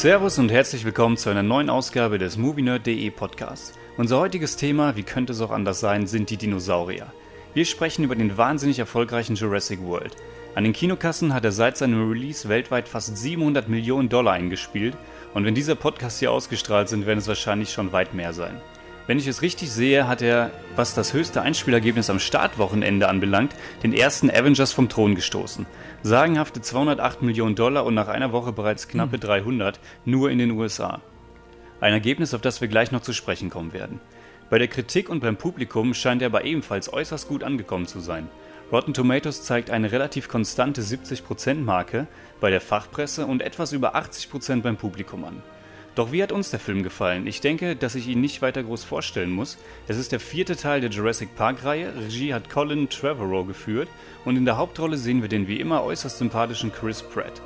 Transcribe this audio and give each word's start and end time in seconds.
Servus 0.00 0.38
und 0.38 0.50
herzlich 0.50 0.86
willkommen 0.86 1.18
zu 1.18 1.28
einer 1.28 1.42
neuen 1.42 1.68
Ausgabe 1.68 2.16
des 2.16 2.38
MovieNerd.de 2.38 3.10
Podcasts. 3.10 3.74
Unser 3.98 4.18
heutiges 4.18 4.56
Thema, 4.56 4.96
wie 4.96 5.02
könnte 5.02 5.34
es 5.34 5.42
auch 5.42 5.50
anders 5.50 5.78
sein, 5.78 6.06
sind 6.06 6.30
die 6.30 6.38
Dinosaurier. 6.38 7.12
Wir 7.52 7.66
sprechen 7.66 8.04
über 8.04 8.16
den 8.16 8.38
wahnsinnig 8.38 8.78
erfolgreichen 8.78 9.34
Jurassic 9.34 9.82
World. 9.82 10.16
An 10.54 10.64
den 10.64 10.72
Kinokassen 10.72 11.34
hat 11.34 11.44
er 11.44 11.52
seit 11.52 11.76
seinem 11.76 12.10
Release 12.10 12.48
weltweit 12.48 12.88
fast 12.88 13.14
700 13.14 13.68
Millionen 13.68 14.08
Dollar 14.08 14.32
eingespielt 14.32 14.96
und 15.34 15.44
wenn 15.44 15.54
dieser 15.54 15.74
Podcast 15.74 16.18
hier 16.18 16.32
ausgestrahlt 16.32 16.88
sind, 16.88 17.04
werden 17.04 17.18
es 17.18 17.28
wahrscheinlich 17.28 17.70
schon 17.70 17.92
weit 17.92 18.14
mehr 18.14 18.32
sein. 18.32 18.58
Wenn 19.10 19.18
ich 19.18 19.26
es 19.26 19.42
richtig 19.42 19.72
sehe, 19.72 20.06
hat 20.06 20.22
er, 20.22 20.52
was 20.76 20.94
das 20.94 21.12
höchste 21.14 21.42
Einspielergebnis 21.42 22.10
am 22.10 22.20
Startwochenende 22.20 23.08
anbelangt, 23.08 23.56
den 23.82 23.92
ersten 23.92 24.30
Avengers 24.30 24.72
vom 24.72 24.88
Thron 24.88 25.16
gestoßen. 25.16 25.66
Sagenhafte 26.04 26.60
208 26.60 27.20
Millionen 27.20 27.56
Dollar 27.56 27.84
und 27.86 27.94
nach 27.94 28.06
einer 28.06 28.30
Woche 28.30 28.52
bereits 28.52 28.86
knappe 28.86 29.18
300, 29.18 29.78
hm. 29.78 29.82
nur 30.04 30.30
in 30.30 30.38
den 30.38 30.52
USA. 30.52 31.00
Ein 31.80 31.92
Ergebnis, 31.92 32.34
auf 32.34 32.40
das 32.40 32.60
wir 32.60 32.68
gleich 32.68 32.92
noch 32.92 33.02
zu 33.02 33.12
sprechen 33.12 33.50
kommen 33.50 33.72
werden. 33.72 33.98
Bei 34.48 34.60
der 34.60 34.68
Kritik 34.68 35.08
und 35.08 35.18
beim 35.18 35.36
Publikum 35.36 35.92
scheint 35.92 36.22
er 36.22 36.26
aber 36.26 36.44
ebenfalls 36.44 36.92
äußerst 36.92 37.26
gut 37.26 37.42
angekommen 37.42 37.88
zu 37.88 37.98
sein. 37.98 38.28
Rotten 38.70 38.94
Tomatoes 38.94 39.42
zeigt 39.42 39.70
eine 39.70 39.90
relativ 39.90 40.28
konstante 40.28 40.82
70%-Marke 40.82 42.06
bei 42.40 42.50
der 42.50 42.60
Fachpresse 42.60 43.26
und 43.26 43.42
etwas 43.42 43.72
über 43.72 43.96
80% 43.96 44.62
beim 44.62 44.76
Publikum 44.76 45.24
an. 45.24 45.42
Doch 45.96 46.12
wie 46.12 46.22
hat 46.22 46.30
uns 46.30 46.50
der 46.50 46.60
Film 46.60 46.82
gefallen? 46.82 47.26
Ich 47.26 47.40
denke, 47.40 47.74
dass 47.74 47.96
ich 47.96 48.06
ihn 48.06 48.20
nicht 48.20 48.42
weiter 48.42 48.62
groß 48.62 48.84
vorstellen 48.84 49.32
muss. 49.32 49.58
Es 49.88 49.96
ist 49.96 50.12
der 50.12 50.20
vierte 50.20 50.54
Teil 50.56 50.80
der 50.80 50.90
Jurassic 50.90 51.34
Park-Reihe, 51.34 51.92
Regie 51.96 52.32
hat 52.32 52.48
Colin 52.48 52.88
Trevorrow 52.88 53.46
geführt 53.46 53.88
und 54.24 54.36
in 54.36 54.44
der 54.44 54.56
Hauptrolle 54.56 54.96
sehen 54.96 55.20
wir 55.20 55.28
den 55.28 55.48
wie 55.48 55.58
immer 55.58 55.82
äußerst 55.82 56.18
sympathischen 56.18 56.72
Chris 56.72 57.02
Pratt. 57.02 57.42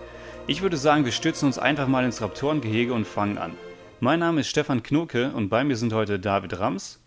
Ich 0.47 0.61
würde 0.61 0.77
sagen, 0.77 1.07
wir 1.07 1.13
stürzen 1.13 1.47
uns 1.47 1.59
einfach 1.59 1.89
mal 1.89 2.05
ins 2.05 2.21
Raptorengehege 2.21 2.93
und 2.93 3.07
fangen 3.07 3.39
an. 3.39 3.53
Mein 4.01 4.21
Name 4.21 4.43
ist 4.43 4.49
Stefan 4.49 4.83
Knoke 4.83 5.33
und 5.33 5.49
bei 5.49 5.65
mir 5.65 5.77
sind 5.77 5.95
heute 5.95 6.19
David 6.19 6.59
Rams. 6.59 7.01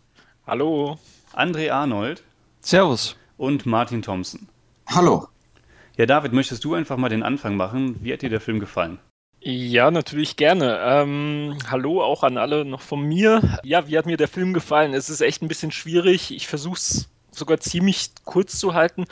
Hallo. 0.47 0.97
André 1.33 1.69
Arnold. 1.69 2.23
Servus. 2.61 3.15
Und 3.37 3.67
Martin 3.67 4.01
Thompson. 4.01 4.47
Hallo. 4.87 5.27
Ja, 5.97 6.07
David, 6.07 6.33
möchtest 6.33 6.63
du 6.63 6.73
einfach 6.73 6.97
mal 6.97 7.09
den 7.09 7.21
Anfang 7.21 7.55
machen? 7.55 7.97
Wie 8.01 8.11
hat 8.11 8.23
dir 8.23 8.31
der 8.31 8.41
Film 8.41 8.59
gefallen? 8.59 8.97
Ja, 9.39 9.91
natürlich 9.91 10.35
gerne. 10.35 10.79
Ähm, 10.83 11.57
hallo 11.69 12.01
auch 12.03 12.23
an 12.23 12.37
alle 12.37 12.65
noch 12.65 12.81
von 12.81 13.01
mir. 13.03 13.59
Ja, 13.63 13.87
wie 13.87 13.97
hat 13.97 14.05
mir 14.05 14.17
der 14.17 14.27
Film 14.27 14.53
gefallen? 14.53 14.93
Es 14.93 15.09
ist 15.09 15.21
echt 15.21 15.41
ein 15.41 15.47
bisschen 15.47 15.71
schwierig. 15.71 16.31
Ich 16.31 16.47
versuche 16.47 16.75
es 16.77 17.09
sogar 17.31 17.59
ziemlich 17.59 18.09
kurz 18.25 18.59
zu 18.59 18.73
halten. 18.73 19.05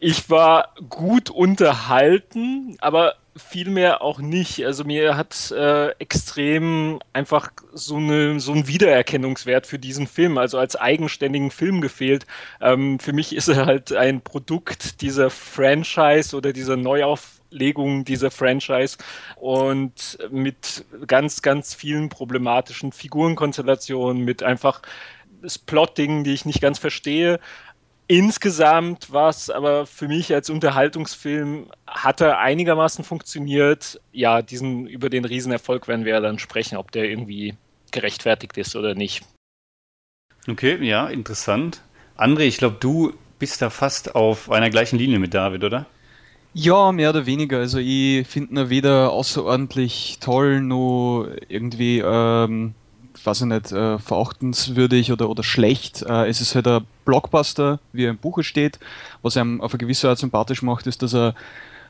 Ich 0.00 0.28
war 0.28 0.74
gut 0.88 1.30
unterhalten, 1.30 2.76
aber 2.80 3.14
vielmehr 3.36 4.02
auch 4.02 4.18
nicht. 4.18 4.64
Also 4.66 4.84
mir 4.84 5.16
hat 5.16 5.50
äh, 5.52 5.90
extrem 6.00 6.98
einfach 7.12 7.50
so, 7.72 7.96
eine, 7.96 8.40
so 8.40 8.52
ein 8.52 8.66
Wiedererkennungswert 8.66 9.66
für 9.66 9.78
diesen 9.78 10.06
Film, 10.08 10.36
also 10.36 10.58
als 10.58 10.74
eigenständigen 10.76 11.50
Film 11.52 11.80
gefehlt. 11.80 12.26
Ähm, 12.60 12.98
für 12.98 13.12
mich 13.12 13.34
ist 13.34 13.48
er 13.48 13.66
halt 13.66 13.92
ein 13.92 14.20
Produkt 14.20 15.00
dieser 15.00 15.30
Franchise 15.30 16.36
oder 16.36 16.52
dieser 16.52 16.76
Neuauf 16.76 17.39
Legung 17.50 18.04
dieser 18.04 18.30
Franchise 18.30 18.98
und 19.36 20.18
mit 20.30 20.84
ganz, 21.06 21.42
ganz 21.42 21.74
vielen 21.74 22.08
problematischen 22.08 22.92
Figurenkonstellationen, 22.92 24.24
mit 24.24 24.42
einfach 24.42 24.82
Plotting, 25.66 26.24
die 26.24 26.34
ich 26.34 26.44
nicht 26.44 26.60
ganz 26.60 26.78
verstehe. 26.78 27.40
Insgesamt 28.06 29.12
war 29.12 29.28
es 29.28 29.50
aber 29.50 29.86
für 29.86 30.08
mich 30.08 30.34
als 30.34 30.50
Unterhaltungsfilm, 30.50 31.70
hat 31.86 32.20
er 32.20 32.38
einigermaßen 32.40 33.04
funktioniert. 33.04 34.00
Ja, 34.10 34.42
diesen, 34.42 34.88
über 34.88 35.08
den 35.10 35.24
Riesenerfolg 35.24 35.86
werden 35.86 36.04
wir 36.04 36.14
ja 36.14 36.20
dann 36.20 36.40
sprechen, 36.40 36.76
ob 36.76 36.90
der 36.90 37.04
irgendwie 37.04 37.54
gerechtfertigt 37.92 38.58
ist 38.58 38.74
oder 38.74 38.94
nicht. 38.94 39.22
Okay, 40.48 40.84
ja, 40.84 41.08
interessant. 41.08 41.82
André, 42.16 42.40
ich 42.40 42.58
glaube, 42.58 42.78
du 42.80 43.14
bist 43.38 43.62
da 43.62 43.70
fast 43.70 44.14
auf 44.14 44.50
einer 44.50 44.70
gleichen 44.70 44.98
Linie 44.98 45.20
mit 45.20 45.32
David, 45.32 45.62
oder? 45.62 45.86
Ja, 46.52 46.90
mehr 46.90 47.10
oder 47.10 47.26
weniger. 47.26 47.58
Also 47.58 47.78
ich 47.78 48.26
finde 48.26 48.62
ihn 48.62 48.70
weder 48.70 49.12
außerordentlich 49.12 50.18
toll, 50.20 50.60
noch 50.60 51.28
irgendwie, 51.48 52.00
ähm, 52.04 52.74
weiß 53.22 53.42
ich 53.42 53.46
nicht, 53.46 53.70
äh, 53.72 53.98
verachtenswürdig 53.98 55.12
oder, 55.12 55.28
oder 55.30 55.44
schlecht. 55.44 56.02
Äh, 56.02 56.28
es 56.28 56.40
ist 56.40 56.56
halt 56.56 56.66
ein 56.66 56.86
Blockbuster, 57.04 57.78
wie 57.92 58.04
er 58.04 58.10
im 58.10 58.18
Buche 58.18 58.42
steht. 58.42 58.80
Was 59.22 59.36
einem 59.36 59.60
auf 59.60 59.72
eine 59.72 59.78
gewisse 59.78 60.08
Art 60.08 60.18
sympathisch 60.18 60.62
macht, 60.62 60.88
ist, 60.88 61.02
dass 61.02 61.14
er 61.14 61.34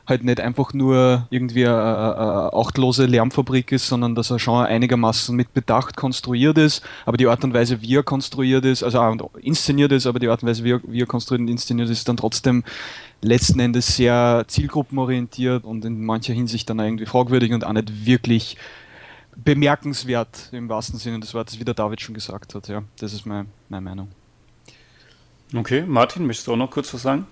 halt 0.07 0.23
nicht 0.23 0.39
einfach 0.39 0.73
nur 0.73 1.27
irgendwie 1.29 1.65
eine, 1.67 2.15
eine 2.17 2.53
achtlose 2.53 3.05
Lärmfabrik 3.05 3.71
ist, 3.71 3.87
sondern 3.87 4.15
dass 4.15 4.31
er 4.31 4.39
schon 4.39 4.65
einigermaßen 4.65 5.35
mit 5.35 5.53
Bedacht 5.53 5.95
konstruiert 5.95 6.57
ist, 6.57 6.83
aber 7.05 7.17
die 7.17 7.27
Art 7.27 7.43
und 7.43 7.53
Weise, 7.53 7.81
wie 7.81 7.95
er 7.95 8.03
konstruiert 8.03 8.65
ist, 8.65 8.83
also 8.83 8.99
auch 8.99 9.35
inszeniert 9.35 9.91
ist, 9.91 10.07
aber 10.07 10.19
die 10.19 10.27
Art 10.27 10.43
und 10.43 10.49
Weise, 10.49 10.63
wie 10.63 10.73
er, 10.73 10.81
wie 10.85 11.01
er 11.01 11.05
konstruiert 11.05 11.41
und 11.41 11.47
inszeniert 11.49 11.89
ist, 11.89 12.07
dann 12.09 12.17
trotzdem 12.17 12.63
letzten 13.21 13.59
Endes 13.59 13.95
sehr 13.95 14.45
zielgruppenorientiert 14.47 15.63
und 15.63 15.85
in 15.85 16.03
mancher 16.03 16.33
Hinsicht 16.33 16.69
dann 16.69 16.79
irgendwie 16.79 17.05
fragwürdig 17.05 17.53
und 17.53 17.63
auch 17.63 17.73
nicht 17.73 18.05
wirklich 18.05 18.57
bemerkenswert 19.35 20.49
im 20.51 20.69
wahrsten 20.69 20.99
Sinne 20.99 21.19
des 21.19 21.33
Wortes, 21.33 21.59
wie 21.59 21.63
der 21.63 21.73
David 21.73 22.01
schon 22.01 22.15
gesagt 22.15 22.55
hat. 22.55 22.67
Ja, 22.67 22.83
das 22.99 23.13
ist 23.13 23.25
meine, 23.25 23.47
meine 23.69 23.81
Meinung. 23.81 24.09
Okay, 25.55 25.83
Martin, 25.85 26.25
möchtest 26.25 26.47
du 26.47 26.53
auch 26.53 26.57
noch 26.57 26.71
kurz 26.71 26.93
was 26.93 27.01
sagen? 27.01 27.27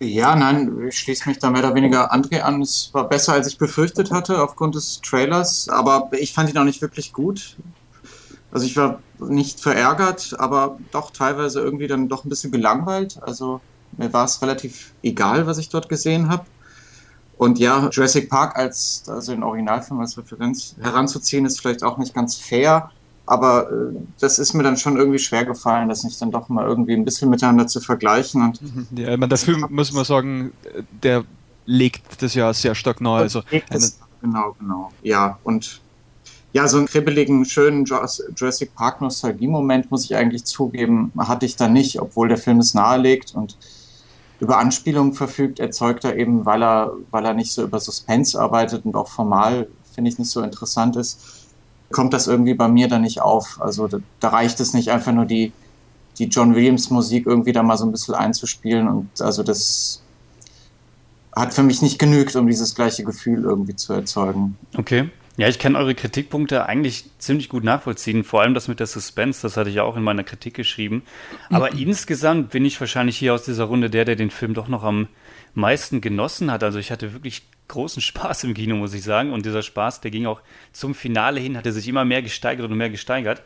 Ja, 0.00 0.34
nein, 0.34 0.88
ich 0.88 0.98
schließe 0.98 1.28
mich 1.28 1.38
da 1.38 1.50
mehr 1.50 1.62
oder 1.62 1.74
weniger 1.74 2.12
André 2.12 2.40
an. 2.40 2.62
Es 2.62 2.90
war 2.94 3.08
besser, 3.08 3.34
als 3.34 3.46
ich 3.46 3.58
befürchtet 3.58 4.10
hatte 4.10 4.42
aufgrund 4.42 4.74
des 4.74 5.00
Trailers, 5.02 5.68
aber 5.68 6.08
ich 6.18 6.32
fand 6.32 6.48
ihn 6.48 6.56
auch 6.58 6.64
nicht 6.64 6.80
wirklich 6.80 7.12
gut. 7.12 7.56
Also 8.50 8.66
ich 8.66 8.76
war 8.76 9.00
nicht 9.18 9.60
verärgert, 9.60 10.34
aber 10.38 10.78
doch 10.90 11.10
teilweise 11.10 11.60
irgendwie 11.60 11.86
dann 11.86 12.08
doch 12.08 12.24
ein 12.24 12.30
bisschen 12.30 12.50
gelangweilt. 12.50 13.22
Also 13.22 13.60
mir 13.96 14.12
war 14.12 14.24
es 14.24 14.40
relativ 14.42 14.92
egal, 15.02 15.46
was 15.46 15.58
ich 15.58 15.68
dort 15.68 15.88
gesehen 15.88 16.28
habe. 16.28 16.44
Und 17.36 17.58
ja, 17.58 17.88
Jurassic 17.90 18.28
Park 18.28 18.56
als 18.56 19.04
also 19.08 19.32
den 19.32 19.42
Originalfilm 19.42 20.00
als 20.00 20.18
Referenz 20.18 20.76
heranzuziehen, 20.80 21.46
ist 21.46 21.60
vielleicht 21.60 21.82
auch 21.82 21.96
nicht 21.96 22.14
ganz 22.14 22.36
fair. 22.36 22.90
Aber 23.24 23.70
äh, 23.70 23.96
das 24.18 24.38
ist 24.38 24.54
mir 24.54 24.62
dann 24.62 24.76
schon 24.76 24.96
irgendwie 24.96 25.18
schwer 25.18 25.44
gefallen, 25.44 25.88
das 25.88 26.04
nicht 26.04 26.20
dann 26.20 26.30
doch 26.30 26.48
mal 26.48 26.66
irgendwie 26.66 26.94
ein 26.94 27.04
bisschen 27.04 27.30
miteinander 27.30 27.66
zu 27.66 27.80
vergleichen. 27.80 28.42
Und 28.42 28.60
ja, 28.98 29.16
man, 29.16 29.28
der 29.28 29.38
Film, 29.38 29.64
muss 29.70 29.92
man 29.92 30.04
sagen, 30.04 30.52
der 31.02 31.24
legt 31.64 32.22
das 32.22 32.34
ja 32.34 32.52
sehr 32.52 32.74
stark 32.74 33.00
nahe. 33.00 33.20
Also 33.20 33.42
das, 33.70 33.98
genau, 34.20 34.56
genau. 34.58 34.90
Ja, 35.02 35.38
und 35.44 35.80
ja, 36.52 36.66
so 36.66 36.78
einen 36.78 36.86
kribbeligen, 36.86 37.44
schönen 37.44 37.84
Jurassic 37.84 38.74
Park 38.74 39.00
Nostalgie-Moment, 39.00 39.90
muss 39.90 40.04
ich 40.04 40.16
eigentlich 40.16 40.44
zugeben, 40.44 41.12
hatte 41.16 41.46
ich 41.46 41.56
da 41.56 41.68
nicht, 41.68 42.00
obwohl 42.00 42.28
der 42.28 42.38
Film 42.38 42.58
es 42.58 42.74
nahelegt 42.74 43.34
und 43.34 43.56
über 44.40 44.58
Anspielungen 44.58 45.12
verfügt, 45.12 45.60
erzeugt 45.60 46.04
er 46.04 46.16
eben, 46.16 46.46
weil 46.46 46.62
er, 46.62 46.92
weil 47.10 47.24
er 47.24 47.34
nicht 47.34 47.52
so 47.52 47.62
über 47.62 47.78
Suspense 47.78 48.40
arbeitet 48.40 48.84
und 48.84 48.96
auch 48.96 49.08
formal, 49.08 49.68
finde 49.94 50.10
ich, 50.10 50.18
nicht 50.18 50.30
so 50.30 50.40
interessant 50.42 50.96
ist 50.96 51.40
kommt 51.90 52.12
das 52.12 52.26
irgendwie 52.26 52.54
bei 52.54 52.68
mir 52.68 52.88
dann 52.88 53.02
nicht 53.02 53.20
auf. 53.20 53.60
Also 53.60 53.88
da, 53.88 53.98
da 54.20 54.28
reicht 54.28 54.60
es 54.60 54.74
nicht 54.74 54.90
einfach 54.90 55.12
nur 55.12 55.26
die, 55.26 55.52
die 56.18 56.26
John 56.26 56.54
Williams 56.54 56.90
Musik 56.90 57.26
irgendwie 57.26 57.52
da 57.52 57.62
mal 57.62 57.76
so 57.76 57.84
ein 57.84 57.92
bisschen 57.92 58.14
einzuspielen 58.14 58.88
und 58.88 59.20
also 59.20 59.42
das 59.42 60.02
hat 61.34 61.54
für 61.54 61.62
mich 61.62 61.80
nicht 61.80 61.98
genügt, 61.98 62.34
um 62.36 62.48
dieses 62.48 62.74
gleiche 62.74 63.04
Gefühl 63.04 63.44
irgendwie 63.44 63.76
zu 63.76 63.92
erzeugen. 63.92 64.56
Okay. 64.76 65.10
Ja, 65.40 65.48
ich 65.48 65.58
kann 65.58 65.74
eure 65.74 65.94
Kritikpunkte 65.94 66.66
eigentlich 66.66 67.04
ziemlich 67.16 67.48
gut 67.48 67.64
nachvollziehen, 67.64 68.24
vor 68.24 68.42
allem 68.42 68.52
das 68.52 68.68
mit 68.68 68.78
der 68.78 68.86
Suspense, 68.86 69.40
das 69.40 69.56
hatte 69.56 69.70
ich 69.70 69.76
ja 69.76 69.84
auch 69.84 69.96
in 69.96 70.02
meiner 70.02 70.22
Kritik 70.22 70.52
geschrieben. 70.52 71.02
Aber 71.48 71.72
mhm. 71.72 71.78
insgesamt 71.78 72.50
bin 72.50 72.66
ich 72.66 72.78
wahrscheinlich 72.78 73.16
hier 73.16 73.32
aus 73.32 73.44
dieser 73.44 73.64
Runde 73.64 73.88
der, 73.88 74.04
der 74.04 74.16
den 74.16 74.28
Film 74.28 74.52
doch 74.52 74.68
noch 74.68 74.84
am 74.84 75.08
meisten 75.54 76.02
genossen 76.02 76.52
hat. 76.52 76.62
Also 76.62 76.78
ich 76.78 76.90
hatte 76.90 77.14
wirklich 77.14 77.44
großen 77.68 78.02
Spaß 78.02 78.44
im 78.44 78.52
Kino, 78.52 78.76
muss 78.76 78.92
ich 78.92 79.02
sagen. 79.02 79.32
Und 79.32 79.46
dieser 79.46 79.62
Spaß, 79.62 80.02
der 80.02 80.10
ging 80.10 80.26
auch 80.26 80.42
zum 80.72 80.94
Finale 80.94 81.40
hin, 81.40 81.56
hatte 81.56 81.72
sich 81.72 81.88
immer 81.88 82.04
mehr 82.04 82.20
gesteigert 82.20 82.70
und 82.70 82.76
mehr 82.76 82.90
gesteigert. 82.90 83.42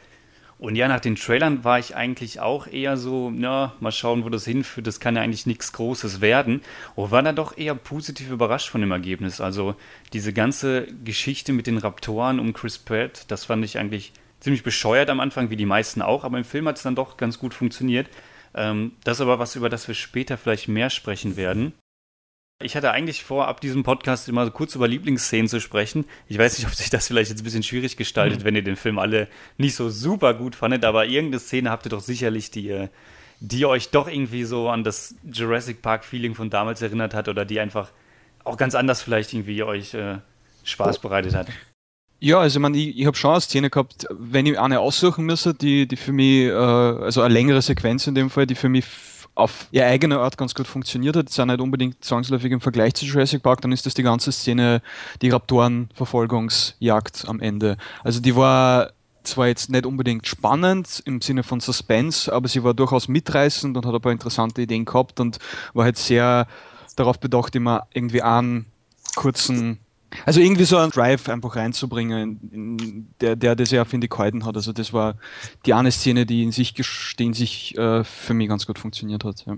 Und 0.58 0.76
ja, 0.76 0.88
nach 0.88 1.00
den 1.00 1.16
Trailern 1.16 1.64
war 1.64 1.78
ich 1.78 1.96
eigentlich 1.96 2.40
auch 2.40 2.66
eher 2.66 2.96
so, 2.96 3.30
na, 3.30 3.74
mal 3.80 3.92
schauen, 3.92 4.24
wo 4.24 4.28
das 4.28 4.44
hinführt. 4.44 4.86
Das 4.86 5.00
kann 5.00 5.16
ja 5.16 5.22
eigentlich 5.22 5.46
nichts 5.46 5.72
Großes 5.72 6.20
werden. 6.20 6.62
Und 6.94 7.10
war 7.10 7.22
dann 7.22 7.36
doch 7.36 7.58
eher 7.58 7.74
positiv 7.74 8.30
überrascht 8.30 8.68
von 8.68 8.80
dem 8.80 8.92
Ergebnis. 8.92 9.40
Also 9.40 9.74
diese 10.12 10.32
ganze 10.32 10.86
Geschichte 11.04 11.52
mit 11.52 11.66
den 11.66 11.78
Raptoren 11.78 12.38
um 12.38 12.52
Chris 12.52 12.78
Pratt, 12.78 13.24
das 13.28 13.44
fand 13.44 13.64
ich 13.64 13.78
eigentlich 13.78 14.12
ziemlich 14.40 14.62
bescheuert 14.62 15.10
am 15.10 15.20
Anfang, 15.20 15.50
wie 15.50 15.56
die 15.56 15.66
meisten 15.66 16.02
auch. 16.02 16.24
Aber 16.24 16.38
im 16.38 16.44
Film 16.44 16.68
hat 16.68 16.76
es 16.76 16.82
dann 16.82 16.94
doch 16.94 17.16
ganz 17.16 17.38
gut 17.38 17.54
funktioniert. 17.54 18.08
Ähm, 18.54 18.92
das 19.02 19.18
ist 19.18 19.22
aber 19.22 19.38
was, 19.38 19.56
über 19.56 19.68
das 19.68 19.88
wir 19.88 19.94
später 19.94 20.38
vielleicht 20.38 20.68
mehr 20.68 20.90
sprechen 20.90 21.36
werden. 21.36 21.72
Ich 22.62 22.76
hatte 22.76 22.92
eigentlich 22.92 23.24
vor, 23.24 23.48
ab 23.48 23.60
diesem 23.60 23.82
Podcast 23.82 24.28
immer 24.28 24.48
kurz 24.50 24.74
über 24.74 24.86
Lieblingsszenen 24.86 25.48
zu 25.48 25.60
sprechen. 25.60 26.04
Ich 26.28 26.38
weiß 26.38 26.56
nicht, 26.56 26.66
ob 26.66 26.74
sich 26.74 26.88
das 26.88 27.08
vielleicht 27.08 27.30
jetzt 27.30 27.40
ein 27.40 27.44
bisschen 27.44 27.64
schwierig 27.64 27.96
gestaltet, 27.96 28.40
mhm. 28.40 28.44
wenn 28.44 28.56
ihr 28.56 28.62
den 28.62 28.76
Film 28.76 28.98
alle 28.98 29.28
nicht 29.58 29.74
so 29.74 29.90
super 29.90 30.34
gut 30.34 30.54
fandet, 30.54 30.84
aber 30.84 31.06
irgendeine 31.06 31.40
Szene 31.40 31.70
habt 31.70 31.86
ihr 31.86 31.90
doch 31.90 32.00
sicherlich, 32.00 32.50
die, 32.50 32.88
die 33.40 33.66
euch 33.66 33.90
doch 33.90 34.08
irgendwie 34.08 34.44
so 34.44 34.68
an 34.68 34.84
das 34.84 35.16
Jurassic 35.24 35.82
Park-Feeling 35.82 36.34
von 36.34 36.48
damals 36.48 36.80
erinnert 36.80 37.12
hat 37.12 37.28
oder 37.28 37.44
die 37.44 37.58
einfach 37.58 37.90
auch 38.44 38.56
ganz 38.56 38.74
anders 38.74 39.02
vielleicht 39.02 39.32
irgendwie 39.32 39.62
euch 39.64 39.94
äh, 39.94 40.18
Spaß 40.62 41.00
bereitet 41.00 41.34
hat. 41.34 41.48
Ja, 42.20 42.38
also 42.38 42.58
ich 42.58 42.62
meine, 42.62 42.78
ich, 42.78 42.98
ich 42.98 43.06
habe 43.06 43.16
schon 43.16 43.32
eine 43.32 43.40
Szene 43.40 43.68
gehabt, 43.68 44.06
wenn 44.10 44.46
ich 44.46 44.58
eine 44.58 44.80
aussuchen 44.80 45.26
müsste, 45.26 45.52
die, 45.54 45.88
die 45.88 45.96
für 45.96 46.12
mich, 46.12 46.44
äh, 46.46 46.52
also 46.52 47.20
eine 47.20 47.34
längere 47.34 47.60
Sequenz 47.60 48.06
in 48.06 48.14
dem 48.14 48.30
Fall, 48.30 48.46
die 48.46 48.54
für 48.54 48.68
mich 48.68 48.84
auf 49.34 49.66
ihre 49.72 49.86
eigene 49.86 50.20
Art 50.20 50.38
ganz 50.38 50.54
gut 50.54 50.66
funktioniert 50.66 51.16
hat, 51.16 51.28
ist 51.28 51.36
ja 51.36 51.46
nicht 51.46 51.60
unbedingt 51.60 52.04
zwangsläufig 52.04 52.52
im 52.52 52.60
Vergleich 52.60 52.94
zu 52.94 53.04
Jurassic 53.04 53.42
Park, 53.42 53.60
dann 53.62 53.72
ist 53.72 53.84
das 53.86 53.94
die 53.94 54.02
ganze 54.02 54.30
Szene, 54.32 54.80
die 55.22 55.30
Raptoren-Verfolgungsjagd 55.30 57.26
am 57.26 57.40
Ende. 57.40 57.76
Also 58.02 58.20
die 58.20 58.36
war 58.36 58.92
zwar 59.24 59.48
jetzt 59.48 59.70
nicht 59.70 59.86
unbedingt 59.86 60.26
spannend 60.26 61.02
im 61.06 61.20
Sinne 61.20 61.42
von 61.42 61.60
Suspense, 61.60 62.32
aber 62.32 62.46
sie 62.46 62.62
war 62.62 62.74
durchaus 62.74 63.08
mitreißend 63.08 63.76
und 63.76 63.86
hat 63.86 63.94
ein 63.94 64.00
paar 64.00 64.12
interessante 64.12 64.62
Ideen 64.62 64.84
gehabt 64.84 65.18
und 65.18 65.38
war 65.72 65.84
halt 65.84 65.98
sehr 65.98 66.46
darauf 66.96 67.18
bedacht, 67.18 67.56
immer 67.56 67.88
irgendwie 67.92 68.22
einen 68.22 68.66
kurzen 69.16 69.78
also 70.26 70.40
irgendwie 70.40 70.64
so 70.64 70.76
einen 70.76 70.90
Drive 70.90 71.28
einfach 71.28 71.56
reinzubringen, 71.56 72.40
in, 72.52 72.78
in 72.78 73.08
der, 73.20 73.36
der 73.36 73.56
das 73.56 73.70
ja, 73.70 73.84
finde 73.84 74.06
ich, 74.06 74.10
gehalten 74.10 74.44
hat. 74.44 74.56
Also 74.56 74.72
das 74.72 74.92
war 74.92 75.16
die 75.66 75.74
eine 75.74 75.90
Szene, 75.90 76.26
die 76.26 76.42
in 76.42 76.52
sich, 76.52 76.74
die 76.74 77.24
in 77.24 77.34
sich 77.34 77.76
äh, 77.76 78.04
für 78.04 78.34
mich 78.34 78.48
ganz 78.48 78.66
gut 78.66 78.78
funktioniert 78.78 79.24
hat. 79.24 79.44
Ja. 79.46 79.56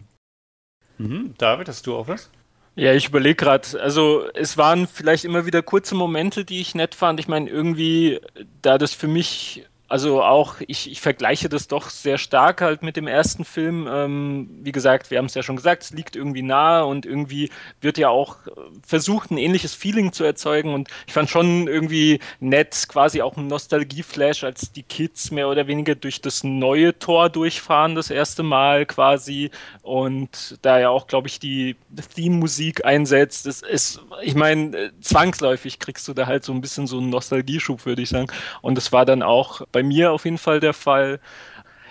Mhm. 0.99 1.35
David, 1.39 1.69
hast 1.69 1.87
du 1.87 1.95
auch 1.95 2.09
was? 2.09 2.31
Ja, 2.75 2.93
ich 2.93 3.09
überlege 3.09 3.37
gerade. 3.37 3.81
Also 3.81 4.25
es 4.35 4.59
waren 4.59 4.87
vielleicht 4.87 5.25
immer 5.25 5.47
wieder 5.47 5.63
kurze 5.63 5.95
Momente, 5.95 6.45
die 6.45 6.61
ich 6.61 6.75
nett 6.75 6.95
fand. 6.95 7.21
Ich 7.21 7.29
meine, 7.29 7.49
irgendwie, 7.49 8.21
da 8.61 8.77
das 8.77 8.93
für 8.93 9.09
mich 9.09 9.65
also 9.89 10.23
auch, 10.23 10.57
ich, 10.67 10.91
ich 10.91 11.01
vergleiche 11.01 11.49
das 11.49 11.69
doch 11.69 11.91
sehr 11.91 12.19
stark 12.19 12.61
halt 12.61 12.83
mit 12.83 12.97
dem 12.97 13.07
ersten 13.07 13.45
Film. 13.45 13.87
Ähm, 13.89 14.51
wie 14.63 14.73
gesagt, 14.73 15.11
wir 15.11 15.19
haben 15.19 15.27
es 15.27 15.35
ja 15.35 15.45
schon 15.45 15.57
gesagt, 15.57 15.85
es 15.85 15.91
liegt 15.93 16.17
irgendwie 16.17 16.43
nahe 16.43 16.85
und 16.85 17.07
irgendwie 17.07 17.51
wird 17.81 17.97
ja 17.97 18.09
auch 18.09 18.39
versucht, 18.85 19.31
ein 19.31 19.39
ähnliches 19.39 19.75
Feeling 19.75 20.13
zu 20.13 20.25
erzeugen. 20.25 20.75
Und 20.75 20.89
ich 21.07 21.13
fand 21.13 21.31
schon 21.31 21.69
irgendwie 21.69 22.19
nett, 22.41 22.87
quasi 22.89 23.23
auch 23.23 23.37
ein 23.37 23.47
Nostalgie-Flash, 23.47 24.43
als 24.43 24.73
die 24.73 24.83
Kids 24.83 25.31
mehr 25.31 25.49
oder 25.49 25.69
weniger 25.69 25.95
durch 25.95 26.21
das 26.21 26.43
neue 26.43 26.99
Tor 26.99 27.31
durchfahren, 27.31 27.95
das 27.95 28.11
erste 28.11 28.43
Mal 28.43 28.87
quasi. 28.87 29.51
Und 29.83 30.59
da 30.63 30.81
ja 30.81 30.89
auch, 30.89 31.07
glaube 31.07 31.29
ich, 31.29 31.39
die 31.39 31.77
Theme-Musik 32.17 32.85
einsetzt. 32.85 33.47
Es 33.47 33.63
ist, 33.63 34.01
ich 34.23 34.35
meine, 34.35 34.91
zwangsläufig 35.01 35.79
kriegst 35.79 36.09
du 36.09 36.13
da 36.13 36.27
halt 36.27 36.45
so 36.45 36.53
ein 36.53 36.61
bisschen 36.61 36.89
so 36.89 36.99
einen 36.99 37.11
Nostalgieschub, 37.11 37.87
würde 37.87 38.03
ich 38.03 38.09
sagen. 38.09 38.27
Und 38.63 38.77
es 38.79 38.91
war 38.91 39.05
dann 39.05 39.23
auch 39.23 39.63
bei 39.77 39.83
mir 39.83 40.11
auf 40.11 40.25
jeden 40.25 40.39
Fall 40.39 40.59
der 40.59 40.73
Fall. 40.73 41.21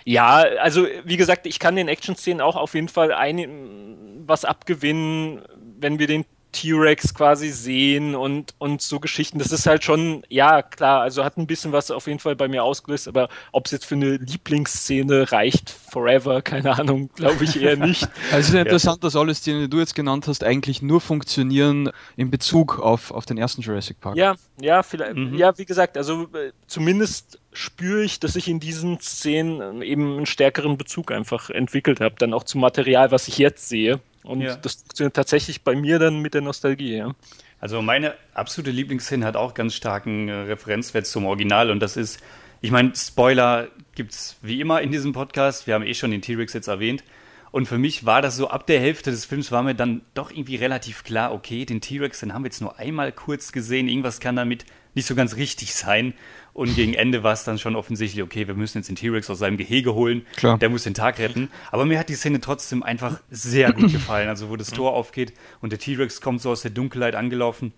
Ja, 0.05 0.37
also 0.59 0.87
wie 1.03 1.17
gesagt, 1.17 1.45
ich 1.45 1.59
kann 1.59 1.75
den 1.75 1.87
Action-Szenen 1.87 2.41
auch 2.41 2.55
auf 2.55 2.73
jeden 2.73 2.89
Fall 2.89 3.11
ein, 3.11 4.23
was 4.25 4.43
abgewinnen, 4.43 5.43
wenn 5.79 5.99
wir 5.99 6.07
den 6.07 6.25
T-Rex 6.55 7.13
quasi 7.13 7.49
sehen 7.49 8.15
und, 8.15 8.55
und 8.59 8.81
so 8.81 9.01
Geschichten. 9.01 9.39
Das 9.39 9.51
ist 9.51 9.65
halt 9.65 9.83
schon, 9.83 10.23
ja, 10.29 10.61
klar, 10.61 11.01
also 11.01 11.25
hat 11.25 11.37
ein 11.37 11.47
bisschen 11.47 11.73
was 11.73 11.91
auf 11.91 12.07
jeden 12.07 12.19
Fall 12.19 12.37
bei 12.37 12.47
mir 12.47 12.63
ausgelöst, 12.63 13.09
aber 13.09 13.27
ob 13.51 13.65
es 13.65 13.73
jetzt 13.73 13.85
für 13.85 13.95
eine 13.95 14.15
Lieblingsszene 14.15 15.33
reicht, 15.33 15.69
forever, 15.69 16.41
keine 16.41 16.77
Ahnung, 16.79 17.09
glaube 17.13 17.43
ich 17.43 17.61
eher 17.61 17.75
nicht. 17.75 18.03
also 18.31 18.39
es 18.39 18.47
ist 18.47 18.53
ja 18.53 18.61
interessant, 18.61 19.03
dass 19.03 19.17
alle 19.17 19.35
Szenen, 19.35 19.63
die 19.63 19.69
du 19.69 19.79
jetzt 19.79 19.95
genannt 19.95 20.27
hast, 20.27 20.45
eigentlich 20.45 20.81
nur 20.81 21.01
funktionieren 21.01 21.91
in 22.15 22.31
Bezug 22.31 22.79
auf, 22.79 23.11
auf 23.11 23.25
den 23.25 23.37
ersten 23.37 23.61
Jurassic 23.61 23.99
Park. 23.99 24.15
Ja, 24.15 24.35
ja, 24.61 24.81
vielleicht, 24.81 25.15
mhm. 25.15 25.35
ja, 25.35 25.57
wie 25.57 25.65
gesagt, 25.65 25.97
also 25.97 26.23
äh, 26.33 26.51
zumindest 26.67 27.39
spüre 27.51 28.03
ich, 28.03 28.21
dass 28.21 28.37
ich 28.37 28.47
in 28.47 28.61
diesen 28.61 29.01
Szenen 29.01 29.81
eben 29.81 30.15
einen 30.15 30.25
stärkeren 30.25 30.77
Bezug 30.77 31.11
einfach 31.11 31.49
entwickelt 31.49 31.99
habe, 31.99 32.15
dann 32.17 32.33
auch 32.33 32.43
zum 32.43 32.61
Material, 32.61 33.11
was 33.11 33.27
ich 33.27 33.37
jetzt 33.37 33.67
sehe. 33.67 33.99
Und 34.25 34.41
ja. 34.41 34.55
das 34.55 34.75
funktioniert 34.75 35.15
tatsächlich 35.15 35.63
bei 35.63 35.75
mir 35.75 35.99
dann 35.99 36.19
mit 36.19 36.33
der 36.33 36.41
Nostalgie, 36.41 36.97
ja. 36.97 37.15
Also 37.59 37.81
meine 37.81 38.15
absolute 38.33 38.71
Lieblingsszene 38.71 39.25
hat 39.25 39.35
auch 39.35 39.53
ganz 39.53 39.73
starken 39.73 40.27
äh, 40.27 40.33
Referenzwert 40.33 41.07
zum 41.07 41.25
Original 41.25 41.71
und 41.71 41.79
das 41.79 41.95
ist, 41.95 42.19
ich 42.61 42.71
meine, 42.71 42.93
Spoiler 42.95 43.69
gibt 43.95 44.11
es 44.11 44.37
wie 44.41 44.59
immer 44.61 44.81
in 44.81 44.91
diesem 44.91 45.13
Podcast. 45.13 45.67
Wir 45.67 45.75
haben 45.75 45.85
eh 45.85 45.93
schon 45.93 46.11
den 46.11 46.21
T-Rex 46.21 46.53
jetzt 46.53 46.67
erwähnt. 46.67 47.03
Und 47.51 47.67
für 47.67 47.77
mich 47.77 48.05
war 48.05 48.21
das 48.21 48.35
so, 48.35 48.49
ab 48.49 48.67
der 48.67 48.81
Hälfte 48.81 49.11
des 49.11 49.23
Films 49.23 49.51
war 49.51 49.63
mir 49.63 49.75
dann 49.75 50.01
doch 50.13 50.29
irgendwie 50.29 50.57
relativ 50.57 51.05
klar, 51.05 51.31
okay, 51.31 51.63
den 51.65 51.79
T-Rex, 51.79 52.19
den 52.19 52.33
haben 52.33 52.43
wir 52.43 52.47
jetzt 52.47 52.59
nur 52.59 52.77
einmal 52.79 53.13
kurz 53.13 53.53
gesehen, 53.53 53.87
irgendwas 53.87 54.19
kann 54.19 54.35
damit 54.35 54.65
nicht 54.93 55.07
so 55.07 55.15
ganz 55.15 55.37
richtig 55.37 55.73
sein. 55.73 56.13
Und 56.55 56.73
gegen 56.73 56.93
Ende 56.93 57.21
war 57.21 57.33
es 57.33 57.43
dann 57.43 57.59
schon 57.59 57.75
offensichtlich, 57.75 58.23
okay, 58.23 58.47
wir 58.47 58.53
müssen 58.53 58.77
jetzt 58.77 58.87
den 58.87 58.95
T-Rex 58.95 59.29
aus 59.29 59.39
seinem 59.39 59.57
Gehege 59.57 59.93
holen. 59.93 60.25
Klar. 60.37 60.57
Der 60.57 60.69
muss 60.69 60.83
den 60.83 60.93
Tag 60.93 61.19
retten. 61.19 61.49
Aber 61.69 61.83
mir 61.83 61.99
hat 61.99 62.07
die 62.07 62.15
Szene 62.15 62.39
trotzdem 62.39 62.81
einfach 62.81 63.19
sehr 63.29 63.73
gut 63.73 63.91
gefallen. 63.91 64.29
Also, 64.29 64.49
wo 64.49 64.55
das 64.55 64.71
Tor 64.71 64.93
aufgeht 64.93 65.33
und 65.59 65.73
der 65.73 65.79
T-Rex 65.79 66.21
kommt 66.21 66.41
so 66.41 66.51
aus 66.51 66.61
der 66.61 66.71
Dunkelheit 66.71 67.13
angelaufen. 67.13 67.73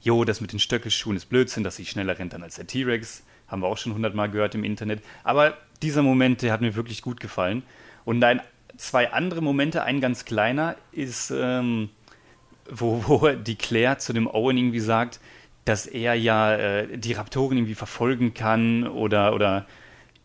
Jo, 0.00 0.24
das 0.24 0.40
mit 0.40 0.52
den 0.52 0.58
Stöckelschuhen 0.58 1.18
ist 1.18 1.26
Blödsinn, 1.26 1.64
dass 1.64 1.76
sie 1.76 1.84
schneller 1.84 2.18
rennt 2.18 2.32
dann 2.32 2.42
als 2.42 2.56
der 2.56 2.66
T-Rex. 2.66 3.24
Haben 3.46 3.60
wir 3.60 3.68
auch 3.68 3.76
schon 3.76 3.92
hundertmal 3.92 4.30
gehört 4.30 4.54
im 4.54 4.64
Internet. 4.64 5.02
Aber 5.22 5.58
dieser 5.82 6.00
Moment, 6.00 6.40
der 6.40 6.50
hat 6.50 6.62
mir 6.62 6.74
wirklich 6.74 7.02
gut 7.02 7.20
gefallen. 7.20 7.62
Und 8.06 8.24
ein, 8.24 8.40
zwei 8.78 9.12
andere 9.12 9.42
Momente, 9.42 9.82
ein 9.82 10.00
ganz 10.00 10.24
kleiner, 10.24 10.76
ist, 10.92 11.30
ähm, 11.30 11.90
wo, 12.70 13.04
wo 13.06 13.28
die 13.28 13.56
Claire 13.56 13.98
zu 13.98 14.14
dem 14.14 14.26
Owen 14.26 14.56
irgendwie 14.56 14.80
sagt, 14.80 15.20
dass 15.64 15.86
er 15.86 16.14
ja 16.14 16.54
äh, 16.54 16.98
die 16.98 17.12
Raptoren 17.12 17.56
irgendwie 17.56 17.74
verfolgen 17.74 18.34
kann 18.34 18.86
oder, 18.86 19.34
oder 19.34 19.66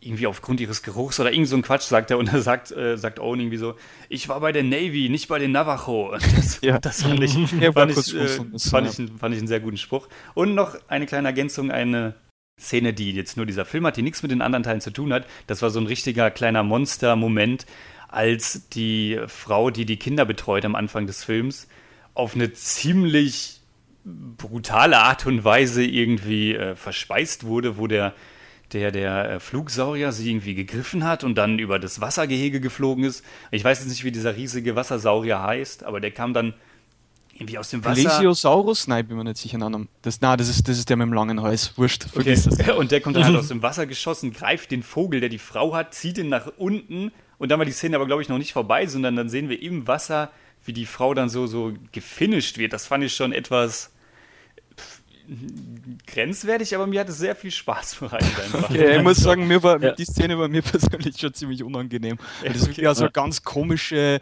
irgendwie 0.00 0.26
aufgrund 0.26 0.60
ihres 0.60 0.82
Geruchs 0.82 1.20
oder 1.20 1.32
irgend 1.32 1.48
so 1.48 1.56
ein 1.56 1.62
Quatsch 1.62 1.82
sagt 1.82 2.10
er 2.10 2.18
und 2.18 2.28
er 2.32 2.42
sagt, 2.42 2.70
äh, 2.72 2.96
sagt 2.96 3.20
Owen 3.20 3.40
irgendwie 3.40 3.58
so, 3.58 3.74
ich 4.08 4.28
war 4.28 4.40
bei 4.40 4.52
der 4.52 4.62
Navy, 4.62 5.08
nicht 5.08 5.28
bei 5.28 5.38
den 5.38 5.52
Navajo. 5.52 6.16
Das, 6.36 6.60
ja. 6.62 6.78
das 6.80 7.02
fand 7.02 7.22
ich, 7.22 7.34
ja, 7.60 7.72
fand, 7.72 7.92
ich, 7.92 8.14
äh, 8.14 8.28
fand, 8.28 8.88
ich, 8.88 9.10
fand 9.18 9.34
ich 9.34 9.40
einen 9.40 9.48
sehr 9.48 9.60
guten 9.60 9.76
Spruch. 9.76 10.08
Und 10.34 10.54
noch 10.54 10.76
eine 10.88 11.06
kleine 11.06 11.28
Ergänzung, 11.28 11.70
eine 11.70 12.14
Szene, 12.58 12.92
die 12.92 13.12
jetzt 13.12 13.36
nur 13.36 13.46
dieser 13.46 13.64
Film 13.64 13.86
hat, 13.86 13.96
die 13.96 14.02
nichts 14.02 14.22
mit 14.22 14.30
den 14.30 14.42
anderen 14.42 14.62
Teilen 14.62 14.80
zu 14.80 14.90
tun 14.90 15.12
hat. 15.12 15.26
Das 15.46 15.62
war 15.62 15.70
so 15.70 15.80
ein 15.80 15.86
richtiger 15.86 16.30
kleiner 16.30 16.62
Monster-Moment, 16.62 17.66
als 18.08 18.68
die 18.68 19.18
Frau, 19.26 19.70
die 19.70 19.86
die 19.86 19.98
Kinder 19.98 20.24
betreut 20.24 20.64
am 20.64 20.74
Anfang 20.74 21.06
des 21.06 21.24
Films, 21.24 21.68
auf 22.14 22.34
eine 22.34 22.52
ziemlich 22.52 23.59
brutale 24.36 24.98
Art 24.98 25.26
und 25.26 25.44
Weise 25.44 25.84
irgendwie 25.84 26.54
äh, 26.54 26.76
verspeist 26.76 27.44
wurde, 27.44 27.76
wo 27.76 27.86
der, 27.86 28.14
der, 28.72 28.90
der 28.90 29.30
äh, 29.30 29.40
Flugsaurier 29.40 30.12
sie 30.12 30.30
irgendwie 30.30 30.54
gegriffen 30.54 31.04
hat 31.04 31.24
und 31.24 31.36
dann 31.36 31.58
über 31.58 31.78
das 31.78 32.00
Wassergehege 32.00 32.60
geflogen 32.60 33.04
ist. 33.04 33.24
Ich 33.50 33.64
weiß 33.64 33.80
jetzt 33.80 33.88
nicht, 33.88 34.04
wie 34.04 34.12
dieser 34.12 34.36
riesige 34.36 34.76
Wassersaurier 34.76 35.42
heißt, 35.42 35.84
aber 35.84 36.00
der 36.00 36.10
kam 36.10 36.34
dann 36.34 36.54
irgendwie 37.34 37.58
aus 37.58 37.70
dem 37.70 37.84
Wasser. 37.84 38.02
Plesiosaurus? 38.02 38.86
Nein, 38.86 39.06
bin 39.06 39.16
mir 39.16 39.24
nicht 39.24 39.38
sicher. 39.38 39.58
Das, 40.02 40.20
na, 40.20 40.36
das 40.36 40.48
ist, 40.48 40.68
das 40.68 40.78
ist 40.78 40.88
der 40.90 40.96
mit 40.96 41.06
dem 41.06 41.14
langen 41.14 41.40
Hals. 41.40 41.72
Wurscht, 41.76 42.04
vergiss 42.04 42.46
okay. 42.46 42.64
das. 42.66 42.76
Und 42.76 42.90
der 42.90 43.00
kommt 43.00 43.16
dann 43.16 43.24
halt 43.24 43.36
aus 43.36 43.48
dem 43.48 43.62
Wasser 43.62 43.86
geschossen, 43.86 44.32
greift 44.32 44.70
den 44.70 44.82
Vogel, 44.82 45.20
der 45.20 45.28
die 45.28 45.38
Frau 45.38 45.74
hat, 45.74 45.94
zieht 45.94 46.18
ihn 46.18 46.28
nach 46.28 46.52
unten 46.58 47.12
und 47.38 47.50
dann 47.50 47.58
war 47.58 47.64
die 47.64 47.72
Szene 47.72 47.96
aber, 47.96 48.06
glaube 48.06 48.20
ich, 48.20 48.28
noch 48.28 48.36
nicht 48.36 48.52
vorbei, 48.52 48.86
sondern 48.86 49.16
dann 49.16 49.30
sehen 49.30 49.48
wir 49.48 49.62
im 49.62 49.86
Wasser 49.86 50.30
wie 50.64 50.74
die 50.74 50.84
Frau 50.84 51.14
dann 51.14 51.28
so, 51.28 51.46
so 51.46 51.72
gefinisht 51.92 52.58
wird, 52.58 52.72
das 52.72 52.86
fand 52.86 53.02
ich 53.04 53.14
schon 53.14 53.32
etwas 53.32 53.90
grenzwertig, 56.06 56.74
aber 56.74 56.86
mir 56.86 57.00
hat 57.00 57.08
es 57.08 57.18
sehr 57.18 57.36
viel 57.36 57.50
Spaß 57.50 57.96
bereitet 57.96 58.38
einfach. 58.44 58.70
Okay, 58.70 58.96
ich 58.96 59.02
muss 59.02 59.18
sagen, 59.18 59.46
mir 59.46 59.62
war, 59.62 59.80
ja. 59.80 59.92
die 59.92 60.04
Szene 60.04 60.38
war 60.38 60.48
mir 60.48 60.62
persönlich 60.62 61.18
schon 61.18 61.34
ziemlich 61.34 61.62
unangenehm. 61.62 62.18
Ja, 62.42 62.52
das 62.52 62.62
ist 62.62 62.70
okay, 62.70 62.82
ja 62.82 62.94
so 62.94 63.08
ganz 63.10 63.42
komische, 63.42 64.20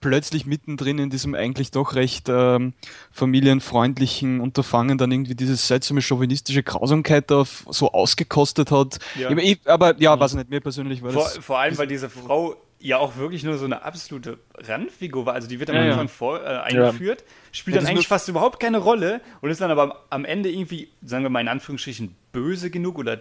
plötzlich 0.00 0.44
mittendrin 0.46 0.98
in 0.98 1.10
diesem 1.10 1.34
eigentlich 1.34 1.70
doch 1.70 1.94
recht 1.94 2.28
ähm, 2.28 2.74
familienfreundlichen 3.12 4.40
Unterfangen 4.40 4.98
dann 4.98 5.10
irgendwie 5.10 5.34
diese 5.34 5.56
seltsame 5.56 6.02
chauvinistische 6.02 6.62
Grausamkeit 6.62 7.30
da 7.30 7.44
so 7.44 7.92
ausgekostet 7.92 8.70
hat. 8.70 8.98
Ja. 9.18 9.30
Ich, 9.30 9.60
aber 9.64 9.98
ja, 10.00 10.18
weiß 10.18 10.34
nicht, 10.34 10.50
mir 10.50 10.60
persönlich 10.60 11.02
war 11.02 11.12
das. 11.12 11.34
Vor, 11.34 11.42
vor 11.42 11.58
allem, 11.60 11.78
weil 11.78 11.86
diese 11.86 12.10
Frau 12.10 12.56
ja 12.82 12.98
auch 12.98 13.16
wirklich 13.16 13.44
nur 13.44 13.56
so 13.58 13.64
eine 13.64 13.82
absolute 13.82 14.38
Randfigur 14.56 15.24
war. 15.26 15.34
Also 15.34 15.48
die 15.48 15.60
wird 15.60 15.70
am 15.70 15.76
ja, 15.76 15.90
Anfang 15.90 16.08
vor, 16.08 16.42
äh, 16.42 16.46
eingeführt, 16.46 17.20
ja. 17.20 17.26
spielt 17.52 17.76
dann 17.76 17.86
eigentlich 17.86 18.08
fast 18.08 18.28
überhaupt 18.28 18.60
keine 18.60 18.78
Rolle 18.78 19.20
und 19.40 19.50
ist 19.50 19.60
dann 19.60 19.70
aber 19.70 20.04
am 20.10 20.24
Ende 20.24 20.50
irgendwie, 20.50 20.88
sagen 21.02 21.24
wir 21.24 21.30
mal 21.30 21.40
in 21.40 21.48
Anführungsstrichen, 21.48 22.14
böse 22.32 22.70
genug 22.70 22.98
oder 22.98 23.20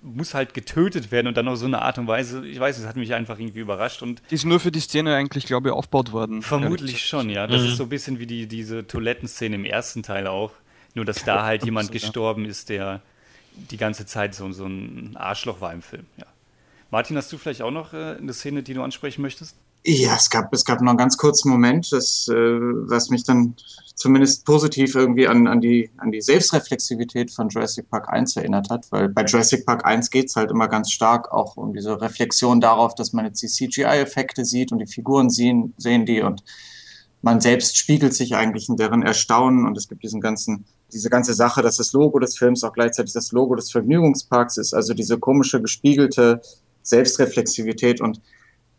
muss 0.00 0.34
halt 0.34 0.52
getötet 0.54 1.12
werden 1.12 1.28
und 1.28 1.36
dann 1.36 1.46
auf 1.46 1.58
so 1.58 1.66
eine 1.66 1.82
Art 1.82 1.98
und 1.98 2.08
Weise, 2.08 2.44
ich 2.44 2.58
weiß, 2.58 2.78
es 2.78 2.86
hat 2.86 2.96
mich 2.96 3.14
einfach 3.14 3.38
irgendwie 3.38 3.60
überrascht 3.60 4.02
und. 4.02 4.20
Die 4.30 4.34
ist 4.34 4.44
nur 4.44 4.58
für 4.58 4.72
die 4.72 4.80
Szene 4.80 5.14
eigentlich, 5.14 5.46
glaube 5.46 5.68
ich, 5.68 5.74
aufgebaut 5.74 6.10
worden. 6.10 6.42
Vermutlich 6.42 7.04
schon, 7.06 7.30
ja. 7.30 7.46
Das 7.46 7.62
mhm. 7.62 7.68
ist 7.68 7.76
so 7.76 7.84
ein 7.84 7.88
bisschen 7.88 8.18
wie 8.18 8.26
die, 8.26 8.48
diese 8.48 8.86
Toilettenszene 8.86 9.54
im 9.54 9.64
ersten 9.64 10.02
Teil 10.02 10.26
auch. 10.26 10.52
Nur, 10.94 11.04
dass 11.04 11.24
da 11.24 11.44
halt 11.44 11.64
jemand 11.64 11.92
gestorben 11.92 12.44
ist, 12.44 12.68
der 12.68 13.00
die 13.54 13.76
ganze 13.76 14.04
Zeit 14.04 14.34
so, 14.34 14.50
so 14.52 14.66
ein 14.66 15.16
Arschloch 15.16 15.60
war 15.60 15.72
im 15.72 15.82
Film, 15.82 16.06
ja. 16.16 16.26
Martin, 16.92 17.16
hast 17.16 17.32
du 17.32 17.38
vielleicht 17.38 17.62
auch 17.62 17.70
noch 17.70 17.94
äh, 17.94 18.16
eine 18.18 18.34
Szene, 18.34 18.62
die 18.62 18.74
du 18.74 18.82
ansprechen 18.82 19.22
möchtest? 19.22 19.56
Ja, 19.82 20.14
es 20.14 20.28
gab, 20.28 20.52
es 20.52 20.62
gab 20.62 20.82
noch 20.82 20.90
einen 20.90 20.98
ganz 20.98 21.16
kurzen 21.16 21.48
Moment, 21.48 21.90
das, 21.90 22.28
äh, 22.28 22.34
was 22.34 23.08
mich 23.08 23.24
dann 23.24 23.54
zumindest 23.94 24.44
positiv 24.44 24.94
irgendwie 24.94 25.26
an, 25.26 25.46
an, 25.46 25.62
die, 25.62 25.90
an 25.96 26.12
die 26.12 26.20
Selbstreflexivität 26.20 27.30
von 27.30 27.48
Jurassic 27.48 27.88
Park 27.88 28.12
1 28.12 28.36
erinnert 28.36 28.68
hat, 28.68 28.92
weil 28.92 29.08
bei 29.08 29.24
Jurassic 29.24 29.64
Park 29.64 29.86
1 29.86 30.10
geht 30.10 30.26
es 30.26 30.36
halt 30.36 30.50
immer 30.50 30.68
ganz 30.68 30.90
stark 30.90 31.32
auch 31.32 31.56
um 31.56 31.72
diese 31.72 31.98
Reflexion 31.98 32.60
darauf, 32.60 32.94
dass 32.94 33.14
man 33.14 33.24
jetzt 33.24 33.40
die 33.40 33.48
CGI-Effekte 33.48 34.44
sieht 34.44 34.70
und 34.70 34.78
die 34.78 34.86
Figuren 34.86 35.30
sehen, 35.30 35.72
sehen 35.78 36.04
die 36.04 36.20
und 36.20 36.44
man 37.22 37.40
selbst 37.40 37.78
spiegelt 37.78 38.12
sich 38.12 38.34
eigentlich 38.34 38.68
in 38.68 38.76
deren 38.76 39.02
Erstaunen 39.02 39.64
und 39.64 39.78
es 39.78 39.88
gibt 39.88 40.02
diesen 40.02 40.20
ganzen 40.20 40.66
diese 40.92 41.08
ganze 41.08 41.32
Sache, 41.32 41.62
dass 41.62 41.78
das 41.78 41.94
Logo 41.94 42.18
des 42.18 42.36
Films 42.36 42.62
auch 42.64 42.74
gleichzeitig 42.74 43.14
das 43.14 43.32
Logo 43.32 43.54
des 43.54 43.72
Vergnügungsparks 43.72 44.58
ist, 44.58 44.74
also 44.74 44.92
diese 44.92 45.18
komische, 45.18 45.62
gespiegelte 45.62 46.42
Selbstreflexivität 46.82 48.00
und 48.00 48.20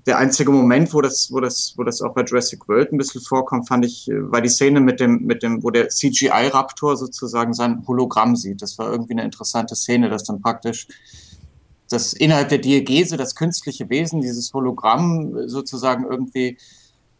der 0.06 0.18
einzige 0.18 0.52
Moment, 0.52 0.94
wo 0.94 1.02
das, 1.02 1.32
wo 1.32 1.40
das, 1.40 1.74
wo 1.78 1.84
das 1.84 2.02
auch 2.02 2.14
bei 2.14 2.24
Jurassic 2.24 2.68
World 2.68 2.92
ein 2.92 2.98
bisschen 2.98 3.22
vorkommt, 3.22 3.68
fand 3.68 3.86
ich, 3.86 4.10
war 4.12 4.42
die 4.42 4.50
Szene 4.50 4.82
mit 4.82 5.00
dem, 5.00 5.24
mit 5.24 5.44
dem, 5.44 5.64
wo 5.64 5.70
der 5.70 5.88
CGI-Raptor 5.88 6.98
sozusagen 6.98 7.54
sein 7.54 7.84
Hologramm 7.88 8.36
sieht. 8.36 8.62
Das 8.62 8.78
war 8.78 8.92
irgendwie 8.92 9.14
eine 9.14 9.24
interessante 9.24 9.76
Szene, 9.76 10.10
dass 10.10 10.26
dann 10.26 10.42
praktisch 10.42 10.88
das 11.90 12.12
innerhalb 12.14 12.50
der 12.50 12.58
Diegese 12.58 13.18
das 13.18 13.36
künstliche 13.36 13.90
Wesen, 13.90 14.22
dieses 14.22 14.54
Hologramm 14.54 15.48
sozusagen 15.48 16.06
irgendwie 16.10 16.58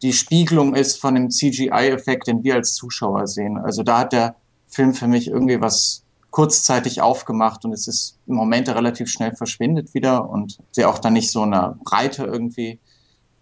die 0.02 0.12
Spiegelung 0.12 0.74
ist 0.74 1.00
von 1.00 1.14
dem 1.14 1.30
CGI-Effekt, 1.30 2.26
den 2.26 2.44
wir 2.44 2.56
als 2.56 2.74
Zuschauer 2.74 3.26
sehen. 3.26 3.56
Also 3.56 3.82
da 3.82 4.00
hat 4.00 4.12
der 4.12 4.36
Film 4.66 4.92
für 4.92 5.06
mich 5.06 5.28
irgendwie 5.28 5.60
was 5.60 6.03
kurzzeitig 6.34 7.00
aufgemacht 7.00 7.64
und 7.64 7.72
es 7.72 7.86
ist 7.86 8.18
im 8.26 8.34
Moment 8.34 8.68
relativ 8.68 9.08
schnell 9.08 9.36
verschwindet 9.36 9.94
wieder 9.94 10.28
und 10.28 10.58
der 10.76 10.88
auch 10.88 10.98
dann 10.98 11.12
nicht 11.12 11.30
so 11.30 11.42
eine 11.42 11.78
Breite 11.84 12.24
irgendwie. 12.24 12.80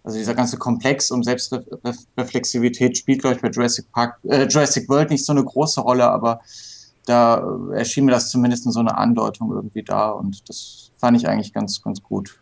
Also 0.03 0.19
dieser 0.19 0.35
ganze 0.35 0.59
Komplex 0.59 1.09
um 1.09 1.23
Selbstreflexivität 1.23 2.95
spielt, 2.95 3.21
glaube 3.21 3.37
ich, 3.37 3.41
bei 3.41 3.49
Jurassic 3.49 3.91
Park, 3.91 4.19
äh, 4.25 4.43
Jurassic 4.43 4.87
World 4.89 5.09
nicht 5.09 5.25
so 5.25 5.31
eine 5.31 5.43
große 5.43 5.81
Rolle, 5.81 6.07
aber 6.07 6.41
da 7.07 7.43
erschien 7.73 8.05
mir 8.05 8.11
das 8.11 8.29
zumindest 8.29 8.67
in 8.67 8.71
so 8.71 8.81
eine 8.81 8.95
Andeutung 8.95 9.51
irgendwie 9.51 9.81
da 9.81 10.11
und 10.11 10.47
das 10.47 10.91
fand 10.97 11.17
ich 11.17 11.27
eigentlich 11.27 11.51
ganz, 11.51 11.81
ganz 11.81 12.03
gut. 12.03 12.39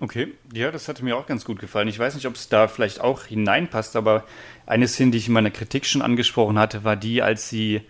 Okay, 0.00 0.32
ja, 0.54 0.70
das 0.70 0.88
hatte 0.88 1.04
mir 1.04 1.14
auch 1.14 1.26
ganz 1.26 1.44
gut 1.44 1.58
gefallen. 1.58 1.88
Ich 1.88 1.98
weiß 1.98 2.14
nicht, 2.14 2.26
ob 2.26 2.36
es 2.36 2.48
da 2.48 2.68
vielleicht 2.68 3.02
auch 3.02 3.24
hineinpasst, 3.24 3.96
aber 3.96 4.24
eine 4.64 4.88
Szene, 4.88 5.10
die 5.10 5.18
ich 5.18 5.28
in 5.28 5.34
meiner 5.34 5.50
Kritik 5.50 5.84
schon 5.84 6.00
angesprochen 6.00 6.58
hatte, 6.58 6.84
war 6.84 6.96
die, 6.96 7.20
als 7.20 7.50
sie 7.50 7.82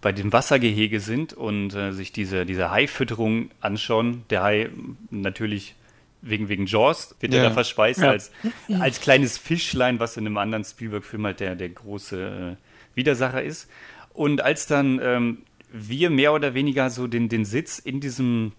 bei 0.00 0.12
dem 0.12 0.32
Wassergehege 0.32 1.00
sind 1.00 1.32
und 1.32 1.74
äh, 1.74 1.92
sich 1.92 2.12
diese, 2.12 2.46
diese 2.46 2.70
Haifütterung 2.70 3.50
anschauen. 3.60 4.24
Der 4.30 4.42
Hai 4.42 4.70
natürlich 5.10 5.74
wegen, 6.22 6.48
wegen 6.48 6.66
Jaws 6.66 7.14
wird 7.20 7.34
ja. 7.34 7.40
er 7.40 7.48
da 7.48 7.54
verspeist 7.54 8.00
ja. 8.00 8.10
als, 8.10 8.30
als 8.78 9.00
kleines 9.00 9.38
Fischlein, 9.38 10.00
was 10.00 10.16
in 10.16 10.26
einem 10.26 10.38
anderen 10.38 10.64
Spielberg-Film 10.64 11.26
halt 11.26 11.40
der, 11.40 11.54
der 11.54 11.68
große 11.68 12.56
äh, 12.56 12.96
Widersacher 12.96 13.42
ist. 13.42 13.68
Und 14.12 14.42
als 14.42 14.66
dann 14.66 15.00
ähm, 15.02 15.38
wir 15.72 16.10
mehr 16.10 16.32
oder 16.32 16.54
weniger 16.54 16.90
so 16.90 17.06
den, 17.06 17.28
den 17.28 17.44
Sitz 17.44 17.78
in 17.78 18.00
diesem, 18.00 18.52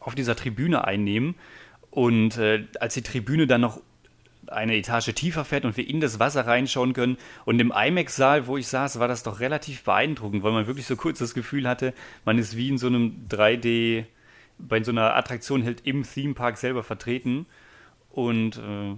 auf 0.00 0.14
dieser 0.14 0.36
Tribüne 0.36 0.84
einnehmen 0.84 1.34
und 1.90 2.36
äh, 2.38 2.64
als 2.80 2.94
die 2.94 3.02
Tribüne 3.02 3.46
dann 3.46 3.60
noch 3.60 3.80
eine 4.48 4.76
Etage 4.76 5.12
tiefer 5.14 5.44
fährt 5.44 5.64
und 5.64 5.76
wir 5.76 5.88
in 5.88 6.00
das 6.00 6.18
Wasser 6.18 6.46
reinschauen 6.46 6.92
können. 6.92 7.16
Und 7.44 7.60
im 7.60 7.72
IMAX-Saal, 7.74 8.46
wo 8.46 8.56
ich 8.56 8.68
saß, 8.68 8.98
war 8.98 9.08
das 9.08 9.22
doch 9.22 9.40
relativ 9.40 9.84
beeindruckend, 9.84 10.42
weil 10.42 10.52
man 10.52 10.66
wirklich 10.66 10.86
so 10.86 10.96
kurz 10.96 11.18
das 11.18 11.34
Gefühl 11.34 11.68
hatte, 11.68 11.94
man 12.24 12.38
ist 12.38 12.56
wie 12.56 12.68
in 12.68 12.78
so 12.78 12.86
einem 12.86 13.26
3D, 13.28 14.04
bei 14.58 14.82
so 14.82 14.92
einer 14.92 15.16
Attraktion 15.16 15.62
hält 15.62 15.86
im 15.86 16.04
Theme-Park 16.04 16.56
selber 16.56 16.82
vertreten. 16.82 17.46
Und 18.10 18.58
äh, 18.58 18.96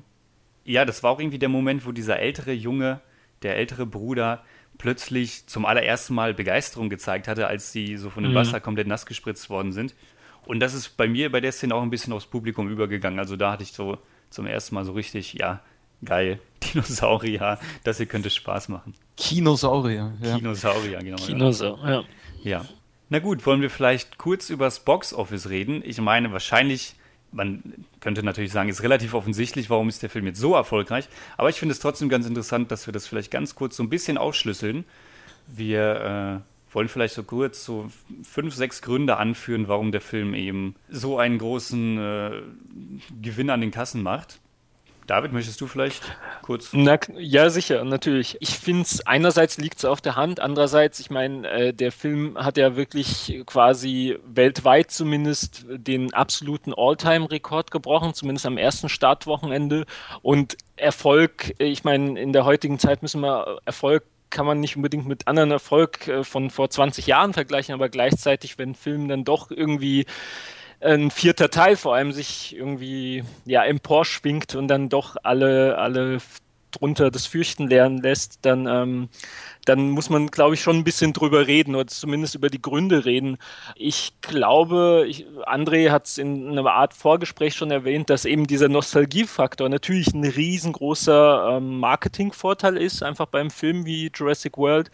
ja, 0.64 0.84
das 0.84 1.02
war 1.02 1.10
auch 1.12 1.20
irgendwie 1.20 1.38
der 1.38 1.48
Moment, 1.48 1.86
wo 1.86 1.92
dieser 1.92 2.18
ältere 2.18 2.52
Junge, 2.52 3.00
der 3.42 3.56
ältere 3.56 3.86
Bruder, 3.86 4.44
plötzlich 4.78 5.46
zum 5.46 5.64
allerersten 5.64 6.14
Mal 6.14 6.34
Begeisterung 6.34 6.90
gezeigt 6.90 7.28
hatte, 7.28 7.46
als 7.46 7.72
sie 7.72 7.96
so 7.96 8.10
von 8.10 8.22
dem 8.22 8.32
mhm. 8.32 8.36
Wasser 8.36 8.60
komplett 8.60 8.86
nass 8.86 9.06
gespritzt 9.06 9.48
worden 9.48 9.72
sind. 9.72 9.94
Und 10.44 10.60
das 10.60 10.74
ist 10.74 10.96
bei 10.96 11.08
mir 11.08 11.32
bei 11.32 11.40
der 11.40 11.52
Szene 11.52 11.74
auch 11.74 11.82
ein 11.82 11.90
bisschen 11.90 12.12
aufs 12.12 12.26
Publikum 12.26 12.68
übergegangen. 12.68 13.18
Also 13.18 13.36
da 13.36 13.52
hatte 13.52 13.62
ich 13.62 13.72
so 13.72 13.98
zum 14.36 14.46
ersten 14.46 14.74
Mal 14.74 14.84
so 14.84 14.92
richtig, 14.92 15.32
ja, 15.34 15.60
geil, 16.04 16.38
Dinosaurier, 16.62 17.58
das 17.82 17.96
hier 17.96 18.06
könnte 18.06 18.30
Spaß 18.30 18.68
machen. 18.68 18.94
Kinosaurier, 19.16 20.12
ja. 20.22 20.36
Kinosaurier, 20.36 20.98
genau. 21.00 21.16
Kinosaurier, 21.16 22.04
ja. 22.44 22.60
Ja. 22.60 22.64
Na 23.08 23.18
gut, 23.18 23.44
wollen 23.46 23.62
wir 23.62 23.70
vielleicht 23.70 24.18
kurz 24.18 24.50
über 24.50 24.66
das 24.66 24.80
Box-Office 24.80 25.48
reden? 25.48 25.82
Ich 25.84 26.00
meine, 26.00 26.32
wahrscheinlich, 26.32 26.94
man 27.32 27.62
könnte 28.00 28.22
natürlich 28.22 28.52
sagen, 28.52 28.68
ist 28.68 28.82
relativ 28.82 29.14
offensichtlich, 29.14 29.70
warum 29.70 29.88
ist 29.88 30.02
der 30.02 30.10
Film 30.10 30.26
jetzt 30.26 30.40
so 30.40 30.54
erfolgreich. 30.54 31.08
Aber 31.36 31.48
ich 31.48 31.56
finde 31.56 31.72
es 31.72 31.80
trotzdem 31.80 32.08
ganz 32.08 32.26
interessant, 32.26 32.70
dass 32.70 32.86
wir 32.86 32.92
das 32.92 33.06
vielleicht 33.06 33.30
ganz 33.30 33.54
kurz 33.54 33.76
so 33.76 33.82
ein 33.82 33.88
bisschen 33.88 34.18
aufschlüsseln. 34.18 34.84
Wir 35.46 36.42
äh, 36.42 36.55
wollen 36.70 36.88
vielleicht 36.88 37.14
so 37.14 37.22
kurz 37.22 37.64
so 37.64 37.90
fünf, 38.22 38.54
sechs 38.54 38.82
Gründe 38.82 39.16
anführen, 39.16 39.68
warum 39.68 39.92
der 39.92 40.00
Film 40.00 40.34
eben 40.34 40.74
so 40.88 41.18
einen 41.18 41.38
großen 41.38 41.98
äh, 41.98 42.42
Gewinn 43.22 43.50
an 43.50 43.60
den 43.60 43.70
Kassen 43.70 44.02
macht. 44.02 44.40
David, 45.06 45.32
möchtest 45.32 45.60
du 45.60 45.68
vielleicht 45.68 46.02
kurz? 46.42 46.70
Na, 46.72 46.98
ja, 47.16 47.48
sicher, 47.48 47.84
natürlich. 47.84 48.36
Ich 48.40 48.58
finde 48.58 48.82
es, 48.82 49.06
einerseits 49.06 49.56
liegt 49.56 49.78
es 49.78 49.84
auf 49.84 50.00
der 50.00 50.16
Hand, 50.16 50.40
andererseits, 50.40 50.98
ich 50.98 51.10
meine, 51.10 51.48
äh, 51.48 51.72
der 51.72 51.92
Film 51.92 52.36
hat 52.36 52.56
ja 52.56 52.74
wirklich 52.74 53.40
quasi 53.46 54.18
weltweit 54.26 54.90
zumindest 54.90 55.64
den 55.68 56.12
absoluten 56.12 56.74
All-Time-Rekord 56.76 57.70
gebrochen, 57.70 58.14
zumindest 58.14 58.46
am 58.46 58.58
ersten 58.58 58.88
Startwochenende. 58.88 59.86
Und 60.22 60.56
Erfolg, 60.74 61.54
ich 61.58 61.84
meine, 61.84 62.20
in 62.20 62.32
der 62.32 62.44
heutigen 62.44 62.80
Zeit 62.80 63.02
müssen 63.02 63.20
wir 63.20 63.60
Erfolg 63.64 64.02
kann 64.30 64.46
man 64.46 64.60
nicht 64.60 64.76
unbedingt 64.76 65.06
mit 65.06 65.28
anderen 65.28 65.50
Erfolg 65.50 66.08
äh, 66.08 66.24
von 66.24 66.50
vor 66.50 66.70
20 66.70 67.06
Jahren 67.06 67.32
vergleichen, 67.32 67.74
aber 67.74 67.88
gleichzeitig, 67.88 68.58
wenn 68.58 68.74
Film 68.74 69.08
dann 69.08 69.24
doch 69.24 69.50
irgendwie 69.50 70.06
ein 70.80 71.10
vierter 71.10 71.50
Teil 71.50 71.76
vor 71.76 71.94
allem 71.94 72.12
sich 72.12 72.54
irgendwie 72.54 73.24
ja 73.46 73.64
emporschwingt 73.64 74.54
und 74.54 74.68
dann 74.68 74.88
doch 74.90 75.16
alle 75.22 75.78
alle 75.78 76.18
drunter 76.70 77.10
das 77.10 77.26
Fürchten 77.26 77.68
lernen 77.68 77.98
lässt, 77.98 78.40
dann 78.42 78.66
ähm, 78.66 79.08
dann 79.66 79.90
muss 79.90 80.10
man, 80.10 80.28
glaube 80.28 80.54
ich, 80.54 80.62
schon 80.62 80.76
ein 80.76 80.84
bisschen 80.84 81.12
drüber 81.12 81.46
reden 81.46 81.74
oder 81.74 81.88
zumindest 81.88 82.36
über 82.36 82.48
die 82.48 82.62
Gründe 82.62 83.04
reden. 83.04 83.36
Ich 83.74 84.12
glaube, 84.22 85.04
ich, 85.08 85.26
André 85.44 85.90
hat 85.90 86.06
es 86.06 86.18
in 86.18 86.50
einer 86.50 86.70
Art 86.70 86.94
Vorgespräch 86.94 87.54
schon 87.54 87.72
erwähnt, 87.72 88.08
dass 88.08 88.24
eben 88.24 88.46
dieser 88.46 88.68
Nostalgiefaktor 88.68 89.68
natürlich 89.68 90.14
ein 90.14 90.24
riesengroßer 90.24 91.56
ähm, 91.56 91.80
Marketingvorteil 91.80 92.76
ist, 92.76 93.02
einfach 93.02 93.26
beim 93.26 93.50
Film 93.50 93.84
wie 93.86 94.10
Jurassic 94.14 94.56
World. 94.56 94.90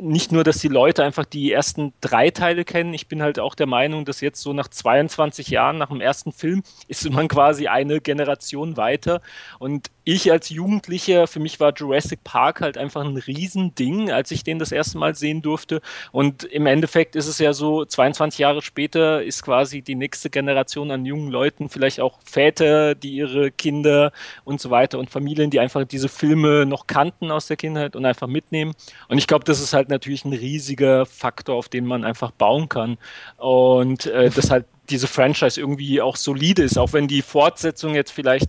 Nicht 0.00 0.32
nur, 0.32 0.42
dass 0.42 0.58
die 0.58 0.68
Leute 0.68 1.04
einfach 1.04 1.24
die 1.24 1.52
ersten 1.52 1.92
drei 2.00 2.30
Teile 2.30 2.64
kennen. 2.64 2.94
Ich 2.94 3.06
bin 3.06 3.22
halt 3.22 3.38
auch 3.38 3.54
der 3.54 3.66
Meinung, 3.66 4.04
dass 4.04 4.20
jetzt 4.20 4.42
so 4.42 4.52
nach 4.52 4.68
22 4.68 5.48
Jahren 5.48 5.78
nach 5.78 5.88
dem 5.88 6.00
ersten 6.00 6.32
Film 6.32 6.62
ist 6.88 7.08
man 7.08 7.28
quasi 7.28 7.68
eine 7.68 8.00
Generation 8.00 8.76
weiter. 8.76 9.20
Und 9.60 9.90
ich 10.08 10.30
als 10.30 10.50
Jugendlicher, 10.50 11.26
für 11.26 11.40
mich 11.40 11.58
war 11.58 11.72
Jurassic 11.74 12.22
Park 12.22 12.60
halt 12.60 12.78
einfach 12.78 13.04
ein 13.04 13.16
Riesending 13.16 14.12
als 14.16 14.30
ich 14.30 14.42
den 14.42 14.58
das 14.58 14.72
erste 14.72 14.98
Mal 14.98 15.14
sehen 15.14 15.42
durfte. 15.42 15.80
Und 16.10 16.44
im 16.44 16.66
Endeffekt 16.66 17.14
ist 17.16 17.28
es 17.28 17.38
ja 17.38 17.52
so, 17.52 17.84
22 17.84 18.38
Jahre 18.38 18.62
später 18.62 19.22
ist 19.22 19.42
quasi 19.42 19.82
die 19.82 19.94
nächste 19.94 20.30
Generation 20.30 20.90
an 20.90 21.06
jungen 21.06 21.30
Leuten, 21.30 21.68
vielleicht 21.68 22.00
auch 22.00 22.18
Väter, 22.24 22.94
die 22.94 23.14
ihre 23.14 23.50
Kinder 23.50 24.12
und 24.44 24.60
so 24.60 24.70
weiter 24.70 24.98
und 24.98 25.10
Familien, 25.10 25.50
die 25.50 25.60
einfach 25.60 25.84
diese 25.84 26.08
Filme 26.08 26.66
noch 26.66 26.86
kannten 26.86 27.30
aus 27.30 27.46
der 27.46 27.56
Kindheit 27.56 27.94
und 27.94 28.04
einfach 28.04 28.26
mitnehmen. 28.26 28.74
Und 29.08 29.18
ich 29.18 29.26
glaube, 29.26 29.44
das 29.44 29.60
ist 29.60 29.72
halt 29.72 29.88
natürlich 29.88 30.24
ein 30.24 30.32
riesiger 30.32 31.06
Faktor, 31.06 31.56
auf 31.56 31.68
den 31.68 31.86
man 31.86 32.04
einfach 32.04 32.30
bauen 32.30 32.68
kann. 32.68 32.98
Und 33.36 34.06
äh, 34.06 34.30
dass 34.30 34.50
halt 34.50 34.66
diese 34.90 35.06
Franchise 35.06 35.60
irgendwie 35.60 36.00
auch 36.00 36.16
solide 36.16 36.62
ist, 36.62 36.78
auch 36.78 36.92
wenn 36.92 37.08
die 37.08 37.22
Fortsetzung 37.22 37.94
jetzt 37.94 38.12
vielleicht 38.12 38.48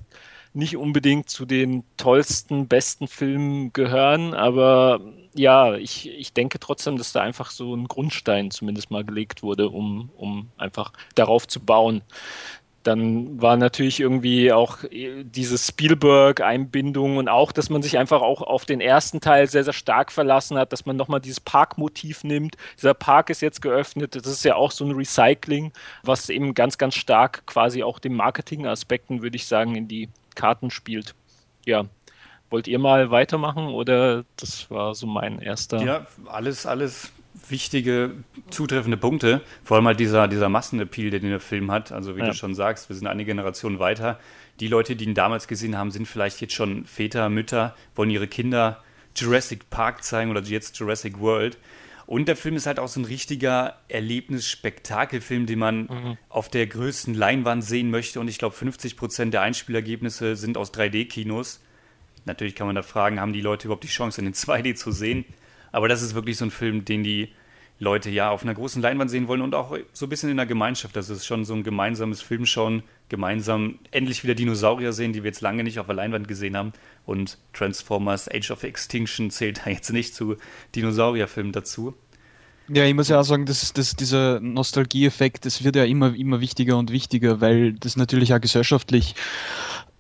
nicht 0.54 0.77
unbedingt 0.77 1.30
zu 1.30 1.46
den 1.46 1.84
tollsten, 1.98 2.68
besten 2.68 3.08
Filmen 3.08 3.74
gehören, 3.74 4.34
aber 4.34 5.01
ja, 5.38 5.75
ich, 5.75 6.10
ich 6.10 6.34
denke 6.34 6.60
trotzdem, 6.60 6.98
dass 6.98 7.13
da 7.13 7.22
einfach 7.22 7.51
so 7.51 7.75
ein 7.75 7.88
Grundstein 7.88 8.51
zumindest 8.51 8.92
mal 8.92 9.04
gelegt 9.04 9.44
wurde, 9.44 9.70
um, 9.70 10.10
um 10.18 10.50
einfach 10.58 10.94
darauf 11.16 11.48
zu 11.48 11.60
bauen. 11.60 12.01
Dann 12.88 13.42
war 13.42 13.58
natürlich 13.58 14.00
irgendwie 14.00 14.54
auch 14.54 14.84
äh, 14.86 15.25
diese 15.25 15.58
Spielberg-Einbindung 15.58 17.18
und 17.18 17.27
auch, 17.27 17.51
dass 17.51 17.70
man 17.70 17.82
sich 17.82 17.98
einfach 17.98 18.22
auch 18.22 18.42
auf 18.42 18.63
den 18.63 18.80
ersten 18.80 19.20
Teil 19.20 19.48
sehr, 19.48 19.66
sehr 19.66 19.74
stark 19.74 20.10
verlassen 20.10 20.58
hat, 20.58 20.72
dass 20.72 20.86
man 20.86 20.96
nochmal 20.96 21.20
dieses 21.20 21.42
Parkmotiv 21.42 22.24
nimmt. 22.24 22.56
Dieser 22.77 22.94
Park 22.94 23.30
ist 23.30 23.42
jetzt 23.42 23.62
geöffnet. 23.62 24.16
Das 24.16 24.25
ist 24.25 24.46
ja 24.46 24.56
auch 24.56 24.72
so 24.72 24.86
ein 24.86 24.92
Recycling, 24.92 25.74
was 26.04 26.30
eben 26.30 26.54
ganz, 26.54 26.77
ganz 26.77 26.96
stark 26.96 27.46
quasi 27.46 27.84
auch 27.84 28.00
den 28.00 28.13
Marketing-Aspekten, 28.13 29.22
würde 29.22 29.36
ich 29.36 29.48
sagen, 29.48 29.75
in 29.75 29.89
die 29.89 30.08
Karten 30.38 30.70
spielt. 30.70 31.15
Ja, 31.65 31.86
wollt 32.50 32.67
ihr 32.67 32.79
mal 32.79 33.12
weitermachen 33.12 33.67
oder 33.67 34.24
das 34.38 34.72
war 34.72 34.96
so 34.96 35.06
mein 35.06 35.39
erster? 35.39 35.84
Ja, 35.84 36.08
alles, 36.27 36.65
alles 36.65 37.12
wichtige, 37.50 38.12
zutreffende 38.50 38.98
Punkte. 38.98 39.41
Vor 39.63 39.77
allem 39.77 39.88
halt 39.88 40.00
dieser, 40.00 40.27
dieser 40.27 40.48
Massenappeal, 40.48 41.10
den 41.10 41.24
der 41.24 41.39
Film 41.39 41.72
hat. 41.72 41.91
Also 41.91 42.15
wie 42.15 42.22
ja. 42.22 42.27
du 42.27 42.34
schon 42.34 42.56
sagst, 42.56 42.88
wir 42.89 42.96
sind 42.96 43.08
eine 43.08 43.25
Generation 43.25 43.79
weiter. 43.79 44.20
Die 44.60 44.67
Leute, 44.67 44.96
die 44.96 45.06
ihn 45.06 45.13
damals 45.13 45.48
gesehen 45.48 45.77
haben, 45.77 45.91
sind 45.91 46.08
vielleicht 46.08 46.39
jetzt 46.39 46.53
schon 46.53 46.86
Väter, 46.86 47.29
Mütter, 47.29 47.75
wollen 47.96 48.10
ihre 48.10 48.27
Kinder 48.27 48.82
Jurassic 49.15 49.70
Park 49.70 50.03
zeigen 50.03 50.32
oder 50.32 50.41
jetzt 50.41 50.77
Jurassic 50.79 51.20
World. 51.20 51.58
Und 52.08 52.30
der 52.30 52.38
Film 52.38 52.56
ist 52.56 52.66
halt 52.66 52.80
auch 52.80 52.88
so 52.88 53.02
ein 53.02 53.06
richtiger 53.06 53.82
Erlebnis-Spektakelfilm, 53.90 55.46
den 55.46 55.60
man 55.60 55.82
mhm. 55.82 56.18
auf 56.30 56.48
der 56.48 56.66
größten 56.66 57.14
Leinwand 57.14 57.66
sehen 57.66 57.92
möchte. 57.92 58.22
Und 58.22 58.30
ich 58.30 58.40
glaube, 58.40 58.56
50 58.56 58.96
Prozent 58.96 59.34
der 59.34 59.42
Einspielergebnisse 59.42 60.38
sind 60.38 60.58
aus 60.58 60.74
3D-Kinos. 60.74 61.62
Natürlich 62.24 62.56
kann 62.56 62.66
man 62.66 62.78
da 62.78 62.82
fragen, 62.82 63.20
haben 63.20 63.34
die 63.34 63.42
Leute 63.42 63.68
überhaupt 63.68 63.84
die 63.84 63.90
Chance, 63.90 64.22
in 64.22 64.26
den 64.26 64.34
2D 64.34 64.76
zu 64.76 64.94
sehen? 64.94 65.26
Aber 65.74 65.90
das 65.90 66.02
ist 66.02 66.16
wirklich 66.16 66.38
so 66.38 66.46
ein 66.46 66.52
Film, 66.52 66.86
den 66.86 67.04
die, 67.04 67.34
Leute 67.80 68.10
ja 68.10 68.32
auf 68.32 68.44
einer 68.44 68.56
großen 68.56 68.82
Leinwand 68.82 69.12
sehen 69.12 69.28
wollen 69.28 69.42
und 69.42 69.54
auch 69.54 69.78
so 69.94 70.06
ein 70.08 70.10
bisschen 70.10 70.30
in 70.30 70.38
der 70.38 70.46
Gemeinschaft. 70.46 70.96
Das 70.96 71.10
ist 71.10 71.26
schon 71.26 71.46
so 71.46 71.54
ein 71.54 71.64
gemeinsames 71.64 72.22
Filmschauen, 72.22 72.84
gemeinsam 73.10 73.80
endlich 73.92 74.24
wieder 74.24 74.34
Dinosaurier 74.34 74.94
sehen, 74.94 75.14
die 75.14 75.24
wir 75.24 75.30
jetzt 75.30 75.42
lange 75.42 75.64
nicht 75.64 75.80
auf 75.80 75.86
der 75.86 75.96
Leinwand 75.96 76.28
gesehen 76.28 76.58
haben. 76.58 76.74
Und 77.06 77.38
Transformers 77.54 78.30
Age 78.30 78.52
of 78.52 78.64
Extinction 78.64 79.30
zählt 79.30 79.62
da 79.66 79.70
jetzt 79.70 79.92
nicht 79.92 80.16
zu 80.16 80.38
Dinosaurierfilmen 80.76 81.54
dazu. 81.54 81.94
Ja, 82.70 82.84
ich 82.84 82.94
muss 82.94 83.08
ja 83.08 83.20
auch 83.20 83.24
sagen, 83.24 83.46
dass, 83.46 83.72
dass 83.72 83.96
dieser 83.96 84.42
Nostalgieeffekt, 84.42 85.46
das 85.46 85.64
wird 85.64 85.78
ja 85.78 85.86
immer, 85.86 86.14
immer 86.14 86.42
wichtiger 86.42 86.78
und 86.78 86.92
wichtiger, 86.92 87.40
weil 87.40 87.74
das 87.74 87.96
natürlich 87.96 88.34
auch 88.34 88.42
gesellschaftlich 88.42 89.16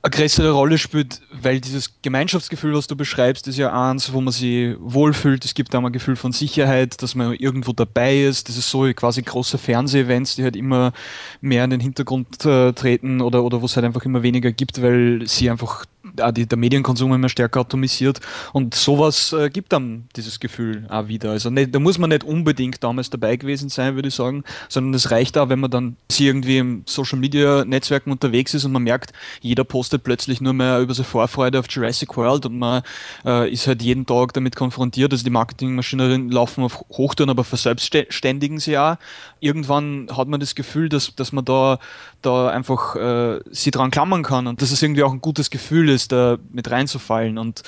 eine 0.07 0.15
größere 0.15 0.51
Rolle 0.51 0.77
spielt, 0.77 1.21
weil 1.31 1.59
dieses 1.59 2.01
Gemeinschaftsgefühl, 2.01 2.73
was 2.73 2.87
du 2.87 2.95
beschreibst, 2.95 3.47
ist 3.47 3.57
ja 3.57 3.71
eins, 3.71 4.13
wo 4.13 4.21
man 4.21 4.31
sich 4.31 4.75
wohlfühlt. 4.79 5.43
Es 5.43 5.53
gibt 5.53 5.75
auch 5.75 5.83
ein 5.83 5.91
Gefühl 5.91 6.15
von 6.15 6.31
Sicherheit, 6.31 7.01
dass 7.01 7.13
man 7.13 7.33
irgendwo 7.33 7.73
dabei 7.73 8.21
ist. 8.21 8.47
Das 8.47 8.57
ist 8.57 8.69
so 8.69 8.91
quasi 8.93 9.21
große 9.21 9.57
Fernseh-Events, 9.57 10.35
die 10.35 10.43
halt 10.43 10.55
immer 10.55 10.93
mehr 11.41 11.63
in 11.65 11.71
den 11.71 11.79
Hintergrund 11.79 12.45
äh, 12.45 12.71
treten 12.73 13.21
oder, 13.21 13.43
oder 13.43 13.61
wo 13.61 13.65
es 13.65 13.75
halt 13.75 13.85
einfach 13.85 14.05
immer 14.05 14.23
weniger 14.23 14.51
gibt, 14.51 14.81
weil 14.81 15.27
sie 15.27 15.49
einfach 15.49 15.85
auch 16.21 16.31
die, 16.31 16.45
der 16.45 16.57
Medienkonsum 16.57 17.13
immer 17.13 17.29
stärker 17.29 17.61
atomisiert 17.61 18.19
und 18.53 18.73
sowas 18.75 19.33
äh, 19.33 19.49
gibt 19.49 19.73
dann 19.73 20.05
dieses 20.15 20.39
Gefühl 20.39 20.85
auch 20.89 21.07
wieder. 21.07 21.31
Also 21.31 21.49
nicht, 21.49 21.73
da 21.73 21.79
muss 21.79 21.97
man 21.97 22.09
nicht 22.09 22.23
unbedingt 22.23 22.83
damals 22.83 23.09
dabei 23.09 23.35
gewesen 23.35 23.69
sein, 23.69 23.95
würde 23.95 24.07
ich 24.07 24.15
sagen, 24.15 24.43
sondern 24.69 24.93
es 24.93 25.11
reicht 25.11 25.37
auch, 25.37 25.49
wenn 25.49 25.59
man 25.59 25.71
dann 25.71 25.97
irgendwie 26.17 26.57
im 26.57 26.83
Social 26.85 27.19
Media 27.19 27.65
Netzwerken 27.65 28.11
unterwegs 28.11 28.53
ist 28.53 28.65
und 28.65 28.71
man 28.71 28.83
merkt, 28.83 29.13
jeder 29.41 29.63
postet 29.63 29.96
plötzlich 29.99 30.41
nur 30.41 30.53
mehr 30.53 30.79
über 30.79 30.93
seine 30.93 31.05
Vorfreude 31.05 31.59
auf 31.59 31.65
Jurassic 31.69 32.15
World 32.17 32.45
und 32.45 32.59
man 32.59 32.81
äh, 33.25 33.51
ist 33.51 33.67
halt 33.67 33.81
jeden 33.81 34.05
Tag 34.05 34.33
damit 34.33 34.55
konfrontiert. 34.55 35.11
Also 35.11 35.23
die 35.23 35.29
Marketingmaschinerien 35.29 36.29
laufen 36.29 36.63
auf 36.63 36.83
Hochtouren, 36.89 37.29
aber 37.29 37.43
verselbstständigen 37.43 38.59
sie 38.59 38.77
auch. 38.77 38.97
Irgendwann 39.39 40.07
hat 40.15 40.27
man 40.27 40.39
das 40.39 40.55
Gefühl, 40.55 40.89
dass, 40.89 41.15
dass 41.15 41.31
man 41.31 41.45
da, 41.45 41.79
da 42.21 42.49
einfach 42.49 42.95
äh, 42.95 43.39
sie 43.51 43.71
dran 43.71 43.91
klammern 43.91 44.23
kann 44.23 44.47
und 44.47 44.61
dass 44.61 44.71
es 44.71 44.81
irgendwie 44.81 45.03
auch 45.03 45.11
ein 45.11 45.21
gutes 45.21 45.49
Gefühl 45.49 45.89
ist, 45.89 46.11
da 46.11 46.37
mit 46.51 46.69
reinzufallen. 46.69 47.37
Und 47.37 47.63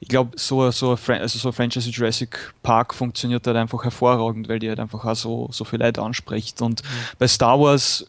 ich 0.00 0.08
glaube, 0.08 0.32
so, 0.36 0.70
so, 0.70 0.96
also 1.06 1.38
so 1.38 1.52
Franchise 1.52 1.90
Jurassic 1.90 2.54
Park 2.62 2.94
funktioniert 2.94 3.46
halt 3.46 3.56
einfach 3.56 3.84
hervorragend, 3.84 4.48
weil 4.48 4.58
die 4.58 4.68
halt 4.68 4.80
einfach 4.80 5.04
auch 5.04 5.16
so, 5.16 5.48
so 5.52 5.64
viel 5.64 5.78
Leute 5.78 6.02
anspricht. 6.02 6.62
Und 6.62 6.82
mhm. 6.82 6.88
bei 7.18 7.28
Star 7.28 7.60
Wars 7.60 8.06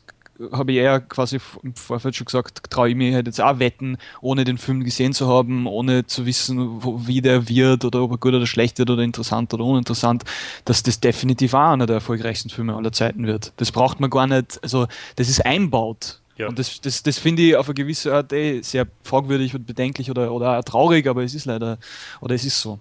habe 0.52 0.72
ich 0.72 0.78
eher 0.80 1.00
quasi 1.00 1.40
im 1.64 1.76
Vorfeld 1.76 2.16
schon 2.16 2.26
gesagt, 2.26 2.70
traue 2.70 2.90
ich 2.90 2.96
mir 2.96 3.14
halt 3.14 3.28
jetzt 3.28 3.42
auch 3.42 3.60
wetten, 3.60 3.98
ohne 4.22 4.44
den 4.44 4.58
Film 4.58 4.84
gesehen 4.84 5.14
zu 5.14 5.28
haben, 5.28 5.68
ohne 5.68 6.06
zu 6.06 6.26
wissen, 6.26 6.84
wo, 6.84 7.08
wie 7.08 7.22
der 7.22 7.48
wird 7.50 7.86
oder 7.86 8.02
ob 8.02 8.12
er 8.12 8.18
gut 8.18 8.34
oder 8.34 8.48
schlecht 8.48 8.80
wird 8.80 8.90
oder 8.90 9.04
interessant 9.04 9.54
oder 9.54 9.64
uninteressant, 9.64 10.24
dass 10.66 10.84
das 10.84 11.00
definitiv 11.00 11.54
auch 11.54 11.72
einer 11.72 11.86
der 11.86 11.96
erfolgreichsten 11.96 12.50
Filme 12.50 12.76
aller 12.76 12.92
Zeiten 12.92 13.28
wird. 13.28 13.54
Das 13.58 13.72
braucht 13.72 14.00
man 14.00 14.10
gar 14.10 14.28
nicht, 14.28 14.60
also 14.64 14.88
das 15.16 15.30
ist 15.30 15.46
einbaut. 15.46 16.22
Ja. 16.38 16.48
Und 16.48 16.58
das, 16.58 16.82
das, 16.82 17.04
das 17.04 17.20
finde 17.20 17.44
ich 17.44 17.56
auf 17.56 17.68
eine 17.68 17.76
gewisse 17.76 18.14
Art 18.14 18.34
eh 18.34 18.62
sehr 18.62 18.88
fragwürdig 19.04 19.54
und 19.54 19.68
bedenklich 19.68 20.10
oder, 20.10 20.32
oder 20.32 20.58
auch 20.58 20.64
traurig, 20.64 21.08
aber 21.08 21.24
es 21.24 21.36
ist 21.36 21.46
leider, 21.46 21.78
oder 22.20 22.36
es 22.36 22.46
ist 22.46 22.60
so. 22.60 22.80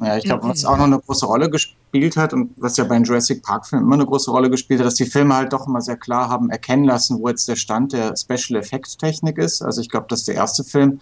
Ja, 0.00 0.16
ich 0.16 0.24
glaube, 0.24 0.48
was 0.48 0.64
auch 0.64 0.76
noch 0.76 0.84
eine 0.84 1.00
große 1.00 1.26
Rolle 1.26 1.50
gespielt 1.50 2.16
hat 2.16 2.32
und 2.32 2.52
was 2.56 2.76
ja 2.76 2.84
bei 2.84 2.94
den 2.94 3.04
Jurassic 3.04 3.42
Park-Filmen 3.42 3.84
immer 3.84 3.96
eine 3.96 4.06
große 4.06 4.30
Rolle 4.30 4.48
gespielt 4.48 4.78
hat, 4.80 4.86
dass 4.86 4.94
die 4.94 5.06
Filme 5.06 5.34
halt 5.34 5.52
doch 5.52 5.66
immer 5.66 5.80
sehr 5.80 5.96
klar 5.96 6.28
haben 6.28 6.50
erkennen 6.50 6.84
lassen, 6.84 7.20
wo 7.20 7.28
jetzt 7.28 7.48
der 7.48 7.56
Stand 7.56 7.92
der 7.92 8.16
Special 8.16 8.60
Effect 8.60 8.98
Technik 8.98 9.38
ist. 9.38 9.60
Also 9.60 9.80
ich 9.80 9.88
glaube, 9.88 10.06
dass 10.08 10.24
der 10.24 10.36
erste 10.36 10.62
Film 10.62 11.00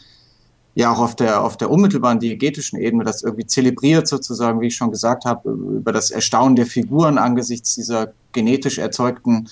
ja 0.74 0.92
auch 0.92 0.98
auf 0.98 1.16
der, 1.16 1.42
auf 1.42 1.56
der 1.56 1.70
unmittelbaren 1.70 2.20
diegetischen 2.20 2.78
Ebene 2.78 3.04
das 3.04 3.22
irgendwie 3.22 3.46
zelebriert 3.46 4.08
sozusagen, 4.08 4.60
wie 4.60 4.68
ich 4.68 4.76
schon 4.76 4.90
gesagt 4.90 5.24
habe, 5.24 5.50
über 5.50 5.92
das 5.92 6.10
Erstaunen 6.10 6.56
der 6.56 6.66
Figuren 6.66 7.18
angesichts 7.18 7.74
dieser 7.74 8.12
genetisch 8.32 8.78
erzeugten 8.78 9.48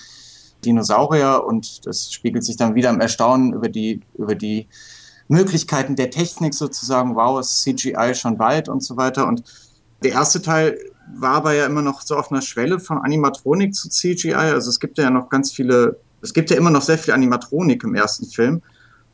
Dinosaurier 0.63 1.43
und 1.45 1.85
das 1.85 2.11
spiegelt 2.11 2.43
sich 2.43 2.57
dann 2.57 2.75
wieder 2.75 2.89
im 2.89 2.99
Erstaunen 2.99 3.53
über 3.53 3.69
die, 3.69 4.01
über 4.17 4.35
die 4.35 4.67
Möglichkeiten 5.27 5.95
der 5.95 6.11
Technik 6.11 6.53
sozusagen, 6.53 7.15
wow, 7.15 7.39
ist 7.39 7.61
CGI 7.61 8.13
schon 8.13 8.37
bald 8.37 8.69
und 8.69 8.83
so 8.83 8.97
weiter. 8.97 9.27
Und 9.27 9.43
der 10.03 10.11
erste 10.11 10.41
Teil 10.41 10.77
war 11.17 11.35
aber 11.35 11.53
ja 11.53 11.65
immer 11.65 11.81
noch 11.81 12.01
so 12.01 12.15
auf 12.15 12.31
einer 12.31 12.41
Schwelle 12.41 12.79
von 12.79 12.99
Animatronik 12.99 13.73
zu 13.73 13.89
CGI. 13.89 14.33
Also 14.33 14.69
es 14.69 14.79
gibt 14.79 14.97
ja 14.97 15.09
noch 15.09 15.29
ganz 15.29 15.51
viele, 15.51 15.99
es 16.21 16.33
gibt 16.33 16.49
ja 16.49 16.57
immer 16.57 16.71
noch 16.71 16.81
sehr 16.81 16.97
viel 16.97 17.13
Animatronik 17.13 17.83
im 17.83 17.95
ersten 17.95 18.25
Film. 18.25 18.61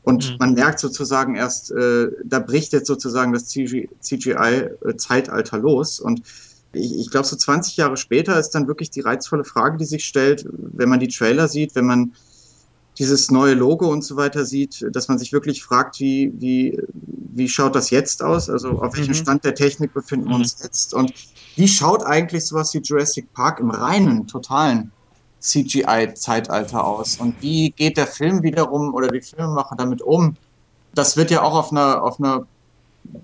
Und 0.04 0.32
mhm. 0.32 0.38
man 0.40 0.54
merkt 0.54 0.80
sozusagen 0.80 1.36
erst, 1.36 1.72
äh, 1.72 2.08
da 2.26 2.40
bricht 2.40 2.74
jetzt 2.74 2.88
sozusagen 2.88 3.34
das 3.34 3.48
CGI-Zeitalter 3.48 5.60
los. 5.60 6.00
Und 6.00 6.24
ich, 6.74 7.00
ich 7.00 7.12
glaube, 7.12 7.28
so 7.28 7.36
20 7.36 7.78
Jahre 7.78 7.98
später 7.98 8.40
ist 8.40 8.50
dann 8.52 8.68
wirklich 8.68 8.90
die 8.90 9.02
reizvolle 9.02 9.44
Frage, 9.44 9.78
die 9.78 9.86
sich 9.86 10.06
stellt, 10.06 10.48
wenn 10.52 10.90
man 10.90 11.00
die 11.00 11.10
Trailer 11.10 11.48
sieht, 11.48 11.76
wenn 11.76 11.86
man 11.86 12.14
dieses 13.02 13.32
neue 13.32 13.56
Logo 13.56 13.88
und 13.92 14.04
so 14.04 14.16
weiter 14.16 14.46
sieht, 14.46 14.86
dass 14.92 15.08
man 15.08 15.18
sich 15.18 15.34
wirklich 15.34 15.64
fragt, 15.64 16.00
wie, 16.00 16.32
wie, 16.38 16.80
wie 16.94 17.50
schaut 17.50 17.74
das 17.74 17.90
jetzt 17.90 18.22
aus? 18.22 18.48
Also 18.48 18.80
auf 18.80 18.96
welchem 18.96 19.14
mhm. 19.14 19.16
Stand 19.16 19.44
der 19.44 19.56
Technik 19.56 19.92
befinden 19.92 20.30
wir 20.30 20.36
uns 20.36 20.60
mhm. 20.60 20.64
jetzt? 20.66 20.94
Und 20.94 21.12
wie 21.56 21.68
schaut 21.68 22.04
eigentlich 22.04 22.46
sowas 22.46 22.72
wie 22.76 22.78
Jurassic 22.78 23.34
Park 23.34 23.60
im 23.60 23.72
reinen, 23.72 24.28
totalen 24.28 24.92
CGI-Zeitalter 25.40 26.86
aus? 26.86 27.18
Und 27.18 27.42
wie 27.42 27.72
geht 27.72 27.98
der 27.98 28.06
Film 28.06 28.44
wiederum 28.44 28.94
oder 28.94 29.08
die 29.08 29.22
Filmemacher 29.22 29.76
damit 29.76 30.04
um? 30.04 30.38
Das 30.94 31.18
wird 31.18 31.32
ja 31.32 31.42
auch 31.42 31.56
auf 31.56 31.72
einer, 31.72 32.04
auf 32.04 32.20
einer 32.20 32.46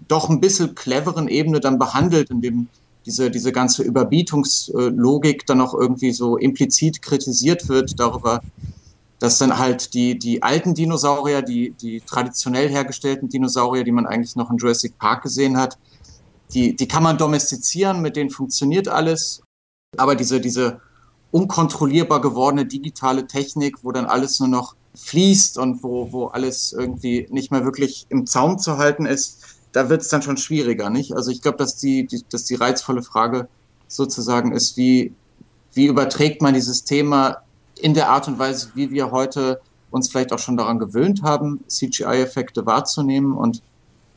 doch 0.08 0.28
ein 0.28 0.42
bisschen 0.42 0.74
cleveren 0.74 1.28
Ebene 1.28 1.60
dann 1.60 1.78
behandelt, 1.78 2.32
indem 2.32 2.68
diese, 3.06 3.30
diese 3.30 3.52
ganze 3.52 3.84
Überbietungslogik 3.84 5.46
dann 5.46 5.62
auch 5.62 5.76
irgendwie 5.76 6.14
so 6.14 6.36
implizit 6.36 7.04
kritisiert 7.04 7.70
wird 7.70 8.00
darüber, 8.00 8.42
dass 9.20 9.38
dann 9.38 9.58
halt 9.58 9.94
die, 9.94 10.18
die 10.18 10.44
alten 10.44 10.74
Dinosaurier, 10.74 11.42
die, 11.42 11.72
die 11.72 12.02
traditionell 12.02 12.70
hergestellten 12.70 13.30
Dinosaurier, 13.30 13.84
die 13.84 13.92
man 13.92 14.06
eigentlich 14.06 14.36
noch 14.36 14.52
in 14.52 14.58
Jurassic 14.58 14.98
Park 14.98 15.24
gesehen 15.24 15.58
hat, 15.58 15.78
die, 16.54 16.76
die 16.76 16.88
kann 16.88 17.04
man 17.04 17.18
domestizieren, 17.18 18.02
mit 18.02 18.16
denen 18.16 18.30
funktioniert 18.30 18.88
alles. 18.88 19.42
Aber 19.98 20.16
diese, 20.16 20.40
diese 20.40 20.80
unkontrollierbar 21.32 22.22
gewordene 22.22 22.66
digitale 22.66 23.28
Technik, 23.28 23.84
wo 23.84 23.92
dann 23.92 24.06
alles 24.06 24.40
nur 24.40 24.50
noch 24.50 24.76
fließt 24.96 25.58
und 25.58 25.84
wo, 25.84 26.12
wo 26.12 26.26
alles 26.28 26.74
irgendwie 26.74 27.28
nicht 27.30 27.52
mehr 27.52 27.66
wirklich 27.66 28.06
im 28.10 28.26
Zaum 28.26 28.60
zu 28.60 28.78
halten 28.78 29.06
ist, 29.06 29.44
da 29.72 29.90
wird 29.90 30.02
es 30.02 30.10
dann 30.10 30.22
schon 30.22 30.38
schwieriger, 30.38 30.90
nicht? 30.90 31.14
Also 31.14 31.32
ich 31.32 31.42
glaube, 31.42 31.58
dass 31.58 31.78
die, 31.78 32.08
die, 32.08 32.24
dass 32.30 32.46
die 32.46 32.56
reizvolle 32.56 33.04
Frage 33.04 33.48
sozusagen 33.88 34.52
ist, 34.52 34.78
wie, 34.78 35.14
wie 35.74 35.86
überträgt 35.86 36.42
man 36.42 36.54
dieses 36.54 36.84
Thema 36.84 37.44
in 37.78 37.94
der 37.94 38.10
Art 38.10 38.28
und 38.28 38.40
Weise, 38.40 38.72
wie 38.76 38.92
wir 38.92 39.12
heute 39.12 39.62
uns 39.92 40.10
vielleicht 40.10 40.34
auch 40.34 40.40
schon 40.40 40.58
daran 40.58 40.80
gewöhnt 40.80 41.24
haben, 41.24 41.64
CGI-Effekte 41.68 42.66
wahrzunehmen 42.66 43.34
und 43.34 43.62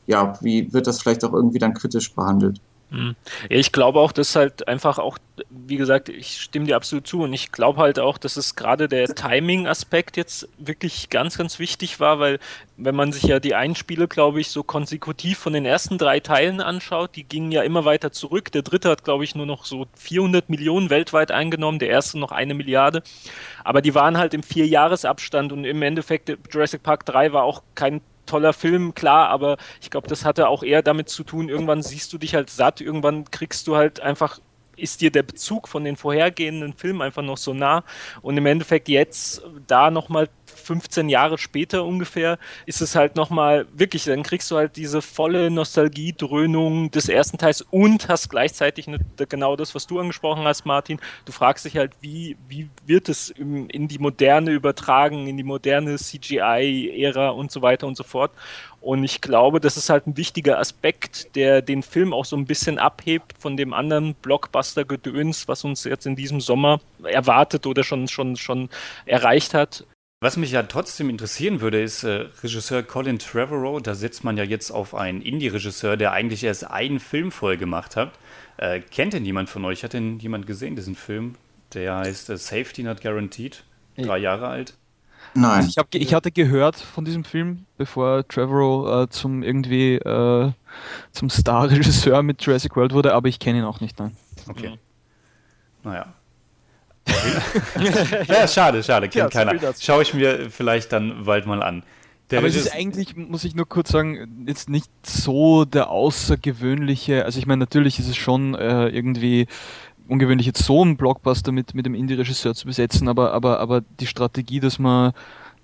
ja, 0.07 0.35
wie 0.41 0.73
wird 0.73 0.87
das 0.87 1.01
vielleicht 1.01 1.25
auch 1.25 1.33
irgendwie 1.33 1.59
dann 1.59 1.75
kritisch 1.75 2.15
behandelt? 2.15 2.61
Ja, 2.93 3.15
ich 3.49 3.71
glaube 3.71 4.01
auch, 4.01 4.11
dass 4.11 4.35
halt 4.35 4.67
einfach 4.67 4.99
auch, 4.99 5.19
wie 5.49 5.77
gesagt, 5.77 6.09
ich 6.09 6.41
stimme 6.41 6.67
dir 6.67 6.77
absolut 6.77 7.07
zu 7.07 7.23
und 7.23 7.33
ich 7.33 7.53
glaube 7.53 7.81
halt 7.81 8.01
auch, 8.01 8.19
dass 8.19 8.37
es 8.37 8.57
gerade 8.57 8.89
der 8.89 9.07
Timing-Aspekt 9.15 10.17
jetzt 10.17 10.49
wirklich 10.59 11.09
ganz, 11.09 11.39
ganz 11.39 11.61
wichtig 11.61 12.01
war, 12.01 12.19
weil 12.19 12.41
wenn 12.77 12.97
man 12.97 13.13
sich 13.13 13.23
ja 13.25 13.39
die 13.39 13.55
Einspiele, 13.55 14.09
glaube 14.09 14.41
ich, 14.41 14.49
so 14.49 14.63
konsekutiv 14.65 15.39
von 15.39 15.53
den 15.53 15.67
ersten 15.67 15.99
drei 15.99 16.19
Teilen 16.19 16.61
anschaut, 16.61 17.15
die 17.15 17.25
gingen 17.25 17.53
ja 17.53 17.63
immer 17.63 17.85
weiter 17.85 18.11
zurück. 18.11 18.51
Der 18.53 18.63
dritte 18.63 18.89
hat, 18.89 19.05
glaube 19.05 19.23
ich, 19.23 19.35
nur 19.35 19.47
noch 19.47 19.65
so 19.65 19.87
400 19.95 20.51
Millionen 20.51 20.91
weltweit 20.91 21.31
eingenommen, 21.31 21.79
der 21.79 21.91
erste 21.91 22.19
noch 22.19 22.33
eine 22.33 22.55
Milliarde. 22.55 23.03
Aber 23.63 23.83
die 23.83 23.95
waren 23.95 24.19
halt 24.19 24.35
im 24.35 24.43
Vierjahresabstand 24.43 25.53
und 25.53 25.65
im 25.65 25.83
Endeffekt 25.83 26.33
Jurassic 26.51 26.83
Park 26.83 27.07
3 27.07 27.33
war 27.33 27.45
auch 27.45 27.63
kein 27.75 28.01
toller 28.31 28.53
Film, 28.53 28.95
klar, 28.95 29.29
aber 29.29 29.57
ich 29.83 29.91
glaube, 29.91 30.09
das 30.09 30.25
hatte 30.25 30.49
auch 30.49 30.63
eher 30.63 30.83
damit 30.83 31.09
zu 31.09 31.25
tun, 31.25 31.49
irgendwann 31.49 31.83
siehst 31.83 32.13
du 32.13 32.19
dich 32.19 32.35
halt 32.35 32.51
satt, 32.51 32.81
irgendwann 32.81 33.31
kriegst 33.31 33.67
du 33.67 33.77
halt 33.77 34.01
einfach 34.01 34.39
ist 34.81 35.01
dir 35.01 35.11
der 35.11 35.23
Bezug 35.23 35.69
von 35.69 35.85
den 35.85 35.97
vorhergehenden 35.97 36.73
Filmen 36.73 37.03
einfach 37.03 37.23
noch 37.23 37.39
so 37.39 37.55
nah 37.55 37.85
und 38.23 38.37
im 38.37 38.47
Endeffekt 38.47 38.89
jetzt 38.89 39.43
da 39.67 39.91
nochmal 39.91 40.29
15 40.61 41.09
Jahre 41.09 41.39
später 41.39 41.85
ungefähr, 41.85 42.39
ist 42.67 42.81
es 42.81 42.95
halt 42.95 43.17
nochmal 43.17 43.67
wirklich, 43.73 44.05
dann 44.05 44.23
kriegst 44.23 44.51
du 44.51 44.57
halt 44.57 44.77
diese 44.77 45.03
volle 45.03 45.51
Nostalgie-Dröhnung 45.51 46.91
des 46.91 47.09
ersten 47.09 47.39
Teils 47.39 47.63
und 47.63 48.09
hast 48.09 48.29
gleichzeitig 48.29 48.87
ne, 48.87 48.99
genau 49.29 49.57
das, 49.57 49.75
was 49.75 49.87
du 49.87 49.99
angesprochen 49.99 50.45
hast, 50.45 50.67
Martin. 50.67 51.01
Du 51.25 51.33
fragst 51.33 51.65
dich 51.65 51.77
halt, 51.77 51.93
wie, 52.01 52.37
wie 52.49 52.69
wird 52.87 53.09
es 53.09 53.31
in 53.31 53.89
die 53.89 53.99
Moderne 53.99 54.51
übertragen, 54.51 55.27
in 55.27 55.37
die 55.37 55.45
moderne 55.45 55.97
CGI-Ära 55.97 57.31
und 57.31 57.51
so 57.51 57.63
weiter 57.63 57.87
und 57.87 57.97
so 57.97 58.05
fort. 58.05 58.33
Und 58.81 59.05
ich 59.05 59.21
glaube, 59.21 59.61
das 59.61 59.77
ist 59.77 59.91
halt 59.91 60.07
ein 60.07 60.17
wichtiger 60.17 60.59
Aspekt, 60.59 61.37
der 61.37 61.61
den 61.61 61.83
Film 61.83 62.15
auch 62.15 62.25
so 62.25 62.37
ein 62.37 62.47
bisschen 62.47 62.79
abhebt 62.79 63.35
von 63.39 63.57
dem 63.57 63.75
anderen 63.75 64.15
Blockbuster-Gedöns, 64.15 65.49
was 65.49 65.65
uns 65.65 65.85
jetzt 65.85 66.07
in 66.07 66.17
diesem 66.17 66.41
Sommer 66.41 66.81
erwartet 67.03 67.67
oder 67.67 67.85
schon, 67.85 68.09
schon, 68.09 68.37
schon 68.37 68.71
erreicht 69.05 69.53
hat. 69.53 69.85
Was 70.23 70.37
mich 70.37 70.53
ja 70.53 70.63
trotzdem 70.63 71.09
interessieren 71.09 71.63
würde, 71.63 71.81
ist 71.81 72.05
äh, 72.05 72.27
Regisseur 72.43 72.83
Colin 72.83 73.19
Trevorrow. 73.19 73.83
Da 73.83 73.95
setzt 73.95 74.23
man 74.23 74.37
ja 74.37 74.45
jetzt 74.45 74.71
auf 74.71 74.95
einen 74.95 75.23
Indie-Regisseur, 75.23 75.97
der 75.97 76.13
eigentlich 76.13 76.45
erst 76.45 76.71
einen 76.71 77.01
Film 77.01 77.33
voll 77.33 77.57
gemacht 77.57 77.97
hat. 77.97 78.13
Äh, 78.59 78.81
kennt 78.81 79.15
denn 79.15 79.25
jemand 79.25 79.49
von 79.49 79.65
euch? 79.65 79.83
Hat 79.83 79.95
denn 79.95 80.19
jemand 80.19 80.47
gesehen, 80.47 80.77
diesen 80.77 80.95
Film? 80.95 81.37
Der 81.73 81.97
heißt 81.97 82.29
äh, 82.31 82.37
Safety 82.37 82.83
Not 82.83 83.01
Guaranteed. 83.01 83.65
Drei 83.97 84.19
Jahre 84.19 84.49
alt. 84.49 84.75
Nein. 85.35 85.67
Ich, 85.69 85.79
hab, 85.79 85.95
ich 85.95 86.15
hatte 86.15 86.31
gehört 86.33 86.77
von 86.77 87.05
diesem 87.05 87.25
Film, 87.25 87.67
bevor 87.79 88.27
Trevorrow 88.27 89.05
äh, 89.05 89.09
zum 89.11 89.43
irgendwie 89.43 89.95
äh, 89.95 90.53
zum 91.13 91.31
Star-Regisseur 91.31 92.23
mit 92.23 92.43
Jurassic 92.43 92.75
World 92.77 92.93
wurde, 92.93 93.15
aber 93.15 93.29
ich 93.29 93.39
kenne 93.39 93.61
ihn 93.61 93.65
auch 93.65 93.81
nicht. 93.81 93.99
Nein. 93.99 94.17
Okay. 94.49 94.71
Mhm. 94.71 94.79
Naja, 95.83 96.07
ja, 98.29 98.47
schade, 98.47 98.83
schade, 98.83 99.09
kennt 99.09 99.35
ja, 99.35 99.45
keiner. 99.45 99.75
Schaue 99.79 100.03
ich 100.03 100.15
mir 100.15 100.51
vielleicht 100.51 100.93
dann 100.93 101.25
bald 101.25 101.47
mal 101.47 101.63
an. 101.63 101.83
Der 102.31 102.39
Aber 102.39 102.47
es 102.47 102.55
ist 102.55 102.73
eigentlich, 102.73 103.17
muss 103.17 103.43
ich 103.43 103.57
nur 103.57 103.69
kurz 103.69 103.91
sagen, 103.91 104.45
jetzt 104.47 104.69
nicht 104.69 104.91
so 105.05 105.65
der 105.65 105.91
außergewöhnliche, 105.91 107.25
also 107.25 107.41
ich 107.41 107.47
meine, 107.47 107.59
natürlich 107.59 107.99
ist 107.99 108.09
es 108.09 108.17
schon 108.17 108.55
äh, 108.55 108.87
irgendwie 108.89 109.49
ungewöhnlich, 110.11 110.47
jetzt 110.47 110.65
so 110.65 110.83
einen 110.83 110.97
Blockbuster 110.97 111.53
mit, 111.53 111.75
mit 111.75 111.87
dem 111.87 111.95
Indie-Regisseur 111.95 112.55
zu 112.55 112.67
besetzen, 112.67 113.09
aber, 113.09 113.33
aber, 113.33 113.61
aber 113.61 113.83
die 114.01 114.07
Strategie, 114.07 114.61
dass 114.61 114.79
man 114.79 115.13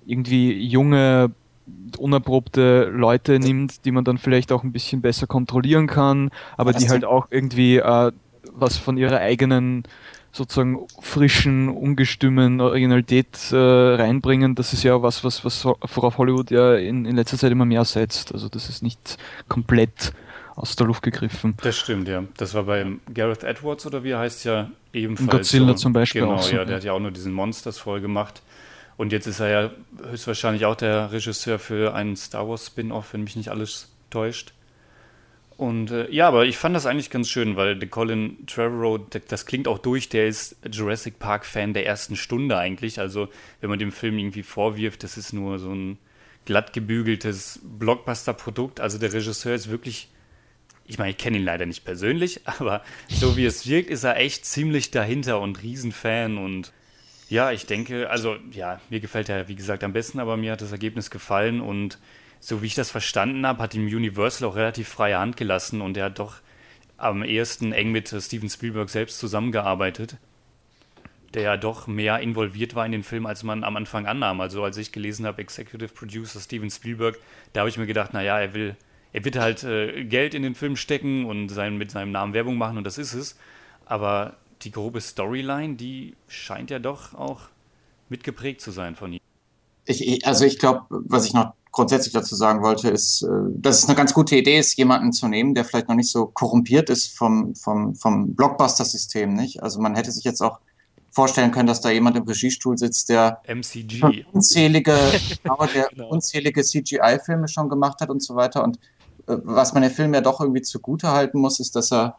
irgendwie 0.06 0.52
junge, 0.52 1.32
unerprobte 1.98 2.90
Leute 2.94 3.38
nimmt, 3.40 3.84
die 3.84 3.90
man 3.90 4.04
dann 4.04 4.18
vielleicht 4.18 4.52
auch 4.52 4.62
ein 4.62 4.72
bisschen 4.72 5.02
besser 5.02 5.26
kontrollieren 5.26 5.88
kann, 5.88 6.30
aber 6.56 6.72
die 6.72 6.88
halt 6.88 7.04
auch 7.04 7.26
irgendwie 7.30 7.78
äh, 7.78 8.12
was 8.52 8.76
von 8.78 8.96
ihrer 8.96 9.18
eigenen 9.18 9.82
sozusagen 10.30 10.78
frischen, 11.00 11.68
ungestümen 11.68 12.60
Originalität 12.60 13.50
äh, 13.52 13.56
reinbringen, 13.56 14.54
das 14.54 14.72
ist 14.72 14.82
ja 14.82 15.02
was, 15.02 15.24
was, 15.24 15.44
was 15.44 15.64
worauf 15.64 16.18
Hollywood 16.18 16.50
ja 16.50 16.74
in, 16.74 17.04
in 17.04 17.16
letzter 17.16 17.38
Zeit 17.38 17.52
immer 17.52 17.64
mehr 17.64 17.84
setzt. 17.84 18.32
Also 18.32 18.48
das 18.48 18.68
ist 18.68 18.82
nicht 18.82 19.16
komplett 19.48 20.12
aus 20.56 20.74
der 20.74 20.86
Luft 20.86 21.02
gegriffen. 21.02 21.54
Das 21.62 21.76
stimmt, 21.76 22.08
ja. 22.08 22.24
Das 22.38 22.54
war 22.54 22.64
bei 22.64 22.84
Gareth 23.12 23.44
Edwards 23.44 23.86
oder 23.86 24.02
wie 24.02 24.10
er 24.10 24.18
heißt 24.18 24.44
ja 24.44 24.70
ebenfalls. 24.92 25.30
Godzilla 25.30 25.68
so, 25.68 25.74
zum 25.74 25.92
Beispiel 25.92 26.22
genau, 26.22 26.34
auch. 26.34 26.42
So, 26.42 26.56
ja, 26.56 26.64
der 26.64 26.76
hat 26.76 26.84
ja 26.84 26.92
auch 26.92 27.00
nur 27.00 27.10
diesen 27.10 27.32
Monsters 27.32 27.78
voll 27.78 28.00
gemacht. 28.00 28.42
Und 28.96 29.12
jetzt 29.12 29.26
ist 29.26 29.40
er 29.40 29.48
ja 29.48 29.70
höchstwahrscheinlich 30.10 30.64
auch 30.64 30.74
der 30.74 31.12
Regisseur 31.12 31.58
für 31.58 31.94
einen 31.94 32.16
Star 32.16 32.48
Wars 32.48 32.66
Spin-off, 32.66 33.12
wenn 33.12 33.24
mich 33.24 33.36
nicht 33.36 33.50
alles 33.50 33.92
täuscht. 34.08 34.54
Und 35.58 35.90
äh, 35.90 36.10
ja, 36.10 36.28
aber 36.28 36.46
ich 36.46 36.58
fand 36.58 36.74
das 36.74 36.86
eigentlich 36.86 37.10
ganz 37.10 37.28
schön, 37.28 37.56
weil 37.56 37.78
der 37.78 37.88
Colin 37.88 38.46
Trevorrow, 38.46 39.00
das 39.28 39.46
klingt 39.46 39.68
auch 39.68 39.78
durch, 39.78 40.08
der 40.08 40.26
ist 40.26 40.56
Jurassic 40.70 41.18
Park-Fan 41.18 41.74
der 41.74 41.86
ersten 41.86 42.16
Stunde 42.16 42.56
eigentlich. 42.58 43.00
Also, 43.00 43.28
wenn 43.60 43.70
man 43.70 43.78
dem 43.78 43.92
Film 43.92 44.18
irgendwie 44.18 44.42
vorwirft, 44.42 45.02
das 45.02 45.16
ist 45.16 45.32
nur 45.32 45.58
so 45.58 45.70
ein 45.72 45.98
glatt 46.44 46.72
gebügeltes 46.72 47.60
Blockbuster-Produkt. 47.62 48.80
Also, 48.80 48.98
der 48.98 49.12
Regisseur 49.12 49.54
ist 49.54 49.70
wirklich, 49.70 50.08
ich 50.86 50.98
meine, 50.98 51.10
ich 51.10 51.18
kenne 51.18 51.38
ihn 51.38 51.44
leider 51.44 51.66
nicht 51.66 51.84
persönlich, 51.84 52.40
aber 52.44 52.82
so 53.08 53.36
wie 53.36 53.44
es 53.44 53.66
wirkt, 53.66 53.90
ist 53.90 54.04
er 54.04 54.16
echt 54.16 54.44
ziemlich 54.44 54.90
dahinter 54.90 55.40
und 55.40 55.62
Riesenfan. 55.62 56.38
Und 56.38 56.72
ja, 57.28 57.50
ich 57.50 57.66
denke, 57.66 58.08
also, 58.10 58.36
ja, 58.52 58.80
mir 58.90 59.00
gefällt 59.00 59.28
er, 59.28 59.48
wie 59.48 59.56
gesagt, 59.56 59.84
am 59.84 59.92
besten, 59.92 60.20
aber 60.20 60.36
mir 60.36 60.52
hat 60.52 60.62
das 60.62 60.72
Ergebnis 60.72 61.10
gefallen 61.10 61.60
und 61.60 61.98
so 62.38 62.62
wie 62.62 62.66
ich 62.66 62.74
das 62.74 62.90
verstanden 62.90 63.46
habe, 63.46 63.62
hat 63.62 63.74
ihm 63.74 63.86
Universal 63.86 64.48
auch 64.48 64.56
relativ 64.56 64.88
freie 64.88 65.18
Hand 65.18 65.36
gelassen 65.36 65.80
und 65.80 65.96
er 65.96 66.06
hat 66.06 66.18
doch 66.18 66.36
am 66.96 67.22
ehesten 67.22 67.72
eng 67.72 67.92
mit 67.92 68.08
Steven 68.08 68.48
Spielberg 68.48 68.88
selbst 68.88 69.18
zusammengearbeitet, 69.18 70.16
der 71.34 71.42
ja 71.42 71.56
doch 71.56 71.86
mehr 71.86 72.20
involviert 72.20 72.74
war 72.74 72.86
in 72.86 72.92
den 72.92 73.02
Film, 73.02 73.26
als 73.26 73.42
man 73.42 73.64
am 73.64 73.76
Anfang 73.76 74.06
annahm. 74.06 74.40
Also 74.40 74.62
als 74.64 74.76
ich 74.76 74.92
gelesen 74.92 75.26
habe, 75.26 75.42
Executive 75.42 75.92
Producer 75.92 76.40
Steven 76.40 76.70
Spielberg, 76.70 77.18
da 77.52 77.60
habe 77.60 77.68
ich 77.68 77.78
mir 77.78 77.86
gedacht, 77.86 78.14
naja, 78.14 78.38
er 78.38 78.54
will, 78.54 78.76
er 79.16 79.24
wird 79.24 79.36
halt 79.36 79.64
äh, 79.64 80.04
Geld 80.04 80.34
in 80.34 80.42
den 80.42 80.54
Film 80.54 80.76
stecken 80.76 81.24
und 81.24 81.48
sein, 81.48 81.78
mit 81.78 81.90
seinem 81.90 82.12
Namen 82.12 82.34
Werbung 82.34 82.58
machen 82.58 82.76
und 82.76 82.84
das 82.84 82.98
ist 82.98 83.14
es. 83.14 83.36
Aber 83.86 84.36
die 84.60 84.70
grobe 84.70 85.00
Storyline, 85.00 85.76
die 85.76 86.14
scheint 86.28 86.68
ja 86.68 86.78
doch 86.78 87.14
auch 87.14 87.48
mitgeprägt 88.10 88.60
zu 88.60 88.72
sein 88.72 88.94
von 88.94 89.14
ihm. 89.14 89.20
Ich, 89.86 90.26
also 90.26 90.44
ich 90.44 90.58
glaube, 90.58 90.82
was 90.90 91.24
ich 91.24 91.32
noch 91.32 91.54
grundsätzlich 91.72 92.12
dazu 92.12 92.36
sagen 92.36 92.62
wollte, 92.62 92.90
ist, 92.90 93.22
äh, 93.22 93.28
dass 93.54 93.78
es 93.78 93.86
eine 93.86 93.96
ganz 93.96 94.12
gute 94.12 94.36
Idee 94.36 94.58
ist, 94.58 94.76
jemanden 94.76 95.14
zu 95.14 95.28
nehmen, 95.28 95.54
der 95.54 95.64
vielleicht 95.64 95.88
noch 95.88 95.96
nicht 95.96 96.10
so 96.10 96.26
korrumpiert 96.26 96.90
ist 96.90 97.16
vom, 97.16 97.54
vom, 97.54 97.94
vom 97.94 98.34
Blockbuster-System, 98.34 99.32
nicht? 99.32 99.62
Also 99.62 99.80
man 99.80 99.94
hätte 99.94 100.12
sich 100.12 100.24
jetzt 100.24 100.42
auch 100.42 100.58
vorstellen 101.10 101.52
können, 101.52 101.68
dass 101.68 101.80
da 101.80 101.88
jemand 101.88 102.18
im 102.18 102.24
Regiestuhl 102.24 102.76
sitzt, 102.76 103.08
der 103.08 103.40
MCG. 103.46 104.26
unzählige, 104.32 104.94
genau, 105.42 105.66
genau. 105.90 106.08
unzählige 106.10 106.62
CGI-Filme 106.62 107.48
schon 107.48 107.70
gemacht 107.70 108.02
hat 108.02 108.10
und 108.10 108.22
so 108.22 108.36
weiter. 108.36 108.62
Und 108.62 108.78
was 109.26 109.74
man 109.74 109.82
dem 109.82 109.92
Film 109.92 110.14
ja 110.14 110.20
doch 110.20 110.40
irgendwie 110.40 110.62
zugute 110.62 111.10
halten 111.10 111.40
muss, 111.40 111.60
ist, 111.60 111.76
dass 111.76 111.92
er 111.92 112.16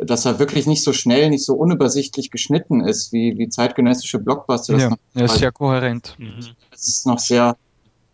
dass 0.00 0.24
er 0.24 0.38
wirklich 0.38 0.68
nicht 0.68 0.84
so 0.84 0.92
schnell, 0.92 1.28
nicht 1.28 1.44
so 1.44 1.54
unübersichtlich 1.54 2.30
geschnitten 2.30 2.80
ist 2.80 3.12
wie, 3.12 3.36
wie 3.36 3.48
zeitgenössische 3.48 4.20
Blockbuster. 4.20 4.78
Ja, 4.78 4.94
er 5.14 5.24
ist 5.24 5.38
sehr 5.38 5.50
kohärent. 5.50 6.16
Es 6.70 6.86
ist 6.86 7.06
noch 7.06 7.18
sehr, 7.18 7.56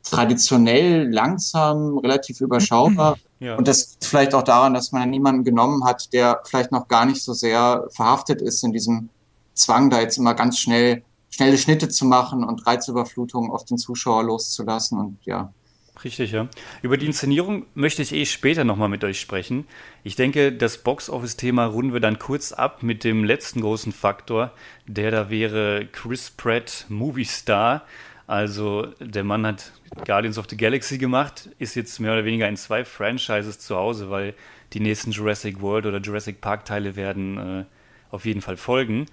traditionell 0.05 1.11
langsam, 1.11 1.99
relativ 1.99 2.40
überschaubar. 2.40 3.16
Ja. 3.40 3.57
Und 3.57 3.66
das 3.66 3.90
liegt 3.90 4.05
vielleicht 4.05 4.35
auch 4.35 4.42
daran, 4.42 4.75
dass 4.75 4.92
man 4.92 5.11
niemanden 5.11 5.44
genommen 5.44 5.85
hat, 5.85 6.12
der 6.12 6.40
vielleicht 6.44 6.70
noch 6.70 6.88
gar 6.88 7.07
nicht 7.07 7.23
so 7.23 7.33
sehr 7.33 7.88
verhaftet 7.90 8.40
ist 8.40 8.62
in 8.62 8.73
diesem 8.73 9.09
Zwang, 9.55 9.90
da 9.90 10.01
jetzt 10.01 10.18
immer 10.18 10.35
ganz 10.35 10.59
schnell 10.59 11.03
schnelle 11.31 11.59
Schnitte 11.59 11.88
zu 11.88 12.05
machen 12.05 12.44
und 12.44 12.64
Reizüberflutung 12.64 13.51
auf 13.51 13.64
den 13.64 13.77
Zuschauer 13.77 14.23
loszulassen 14.23 14.99
und 14.99 15.18
ja. 15.25 15.53
Richtig, 16.02 16.33
ja. 16.33 16.48
Über 16.83 16.96
die 16.96 17.07
Inszenierung 17.07 17.66
möchte 17.74 18.02
ich 18.02 18.12
eh 18.12 18.26
später 18.26 18.64
nochmal 18.64 18.88
mit 18.88 19.04
euch 19.04 19.20
sprechen. 19.20 19.66
Ich 20.02 20.16
denke, 20.16 20.52
das 20.52 20.78
Box-Office-Thema 20.78 21.66
runden 21.66 21.92
wir 21.92 22.00
dann 22.00 22.18
kurz 22.18 22.52
ab 22.52 22.83
mit 22.83 23.04
dem 23.04 23.22
letzten 23.22 23.61
großen 23.61 23.92
Faktor, 23.92 24.52
der 24.87 25.12
da 25.12 25.30
wäre 25.30 25.87
Chris 25.92 26.30
Pratt, 26.30 26.87
Movie 26.88 27.24
Star. 27.24 27.87
Also 28.26 28.88
der 28.98 29.22
Mann 29.22 29.46
hat 29.46 29.72
Guardians 30.04 30.38
of 30.38 30.46
the 30.48 30.57
Galaxy 30.57 30.98
gemacht, 30.98 31.48
ist 31.59 31.76
jetzt 31.76 32.00
mehr 32.00 32.12
oder 32.12 32.24
weniger 32.24 32.48
in 32.48 32.57
zwei 32.57 32.85
Franchises 32.85 33.59
zu 33.61 33.76
Hause, 33.76 34.11
weil 34.11 34.35
die 34.72 34.80
nächsten 34.80 35.12
Jurassic 35.12 35.61
World 35.61 35.87
oder 35.87 36.00
Jurassic 36.00 36.40
Park 36.40 36.64
Teile 36.64 36.96
werden 36.96 37.61
äh, 37.61 37.64
auf 38.11 38.24
jeden 38.24 38.40
Fall 38.40 38.57
folgen. 38.57 39.07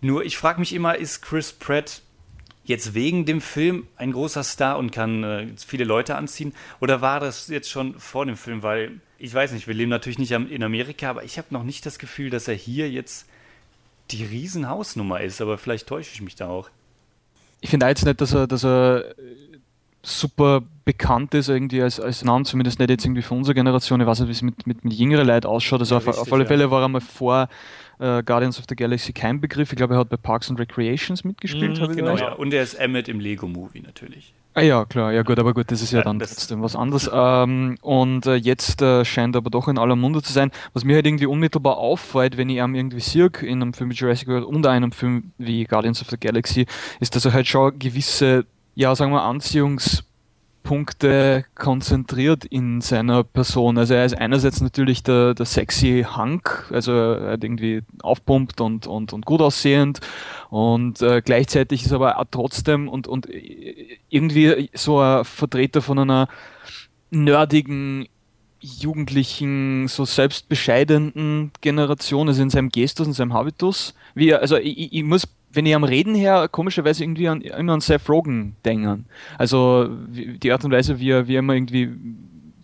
Nur 0.00 0.24
ich 0.24 0.36
frage 0.36 0.60
mich 0.60 0.74
immer, 0.74 0.96
ist 0.96 1.22
Chris 1.22 1.52
Pratt 1.52 2.02
jetzt 2.66 2.94
wegen 2.94 3.24
dem 3.24 3.40
Film 3.40 3.86
ein 3.96 4.12
großer 4.12 4.44
Star 4.44 4.76
und 4.78 4.92
kann 4.92 5.24
äh, 5.24 5.46
viele 5.56 5.84
Leute 5.84 6.16
anziehen? 6.16 6.52
Oder 6.80 7.00
war 7.00 7.20
das 7.20 7.48
jetzt 7.48 7.70
schon 7.70 7.98
vor 7.98 8.26
dem 8.26 8.36
Film? 8.36 8.62
Weil 8.62 9.00
ich 9.18 9.32
weiß 9.32 9.52
nicht, 9.52 9.66
wir 9.66 9.74
leben 9.74 9.90
natürlich 9.90 10.18
nicht 10.18 10.32
in 10.32 10.62
Amerika, 10.62 11.08
aber 11.08 11.24
ich 11.24 11.38
habe 11.38 11.48
noch 11.50 11.62
nicht 11.62 11.86
das 11.86 11.98
Gefühl, 11.98 12.28
dass 12.28 12.48
er 12.48 12.54
hier 12.54 12.90
jetzt 12.90 13.26
die 14.10 14.24
Riesenhausnummer 14.24 15.20
ist. 15.22 15.40
Aber 15.40 15.56
vielleicht 15.56 15.86
täusche 15.86 16.10
ich 16.12 16.20
mich 16.20 16.36
da 16.36 16.48
auch 16.48 16.70
ich 17.60 17.70
finde 17.70 17.86
jetzt 17.86 18.04
nicht, 18.04 18.20
dass 18.20 18.32
er, 18.32 18.46
dass 18.46 18.64
er 18.64 19.14
super 20.06 20.62
bekannt 20.84 21.34
ist 21.34 21.48
irgendwie 21.48 21.82
als, 21.82 21.98
als 21.98 22.24
Name, 22.24 22.44
zumindest 22.44 22.78
nicht 22.78 22.90
jetzt 22.90 23.04
irgendwie 23.04 23.22
für 23.22 23.34
unsere 23.34 23.54
Generation. 23.54 24.00
Ich 24.00 24.06
weiß 24.06 24.20
nicht, 24.20 24.28
wie 24.28 24.32
es 24.32 24.42
mit, 24.42 24.66
mit, 24.66 24.84
mit 24.84 24.94
jüngeren 24.94 25.26
Leuten 25.26 25.46
ausschaut. 25.46 25.80
Also 25.80 25.96
ja, 25.96 25.98
auf, 25.98 26.06
richtig, 26.06 26.22
auf, 26.22 26.32
alle 26.32 26.46
Fälle 26.46 26.64
ja. 26.64 26.70
war 26.70 26.82
er 26.82 26.88
mal 26.88 27.00
vor 27.00 27.48
äh, 27.98 28.22
Guardians 28.22 28.58
of 28.58 28.66
the 28.68 28.76
Galaxy 28.76 29.12
kein 29.12 29.40
Begriff. 29.40 29.72
Ich 29.72 29.76
glaube, 29.76 29.94
er 29.94 30.00
hat 30.00 30.08
bei 30.08 30.16
Parks 30.16 30.48
and 30.48 30.60
Recreations 30.60 31.24
mitgespielt. 31.24 31.80
Mhm, 31.80 31.96
genau, 31.96 32.16
ja. 32.16 32.32
Und 32.34 32.54
er 32.54 32.62
ist 32.62 32.74
Emmett 32.74 33.08
im 33.08 33.18
Lego-Movie 33.18 33.80
natürlich. 33.80 34.32
Ah 34.54 34.62
ja, 34.62 34.86
klar, 34.86 35.12
ja 35.12 35.22
gut, 35.22 35.38
aber 35.38 35.52
gut, 35.52 35.70
das 35.70 35.82
ist 35.82 35.92
ja, 35.92 36.00
dann 36.00 36.18
trotzdem 36.18 36.62
was 36.62 36.76
anderes. 36.76 37.10
Ähm, 37.12 37.76
und 37.82 38.24
äh, 38.24 38.36
jetzt 38.36 38.80
äh, 38.80 39.04
scheint 39.04 39.36
er 39.36 39.40
aber 39.40 39.50
doch 39.50 39.68
in 39.68 39.76
aller 39.76 39.96
Munde 39.96 40.22
zu 40.22 40.32
sein. 40.32 40.50
Was 40.72 40.82
mir 40.82 40.94
halt 40.94 41.06
irgendwie 41.06 41.26
unmittelbar 41.26 41.76
auffällt, 41.76 42.38
wenn 42.38 42.48
ich 42.48 42.56
ihn 42.56 42.74
irgendwie 42.74 43.00
sehe 43.00 43.28
in 43.42 43.60
einem 43.60 43.74
Film 43.74 43.90
wie 43.90 43.94
Jurassic 43.94 44.28
World 44.28 44.44
und 44.44 44.66
einem 44.66 44.92
Film 44.92 45.32
wie 45.36 45.64
Guardians 45.64 46.00
of 46.00 46.08
the 46.08 46.16
Galaxy, 46.16 46.64
ist, 47.00 47.14
dass 47.14 47.26
er 47.26 47.34
halt 47.34 47.46
schon 47.46 47.78
gewisse, 47.78 48.46
ja, 48.76 48.94
sagen 48.94 49.10
wir, 49.10 49.22
Anziehungs- 49.22 50.04
Punkte 50.66 51.44
konzentriert 51.54 52.44
in 52.44 52.80
seiner 52.80 53.22
Person. 53.22 53.78
Also 53.78 53.94
er 53.94 54.04
ist 54.04 54.18
einerseits 54.18 54.60
natürlich 54.60 55.04
der, 55.04 55.32
der 55.32 55.46
sexy 55.46 56.04
Hunk, 56.16 56.66
also 56.72 56.90
er 56.92 57.40
irgendwie 57.40 57.82
aufpumpt 58.02 58.60
und, 58.60 58.88
und, 58.88 59.12
und 59.12 59.24
gut 59.24 59.40
aussehend 59.40 60.00
und 60.50 61.00
äh, 61.02 61.22
gleichzeitig 61.24 61.84
ist 61.84 61.92
aber 61.92 62.18
auch 62.18 62.24
trotzdem 62.32 62.88
und, 62.88 63.06
und 63.06 63.28
irgendwie 64.08 64.68
so 64.74 64.98
ein 64.98 65.24
Vertreter 65.24 65.82
von 65.82 66.00
einer 66.00 66.26
nerdigen, 67.12 68.08
jugendlichen, 68.58 69.86
so 69.86 70.04
selbstbescheidenden 70.04 71.52
Generation, 71.60 72.26
also 72.26 72.42
in 72.42 72.50
seinem 72.50 72.70
Gestus, 72.70 73.06
in 73.06 73.12
seinem 73.12 73.34
Habitus. 73.34 73.94
Wie 74.16 74.30
er, 74.30 74.40
also 74.40 74.56
ich, 74.56 74.92
ich 74.92 75.04
muss 75.04 75.28
wenn 75.56 75.66
ich 75.66 75.74
am 75.74 75.84
Reden 75.84 76.14
her 76.14 76.48
komischerweise 76.48 77.02
irgendwie 77.02 77.28
an, 77.28 77.40
immer 77.40 77.72
an 77.72 77.80
Seth 77.80 78.08
Rogen 78.08 78.56
denken. 78.64 79.06
Also 79.38 79.88
die 80.08 80.52
Art 80.52 80.64
und 80.64 80.70
Weise, 80.70 81.00
wie 81.00 81.10
er, 81.10 81.26
wie 81.26 81.34
er 81.34 81.40
immer 81.40 81.54
irgendwie 81.54 81.90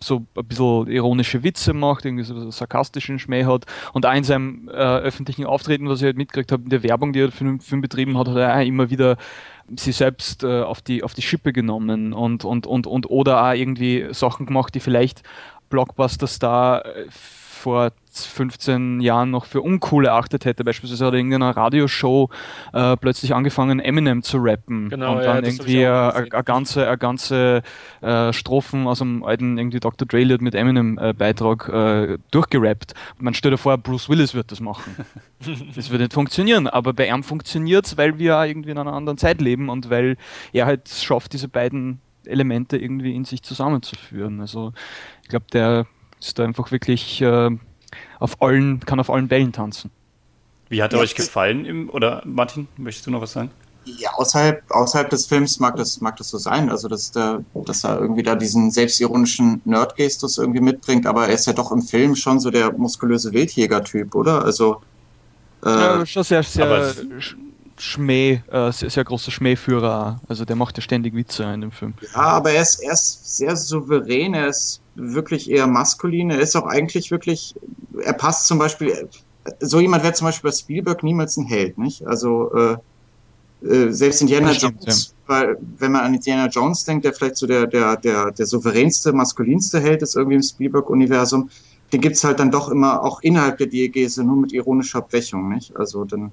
so 0.03 0.25
ein 0.35 0.45
bisschen 0.45 0.87
ironische 0.87 1.43
Witze 1.43 1.73
macht, 1.73 2.05
irgendwie 2.05 2.23
so 2.23 2.51
sarkastischen 2.51 3.19
Schmäh 3.19 3.45
hat. 3.45 3.65
Und 3.93 4.05
auch 4.05 4.13
in 4.13 4.23
seinem 4.23 4.69
äh, 4.69 4.71
öffentlichen 4.73 5.45
Auftreten, 5.45 5.87
was 5.87 5.99
ich 5.99 6.05
halt 6.05 6.17
mitgekriegt 6.17 6.51
habe, 6.51 6.63
in 6.63 6.69
der 6.69 6.83
Werbung, 6.83 7.13
die 7.13 7.21
er 7.21 7.31
für 7.31 7.45
den 7.45 7.59
Film 7.59 7.81
betrieben 7.81 8.17
hat, 8.17 8.27
hat 8.27 8.37
er 8.37 8.55
auch 8.55 8.65
immer 8.65 8.89
wieder 8.89 9.17
sie 9.75 9.93
selbst 9.93 10.43
äh, 10.43 10.61
auf, 10.61 10.81
die, 10.81 11.03
auf 11.03 11.13
die 11.13 11.21
Schippe 11.21 11.53
genommen 11.53 12.13
und, 12.13 12.43
und, 12.43 12.67
und, 12.67 12.85
und 12.85 13.09
oder 13.09 13.43
auch 13.47 13.53
irgendwie 13.53 14.07
Sachen 14.11 14.45
gemacht, 14.45 14.75
die 14.75 14.81
vielleicht 14.81 15.23
Blockbuster-Star 15.69 16.85
äh, 16.85 17.05
vor 17.63 17.91
15 18.11 18.99
Jahren 18.99 19.31
noch 19.31 19.45
für 19.45 19.61
uncool 19.61 20.05
erachtet 20.05 20.45
hätte. 20.45 20.63
Beispielsweise 20.63 21.05
hat 21.05 21.13
er 21.13 21.19
in 21.19 21.31
irgendeiner 21.31 21.55
Radioshow 21.55 22.29
äh, 22.73 22.95
plötzlich 22.97 23.33
angefangen, 23.33 23.79
Eminem 23.79 24.21
zu 24.21 24.37
rappen. 24.37 24.89
Genau, 24.89 25.13
und 25.13 25.23
dann 25.23 25.43
ja, 25.43 25.49
irgendwie 25.49 25.87
eine 25.87 26.43
ganze, 26.43 26.87
a 26.87 26.95
ganze 26.95 27.63
äh, 28.01 28.33
Strophen 28.33 28.85
aus 28.85 29.01
einem 29.01 29.23
alten 29.23 29.57
irgendwie 29.57 29.79
Dr. 29.79 30.05
Dre 30.05 30.37
mit 30.39 30.53
Eminem-Beitrag 30.53 31.69
äh, 31.69 32.17
durchgerappt. 32.31 32.93
Und 33.17 33.23
man 33.23 33.33
stellt 33.33 33.55
sich 33.55 33.61
vor, 33.61 33.77
Bruce 33.77 34.09
Willis 34.09 34.35
wird 34.35 34.51
das 34.51 34.59
machen. 34.59 34.95
das 35.75 35.89
wird 35.89 36.01
nicht 36.01 36.13
funktionieren, 36.13 36.67
aber 36.67 36.93
bei 36.93 37.07
ihm 37.07 37.23
funktioniert 37.23 37.85
es, 37.85 37.97
weil 37.97 38.19
wir 38.19 38.43
irgendwie 38.43 38.71
in 38.71 38.77
einer 38.77 38.93
anderen 38.93 39.17
Zeit 39.17 39.41
leben 39.41 39.69
und 39.69 39.89
weil 39.89 40.17
er 40.51 40.65
halt 40.65 40.89
schafft, 40.89 41.33
diese 41.33 41.47
beiden 41.47 41.99
Elemente 42.25 42.77
irgendwie 42.77 43.15
in 43.15 43.25
sich 43.25 43.41
zusammenzuführen. 43.41 44.39
Also 44.41 44.73
ich 45.23 45.29
glaube, 45.29 45.45
der 45.51 45.87
ist 46.27 46.39
da 46.39 46.43
einfach 46.43 46.71
wirklich 46.71 47.21
äh, 47.21 47.49
auf 48.19 48.41
allen, 48.41 48.79
kann 48.81 48.99
auf 48.99 49.09
allen 49.09 49.29
Wellen 49.29 49.51
tanzen. 49.51 49.91
Wie 50.69 50.81
hat 50.81 50.93
er 50.93 50.97
ja, 50.97 51.03
euch 51.03 51.15
gefallen? 51.15 51.65
Im, 51.65 51.89
oder 51.89 52.21
Martin, 52.25 52.67
möchtest 52.77 53.07
du 53.07 53.11
noch 53.11 53.21
was 53.21 53.33
sagen? 53.33 53.51
Ja, 53.85 54.13
außerhalb, 54.13 54.63
außerhalb 54.69 55.09
des 55.09 55.25
Films 55.25 55.59
mag 55.59 55.75
das, 55.75 55.99
mag 55.99 56.15
das 56.15 56.29
so 56.29 56.37
sein, 56.37 56.69
also 56.69 56.87
dass, 56.87 57.11
der, 57.11 57.43
dass 57.53 57.83
er 57.83 57.99
irgendwie 57.99 58.23
da 58.23 58.35
diesen 58.35 58.71
selbstironischen 58.71 59.61
Nerdgestus 59.65 60.37
irgendwie 60.37 60.61
mitbringt, 60.61 61.05
aber 61.05 61.27
er 61.27 61.33
ist 61.33 61.47
ja 61.47 61.53
doch 61.53 61.71
im 61.73 61.81
Film 61.81 62.15
schon 62.15 62.39
so 62.39 62.49
der 62.49 62.71
muskulöse 62.71 63.33
Wildjäger-Typ, 63.33 64.15
oder? 64.15 64.45
Also 64.45 64.81
äh, 65.65 65.69
ja, 65.69 66.05
schon 66.05 66.23
sehr, 66.23 66.43
sehr 66.43 66.93
Schmäh, 67.77 68.41
äh, 68.51 68.71
sehr, 68.71 68.89
sehr 68.89 69.03
großer 69.03 69.31
Schmähführer. 69.31 70.19
Also 70.27 70.45
der 70.45 70.55
macht 70.55 70.77
ja 70.77 70.81
ständig 70.81 71.15
Witze 71.15 71.43
in 71.43 71.61
dem 71.61 71.71
Film. 71.71 71.93
Ja, 72.13 72.21
aber 72.21 72.51
er 72.51 72.61
ist, 72.61 72.79
er 72.79 72.93
ist 72.93 73.37
sehr 73.37 73.55
souverän, 73.55 74.33
er 74.33 74.47
ist 74.47 74.81
wirklich 74.95 75.49
eher 75.49 75.67
maskulin. 75.67 76.29
Er 76.29 76.39
ist 76.39 76.55
auch 76.55 76.67
eigentlich 76.67 77.11
wirklich, 77.11 77.55
er 78.01 78.13
passt 78.13 78.47
zum 78.47 78.59
Beispiel, 78.59 79.09
so 79.59 79.79
jemand 79.79 80.03
wäre 80.03 80.13
zum 80.13 80.25
Beispiel 80.25 80.49
bei 80.49 80.55
Spielberg 80.55 81.03
niemals 81.03 81.37
ein 81.37 81.45
Held, 81.45 81.77
nicht? 81.77 82.05
Also 82.05 82.53
äh, 82.53 82.77
äh, 83.67 83.91
selbst 83.91 84.21
Indiana 84.21 84.53
stimmt, 84.53 84.81
Jones, 84.81 85.15
ja. 85.27 85.35
weil 85.35 85.57
wenn 85.77 85.91
man 85.91 86.01
an 86.01 86.13
Indiana 86.13 86.47
Jones 86.47 86.83
denkt, 86.85 87.05
der 87.05 87.13
vielleicht 87.13 87.37
so 87.37 87.47
der, 87.47 87.67
der, 87.67 87.97
der, 87.97 88.31
der 88.31 88.45
souveränste, 88.45 89.13
maskulinste 89.13 89.79
Held 89.79 90.01
ist 90.01 90.15
irgendwie 90.15 90.35
im 90.35 90.43
Spielberg-Universum, 90.43 91.49
den 91.91 92.01
gibt's 92.01 92.23
halt 92.23 92.39
dann 92.39 92.51
doch 92.51 92.69
immer 92.69 93.03
auch 93.03 93.21
innerhalb 93.21 93.57
der 93.57 93.67
Diegese 93.67 94.23
nur 94.23 94.35
mit 94.35 94.51
ironischer 94.51 95.01
Brechung, 95.01 95.49
nicht? 95.49 95.75
Also 95.75 96.05
dann 96.05 96.31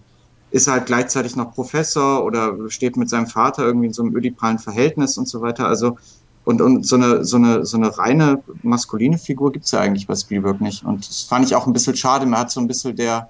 ist 0.51 0.67
er 0.67 0.75
halt 0.75 0.87
gleichzeitig 0.87 1.37
noch 1.37 1.55
Professor 1.55 2.25
oder 2.25 2.57
steht 2.69 2.97
mit 2.97 3.09
seinem 3.09 3.27
Vater 3.27 3.65
irgendwie 3.65 3.87
in 3.87 3.93
so 3.93 4.03
einem 4.03 4.17
ödipalen 4.17 4.59
Verhältnis 4.59 5.17
und 5.17 5.29
so 5.29 5.41
weiter. 5.41 5.67
Also 5.67 5.97
und, 6.45 6.61
und 6.61 6.87
so 6.87 6.97
eine, 6.97 7.25
so 7.25 7.37
eine, 7.37 7.65
so 7.65 7.77
eine 7.77 7.97
reine 7.97 8.43
maskuline 8.63 9.19
Figur 9.19 9.53
gibt's 9.53 9.71
ja 9.71 9.81
eigentlich 9.81 10.07
bei 10.07 10.17
Spielberg 10.17 10.61
nicht. 10.61 10.85
Und 10.85 11.09
das 11.09 11.23
fand 11.23 11.47
ich 11.47 11.55
auch 11.55 11.67
ein 11.67 11.73
bisschen 11.73 11.97
schade. 11.97 12.27
Mir 12.27 12.39
hat 12.39 12.51
so 12.51 12.61
ein 12.61 12.67
bisschen 12.67 12.97
der, 12.97 13.29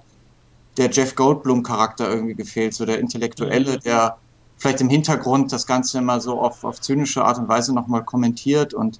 der 0.77 0.89
Jeff 0.89 1.15
Goldblum-Charakter 1.15 2.09
irgendwie 2.09 2.35
gefehlt, 2.35 2.73
so 2.73 2.85
der 2.85 2.99
Intellektuelle, 2.99 3.73
mhm. 3.73 3.79
der 3.81 4.17
vielleicht 4.57 4.81
im 4.81 4.89
Hintergrund 4.89 5.51
das 5.51 5.67
Ganze 5.67 5.97
immer 5.97 6.21
so 6.21 6.39
auf, 6.39 6.63
auf 6.63 6.79
zynische 6.79 7.23
Art 7.23 7.37
und 7.37 7.47
Weise 7.47 7.73
nochmal 7.73 8.03
kommentiert 8.03 8.73
und 8.73 8.99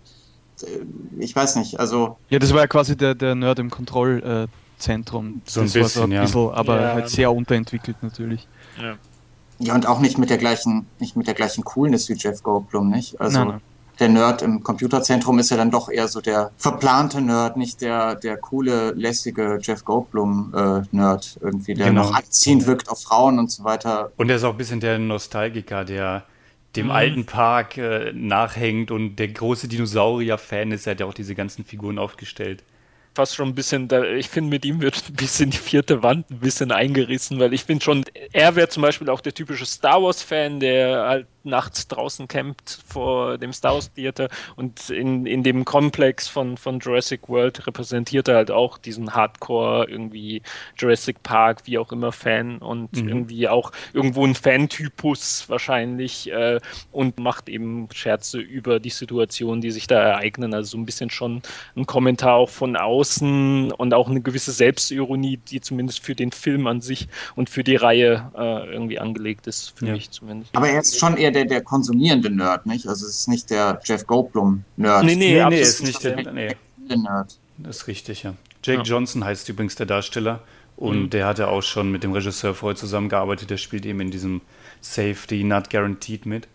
äh, 0.64 0.66
ich 1.20 1.36
weiß 1.36 1.56
nicht, 1.56 1.80
also. 1.80 2.18
Ja, 2.30 2.40
das 2.40 2.52
war 2.54 2.62
ja 2.62 2.68
quasi 2.68 2.98
der, 2.98 3.16
der 3.16 3.36
Nerd 3.36 3.60
im 3.60 3.70
Kontrollzentrum. 4.82 5.42
so 5.46 5.62
ein 5.62 5.64
bisschen, 5.66 5.88
so 5.88 6.04
ein 6.04 6.10
bisschen 6.10 6.48
ja. 6.48 6.54
aber 6.54 6.82
ja. 6.82 6.94
halt 6.94 7.10
sehr 7.10 7.32
unterentwickelt 7.32 7.98
natürlich. 8.02 8.48
Ja. 8.82 8.96
Ja, 9.60 9.76
und 9.76 9.86
auch 9.86 10.00
nicht 10.00 10.18
mit 10.18 10.32
der 10.32 10.40
gleichen, 10.40 10.88
nicht 11.00 11.16
mit 11.16 11.28
der 11.28 11.36
gleichen 11.36 11.64
Coolness 11.64 12.10
wie 12.10 12.14
Jeff 12.14 12.42
Goldblum, 12.42 12.90
nicht? 12.90 13.22
Also, 13.22 13.40
nein, 13.40 13.48
nein 13.50 13.62
der 14.00 14.10
Nerd 14.10 14.42
im 14.42 14.64
Computerzentrum 14.64 15.38
ist 15.38 15.52
ja 15.52 15.58
dann 15.58 15.70
doch 15.70 15.88
eher 15.88 16.08
so 16.08 16.22
der 16.22 16.50
verplante 16.58 17.22
Nerd, 17.22 17.56
nicht 17.56 17.82
der, 17.82 18.16
der 18.16 18.36
coole, 18.38 18.94
lässige 18.94 19.60
Jeff 19.62 19.86
Goldblum-Nerd 19.86 21.38
äh, 21.40 21.46
irgendwie, 21.46 21.76
der 21.76 21.90
genau. 21.90 22.06
noch 22.06 22.16
anziehend 22.16 22.66
wirkt 22.66 22.90
auf 22.90 23.04
Frauen 23.04 23.38
und 23.38 23.52
so 23.52 23.64
weiter. 23.64 24.12
Und 24.18 24.30
er 24.32 24.38
ist 24.38 24.44
auch 24.44 24.54
ein 24.54 24.58
bisschen 24.58 24.80
der 24.80 24.98
Nostalgiker, 24.98 25.86
der 25.86 26.24
dem 26.76 26.86
mhm. 26.86 26.94
alten 26.94 27.26
Park 27.28 27.78
äh, 27.78 28.12
nachhängt 28.14 28.90
und 28.90 29.18
der 29.18 29.28
große 29.28 29.68
Dinosaurier-Fan 29.68 30.72
ist, 30.72 30.88
er 30.88 30.92
hat 30.92 31.00
ja 31.02 31.06
auch 31.06 31.14
diese 31.14 31.36
ganzen 31.36 31.64
Figuren 31.64 32.00
aufgestellt 32.00 32.64
fast 33.14 33.36
schon 33.36 33.50
ein 33.50 33.56
bisschen, 33.56 33.88
da, 33.88 34.04
ich 34.04 34.30
finde, 34.30 34.50
mit 34.50 34.66
ihm 34.66 34.82
wird 34.82 35.04
ein 35.10 35.16
bisschen 35.16 35.50
die 35.50 35.58
vierte 35.58 36.04
Wand 36.04 36.30
ein 36.30 36.40
bisschen 36.40 36.72
eingerissen, 36.72 37.40
weil 37.40 37.54
ich 37.54 37.64
finde 37.66 37.84
schon, 37.84 38.04
er 38.32 38.56
wäre 38.56 38.70
zum 38.70 38.84
Beispiel 38.84 39.10
auch 39.10 39.22
der 39.22 39.34
typische 39.34 39.66
Star 39.66 40.02
Wars-Fan, 40.02 40.60
der 40.60 41.06
halt 41.06 41.28
nachts 41.44 41.88
draußen 41.88 42.28
campt 42.28 42.80
vor 42.86 43.38
dem 43.38 43.54
Star 43.54 43.74
Wars 43.74 43.92
Theater 43.94 44.30
und 44.56 44.90
in, 44.90 45.26
in 45.26 45.44
dem 45.44 45.66
Komplex 45.66 46.28
von, 46.28 46.58
von 46.58 46.80
Jurassic 46.80 47.30
World 47.30 47.68
repräsentiert 47.68 48.28
er 48.28 48.36
halt 48.36 48.52
auch 48.52 48.78
diesen 48.78 49.14
Hardcore 49.14 49.90
irgendwie 49.90 50.42
Jurassic 50.78 51.24
Park, 51.24 51.62
wie 51.66 51.78
auch 51.78 51.92
immer 51.92 52.12
Fan 52.12 52.58
und 52.58 52.94
mhm. 52.94 53.08
irgendwie 53.08 53.48
auch 53.48 53.72
irgendwo 53.94 54.26
ein 54.26 54.36
Fantypus 54.36 55.46
wahrscheinlich 55.50 56.32
äh, 56.32 56.60
und 56.92 57.20
macht 57.20 57.50
eben 57.50 57.88
Scherze 57.94 58.40
über 58.40 58.80
die 58.80 58.90
Situation, 58.90 59.62
die 59.62 59.72
sich 59.72 59.88
da 59.88 60.00
ereignen, 60.02 60.54
also 60.54 60.72
so 60.72 60.78
ein 60.78 60.86
bisschen 60.86 61.10
schon 61.10 61.42
ein 61.76 61.86
Kommentar 61.86 62.36
auch 62.36 62.50
von 62.50 62.76
außen 62.76 63.02
außen 63.22 63.72
und 63.72 63.94
auch 63.94 64.10
eine 64.10 64.22
gewisse 64.22 64.52
Selbstironie, 64.52 65.38
die 65.38 65.62
zumindest 65.62 66.04
für 66.04 66.16
den 66.16 66.32
Film 66.32 66.68
an 66.68 66.82
sich 66.82 67.08
und 67.36 67.50
für 67.50 67.64
die 67.64 67.76
Reihe 67.76 68.32
äh, 68.38 68.72
irgendwie 68.72 69.00
angelegt 69.00 69.48
ist, 69.48 69.74
für 69.78 69.88
ja. 69.88 69.94
mich 69.94 70.12
zumindest. 70.12 70.56
Aber 70.56 70.70
er 70.70 70.82
ist 70.82 71.00
schon 71.00 71.18
eher 71.18 71.31
der, 71.32 71.46
der 71.46 71.62
konsumierende 71.62 72.30
Nerd, 72.30 72.66
nicht? 72.66 72.88
Also 72.88 73.06
es 73.06 73.20
ist 73.20 73.28
nicht 73.28 73.50
der 73.50 73.80
Jeff 73.84 74.06
Goldblum-Nerd. 74.08 75.04
Nee, 75.04 75.16
nee, 75.16 75.34
nee, 75.34 75.50
nee 75.50 75.62
ist 75.62 75.84
nicht 75.84 76.04
der, 76.04 76.16
der, 76.16 76.34
nee. 76.34 76.56
der 76.90 76.98
Nerd. 76.98 77.38
Das 77.58 77.78
ist 77.78 77.88
richtig, 77.88 78.24
ja. 78.24 78.34
Jake 78.64 78.80
ja. 78.80 78.84
Johnson 78.84 79.24
heißt 79.24 79.50
übrigens 79.50 79.76
der 79.76 79.86
Darsteller 79.86 80.42
und 80.76 81.04
mhm. 81.04 81.10
der 81.10 81.28
hat 81.28 81.40
ja 81.40 81.48
auch 81.48 81.62
schon 81.62 81.92
mit 81.92 82.04
dem 82.04 82.12
Regisseur 82.12 82.54
vorher 82.54 82.76
zusammengearbeitet. 82.76 83.50
Der 83.50 83.58
spielt 83.58 83.86
eben 83.86 84.00
in 84.02 84.12
diesem 84.12 84.42
Safety 84.82 85.44
Not 85.44 85.70
Guaranteed 85.70 86.26
mit. 86.26 86.48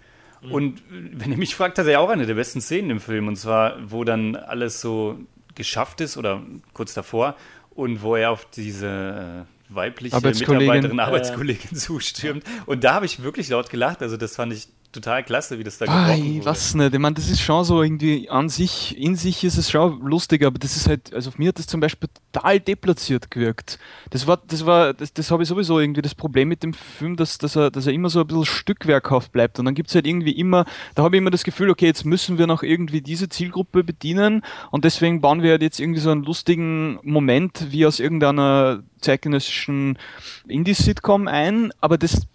Mhm. 0.43 0.53
Und 0.53 0.83
wenn 0.89 1.31
ihr 1.31 1.39
mich 1.39 1.55
fragt, 1.55 1.79
hat 1.79 1.87
er 1.87 1.93
ja 1.93 1.99
auch 2.01 2.09
eine 2.09 2.27
der 2.27 2.35
besten 2.35 2.61
Szenen 2.61 2.91
im 2.91 3.01
Film. 3.01 3.29
Und 3.29 3.37
zwar, 3.37 3.77
wo 3.91 4.05
dann 4.05 4.37
alles 4.37 4.81
so 4.81 5.19
geschafft 5.55 6.01
ist 6.01 6.17
oder 6.17 6.43
kurz 6.75 6.95
davor 6.95 7.37
und 7.71 8.03
wo 8.03 8.17
er 8.17 8.31
auf 8.31 8.47
diese 8.51 9.47
äh, 9.71 9.75
weibliche 9.75 10.17
Mitarbeiterin, 10.17 11.01
Arbeitskollegin 11.01 11.73
äh. 11.73 11.75
zustürmt. 11.79 12.45
Und 12.67 12.85
da 12.85 12.95
habe 12.95 13.07
ich 13.07 13.23
wirklich 13.23 13.49
laut 13.49 13.71
gelacht. 13.71 14.03
Also 14.03 14.17
das 14.17 14.37
fand 14.37 14.53
ich 14.53 14.69
total 14.97 15.23
klasse, 15.23 15.59
wie 15.59 15.65
das 15.65 15.79
da 15.79 15.87
gebrochen 15.87 16.05
Ai, 16.05 16.35
wurde. 16.37 16.45
Was 16.45 16.75
nicht, 16.75 16.93
ich 16.93 16.99
meine, 16.99 17.15
das 17.15 17.31
ist 17.31 17.41
schon 17.41 17.65
so 17.65 17.83
irgendwie 17.83 18.29
an 18.29 18.49
sich, 18.49 18.99
in 18.99 19.17
sich 19.17 19.45
ist 19.45 19.57
es 19.57 19.71
schon 19.71 20.01
lustig, 20.01 20.45
aber 20.45 20.59
das 20.59 20.77
ist 20.77 20.89
halt, 20.89 21.15
also 21.15 21.29
auf 21.29 21.39
mir 21.39 21.49
hat 21.49 21.59
das 21.59 21.67
zum 21.67 21.81
Beispiel 21.81 22.09
total 22.33 22.61
deplatziert 22.61 23.31
gewirkt. 23.31 23.79
Das 24.11 24.27
war, 24.27 24.39
das 24.39 24.67
war, 24.67 24.95
das, 24.95 25.13
das 25.13 25.31
habe 25.31 25.43
ich 25.43 25.49
sowieso 25.49 25.79
irgendwie 25.79 26.03
das 26.03 26.15
Problem 26.15 26.49
mit 26.49 26.63
dem 26.63 26.73
Film, 26.75 27.17
dass, 27.17 27.39
dass, 27.39 27.57
er, 27.57 27.71
dass 27.71 27.87
er 27.87 27.93
immer 27.93 28.09
so 28.09 28.21
ein 28.21 28.27
bisschen 28.27 28.47
stückwerkhaft 28.47 29.33
bleibt 29.33 29.59
und 29.59 29.65
dann 29.65 29.75
gibt 29.75 29.89
es 29.91 29.95
halt 29.95 30.07
irgendwie 30.07 30.33
immer, 30.33 30.65
da 30.95 31.03
habe 31.03 31.17
ich 31.17 31.19
immer 31.21 31.31
das 31.31 31.45
Gefühl, 31.45 31.71
okay, 31.71 31.87
jetzt 31.87 32.05
müssen 32.05 32.39
wir 32.39 32.47
noch 32.47 32.63
irgendwie 32.63 33.03
diese 33.03 33.29
Zielgruppe 33.29 33.85
bedienen 33.85 34.43
und 34.71 34.85
deswegen 34.85 35.21
bauen 35.21 35.43
wir 35.43 35.53
halt 35.53 35.63
jetzt 35.63 35.81
irgendwie 35.81 36.01
so 36.01 36.11
einen 36.11 36.25
lustigen 36.25 36.99
Moment 37.03 37.67
wie 37.71 37.87
aus 37.87 38.01
irgendeiner 38.01 38.83
zeitgenössischen 39.01 39.99
Indie-Sitcom 40.49 41.29
ein, 41.29 41.73
aber 41.81 41.99
das, 41.99 42.27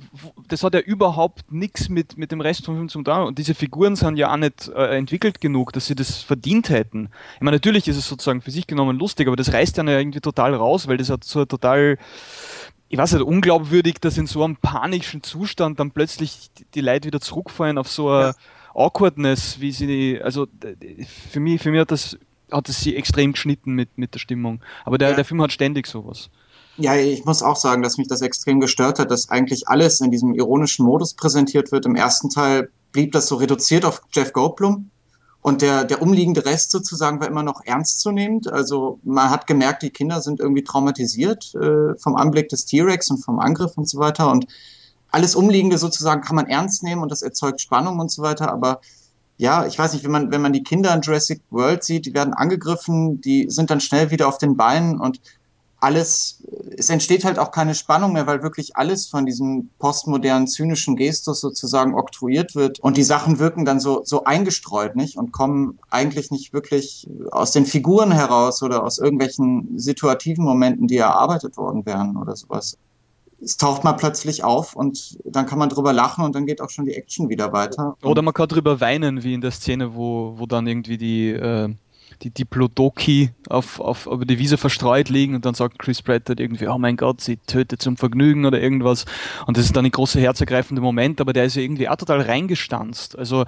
das 0.47 0.63
hat 0.63 0.73
ja 0.73 0.79
überhaupt 0.79 1.51
nichts 1.51 1.89
mit, 1.89 2.17
mit 2.17 2.31
dem 2.31 2.41
Rest 2.41 2.50
vom 2.59 2.75
Film 2.75 2.89
zu 2.89 3.01
tun. 3.01 3.13
Und 3.23 3.37
diese 3.37 3.55
Figuren 3.55 3.95
sind 3.95 4.17
ja 4.17 4.31
auch 4.31 4.37
nicht 4.37 4.67
äh, 4.69 4.97
entwickelt 4.97 5.41
genug, 5.41 5.73
dass 5.73 5.87
sie 5.87 5.95
das 5.95 6.21
verdient 6.21 6.69
hätten. 6.69 7.09
Ich 7.35 7.41
meine, 7.41 7.55
natürlich 7.55 7.87
ist 7.87 7.97
es 7.97 8.07
sozusagen 8.07 8.41
für 8.41 8.51
sich 8.51 8.67
genommen 8.67 8.99
lustig, 8.99 9.27
aber 9.27 9.35
das 9.35 9.53
reißt 9.53 9.77
dann 9.77 9.87
ja 9.87 9.97
irgendwie 9.97 10.21
total 10.21 10.53
raus, 10.53 10.87
weil 10.87 10.97
das 10.97 11.09
hat 11.09 11.23
so 11.23 11.45
total 11.45 11.97
ich 12.91 12.97
weiß 12.97 13.13
nicht, 13.13 13.23
unglaubwürdig, 13.23 14.01
dass 14.01 14.17
in 14.17 14.27
so 14.27 14.43
einem 14.43 14.57
panischen 14.57 15.23
Zustand 15.23 15.79
dann 15.79 15.91
plötzlich 15.91 16.51
die 16.75 16.81
Leute 16.81 17.07
wieder 17.07 17.21
zurückfallen 17.21 17.77
auf 17.77 17.87
so 17.87 18.09
eine 18.09 18.27
ja. 18.27 18.33
Awkwardness, 18.73 19.61
wie 19.61 19.71
sie, 19.71 20.19
also 20.21 20.45
für 21.31 21.39
mich, 21.39 21.61
für 21.61 21.71
mich 21.71 21.79
hat 21.79 21.91
das, 21.91 22.17
hat 22.51 22.67
es 22.67 22.81
sie 22.81 22.97
extrem 22.97 23.31
geschnitten 23.31 23.75
mit, 23.75 23.97
mit 23.97 24.13
der 24.13 24.19
Stimmung. 24.19 24.61
Aber 24.83 24.97
der, 24.97 25.11
ja. 25.11 25.15
der 25.15 25.23
Film 25.23 25.41
hat 25.41 25.53
ständig 25.53 25.87
sowas. 25.87 26.29
Ja, 26.77 26.95
ich 26.95 27.25
muss 27.25 27.43
auch 27.43 27.57
sagen, 27.57 27.81
dass 27.81 27.97
mich 27.97 28.07
das 28.07 28.21
extrem 28.21 28.59
gestört 28.59 28.99
hat, 28.99 29.11
dass 29.11 29.29
eigentlich 29.29 29.67
alles 29.67 30.01
in 30.01 30.09
diesem 30.09 30.33
ironischen 30.33 30.85
Modus 30.85 31.13
präsentiert 31.13 31.71
wird. 31.71 31.85
Im 31.85 31.95
ersten 31.95 32.29
Teil 32.29 32.69
blieb 32.91 33.11
das 33.11 33.27
so 33.27 33.35
reduziert 33.35 33.85
auf 33.85 34.01
Jeff 34.11 34.33
Goldblum 34.33 34.89
und 35.41 35.61
der, 35.61 35.83
der 35.83 36.01
umliegende 36.01 36.45
Rest 36.45 36.71
sozusagen 36.71 37.19
war 37.19 37.27
immer 37.27 37.43
noch 37.43 37.61
ernstzunehmend. 37.65 38.51
Also 38.51 38.99
man 39.03 39.29
hat 39.29 39.47
gemerkt, 39.47 39.83
die 39.83 39.89
Kinder 39.89 40.21
sind 40.21 40.39
irgendwie 40.39 40.63
traumatisiert 40.63 41.53
äh, 41.55 41.97
vom 41.99 42.15
Anblick 42.15 42.49
des 42.49 42.65
T-Rex 42.65 43.09
und 43.11 43.17
vom 43.23 43.39
Angriff 43.39 43.77
und 43.77 43.89
so 43.89 43.99
weiter 43.99 44.31
und 44.31 44.45
alles 45.11 45.35
Umliegende 45.35 45.77
sozusagen 45.77 46.21
kann 46.21 46.37
man 46.37 46.47
ernst 46.47 46.83
nehmen 46.83 47.01
und 47.01 47.11
das 47.11 47.21
erzeugt 47.21 47.59
Spannung 47.59 47.99
und 47.99 48.11
so 48.11 48.21
weiter, 48.21 48.51
aber 48.51 48.79
ja, 49.37 49.65
ich 49.65 49.77
weiß 49.77 49.93
nicht, 49.93 50.05
wenn 50.05 50.11
man, 50.11 50.31
wenn 50.31 50.41
man 50.41 50.53
die 50.53 50.63
Kinder 50.63 50.93
in 50.93 51.01
Jurassic 51.01 51.41
World 51.49 51.83
sieht, 51.83 52.05
die 52.05 52.13
werden 52.13 52.33
angegriffen, 52.33 53.19
die 53.21 53.49
sind 53.49 53.71
dann 53.71 53.81
schnell 53.81 54.11
wieder 54.11 54.27
auf 54.27 54.37
den 54.37 54.55
Beinen 54.55 54.99
und 54.99 55.19
alles, 55.81 56.43
es 56.77 56.89
entsteht 56.89 57.25
halt 57.25 57.39
auch 57.39 57.51
keine 57.51 57.75
Spannung 57.75 58.13
mehr, 58.13 58.27
weil 58.27 58.43
wirklich 58.43 58.77
alles 58.77 59.07
von 59.07 59.25
diesem 59.25 59.69
postmodernen, 59.79 60.47
zynischen 60.47 60.95
Gestus 60.95 61.41
sozusagen 61.41 61.95
oktroyiert 61.95 62.55
wird 62.55 62.79
und 62.79 62.97
die 62.97 63.03
Sachen 63.03 63.39
wirken 63.39 63.65
dann 63.65 63.79
so, 63.79 64.01
so 64.05 64.23
eingestreut, 64.23 64.95
nicht? 64.95 65.17
Und 65.17 65.31
kommen 65.31 65.79
eigentlich 65.89 66.31
nicht 66.31 66.53
wirklich 66.53 67.09
aus 67.31 67.51
den 67.51 67.65
Figuren 67.65 68.11
heraus 68.11 68.61
oder 68.61 68.83
aus 68.83 68.99
irgendwelchen 68.99 69.77
situativen 69.77 70.45
Momenten, 70.45 70.87
die 70.87 70.97
erarbeitet 70.97 71.57
worden 71.57 71.85
wären 71.85 72.15
oder 72.15 72.35
sowas 72.35 72.77
es 73.43 73.57
taucht 73.57 73.83
mal 73.83 73.93
plötzlich 73.93 74.43
auf 74.43 74.75
und 74.75 75.17
dann 75.25 75.47
kann 75.47 75.57
man 75.57 75.69
drüber 75.69 75.93
lachen 75.93 76.23
und 76.23 76.35
dann 76.35 76.45
geht 76.45 76.61
auch 76.61 76.69
schon 76.69 76.85
die 76.85 76.93
Action 76.93 77.29
wieder 77.29 77.51
weiter. 77.51 77.97
Oder 78.03 78.21
man 78.21 78.33
kann 78.33 78.47
drüber 78.47 78.79
weinen, 78.79 79.23
wie 79.23 79.33
in 79.33 79.41
der 79.41 79.51
Szene, 79.51 79.95
wo, 79.95 80.35
wo 80.37 80.45
dann 80.45 80.67
irgendwie 80.67 80.97
die, 80.97 81.29
äh, 81.29 81.73
die 82.21 82.29
Diplodoki 82.29 83.31
auf, 83.49 83.79
auf, 83.79 84.05
über 84.05 84.25
die 84.25 84.39
Wiese 84.39 84.57
verstreut 84.57 85.09
liegen 85.09 85.35
und 85.35 85.45
dann 85.45 85.53
sagt 85.53 85.79
Chris 85.79 86.01
Pratt 86.01 86.23
halt 86.29 86.39
irgendwie, 86.39 86.67
oh 86.67 86.77
mein 86.77 86.97
Gott, 86.97 87.21
sie 87.21 87.37
tötet 87.37 87.81
zum 87.81 87.97
Vergnügen 87.97 88.45
oder 88.45 88.61
irgendwas. 88.61 89.05
Und 89.47 89.57
das 89.57 89.65
ist 89.65 89.75
dann 89.75 89.85
ein 89.85 89.91
großer 89.91 90.19
herzergreifender 90.19 90.81
Moment, 90.81 91.19
aber 91.19 91.33
der 91.33 91.45
ist 91.45 91.55
ja 91.55 91.61
irgendwie 91.61 91.89
auch 91.89 91.95
total 91.95 92.21
reingestanzt. 92.21 93.17
Also 93.17 93.45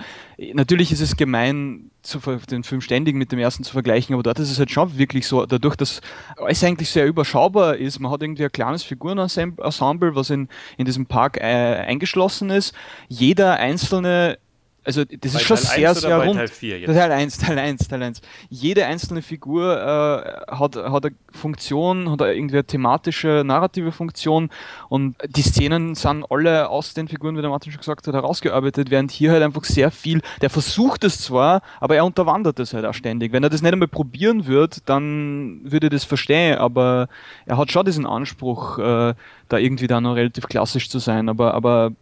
natürlich 0.53 0.91
ist 0.91 1.01
es 1.01 1.15
gemein, 1.15 1.91
zu, 2.03 2.19
den 2.19 2.63
Film 2.63 2.81
ständig 2.81 3.15
mit 3.15 3.31
dem 3.31 3.39
ersten 3.39 3.63
zu 3.63 3.71
vergleichen, 3.71 4.13
aber 4.13 4.23
dort 4.23 4.39
ist 4.39 4.51
es 4.51 4.59
halt 4.59 4.71
schon 4.71 4.97
wirklich 4.97 5.25
so, 5.25 5.45
dadurch, 5.45 5.75
dass 5.75 6.01
es 6.47 6.63
eigentlich 6.63 6.89
sehr 6.89 7.07
überschaubar 7.07 7.77
ist, 7.77 7.99
man 7.99 8.11
hat 8.11 8.21
irgendwie 8.21 8.43
ein 8.43 8.51
kleines 8.51 8.83
Figurenensemble, 8.83 10.15
was 10.15 10.29
in, 10.29 10.49
in 10.77 10.85
diesem 10.85 11.05
Park 11.05 11.37
äh, 11.37 11.43
eingeschlossen 11.43 12.49
ist. 12.49 12.73
Jeder 13.07 13.55
einzelne 13.55 14.37
also 14.85 15.05
das 15.05 15.33
bei 15.33 15.39
ist 15.39 15.45
schon 15.45 15.57
Teil 15.57 15.79
sehr, 15.79 15.95
sehr 15.95 16.17
rund. 16.17 16.35
Teil 16.35 16.47
4 16.47 16.79
jetzt? 16.79 16.93
Teil 16.93 17.11
1, 17.11 17.37
Teil 17.37 17.59
1, 17.59 17.87
Teil 17.87 18.03
1. 18.03 18.21
Jede 18.49 18.85
einzelne 18.85 19.21
Figur 19.21 19.77
äh, 19.77 20.53
hat, 20.53 20.75
hat 20.75 21.05
eine 21.05 21.15
Funktion, 21.31 22.11
hat 22.11 22.21
irgendwie 22.21 22.55
eine 22.55 22.65
thematische, 22.65 23.43
narrative 23.45 23.91
Funktion 23.91 24.49
und 24.89 25.15
die 25.27 25.41
Szenen 25.41 25.95
sind 25.95 26.25
alle 26.29 26.69
aus 26.69 26.93
den 26.93 27.07
Figuren, 27.07 27.37
wie 27.37 27.41
der 27.41 27.49
Martin 27.49 27.71
schon 27.71 27.79
gesagt 27.79 28.07
hat, 28.07 28.13
herausgearbeitet, 28.13 28.91
während 28.91 29.11
hier 29.11 29.31
halt 29.31 29.43
einfach 29.43 29.63
sehr 29.63 29.89
viel, 29.89 30.21
der 30.41 30.49
versucht 30.49 31.03
es 31.03 31.19
zwar, 31.19 31.61
aber 31.79 31.95
er 31.95 32.05
unterwandert 32.05 32.59
es 32.59 32.73
halt 32.73 32.85
auch 32.85 32.93
ständig. 32.93 33.31
Wenn 33.31 33.43
er 33.43 33.49
das 33.49 33.61
nicht 33.61 33.71
einmal 33.71 33.87
probieren 33.87 34.47
würde, 34.47 34.77
dann 34.85 35.61
würde 35.63 35.87
ich 35.87 35.93
das 35.93 36.03
verstehen, 36.03 36.57
aber 36.57 37.07
er 37.45 37.57
hat 37.57 37.71
schon 37.71 37.85
diesen 37.85 38.05
Anspruch, 38.05 38.79
äh, 38.79 39.13
da 39.49 39.57
irgendwie 39.57 39.87
da 39.87 40.01
noch 40.01 40.15
relativ 40.15 40.47
klassisch 40.47 40.89
zu 40.89 40.99
sein, 40.99 41.29
aber, 41.29 41.53
aber 41.53 41.93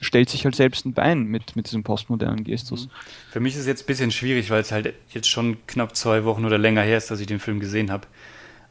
stellt 0.00 0.28
sich 0.28 0.44
halt 0.44 0.54
selbst 0.54 0.86
ein 0.86 0.92
Bein 0.92 1.24
mit, 1.24 1.56
mit 1.56 1.66
diesem 1.66 1.82
postmodernen 1.82 2.44
Gestus. 2.44 2.86
Mhm. 2.86 2.90
Für 3.32 3.40
mich 3.40 3.54
ist 3.54 3.60
es 3.60 3.66
jetzt 3.66 3.84
ein 3.84 3.86
bisschen 3.86 4.10
schwierig, 4.10 4.50
weil 4.50 4.60
es 4.60 4.72
halt 4.72 4.94
jetzt 5.10 5.28
schon 5.28 5.66
knapp 5.66 5.96
zwei 5.96 6.24
Wochen 6.24 6.44
oder 6.44 6.58
länger 6.58 6.82
her 6.82 6.98
ist, 6.98 7.10
dass 7.10 7.20
ich 7.20 7.26
den 7.26 7.40
Film 7.40 7.60
gesehen 7.60 7.90
habe. 7.90 8.06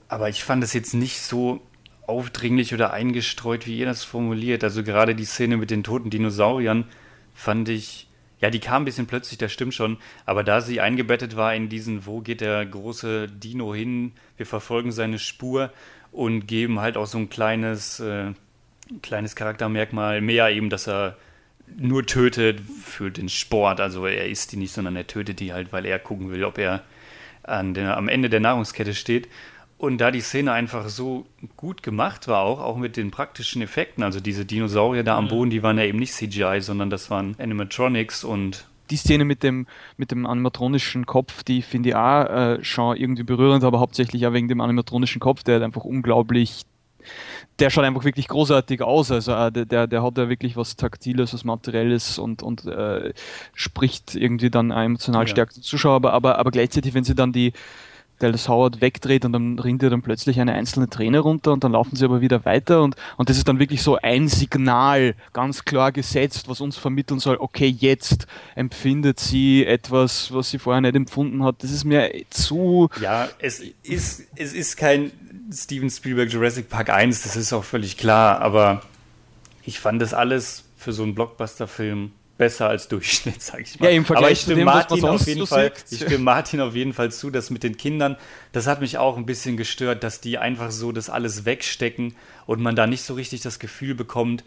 Aber 0.08 0.30
ich 0.30 0.44
fand 0.44 0.64
es 0.64 0.74
jetzt 0.74 0.94
nicht 0.94 1.20
so 1.20 1.62
aufdringlich 2.06 2.74
oder 2.74 2.94
eingestreut, 2.94 3.66
wie 3.66 3.80
ihr 3.80 3.86
das 3.86 4.04
formuliert. 4.04 4.64
Also 4.64 4.84
gerade 4.84 5.16
die 5.16 5.26
Szene 5.26 5.58
mit 5.58 5.72
den 5.72 5.84
toten 5.84 6.10
Dinosauriern 6.10 6.86
fand 7.34 7.70
ich, 7.70 8.08
ja, 8.40 8.50
die 8.50 8.60
kam 8.60 8.82
ein 8.82 8.86
bisschen 8.86 9.08
plötzlich, 9.08 9.38
das 9.38 9.54
stimmt 9.54 9.74
schon. 9.74 9.98
Aber 10.26 10.44
da 10.44 10.62
sie 10.62 10.82
eingebettet 10.82 11.36
war 11.36 11.56
in 11.56 11.70
diesen, 11.70 12.06
wo 12.06 12.20
geht 12.20 12.42
der 12.42 12.66
große 12.66 13.28
Dino 13.30 13.74
hin? 13.74 14.12
Wir 14.38 14.46
verfolgen 14.46 14.92
seine 14.92 15.18
Spur 15.18 15.72
und 16.12 16.46
geben 16.46 16.80
halt 16.80 16.98
auch 16.98 17.08
so 17.08 17.18
ein 17.18 17.30
kleines 17.30 18.00
äh, 18.00 18.34
kleines 19.02 19.36
Charaktermerkmal 19.36 20.22
mehr 20.22 20.50
eben, 20.50 20.70
dass 20.70 20.88
er 20.88 21.18
nur 21.78 22.06
tötet 22.06 22.62
für 22.62 23.12
den 23.12 23.30
Sport. 23.30 23.80
Also 23.80 24.06
er 24.06 24.28
isst 24.28 24.52
die 24.52 24.58
nicht, 24.58 24.74
sondern 24.74 24.96
er 24.96 25.08
tötet 25.08 25.40
die 25.40 25.54
halt, 25.54 25.72
weil 25.72 25.86
er 25.86 26.00
gucken 26.00 26.30
will, 26.30 26.44
ob 26.44 26.58
er 26.58 26.84
an 27.44 27.74
der, 27.74 27.98
am 27.98 28.08
Ende 28.08 28.30
der 28.30 28.40
Nahrungskette 28.40 28.94
steht. 28.94 29.28
Und 29.78 29.98
da 29.98 30.12
die 30.12 30.22
Szene 30.22 30.54
einfach 30.54 30.88
so 30.88 31.26
gut 31.58 31.84
gemacht 31.84 32.28
war, 32.28 32.44
auch, 32.44 32.62
auch 32.62 32.78
mit 32.78 32.96
den 32.96 33.12
praktischen 33.12 33.62
Effekten, 33.62 34.04
also 34.04 34.22
diese 34.22 34.46
Dinosaurier 34.46 35.04
da 35.04 35.18
am 35.18 35.26
mhm. 35.26 35.30
Boden, 35.30 35.50
die 35.50 35.62
waren 35.62 35.78
ja 35.78 35.84
eben 35.84 36.00
nicht 36.00 36.14
CGI, 36.14 36.62
sondern 36.62 36.90
das 36.90 37.10
waren 37.10 37.36
Animatronics 37.38 38.24
und 38.24 38.66
die 38.90 38.98
Szene 38.98 39.26
mit 39.26 39.44
dem, 39.44 39.66
mit 39.98 40.12
dem 40.12 40.26
animatronischen 40.26 41.06
Kopf, 41.06 41.44
die 41.44 41.62
finde 41.62 41.90
ich 41.90 41.96
auch 41.96 42.26
äh, 42.26 42.64
schon 42.64 42.96
irgendwie 42.96 43.24
berührend, 43.24 43.64
aber 43.64 43.80
hauptsächlich 43.80 44.26
auch 44.28 44.34
wegen 44.34 44.48
dem 44.48 44.62
animatronischen 44.62 45.20
Kopf, 45.20 45.44
der 45.44 45.56
halt 45.56 45.64
einfach 45.64 45.84
unglaublich 45.84 46.64
der 47.60 47.70
schaut 47.70 47.84
einfach 47.84 48.04
wirklich 48.04 48.28
großartig 48.28 48.82
aus. 48.82 49.12
Also 49.12 49.34
äh, 49.34 49.52
der, 49.52 49.88
der 49.88 50.04
hat 50.04 50.18
ja 50.18 50.30
wirklich 50.30 50.58
was 50.58 50.76
Taktiles, 50.76 51.34
was 51.34 51.44
Materielles 51.44 52.18
und, 52.20 52.44
und 52.44 52.66
äh, 52.66 53.14
spricht 53.54 54.16
irgendwie 54.16 54.50
dann 54.50 54.72
emotional 54.72 55.24
ja. 55.24 55.28
stärker 55.28 55.54
zum 55.54 55.64
Zuschauer, 55.64 55.96
aber, 55.96 56.14
aber, 56.14 56.40
aber 56.40 56.52
gleichzeitig, 56.52 56.94
wenn 56.94 57.04
sie 57.04 57.16
dann 57.16 57.32
die 57.32 57.54
Dallas 58.24 58.48
Howard 58.48 58.82
wegdreht 58.82 59.26
und 59.26 59.34
dann 59.34 59.60
rinnt 59.60 59.84
ihr 59.84 59.90
dann 59.90 60.02
plötzlich 60.02 60.40
eine 60.40 60.54
einzelne 60.54 60.90
Träne 60.90 61.20
runter 61.20 61.52
und 61.52 61.64
dann 61.64 61.74
laufen 61.74 61.96
sie 61.96 62.06
aber 62.06 62.22
wieder 62.22 62.46
weiter 62.46 62.82
und, 62.82 62.96
und 63.18 63.30
das 63.30 63.38
ist 63.38 63.48
dann 63.48 63.60
wirklich 63.60 63.84
so 63.84 63.98
ein 63.98 64.28
Signal 64.28 65.16
ganz 65.34 65.66
klar 65.66 65.92
gesetzt, 65.92 66.48
was 66.48 66.62
uns 66.62 66.78
vermitteln 66.78 67.20
soll, 67.20 67.38
okay, 67.38 67.68
jetzt 67.68 68.28
empfindet 68.56 69.20
sie 69.20 69.66
etwas, 69.66 70.34
was 70.34 70.50
sie 70.52 70.60
vorher 70.60 70.82
nicht 70.82 70.96
empfunden 70.96 71.44
hat. 71.44 71.62
Das 71.64 71.72
ist 71.72 71.84
mir 71.84 72.12
zu... 72.30 72.90
Ja, 73.02 73.28
es 73.40 73.62
ist, 73.84 74.24
es 74.36 74.54
ist 74.54 74.78
kein 74.78 75.12
Steven 75.52 75.90
Spielberg 75.90 76.32
Jurassic 76.32 76.70
Park 76.70 76.90
1, 76.90 77.24
das 77.24 77.36
ist 77.36 77.52
auch 77.52 77.64
völlig 77.64 77.98
klar, 77.98 78.40
aber 78.42 78.82
ich 79.64 79.80
fand 79.80 80.02
das 80.02 80.14
alles 80.14 80.64
für 80.78 80.94
so 80.94 81.04
einen 81.04 81.16
Blockbuster-Film 81.16 82.12
besser 82.38 82.70
als 82.70 82.88
Durchschnitt, 82.88 83.42
sag 83.42 83.62
ich 83.62 83.80
mal. 83.80 83.90
Ja, 83.90 83.96
im 83.96 84.06
Vergleich 84.06 84.26
Aber 84.26 84.32
ich 84.32 84.40
stimme 84.42 84.58
dem, 84.58 84.66
Martin 84.66 85.06
auf 85.06 85.28
jeden 85.28 85.48
Fall, 85.48 85.72
ich 85.90 85.98
stimme 85.98 86.20
Martin 86.20 86.62
auf 86.62 86.76
jeden 86.76 86.94
Fall 86.94 87.12
zu, 87.12 87.30
dass 87.30 87.50
mit 87.50 87.64
den 87.64 87.78
Kindern, 87.78 88.18
das 88.52 88.68
hat 88.68 88.82
mich 88.82 88.98
auch 88.98 89.18
ein 89.18 89.26
bisschen 89.26 89.58
gestört, 89.58 90.04
dass 90.04 90.22
die 90.22 90.38
einfach 90.38 90.72
so 90.72 90.92
das 90.92 91.10
alles 91.10 91.46
wegstecken 91.46 92.16
und 92.46 92.62
man 92.62 92.76
da 92.76 92.88
nicht 92.88 93.04
so 93.04 93.14
richtig 93.14 93.42
das 93.42 93.60
Gefühl 93.60 93.96
bekommt, 93.96 94.44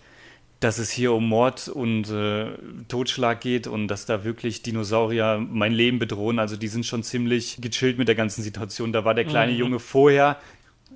dass 0.60 0.78
es 0.78 0.90
hier 0.90 1.12
um 1.12 1.28
Mord 1.28 1.68
und 1.68 2.10
äh, 2.10 2.46
Totschlag 2.88 3.40
geht 3.42 3.66
und 3.66 3.88
dass 3.88 4.06
da 4.06 4.24
wirklich 4.24 4.62
Dinosaurier 4.62 5.38
mein 5.38 5.72
Leben 5.72 5.98
bedrohen. 5.98 6.38
Also 6.38 6.56
die 6.56 6.68
sind 6.68 6.86
schon 6.86 7.02
ziemlich 7.02 7.58
gechillt 7.60 7.98
mit 7.98 8.08
der 8.08 8.14
ganzen 8.14 8.42
Situation. 8.42 8.92
Da 8.92 9.04
war 9.04 9.12
der 9.12 9.26
kleine 9.26 9.52
mhm. 9.52 9.58
Junge 9.58 9.78
vorher 9.78 10.38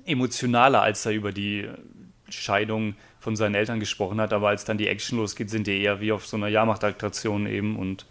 emotionaler, 0.05 0.81
als 0.81 1.05
er 1.05 1.11
über 1.11 1.31
die 1.31 1.69
Scheidung 2.27 2.95
von 3.21 3.35
seinen 3.35 3.55
Eltern 3.55 3.79
gesprochen 3.79 4.19
hat, 4.19 4.33
aber 4.33 4.49
als 4.49 4.65
dann 4.65 4.79
die 4.79 4.87
Action 4.87 5.19
losgeht, 5.19 5.49
sind 5.49 5.67
die 5.67 5.79
eher 5.79 6.01
wie 6.01 6.11
auf 6.11 6.25
so 6.25 6.35
einer 6.35 6.47
Jahrmachtattraktion 6.47 7.45
eben 7.45 7.77
und 7.77 8.07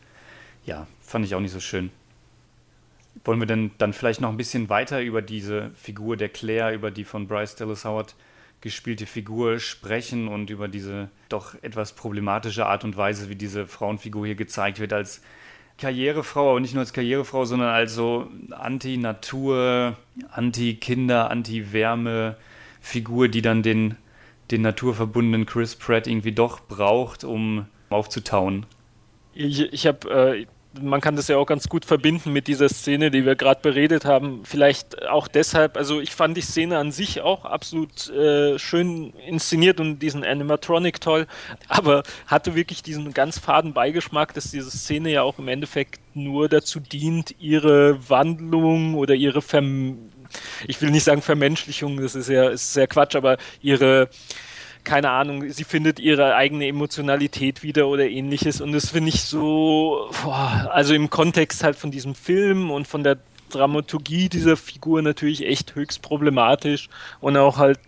ja, 0.65 0.87
fand 1.01 1.27
ich 1.27 1.35
auch 1.35 1.41
nicht 1.41 1.53
so 1.53 1.61
schön. 1.61 1.91
Wollen 3.25 3.41
wir 3.41 3.47
denn 3.47 3.73
dann 3.79 3.93
vielleicht 3.93 4.21
noch 4.21 4.31
ein 4.31 4.37
bisschen 4.37 4.69
weiter 4.69 5.03
über 5.03 5.21
diese 5.21 5.73
Figur 5.75 6.17
der 6.17 6.29
Claire, 6.29 6.73
über 6.73 6.93
die 6.93 7.05
von 7.05 7.27
Bryce 7.27 7.57
Dallas 7.57 7.85
Howard 7.85 8.15
gespielte 8.61 9.07
Figur 9.07 9.59
sprechen 9.59 10.29
und 10.29 10.49
über 10.49 10.69
diese 10.69 11.09
doch 11.29 11.61
etwas 11.61 11.93
problematische 11.93 12.67
Art 12.67 12.85
und 12.85 12.97
Weise, 12.97 13.29
wie 13.29 13.37
diese 13.37 13.67
Frauenfigur 13.67 14.27
hier 14.27 14.37
gezeigt 14.37 14.79
wird 14.79 14.93
als 14.93 15.23
Karrierefrau, 15.79 16.51
aber 16.51 16.61
nicht 16.61 16.75
nur 16.75 16.83
als 16.83 16.93
Karrierefrau, 16.93 17.47
sondern 17.47 17.71
als 17.71 17.95
so 17.95 18.29
Anti-Natur, 18.51 19.97
Anti-Kinder, 20.31 21.31
Anti-Wärme-Figur, 21.31 23.29
die 23.29 23.43
dann 23.43 23.65
den 23.65 23.97
den 24.51 24.63
naturverbundenen 24.63 25.47
Chris 25.47 25.77
Pratt 25.77 26.07
irgendwie 26.07 26.33
doch 26.33 26.61
braucht, 26.61 27.25
um 27.25 27.67
aufzutauen. 27.89 28.67
Ich, 29.35 29.61
ich 29.73 29.87
habe, 29.87 30.11
äh, 30.11 30.47
man 30.81 31.01
kann 31.01 31.17
das 31.17 31.29
ja 31.29 31.37
auch 31.37 31.47
ganz 31.47 31.69
gut 31.69 31.85
verbinden 31.85 32.33
mit 32.33 32.47
dieser 32.47 32.69
Szene, 32.69 33.11
die 33.11 33.25
wir 33.25 33.35
gerade 33.35 33.61
beredet 33.61 34.05
haben. 34.05 34.43
Vielleicht 34.45 35.09
auch 35.09 35.27
deshalb, 35.27 35.77
also 35.77 36.01
ich 36.01 36.15
fand 36.15 36.37
die 36.37 36.43
Szene 36.43 36.79
an 36.79 36.93
sich 36.93 37.21
auch 37.21 37.45
absolut 37.45 38.09
äh, 38.11 38.59
schön 38.59 39.13
inszeniert 39.27 39.81
und 39.81 40.01
diesen 40.01 40.25
Animatronic 40.25 41.01
toll, 41.01 41.27
aber 41.69 42.03
hatte 42.27 42.55
wirklich 42.55 42.83
diesen 42.83 43.13
ganz 43.13 43.39
faden 43.39 43.73
Beigeschmack, 43.73 44.35
dass 44.35 44.51
diese 44.51 44.71
Szene 44.71 45.11
ja 45.11 45.23
auch 45.23 45.39
im 45.39 45.49
Endeffekt 45.49 46.01
nur 46.15 46.49
dazu 46.49 46.81
dient, 46.81 47.35
ihre 47.41 48.09
Wandlung 48.09 48.95
oder 48.95 49.15
ihre 49.15 49.43
Verm 49.43 50.11
ich 50.67 50.81
will 50.81 50.91
nicht 50.91 51.05
sagen 51.05 51.23
Vermenschlichung, 51.23 52.01
das 52.01 52.15
ist 52.15 52.29
ja 52.29 52.49
ist 52.49 52.73
sehr 52.73 52.87
Quatsch, 52.87 53.17
aber 53.17 53.37
ihre 53.61 54.09
keine 54.83 55.11
Ahnung, 55.11 55.51
sie 55.51 55.65
findet 55.65 56.01
ihre 56.01 56.35
eigene 56.35 56.67
Emotionalität 56.67 57.63
wieder 57.63 57.87
oder 57.89 58.09
ähnliches 58.09 58.61
und 58.61 58.73
das 58.73 58.91
finde 58.91 59.11
ich 59.11 59.23
so, 59.25 60.11
boah, 60.23 60.71
also 60.73 60.95
im 60.95 61.11
Kontext 61.11 61.63
halt 61.63 61.77
von 61.77 61.91
diesem 61.91 62.15
Film 62.15 62.71
und 62.71 62.89
von 62.89 63.05
der 63.05 63.19
Dramaturgie 63.51 64.29
dieser 64.29 64.57
Figur 64.57 65.03
natürlich 65.03 65.45
echt 65.45 65.75
höchst 65.75 66.03
problematisch 66.03 66.89
und 67.21 67.37
auch 67.37 67.59
halt 67.59 67.79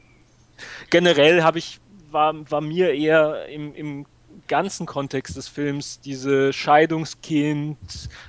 generell 0.91 1.43
habe 1.43 1.59
ich 1.59 1.81
war, 2.11 2.35
war 2.51 2.61
mir 2.61 2.93
eher 2.93 3.49
im, 3.49 3.75
im 3.75 4.07
ganzen 4.49 4.87
Kontext 4.87 5.37
des 5.37 5.49
Films, 5.49 6.01
diese 6.01 6.53
Scheidungskind, 6.53 7.79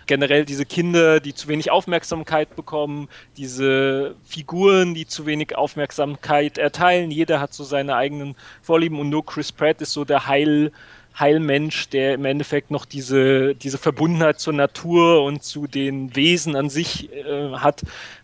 generell 0.05 0.45
diese 0.45 0.65
Kinder, 0.65 1.19
die 1.19 1.33
zu 1.33 1.47
wenig 1.47 1.71
Aufmerksamkeit 1.71 2.55
bekommen, 2.55 3.09
diese 3.37 4.15
Figuren, 4.23 4.93
die 4.93 5.05
zu 5.05 5.25
wenig 5.25 5.55
Aufmerksamkeit 5.55 6.57
erteilen. 6.57 7.11
Jeder 7.11 7.39
hat 7.39 7.53
so 7.53 7.63
seine 7.63 7.95
eigenen 7.95 8.35
Vorlieben 8.61 8.99
und 8.99 9.09
nur 9.09 9.25
Chris 9.25 9.51
Pratt 9.51 9.81
ist 9.81 9.93
so 9.93 10.05
der 10.05 10.27
Heil, 10.27 10.71
Heilmensch, 11.19 11.89
der 11.89 12.15
im 12.15 12.25
Endeffekt 12.25 12.71
noch 12.71 12.85
diese, 12.85 13.53
diese 13.55 13.77
Verbundenheit 13.77 14.39
zur 14.39 14.53
Natur 14.53 15.23
und 15.23 15.43
zu 15.43 15.67
den 15.67 16.15
Wesen 16.15 16.55
an 16.55 16.69
sich 16.69 17.11
äh, 17.11 17.51
hat, 17.53 17.83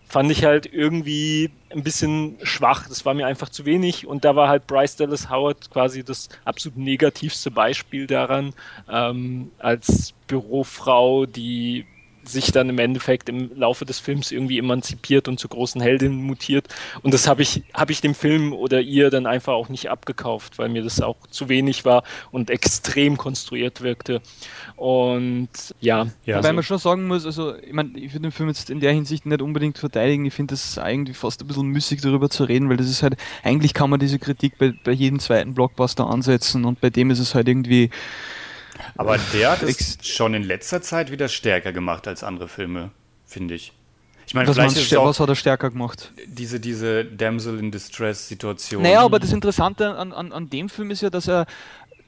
fand 0.09 0.31
ich 0.31 0.43
halt 0.43 0.65
irgendwie 0.73 1.51
ein 1.69 1.83
bisschen 1.83 2.37
schwach. 2.41 2.87
Das 2.87 3.05
war 3.05 3.13
mir 3.13 3.27
einfach 3.27 3.49
zu 3.49 3.65
wenig. 3.65 4.07
Und 4.07 4.25
da 4.25 4.35
war 4.35 4.49
halt 4.49 4.65
Bryce 4.65 4.95
Dallas 4.95 5.29
Howard 5.29 5.69
quasi 5.69 6.03
das 6.03 6.29
absolut 6.45 6.77
negativste 6.77 7.51
Beispiel 7.51 8.07
daran, 8.07 8.53
ähm, 8.91 9.51
als 9.59 10.13
Bürofrau, 10.27 11.27
die 11.27 11.85
sich 12.31 12.51
dann 12.51 12.69
im 12.69 12.79
Endeffekt 12.79 13.29
im 13.29 13.51
Laufe 13.55 13.85
des 13.85 13.99
Films 13.99 14.31
irgendwie 14.31 14.57
emanzipiert 14.57 15.27
und 15.27 15.39
zur 15.39 15.49
großen 15.49 15.81
Heldin 15.81 16.21
mutiert. 16.21 16.67
Und 17.01 17.13
das 17.13 17.27
habe 17.27 17.41
ich, 17.41 17.63
habe 17.73 17.91
ich 17.91 18.01
dem 18.01 18.15
Film 18.15 18.53
oder 18.53 18.81
ihr 18.81 19.09
dann 19.09 19.25
einfach 19.25 19.53
auch 19.53 19.69
nicht 19.69 19.89
abgekauft, 19.89 20.57
weil 20.57 20.69
mir 20.69 20.83
das 20.83 21.01
auch 21.01 21.17
zu 21.29 21.49
wenig 21.49 21.85
war 21.85 22.03
und 22.31 22.49
extrem 22.49 23.17
konstruiert 23.17 23.81
wirkte. 23.81 24.21
Und 24.75 25.49
ja. 25.79 26.07
ja 26.25 26.35
Weil 26.35 26.35
also, 26.35 26.53
man 26.53 26.63
schon 26.63 26.77
sagen 26.77 27.07
muss, 27.07 27.25
also 27.25 27.55
ich 27.55 27.73
meine, 27.73 27.97
ich 27.97 28.13
würde 28.13 28.27
den 28.27 28.31
Film 28.31 28.49
jetzt 28.49 28.69
in 28.69 28.79
der 28.79 28.93
Hinsicht 28.93 29.25
nicht 29.25 29.41
unbedingt 29.41 29.77
verteidigen. 29.77 30.25
Ich 30.25 30.33
finde 30.33 30.53
es 30.53 30.77
eigentlich 30.77 31.17
fast 31.17 31.41
ein 31.41 31.47
bisschen 31.47 31.67
müßig 31.67 32.01
darüber 32.01 32.29
zu 32.29 32.43
reden, 32.43 32.69
weil 32.69 32.77
das 32.77 32.89
ist 32.89 33.03
halt, 33.03 33.17
eigentlich 33.43 33.73
kann 33.73 33.89
man 33.89 33.99
diese 33.99 34.19
Kritik 34.19 34.57
bei, 34.57 34.73
bei 34.83 34.91
jedem 34.91 35.19
zweiten 35.19 35.53
Blockbuster 35.53 36.07
ansetzen 36.07 36.65
und 36.65 36.81
bei 36.81 36.89
dem 36.89 37.11
ist 37.11 37.19
es 37.19 37.35
halt 37.35 37.47
irgendwie 37.47 37.89
aber 38.99 39.17
der 39.33 39.51
hat 39.51 39.63
es 39.63 39.97
schon 40.01 40.33
in 40.33 40.43
letzter 40.43 40.81
Zeit 40.81 41.09
wieder 41.09 41.29
stärker 41.29 41.71
gemacht 41.71 42.05
als 42.05 42.21
andere 42.21 42.49
Filme, 42.49 42.91
finde 43.25 43.55
ich. 43.55 43.71
Ich 44.27 44.33
meine, 44.33 44.49
was, 44.49 44.57
vielleicht 44.57 44.75
ist 44.75 44.95
auch 44.97 45.05
was 45.05 45.21
hat 45.21 45.29
er 45.29 45.35
stärker 45.35 45.69
gemacht? 45.69 46.11
Diese, 46.27 46.59
diese 46.59 47.05
Damsel 47.05 47.59
in 47.59 47.71
Distress-Situation. 47.71 48.83
Naja, 48.83 48.99
aber 48.99 49.19
das 49.19 49.31
Interessante 49.31 49.95
an, 49.95 50.11
an, 50.11 50.33
an 50.33 50.49
dem 50.49 50.67
Film 50.67 50.91
ist 50.91 51.01
ja, 51.01 51.09
dass 51.09 51.29
er, 51.29 51.45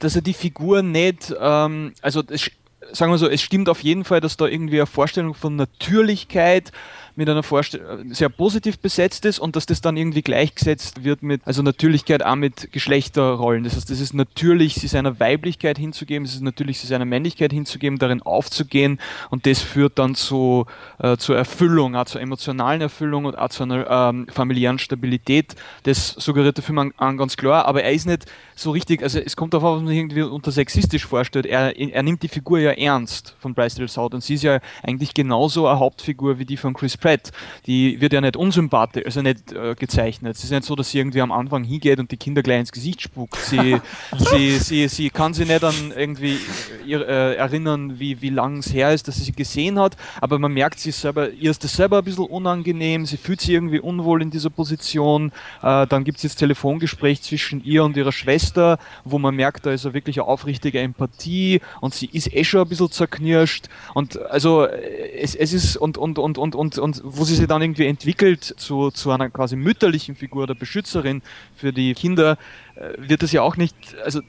dass 0.00 0.16
er 0.16 0.20
die 0.20 0.34
Figur 0.34 0.82
nicht, 0.82 1.34
ähm, 1.40 1.94
also 2.02 2.22
es, 2.28 2.50
sagen 2.92 3.10
wir 3.10 3.16
so, 3.16 3.26
es 3.26 3.40
stimmt 3.40 3.70
auf 3.70 3.82
jeden 3.82 4.04
Fall, 4.04 4.20
dass 4.20 4.36
da 4.36 4.46
irgendwie 4.46 4.76
eine 4.76 4.86
Vorstellung 4.86 5.32
von 5.32 5.56
Natürlichkeit, 5.56 6.72
mit 7.16 7.28
einer 7.28 7.42
Vorstellung 7.42 8.12
sehr 8.14 8.28
positiv 8.28 8.78
besetzt 8.78 9.24
ist 9.24 9.38
und 9.38 9.56
dass 9.56 9.66
das 9.66 9.80
dann 9.80 9.96
irgendwie 9.96 10.22
gleichgesetzt 10.22 11.04
wird 11.04 11.22
mit, 11.22 11.42
also 11.44 11.62
Natürlichkeit 11.62 12.24
auch 12.24 12.36
mit 12.36 12.72
Geschlechterrollen. 12.72 13.64
Das 13.64 13.76
heißt, 13.76 13.90
es 13.90 14.00
ist 14.00 14.14
natürlich, 14.14 14.74
sie 14.74 14.88
seiner 14.88 15.20
Weiblichkeit 15.20 15.78
hinzugeben, 15.78 16.24
es 16.24 16.34
ist 16.34 16.42
natürlich, 16.42 16.78
sie 16.78 16.86
seiner 16.86 17.04
Männlichkeit 17.04 17.52
hinzugeben, 17.52 17.98
darin 17.98 18.22
aufzugehen 18.22 18.98
und 19.30 19.46
das 19.46 19.60
führt 19.60 19.98
dann 19.98 20.14
zu, 20.14 20.66
äh, 20.98 21.16
zur 21.16 21.36
Erfüllung, 21.36 21.96
auch 21.96 22.04
zur 22.04 22.20
emotionalen 22.20 22.80
Erfüllung 22.80 23.26
und 23.26 23.36
auch 23.36 23.50
zu 23.50 23.64
einer 23.64 23.88
ähm, 23.90 24.26
familiären 24.28 24.78
Stabilität. 24.78 25.54
Das 25.82 26.08
suggeriert 26.08 26.56
der 26.56 26.64
Film 26.64 26.78
an, 26.78 26.92
an, 26.96 27.16
ganz 27.16 27.36
klar, 27.36 27.66
aber 27.66 27.82
er 27.82 27.92
ist 27.92 28.06
nicht 28.06 28.26
so 28.54 28.70
richtig, 28.70 29.02
also 29.02 29.18
es 29.18 29.36
kommt 29.36 29.54
darauf, 29.54 29.76
was 29.76 29.82
man 29.82 29.92
irgendwie 29.92 30.22
unter 30.22 30.50
sexistisch 30.50 31.06
vorstellt. 31.06 31.46
Er, 31.46 31.76
er 31.76 32.02
nimmt 32.02 32.22
die 32.22 32.28
Figur 32.28 32.58
ja 32.58 32.72
ernst 32.72 33.36
von 33.38 33.54
Bryce 33.54 33.74
Dallas 33.74 33.96
Howard 33.96 34.14
und 34.14 34.22
sie 34.22 34.34
ist 34.34 34.42
ja 34.42 34.60
eigentlich 34.82 35.14
genauso 35.14 35.66
eine 35.66 35.78
Hauptfigur 35.78 36.38
wie 36.38 36.44
die 36.44 36.56
von 36.56 36.74
Chris 36.74 36.96
Pratt, 37.02 37.32
die 37.66 38.00
wird 38.00 38.12
ja 38.12 38.20
nicht 38.20 38.36
unsympathisch, 38.36 39.04
also 39.04 39.22
nicht 39.22 39.52
äh, 39.52 39.74
gezeichnet. 39.74 40.36
Es 40.36 40.44
ist 40.44 40.50
nicht 40.50 40.64
so, 40.64 40.76
dass 40.76 40.90
sie 40.90 40.98
irgendwie 40.98 41.20
am 41.20 41.32
Anfang 41.32 41.64
hingeht 41.64 41.98
und 41.98 42.10
die 42.12 42.16
Kinder 42.16 42.42
gleich 42.42 42.60
ins 42.60 42.72
Gesicht 42.72 43.02
spuckt. 43.02 43.36
Sie, 43.36 43.80
sie, 44.18 44.58
sie, 44.58 44.88
sie 44.88 45.10
kann 45.10 45.34
sich 45.34 45.48
nicht 45.48 45.64
an 45.64 45.92
irgendwie 45.96 46.38
ihr, 46.86 47.06
äh, 47.06 47.34
erinnern, 47.34 47.98
wie, 47.98 48.22
wie 48.22 48.30
lang 48.30 48.58
es 48.58 48.72
her 48.72 48.92
ist, 48.92 49.08
dass 49.08 49.16
sie 49.16 49.32
sie 49.32 49.36
gesehen 49.36 49.78
hat, 49.78 49.96
aber 50.20 50.38
man 50.38 50.52
merkt, 50.52 50.78
sie 50.78 50.90
selber, 50.90 51.30
ihr 51.30 51.50
ist 51.50 51.64
das 51.64 51.74
selber 51.74 51.98
ein 51.98 52.04
bisschen 52.04 52.26
unangenehm, 52.26 53.06
sie 53.06 53.16
fühlt 53.16 53.40
sich 53.40 53.50
irgendwie 53.50 53.80
unwohl 53.80 54.22
in 54.22 54.30
dieser 54.30 54.50
Position. 54.50 55.32
Äh, 55.62 55.86
dann 55.86 56.04
gibt 56.04 56.18
es 56.18 56.22
jetzt 56.22 56.36
Telefongespräch 56.36 57.22
zwischen 57.22 57.64
ihr 57.64 57.84
und 57.84 57.96
ihrer 57.96 58.12
Schwester, 58.12 58.78
wo 59.04 59.18
man 59.18 59.34
merkt, 59.34 59.66
da 59.66 59.72
ist 59.72 59.84
ja 59.84 59.94
wirklich 59.94 60.18
eine 60.18 60.28
aufrichtige 60.28 60.80
Empathie 60.80 61.60
und 61.80 61.94
sie 61.94 62.06
ist 62.12 62.32
eh 62.32 62.44
schon 62.44 62.62
ein 62.62 62.68
bisschen 62.68 62.90
zerknirscht 62.90 63.66
und 63.94 64.20
also 64.30 64.66
es, 64.66 65.34
es 65.34 65.52
ist 65.52 65.76
und, 65.76 65.98
und, 65.98 66.18
und, 66.18 66.38
und, 66.38 66.54
und, 66.54 66.78
und 66.78 66.91
und 66.92 67.00
wo 67.04 67.24
sie 67.24 67.34
sich 67.34 67.46
dann 67.46 67.62
irgendwie 67.62 67.86
entwickelt 67.86 68.44
zu, 68.44 68.90
zu 68.90 69.10
einer 69.10 69.30
quasi 69.30 69.56
mütterlichen 69.56 70.14
Figur 70.14 70.46
der 70.46 70.54
Beschützerin 70.54 71.22
für 71.56 71.72
die 71.72 71.94
Kinder, 71.94 72.36
äh, 72.74 72.92
wird 72.98 73.22
das 73.22 73.32
ja 73.32 73.42
auch 73.42 73.56
nicht, 73.56 73.74
also 74.04 74.20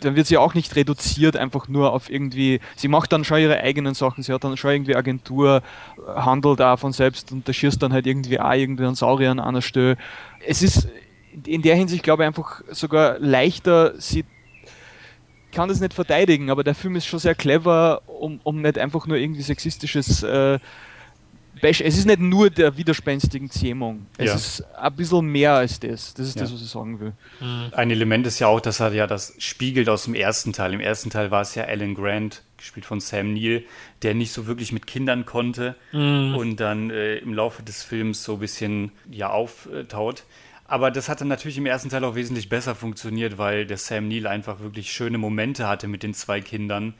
dann 0.00 0.16
wird 0.16 0.26
sie 0.26 0.38
auch 0.38 0.54
nicht 0.54 0.74
reduziert 0.76 1.36
einfach 1.36 1.68
nur 1.68 1.92
auf 1.92 2.10
irgendwie, 2.10 2.60
sie 2.76 2.88
macht 2.88 3.12
dann 3.12 3.24
schon 3.24 3.40
ihre 3.40 3.58
eigenen 3.60 3.94
Sachen, 3.94 4.22
sie 4.22 4.32
hat 4.32 4.44
dann 4.44 4.56
schon 4.56 4.70
irgendwie 4.70 4.96
Agentur, 4.96 5.62
handelt 6.14 6.60
da 6.60 6.76
von 6.76 6.92
selbst 6.92 7.32
und 7.32 7.46
da 7.48 7.52
schießt 7.52 7.82
dann 7.82 7.92
halt 7.92 8.06
irgendwie 8.06 8.40
auch 8.40 8.52
irgendwie 8.52 8.84
einen 8.84 8.94
Saurier 8.94 9.30
an 9.30 9.40
einer 9.40 9.62
Stelle. 9.62 9.96
Es 10.46 10.62
ist 10.62 10.88
in 11.46 11.62
der 11.62 11.76
Hinsicht, 11.76 12.02
glaube 12.02 12.22
ich, 12.22 12.26
einfach 12.26 12.62
sogar 12.70 13.18
leichter, 13.18 14.00
sie 14.00 14.24
kann 15.52 15.68
das 15.68 15.80
nicht 15.80 15.94
verteidigen, 15.94 16.50
aber 16.50 16.62
der 16.62 16.74
Film 16.74 16.96
ist 16.96 17.06
schon 17.06 17.18
sehr 17.18 17.34
clever, 17.34 18.02
um, 18.06 18.40
um 18.44 18.60
nicht 18.60 18.78
einfach 18.78 19.06
nur 19.06 19.16
irgendwie 19.16 19.42
sexistisches 19.42 20.22
äh, 20.22 20.58
es 21.62 21.80
ist 21.80 22.06
nicht 22.06 22.20
nur 22.20 22.50
der 22.50 22.76
widerspenstigen 22.76 23.50
Zähmung. 23.50 24.06
Es 24.16 24.26
ja. 24.26 24.34
ist 24.34 24.64
ein 24.76 24.96
bisschen 24.96 25.26
mehr 25.26 25.54
als 25.54 25.80
das. 25.80 26.14
Das 26.14 26.28
ist 26.28 26.36
ja. 26.36 26.42
das, 26.42 26.52
was 26.52 26.62
ich 26.62 26.68
sagen 26.68 27.00
will. 27.00 27.12
Mhm. 27.40 27.72
Ein 27.72 27.90
Element 27.90 28.26
ist 28.26 28.38
ja 28.38 28.48
auch, 28.48 28.60
dass 28.60 28.80
er 28.80 28.92
ja 28.92 29.06
das 29.06 29.34
spiegelt 29.38 29.88
aus 29.88 30.04
dem 30.04 30.14
ersten 30.14 30.52
Teil. 30.52 30.74
Im 30.74 30.80
ersten 30.80 31.10
Teil 31.10 31.30
war 31.30 31.42
es 31.42 31.54
ja 31.54 31.64
Alan 31.64 31.94
Grant, 31.94 32.42
gespielt 32.56 32.86
von 32.86 33.00
Sam 33.00 33.34
Neill, 33.34 33.64
der 34.02 34.14
nicht 34.14 34.32
so 34.32 34.46
wirklich 34.46 34.72
mit 34.72 34.86
Kindern 34.86 35.24
konnte 35.26 35.76
mhm. 35.92 36.34
und 36.36 36.56
dann 36.56 36.90
äh, 36.90 37.16
im 37.16 37.32
Laufe 37.34 37.62
des 37.62 37.82
Films 37.82 38.24
so 38.24 38.34
ein 38.34 38.40
bisschen 38.40 38.92
ja 39.10 39.30
auftaut. 39.30 40.24
Aber 40.66 40.90
das 40.90 41.08
hatte 41.08 41.24
natürlich 41.24 41.56
im 41.56 41.64
ersten 41.64 41.88
Teil 41.88 42.04
auch 42.04 42.14
wesentlich 42.14 42.50
besser 42.50 42.74
funktioniert, 42.74 43.38
weil 43.38 43.64
der 43.64 43.78
Sam 43.78 44.08
Neill 44.08 44.26
einfach 44.26 44.60
wirklich 44.60 44.92
schöne 44.92 45.16
Momente 45.16 45.66
hatte 45.66 45.88
mit 45.88 46.02
den 46.02 46.12
zwei 46.12 46.42
Kindern 46.42 46.94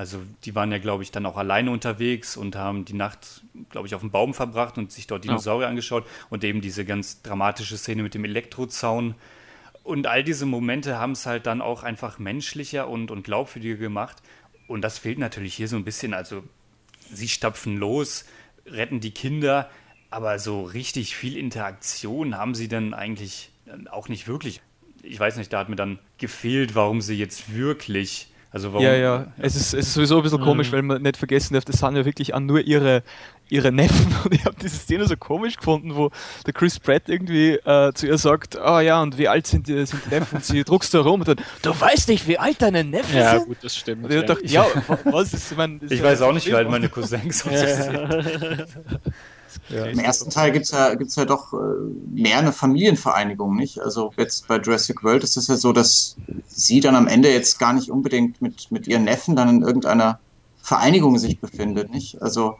also 0.00 0.22
die 0.44 0.54
waren 0.54 0.72
ja, 0.72 0.78
glaube 0.78 1.02
ich, 1.02 1.10
dann 1.10 1.26
auch 1.26 1.36
alleine 1.36 1.70
unterwegs 1.70 2.38
und 2.38 2.56
haben 2.56 2.86
die 2.86 2.94
Nacht, 2.94 3.42
glaube 3.68 3.86
ich, 3.86 3.94
auf 3.94 4.00
dem 4.00 4.10
Baum 4.10 4.32
verbracht 4.32 4.78
und 4.78 4.90
sich 4.90 5.06
dort 5.06 5.24
Dinosaurier 5.24 5.64
ja. 5.64 5.68
angeschaut 5.68 6.06
und 6.30 6.42
eben 6.42 6.62
diese 6.62 6.86
ganz 6.86 7.20
dramatische 7.20 7.76
Szene 7.76 8.02
mit 8.02 8.14
dem 8.14 8.24
Elektrozaun. 8.24 9.14
Und 9.84 10.06
all 10.06 10.24
diese 10.24 10.46
Momente 10.46 10.98
haben 10.98 11.12
es 11.12 11.26
halt 11.26 11.44
dann 11.44 11.60
auch 11.60 11.82
einfach 11.82 12.18
menschlicher 12.18 12.88
und, 12.88 13.10
und 13.10 13.24
glaubwürdiger 13.24 13.76
gemacht. 13.76 14.16
Und 14.68 14.80
das 14.80 14.96
fehlt 14.96 15.18
natürlich 15.18 15.52
hier 15.52 15.68
so 15.68 15.76
ein 15.76 15.84
bisschen. 15.84 16.14
Also 16.14 16.44
sie 17.12 17.28
stapfen 17.28 17.76
los, 17.76 18.24
retten 18.64 19.00
die 19.00 19.10
Kinder, 19.10 19.68
aber 20.08 20.38
so 20.38 20.62
richtig 20.62 21.14
viel 21.14 21.36
Interaktion 21.36 22.38
haben 22.38 22.54
sie 22.54 22.68
dann 22.68 22.94
eigentlich 22.94 23.50
auch 23.90 24.08
nicht 24.08 24.26
wirklich. 24.26 24.62
Ich 25.02 25.20
weiß 25.20 25.36
nicht, 25.36 25.52
da 25.52 25.58
hat 25.58 25.68
mir 25.68 25.76
dann 25.76 25.98
gefehlt, 26.16 26.74
warum 26.74 27.02
sie 27.02 27.18
jetzt 27.18 27.54
wirklich 27.54 28.29
also 28.52 28.72
warum? 28.72 28.84
Ja, 28.84 28.94
ja. 28.94 29.26
Es 29.38 29.54
ist, 29.54 29.74
es 29.74 29.86
ist 29.86 29.94
sowieso 29.94 30.16
ein 30.16 30.22
bisschen 30.24 30.40
mhm. 30.40 30.44
komisch, 30.44 30.72
weil 30.72 30.82
man 30.82 31.00
nicht 31.02 31.16
vergessen 31.16 31.54
darf, 31.54 31.64
das 31.64 31.78
sind 31.78 31.96
ja 31.96 32.04
wirklich 32.04 32.34
auch 32.34 32.40
nur 32.40 32.60
ihre, 32.60 33.04
ihre 33.48 33.70
Neffen. 33.70 34.12
Und 34.24 34.34
ich 34.34 34.44
habe 34.44 34.56
diese 34.60 34.76
Szene 34.76 35.06
so 35.06 35.16
komisch 35.16 35.56
gefunden, 35.56 35.94
wo 35.94 36.10
der 36.46 36.52
Chris 36.52 36.80
Pratt 36.80 37.04
irgendwie 37.06 37.52
äh, 37.52 37.92
zu 37.94 38.08
ihr 38.08 38.18
sagt, 38.18 38.58
ah 38.58 38.78
oh, 38.78 38.80
ja, 38.80 39.00
und 39.00 39.18
wie 39.18 39.28
alt 39.28 39.46
sind 39.46 39.68
die, 39.68 39.86
sind 39.86 40.02
die 40.06 40.14
Neffen? 40.14 40.36
Und 40.36 40.44
sie 40.44 40.64
druckst 40.64 40.92
da 40.94 41.00
rum 41.00 41.20
und 41.20 41.28
dann, 41.28 41.36
du 41.62 41.80
weißt 41.80 42.08
nicht, 42.08 42.26
wie 42.26 42.38
alt 42.38 42.60
deine 42.60 42.82
Neffen 42.82 43.16
ja, 43.16 43.30
sind? 43.30 43.40
Ja, 43.40 43.44
gut, 43.46 43.58
das 43.62 43.76
stimmt. 43.76 44.04
Und 44.04 44.10
ich 44.10 44.20
ja. 44.20 44.26
dachte, 44.26 44.46
ja, 44.46 44.66
was 45.04 45.32
ist, 45.32 45.56
mein, 45.56 45.78
ist 45.80 45.92
Ich 45.92 46.02
weiß 46.02 46.22
auch 46.22 46.32
nicht, 46.32 46.46
wie 46.46 46.54
alt 46.54 46.68
meine 46.68 46.88
Cousins 46.88 47.38
sind. 47.44 47.54
Ja. 49.68 49.84
Im 49.86 49.98
ersten 49.98 50.30
Teil 50.30 50.52
gibt 50.52 50.64
es 50.64 50.72
ja, 50.72 50.94
gibt's 50.94 51.16
ja 51.16 51.24
doch 51.24 51.52
äh, 51.52 51.56
mehr 52.12 52.38
eine 52.38 52.52
Familienvereinigung, 52.52 53.54
nicht? 53.54 53.80
Also 53.80 54.12
jetzt 54.16 54.48
bei 54.48 54.58
Jurassic 54.58 55.04
World 55.04 55.22
ist 55.22 55.36
es 55.36 55.46
ja 55.46 55.56
so, 55.56 55.72
dass 55.72 56.16
sie 56.48 56.80
dann 56.80 56.96
am 56.96 57.06
Ende 57.06 57.32
jetzt 57.32 57.58
gar 57.58 57.72
nicht 57.72 57.90
unbedingt 57.90 58.42
mit, 58.42 58.72
mit 58.72 58.88
ihren 58.88 59.04
Neffen 59.04 59.36
dann 59.36 59.48
in 59.48 59.62
irgendeiner 59.62 60.18
Vereinigung 60.62 61.18
sich 61.18 61.38
befindet, 61.38 61.90
nicht? 61.92 62.20
Also 62.20 62.56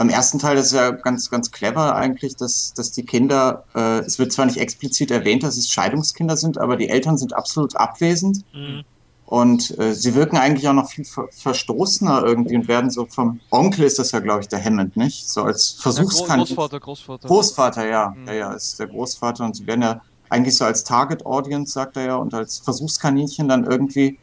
beim 0.00 0.08
ersten 0.08 0.38
Teil 0.38 0.56
ist 0.56 0.66
es 0.66 0.72
ja 0.72 0.92
ganz, 0.92 1.28
ganz 1.28 1.50
clever 1.50 1.94
eigentlich, 1.94 2.34
dass, 2.34 2.72
dass 2.72 2.90
die 2.90 3.04
Kinder, 3.04 3.64
äh, 3.74 3.98
es 3.98 4.18
wird 4.18 4.32
zwar 4.32 4.46
nicht 4.46 4.56
explizit 4.56 5.10
erwähnt, 5.10 5.42
dass 5.42 5.58
es 5.58 5.68
Scheidungskinder 5.68 6.38
sind, 6.38 6.56
aber 6.56 6.76
die 6.76 6.88
Eltern 6.88 7.18
sind 7.18 7.34
absolut 7.34 7.76
abwesend. 7.76 8.44
Mhm. 8.54 8.84
Und 9.30 9.78
äh, 9.78 9.94
sie 9.94 10.16
wirken 10.16 10.36
eigentlich 10.36 10.66
auch 10.66 10.72
noch 10.74 10.90
viel 10.90 11.04
ver 11.04 11.28
verstoßener 11.30 12.24
irgendwie 12.24 12.56
und 12.56 12.66
werden 12.66 12.90
so 12.90 13.06
vom 13.06 13.38
Onkel 13.52 13.84
ist 13.84 14.00
das 14.00 14.10
ja, 14.10 14.18
glaube 14.18 14.40
ich, 14.40 14.48
der 14.48 14.62
Hammond, 14.62 14.96
nicht? 14.96 15.30
So 15.30 15.44
als 15.44 15.70
Versuchskaninchen. 15.70 16.56
Großvater, 16.56 16.80
Großvater. 16.80 17.28
Großvater, 17.28 17.88
ja. 17.88 18.10
Mhm. 18.10 18.26
Ja, 18.26 18.32
ja, 18.32 18.52
ist 18.54 18.80
der 18.80 18.88
Großvater 18.88 19.44
und 19.44 19.54
sie 19.54 19.68
werden 19.68 19.82
ja 19.82 20.00
eigentlich 20.30 20.56
so 20.56 20.64
als 20.64 20.82
Target 20.82 21.24
Audience, 21.24 21.70
sagt 21.70 21.96
er 21.96 22.06
ja, 22.06 22.16
und 22.16 22.34
als 22.34 22.58
Versuchskaninchen 22.58 23.46
dann 23.46 23.62
irgendwie 23.62 24.18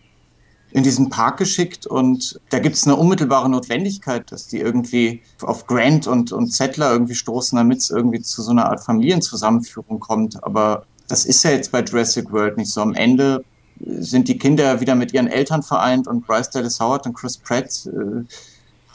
in 0.71 0.83
diesen 0.83 1.09
Park 1.09 1.37
geschickt 1.37 1.87
und 1.87 2.41
da 2.49 2.59
gibt 2.59 2.75
es 2.75 2.85
eine 2.85 2.97
unmittelbare 2.97 3.49
Notwendigkeit, 3.49 4.29
dass 4.33 4.47
die 4.47 4.59
irgendwie 4.59 5.21
auf 5.41 5.67
Grant 5.67 6.07
und, 6.07 6.33
und 6.33 6.51
Settler 6.51 6.91
irgendwie 6.91 7.15
stoßen, 7.15 7.55
damit 7.55 7.77
es 7.77 7.91
irgendwie 7.91 8.21
zu 8.21 8.41
so 8.41 8.51
einer 8.51 8.65
Art 8.65 8.83
Familienzusammenführung 8.83 10.01
kommt. 10.01 10.43
Aber 10.43 10.85
das 11.07 11.23
ist 11.23 11.43
ja 11.43 11.51
jetzt 11.51 11.71
bei 11.71 11.81
Jurassic 11.81 12.29
World 12.33 12.57
nicht 12.57 12.71
so. 12.71 12.81
Am 12.81 12.93
Ende 12.93 13.45
sind 13.80 14.28
die 14.28 14.38
Kinder 14.38 14.80
wieder 14.82 14.95
mit 14.95 15.13
ihren 15.13 15.28
Eltern 15.28 15.63
vereint 15.63 16.07
und 16.07 16.25
Bryce 16.25 16.49
Dallas 16.49 16.80
Howard 16.80 17.05
und 17.05 17.13
Chris 17.13 17.38
Pratt 17.38 17.86
äh, 17.86 18.23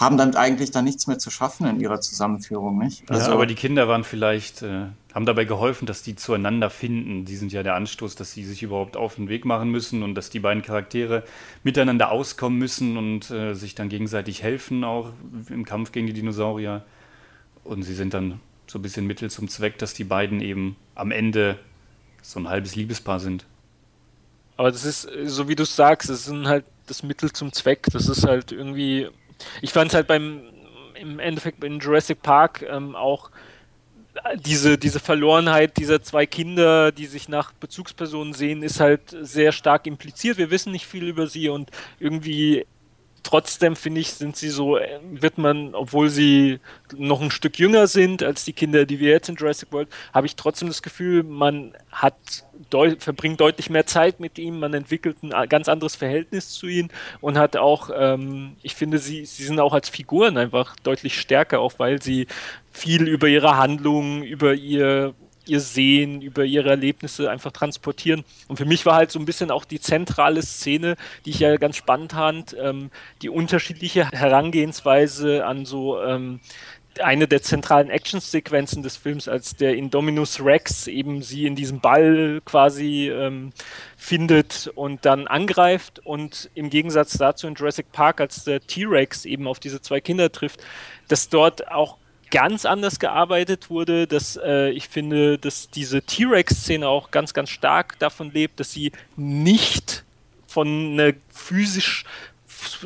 haben 0.02 0.16
damit 0.16 0.36
eigentlich 0.36 0.72
dann 0.72 0.84
nichts 0.84 1.06
mehr 1.06 1.18
zu 1.18 1.30
schaffen 1.30 1.66
in 1.66 1.80
ihrer 1.80 2.00
Zusammenführung, 2.00 2.78
nicht? 2.78 3.08
Also, 3.08 3.28
ja, 3.28 3.32
aber 3.32 3.46
die 3.46 3.54
Kinder 3.54 3.86
waren 3.86 4.02
vielleicht, 4.02 4.62
äh, 4.62 4.86
haben 5.14 5.26
dabei 5.26 5.44
geholfen, 5.44 5.86
dass 5.86 6.02
die 6.02 6.16
zueinander 6.16 6.70
finden. 6.70 7.24
Die 7.24 7.36
sind 7.36 7.52
ja 7.52 7.62
der 7.62 7.76
Anstoß, 7.76 8.16
dass 8.16 8.32
sie 8.32 8.44
sich 8.44 8.62
überhaupt 8.62 8.96
auf 8.96 9.14
den 9.14 9.28
Weg 9.28 9.44
machen 9.44 9.70
müssen 9.70 10.02
und 10.02 10.14
dass 10.16 10.28
die 10.28 10.40
beiden 10.40 10.62
Charaktere 10.62 11.22
miteinander 11.62 12.10
auskommen 12.10 12.58
müssen 12.58 12.96
und 12.96 13.30
äh, 13.30 13.54
sich 13.54 13.74
dann 13.74 13.88
gegenseitig 13.88 14.42
helfen, 14.42 14.82
auch 14.82 15.10
im 15.48 15.64
Kampf 15.64 15.92
gegen 15.92 16.08
die 16.08 16.14
Dinosaurier. 16.14 16.84
Und 17.62 17.84
sie 17.84 17.94
sind 17.94 18.12
dann 18.12 18.40
so 18.66 18.78
ein 18.78 18.82
bisschen 18.82 19.06
Mittel 19.06 19.30
zum 19.30 19.48
Zweck, 19.48 19.78
dass 19.78 19.94
die 19.94 20.04
beiden 20.04 20.40
eben 20.40 20.76
am 20.96 21.12
Ende 21.12 21.58
so 22.22 22.40
ein 22.40 22.48
halbes 22.48 22.74
Liebespaar 22.74 23.20
sind. 23.20 23.44
Aber 24.56 24.70
das 24.70 24.84
ist, 24.84 25.08
so 25.24 25.48
wie 25.48 25.56
du 25.56 25.64
sagst, 25.64 26.10
es 26.10 26.26
sind 26.26 26.46
halt 26.46 26.64
das 26.86 27.02
Mittel 27.02 27.32
zum 27.32 27.52
Zweck. 27.52 27.86
Das 27.92 28.08
ist 28.08 28.26
halt 28.26 28.52
irgendwie. 28.52 29.08
Ich 29.60 29.72
fand 29.72 29.90
es 29.90 29.94
halt 29.94 30.06
beim 30.06 30.42
im 30.94 31.18
Endeffekt 31.18 31.62
in 31.64 31.80
Jurassic 31.80 32.22
Park 32.22 32.62
ähm, 32.62 32.94
auch 32.94 33.30
diese, 34.36 34.78
diese 34.78 35.00
Verlorenheit 35.00 35.76
dieser 35.78 36.02
zwei 36.02 36.26
Kinder, 36.26 36.92
die 36.92 37.06
sich 37.06 37.28
nach 37.28 37.52
Bezugspersonen 37.52 38.34
sehen, 38.34 38.62
ist 38.62 38.78
halt 38.78 39.16
sehr 39.20 39.52
stark 39.52 39.86
impliziert. 39.86 40.38
Wir 40.38 40.50
wissen 40.50 40.72
nicht 40.72 40.86
viel 40.86 41.08
über 41.08 41.26
sie 41.26 41.48
und 41.48 41.70
irgendwie 41.98 42.66
trotzdem 43.22 43.76
finde 43.76 44.00
ich, 44.00 44.12
sind 44.12 44.36
sie 44.36 44.48
so, 44.48 44.76
äh, 44.76 44.98
wird 45.02 45.38
man, 45.38 45.74
obwohl 45.74 46.08
sie 46.08 46.60
noch 46.96 47.20
ein 47.20 47.30
Stück 47.30 47.58
jünger 47.58 47.86
sind 47.86 48.22
als 48.22 48.44
die 48.44 48.52
Kinder, 48.52 48.84
die 48.84 49.00
wir 49.00 49.10
jetzt 49.10 49.28
in 49.28 49.36
Jurassic 49.36 49.72
World, 49.72 49.88
habe 50.12 50.26
ich 50.26 50.36
trotzdem 50.36 50.68
das 50.68 50.82
Gefühl, 50.82 51.22
man 51.22 51.74
hat 51.90 52.14
deut 52.70 53.02
verbringt 53.02 53.40
deutlich 53.40 53.70
mehr 53.70 53.86
Zeit 53.86 54.20
mit 54.20 54.38
ihm, 54.38 54.58
man 54.58 54.74
entwickelt 54.74 55.16
ein 55.22 55.48
ganz 55.48 55.68
anderes 55.68 55.96
Verhältnis 55.96 56.50
zu 56.50 56.66
ihnen 56.66 56.90
und 57.20 57.38
hat 57.38 57.56
auch, 57.56 57.90
ähm, 57.94 58.56
ich 58.62 58.74
finde, 58.74 58.98
sie, 58.98 59.24
sie 59.24 59.44
sind 59.44 59.60
auch 59.60 59.72
als 59.72 59.88
Figuren 59.88 60.36
einfach 60.36 60.76
deutlich 60.82 61.20
stärker, 61.20 61.60
auch 61.60 61.74
weil 61.78 62.02
sie 62.02 62.26
viel 62.70 63.08
über 63.08 63.28
ihre 63.28 63.56
Handlungen, 63.56 64.22
über 64.22 64.54
ihr 64.54 65.14
ihr 65.46 65.60
Sehen, 65.60 66.22
über 66.22 66.44
ihre 66.44 66.70
Erlebnisse 66.70 67.30
einfach 67.30 67.52
transportieren. 67.52 68.24
Und 68.48 68.56
für 68.56 68.64
mich 68.64 68.86
war 68.86 68.94
halt 68.94 69.10
so 69.10 69.18
ein 69.18 69.24
bisschen 69.24 69.50
auch 69.50 69.64
die 69.64 69.80
zentrale 69.80 70.42
Szene, 70.42 70.96
die 71.24 71.30
ich 71.30 71.40
ja 71.40 71.56
ganz 71.56 71.76
spannend 71.76 72.12
fand, 72.12 72.56
ähm, 72.58 72.90
die 73.22 73.28
unterschiedliche 73.28 74.10
Herangehensweise 74.10 75.44
an 75.44 75.64
so 75.64 76.00
ähm, 76.02 76.40
eine 77.00 77.26
der 77.26 77.42
zentralen 77.42 77.90
Actionsequenzen 77.90 78.82
des 78.82 78.96
Films, 78.96 79.28
als 79.28 79.56
der 79.56 79.76
Indominus 79.76 80.44
Rex 80.44 80.86
eben 80.86 81.22
sie 81.22 81.46
in 81.46 81.56
diesem 81.56 81.80
Ball 81.80 82.40
quasi 82.44 83.08
ähm, 83.08 83.52
findet 83.96 84.70
und 84.74 85.04
dann 85.04 85.26
angreift 85.26 86.00
und 86.04 86.50
im 86.54 86.70
Gegensatz 86.70 87.16
dazu 87.16 87.46
in 87.46 87.54
Jurassic 87.54 87.92
Park, 87.92 88.20
als 88.20 88.44
der 88.44 88.60
T-Rex 88.60 89.24
eben 89.24 89.46
auf 89.46 89.58
diese 89.58 89.80
zwei 89.80 90.00
Kinder 90.00 90.30
trifft, 90.30 90.62
dass 91.08 91.28
dort 91.28 91.68
auch 91.68 91.96
ganz 92.32 92.64
anders 92.64 92.98
gearbeitet 92.98 93.70
wurde, 93.70 94.08
dass 94.08 94.36
äh, 94.36 94.70
ich 94.70 94.88
finde, 94.88 95.38
dass 95.38 95.70
diese 95.70 96.02
T-Rex-Szene 96.02 96.88
auch 96.88 97.12
ganz, 97.12 97.34
ganz 97.34 97.50
stark 97.50 97.98
davon 98.00 98.32
lebt, 98.32 98.58
dass 98.58 98.72
sie 98.72 98.90
nicht 99.16 100.02
von 100.48 100.66
einer 100.92 101.12
physisch 101.30 102.04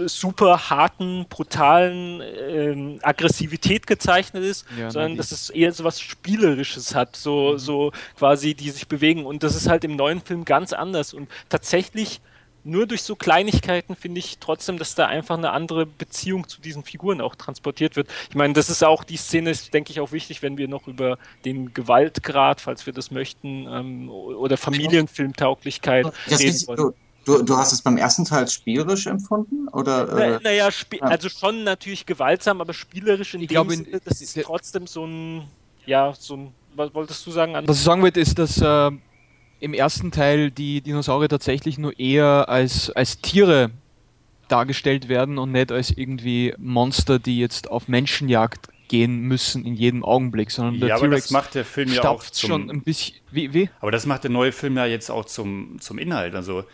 super 0.06 0.70
harten, 0.70 1.26
brutalen 1.28 2.22
ähm, 2.22 2.98
Aggressivität 3.02 3.86
gezeichnet 3.86 4.42
ist, 4.42 4.66
ja, 4.78 4.90
sondern 4.90 5.16
dass 5.16 5.32
es 5.32 5.50
eher 5.50 5.72
so 5.72 5.84
was 5.84 6.00
Spielerisches 6.00 6.94
hat, 6.94 7.14
so, 7.14 7.52
mhm. 7.52 7.58
so 7.58 7.92
quasi, 8.18 8.54
die 8.54 8.70
sich 8.70 8.88
bewegen. 8.88 9.26
Und 9.26 9.42
das 9.42 9.54
ist 9.54 9.68
halt 9.68 9.84
im 9.84 9.96
neuen 9.96 10.20
Film 10.20 10.44
ganz 10.44 10.72
anders. 10.72 11.14
Und 11.14 11.28
tatsächlich 11.48 12.20
nur 12.66 12.86
durch 12.86 13.02
so 13.02 13.14
Kleinigkeiten 13.16 13.94
finde 13.94 14.18
ich 14.18 14.38
trotzdem, 14.38 14.76
dass 14.76 14.94
da 14.94 15.06
einfach 15.06 15.38
eine 15.38 15.52
andere 15.52 15.86
Beziehung 15.86 16.48
zu 16.48 16.60
diesen 16.60 16.82
Figuren 16.82 17.20
auch 17.20 17.36
transportiert 17.36 17.96
wird. 17.96 18.08
Ich 18.28 18.34
meine, 18.34 18.54
das 18.54 18.68
ist 18.68 18.82
auch, 18.84 19.04
die 19.04 19.16
Szene 19.16 19.50
ist, 19.50 19.72
denke 19.72 19.92
ich, 19.92 20.00
auch 20.00 20.12
wichtig, 20.12 20.42
wenn 20.42 20.58
wir 20.58 20.68
noch 20.68 20.88
über 20.88 21.18
den 21.44 21.72
Gewaltgrad, 21.72 22.60
falls 22.60 22.84
wir 22.84 22.92
das 22.92 23.10
möchten, 23.10 23.66
ähm, 23.70 24.10
oder 24.10 24.56
Familienfilmtauglichkeit 24.56 26.06
das 26.28 26.40
reden 26.40 26.66
wollen. 26.66 26.94
Du, 27.24 27.42
du, 27.42 27.56
hast 27.56 27.72
es 27.72 27.82
beim 27.82 27.96
ersten 27.96 28.24
Teil 28.24 28.46
spielerisch 28.46 29.06
empfunden? 29.06 29.66
Oder, 29.68 30.08
äh, 30.08 30.14
naja, 30.14 30.40
na 30.44 30.50
ja, 30.52 30.68
also 31.00 31.28
schon 31.28 31.64
natürlich 31.64 32.06
gewaltsam, 32.06 32.60
aber 32.60 32.72
spielerisch 32.72 33.34
in 33.34 33.42
ich 33.42 33.48
dem 33.48 33.54
glaube, 33.54 33.74
Sinne, 33.74 34.00
das 34.04 34.22
ist 34.22 34.40
trotzdem 34.42 34.86
so 34.86 35.04
ein, 35.04 35.48
ja, 35.86 36.14
so 36.16 36.36
ein, 36.36 36.54
was 36.76 36.94
wolltest 36.94 37.26
du 37.26 37.32
sagen? 37.32 37.54
Was 37.66 37.78
ich 37.78 37.82
sagen 37.82 38.00
wollte, 38.02 38.20
ist, 38.20 38.38
dass 38.38 38.60
äh, 38.60 38.90
im 39.60 39.74
ersten 39.74 40.10
Teil 40.10 40.50
die 40.50 40.80
Dinosaurier 40.80 41.28
tatsächlich 41.28 41.78
nur 41.78 41.98
eher 41.98 42.48
als, 42.48 42.90
als 42.90 43.20
Tiere 43.20 43.70
dargestellt 44.48 45.08
werden 45.08 45.38
und 45.38 45.52
nicht 45.52 45.72
als 45.72 45.90
irgendwie 45.90 46.54
Monster, 46.58 47.18
die 47.18 47.38
jetzt 47.38 47.70
auf 47.70 47.88
Menschenjagd 47.88 48.68
gehen 48.88 49.22
müssen 49.22 49.64
in 49.64 49.74
jedem 49.74 50.04
Augenblick, 50.04 50.50
sondern 50.50 50.78
der 50.78 50.90
ja, 50.90 50.96
aber 50.96 51.08
das 51.08 51.30
macht 51.30 51.56
der 51.56 51.64
Film 51.64 51.92
ja 51.92 52.04
auch 52.04 52.22
zum, 52.22 52.48
schon 52.48 52.70
ein 52.70 52.82
bisschen 52.82 53.16
wie, 53.32 53.52
wie? 53.52 53.68
Aber 53.80 53.90
das 53.90 54.06
macht 54.06 54.22
der 54.22 54.30
neue 54.30 54.52
Film 54.52 54.76
ja 54.76 54.86
jetzt 54.86 55.10
auch 55.10 55.24
zum, 55.24 55.80
zum 55.80 55.98
Inhalt, 55.98 56.36
also 56.36 56.64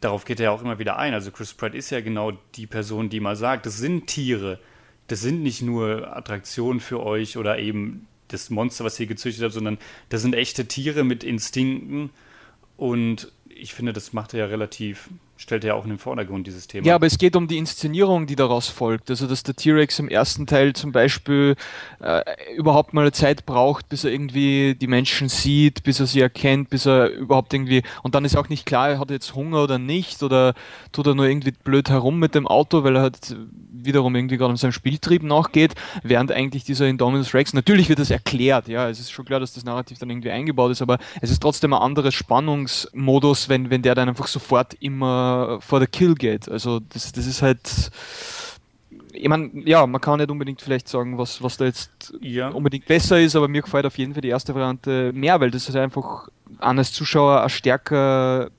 darauf 0.00 0.24
geht 0.24 0.40
er 0.40 0.44
ja 0.44 0.50
auch 0.50 0.62
immer 0.62 0.78
wieder 0.78 0.98
ein. 0.98 1.14
Also 1.14 1.30
Chris 1.30 1.54
Pratt 1.54 1.74
ist 1.74 1.90
ja 1.90 2.00
genau 2.00 2.32
die 2.56 2.66
Person, 2.66 3.08
die 3.08 3.20
mal 3.20 3.36
sagt, 3.36 3.66
das 3.66 3.78
sind 3.78 4.06
Tiere. 4.06 4.60
Das 5.06 5.20
sind 5.20 5.42
nicht 5.42 5.62
nur 5.62 6.14
Attraktionen 6.16 6.80
für 6.80 7.02
euch 7.02 7.36
oder 7.36 7.58
eben 7.58 8.06
das 8.28 8.50
Monster, 8.50 8.84
was 8.84 8.98
ihr 9.00 9.06
gezüchtet 9.06 9.44
habt, 9.44 9.54
sondern 9.54 9.78
das 10.08 10.22
sind 10.22 10.34
echte 10.34 10.66
Tiere 10.66 11.04
mit 11.04 11.24
Instinkten 11.24 12.10
und 12.76 13.32
ich 13.48 13.74
finde, 13.74 13.92
das 13.92 14.12
macht 14.12 14.34
er 14.34 14.40
ja 14.40 14.46
relativ, 14.46 15.08
stellt 15.36 15.64
ja 15.64 15.74
auch 15.74 15.84
in 15.84 15.90
den 15.90 15.98
Vordergrund, 15.98 16.46
dieses 16.46 16.66
Thema. 16.68 16.86
Ja, 16.86 16.94
aber 16.94 17.06
es 17.06 17.18
geht 17.18 17.34
um 17.34 17.48
die 17.48 17.58
Inszenierung, 17.58 18.26
die 18.26 18.36
daraus 18.36 18.68
folgt. 18.68 19.10
Also, 19.10 19.26
dass 19.26 19.42
der 19.42 19.56
T-Rex 19.56 19.98
im 19.98 20.08
ersten 20.08 20.46
Teil 20.46 20.74
zum 20.74 20.92
Beispiel 20.92 21.56
äh, 22.00 22.22
überhaupt 22.56 22.94
mal 22.94 23.02
eine 23.02 23.12
Zeit 23.12 23.44
braucht, 23.44 23.88
bis 23.88 24.04
er 24.04 24.12
irgendwie 24.12 24.74
die 24.74 24.86
Menschen 24.86 25.28
sieht, 25.28 25.82
bis 25.82 26.00
er 26.00 26.06
sie 26.06 26.20
erkennt, 26.20 26.70
bis 26.70 26.86
er 26.86 27.10
überhaupt 27.10 27.52
irgendwie, 27.52 27.82
und 28.02 28.14
dann 28.14 28.24
ist 28.24 28.36
auch 28.36 28.48
nicht 28.48 28.64
klar, 28.64 28.90
er 28.90 28.98
hat 28.98 29.10
jetzt 29.10 29.34
Hunger 29.34 29.64
oder 29.64 29.78
nicht, 29.78 30.22
oder 30.22 30.54
tut 30.92 31.06
er 31.06 31.14
nur 31.14 31.26
irgendwie 31.26 31.50
blöd 31.50 31.90
herum 31.90 32.18
mit 32.18 32.34
dem 32.34 32.46
Auto, 32.46 32.84
weil 32.84 32.96
er 32.96 33.02
halt 33.02 33.36
wiederum 33.72 34.14
irgendwie 34.14 34.36
gerade 34.36 34.52
in 34.52 34.56
seinem 34.56 34.72
Spieltrieb 34.72 35.24
nachgeht, 35.24 35.74
während 36.02 36.30
eigentlich 36.30 36.64
dieser 36.64 36.86
Indominus 36.86 37.34
Rex, 37.34 37.52
natürlich 37.52 37.88
wird 37.88 37.98
das 37.98 38.10
erklärt, 38.10 38.68
ja, 38.68 38.88
es 38.88 39.00
ist 39.00 39.10
schon 39.10 39.24
klar, 39.24 39.40
dass 39.40 39.52
das 39.52 39.64
Narrativ 39.64 39.98
dann 39.98 40.10
irgendwie 40.10 40.30
eingebaut 40.30 40.70
ist, 40.70 40.80
aber 40.80 40.98
es 41.20 41.30
ist 41.30 41.42
trotzdem 41.42 41.72
ein 41.72 41.82
anderes 41.82 42.14
Spannungsmodus, 42.14 43.48
wenn, 43.48 43.70
wenn 43.70 43.82
der 43.82 43.94
dann 43.94 44.08
einfach 44.08 44.28
sofort 44.28 44.74
immer 44.80 45.23
vor 45.60 45.78
der 45.78 45.88
Kill 45.88 46.14
geht. 46.14 46.48
Also 46.48 46.80
das, 46.80 47.12
das 47.12 47.26
ist 47.26 47.42
halt 47.42 47.90
ich 49.16 49.28
meine, 49.28 49.50
ja, 49.64 49.86
man 49.86 50.00
kann 50.00 50.18
nicht 50.18 50.30
unbedingt 50.30 50.60
vielleicht 50.60 50.88
sagen, 50.88 51.18
was, 51.18 51.40
was 51.40 51.56
da 51.56 51.66
jetzt 51.66 52.12
ja. 52.20 52.48
unbedingt 52.48 52.86
besser 52.86 53.20
ist, 53.20 53.36
aber 53.36 53.46
mir 53.46 53.62
gefällt 53.62 53.86
auf 53.86 53.96
jeden 53.96 54.12
Fall 54.12 54.22
die 54.22 54.28
erste 54.28 54.54
Variante 54.54 55.12
mehr, 55.12 55.40
weil 55.40 55.52
das 55.52 55.68
ist 55.68 55.76
einfach 55.76 56.28
an 56.58 56.78
als 56.78 56.92
Zuschauer 56.92 57.42
ein 57.42 57.48
stärker 57.48 58.50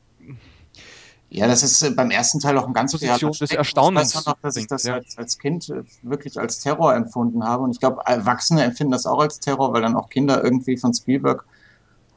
ja, 1.35 1.47
das 1.47 1.63
ist 1.63 1.81
äh, 1.81 1.89
beim 1.89 2.11
ersten 2.11 2.39
Teil 2.39 2.57
auch 2.57 2.65
ein 2.65 2.73
ganz 2.73 2.93
Position 2.93 3.31
des 3.33 3.51
Erstaunens. 3.51 4.11
Ich 4.11 4.15
weiß 4.15 4.25
noch, 4.25 4.37
dass 4.41 4.55
ich 4.55 4.67
das 4.67 4.83
ja. 4.83 4.93
als, 4.93 5.17
als 5.17 5.37
Kind 5.37 5.69
äh, 5.69 5.83
wirklich 6.01 6.39
als 6.39 6.59
Terror 6.59 6.95
empfunden 6.95 7.43
habe. 7.43 7.63
Und 7.63 7.71
ich 7.71 7.79
glaube, 7.81 8.01
Erwachsene 8.05 8.63
empfinden 8.63 8.91
das 8.91 9.05
auch 9.05 9.19
als 9.19 9.41
Terror, 9.41 9.73
weil 9.73 9.81
dann 9.81 9.97
auch 9.97 10.09
Kinder 10.09 10.41
irgendwie 10.41 10.77
von 10.77 10.93
Spielberg 10.93 11.43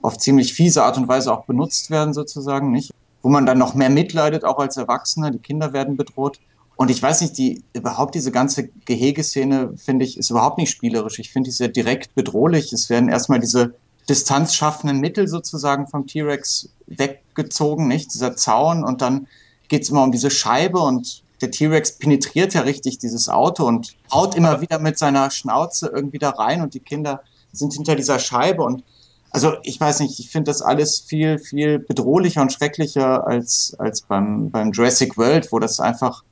auf 0.02 0.18
ziemlich 0.18 0.54
fiese 0.54 0.84
Art 0.84 0.98
und 0.98 1.08
Weise 1.08 1.32
auch 1.32 1.46
benutzt 1.46 1.90
werden, 1.90 2.14
sozusagen, 2.14 2.70
nicht? 2.70 2.92
Wo 3.22 3.28
man 3.28 3.46
dann 3.46 3.58
noch 3.58 3.74
mehr 3.74 3.90
mitleidet, 3.90 4.44
auch 4.44 4.58
als 4.58 4.76
Erwachsener. 4.76 5.30
Die 5.30 5.38
Kinder 5.38 5.72
werden 5.72 5.96
bedroht. 5.96 6.40
Und 6.76 6.90
ich 6.90 7.02
weiß 7.02 7.22
nicht, 7.22 7.36
die, 7.38 7.64
überhaupt 7.72 8.14
diese 8.14 8.30
ganze 8.30 8.68
Gehegeszene, 8.84 9.74
finde 9.76 10.04
ich, 10.04 10.16
ist 10.16 10.30
überhaupt 10.30 10.58
nicht 10.58 10.70
spielerisch. 10.70 11.18
Ich 11.18 11.32
finde 11.32 11.50
die 11.50 11.56
sehr 11.56 11.68
direkt 11.68 12.14
bedrohlich. 12.14 12.72
Es 12.72 12.88
werden 12.88 13.08
erstmal 13.08 13.40
diese 13.40 13.74
distanzschaffenden 14.08 15.00
Mittel 15.00 15.28
sozusagen 15.28 15.86
vom 15.86 16.06
T-Rex 16.06 16.70
weggezogen, 16.86 17.88
nicht? 17.88 18.14
Dieser 18.14 18.36
Zaun 18.36 18.84
und 18.84 19.02
dann 19.02 19.26
geht's 19.68 19.90
immer 19.90 20.02
um 20.02 20.12
diese 20.12 20.30
Scheibe 20.30 20.78
und 20.78 21.22
der 21.40 21.50
T-Rex 21.50 21.98
penetriert 21.98 22.54
ja 22.54 22.62
richtig 22.62 22.98
dieses 22.98 23.28
Auto 23.28 23.66
und 23.66 23.94
haut 24.12 24.34
immer 24.34 24.60
wieder 24.60 24.78
mit 24.78 24.98
seiner 24.98 25.30
Schnauze 25.30 25.90
irgendwie 25.94 26.18
da 26.18 26.30
rein 26.30 26.62
und 26.62 26.74
die 26.74 26.80
Kinder 26.80 27.22
sind 27.52 27.74
hinter 27.74 27.94
dieser 27.94 28.18
Scheibe 28.18 28.62
und 28.62 28.82
also 29.30 29.54
ich 29.62 29.80
weiß 29.80 30.00
nicht, 30.00 30.18
ich 30.20 30.30
finde 30.30 30.50
das 30.50 30.62
alles 30.62 31.00
viel, 31.00 31.38
viel 31.38 31.78
bedrohlicher 31.78 32.42
und 32.42 32.52
schrecklicher 32.52 33.26
als, 33.26 33.74
als 33.78 34.02
beim, 34.02 34.50
beim 34.50 34.72
Jurassic 34.72 35.16
World, 35.18 35.52
wo 35.52 35.58
das 35.58 35.80
einfach 35.80 36.24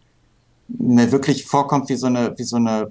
mir 0.68 1.12
wirklich 1.12 1.44
vorkommt 1.44 1.88
wie 1.88 1.96
so 1.96 2.06
eine, 2.06 2.36
wie 2.36 2.44
so 2.44 2.56
eine, 2.56 2.90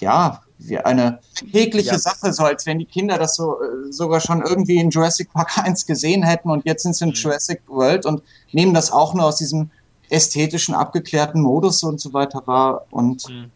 ja, 0.00 0.42
wie 0.58 0.78
eine 0.78 1.20
tägliche 1.34 1.92
ja. 1.92 1.98
Sache, 1.98 2.32
so 2.32 2.44
als 2.44 2.66
wenn 2.66 2.78
die 2.78 2.84
Kinder 2.84 3.18
das 3.18 3.36
so 3.36 3.54
äh, 3.54 3.92
sogar 3.92 4.20
schon 4.20 4.42
irgendwie 4.42 4.76
in 4.76 4.90
Jurassic 4.90 5.32
Park 5.32 5.58
1 5.64 5.86
gesehen 5.86 6.22
hätten 6.22 6.50
und 6.50 6.64
jetzt 6.64 6.82
sind 6.82 6.94
sie 6.94 7.04
in 7.04 7.10
mhm. 7.10 7.14
Jurassic 7.14 7.62
World 7.68 8.06
und 8.06 8.22
nehmen 8.52 8.74
das 8.74 8.90
auch 8.90 9.14
nur 9.14 9.24
aus 9.24 9.36
diesem 9.36 9.70
ästhetischen, 10.08 10.74
abgeklärten 10.74 11.40
Modus 11.40 11.82
und 11.82 12.00
so 12.00 12.12
weiter 12.12 12.42
wahr. 12.46 12.86
Und 12.90 13.28
mhm. 13.28 13.50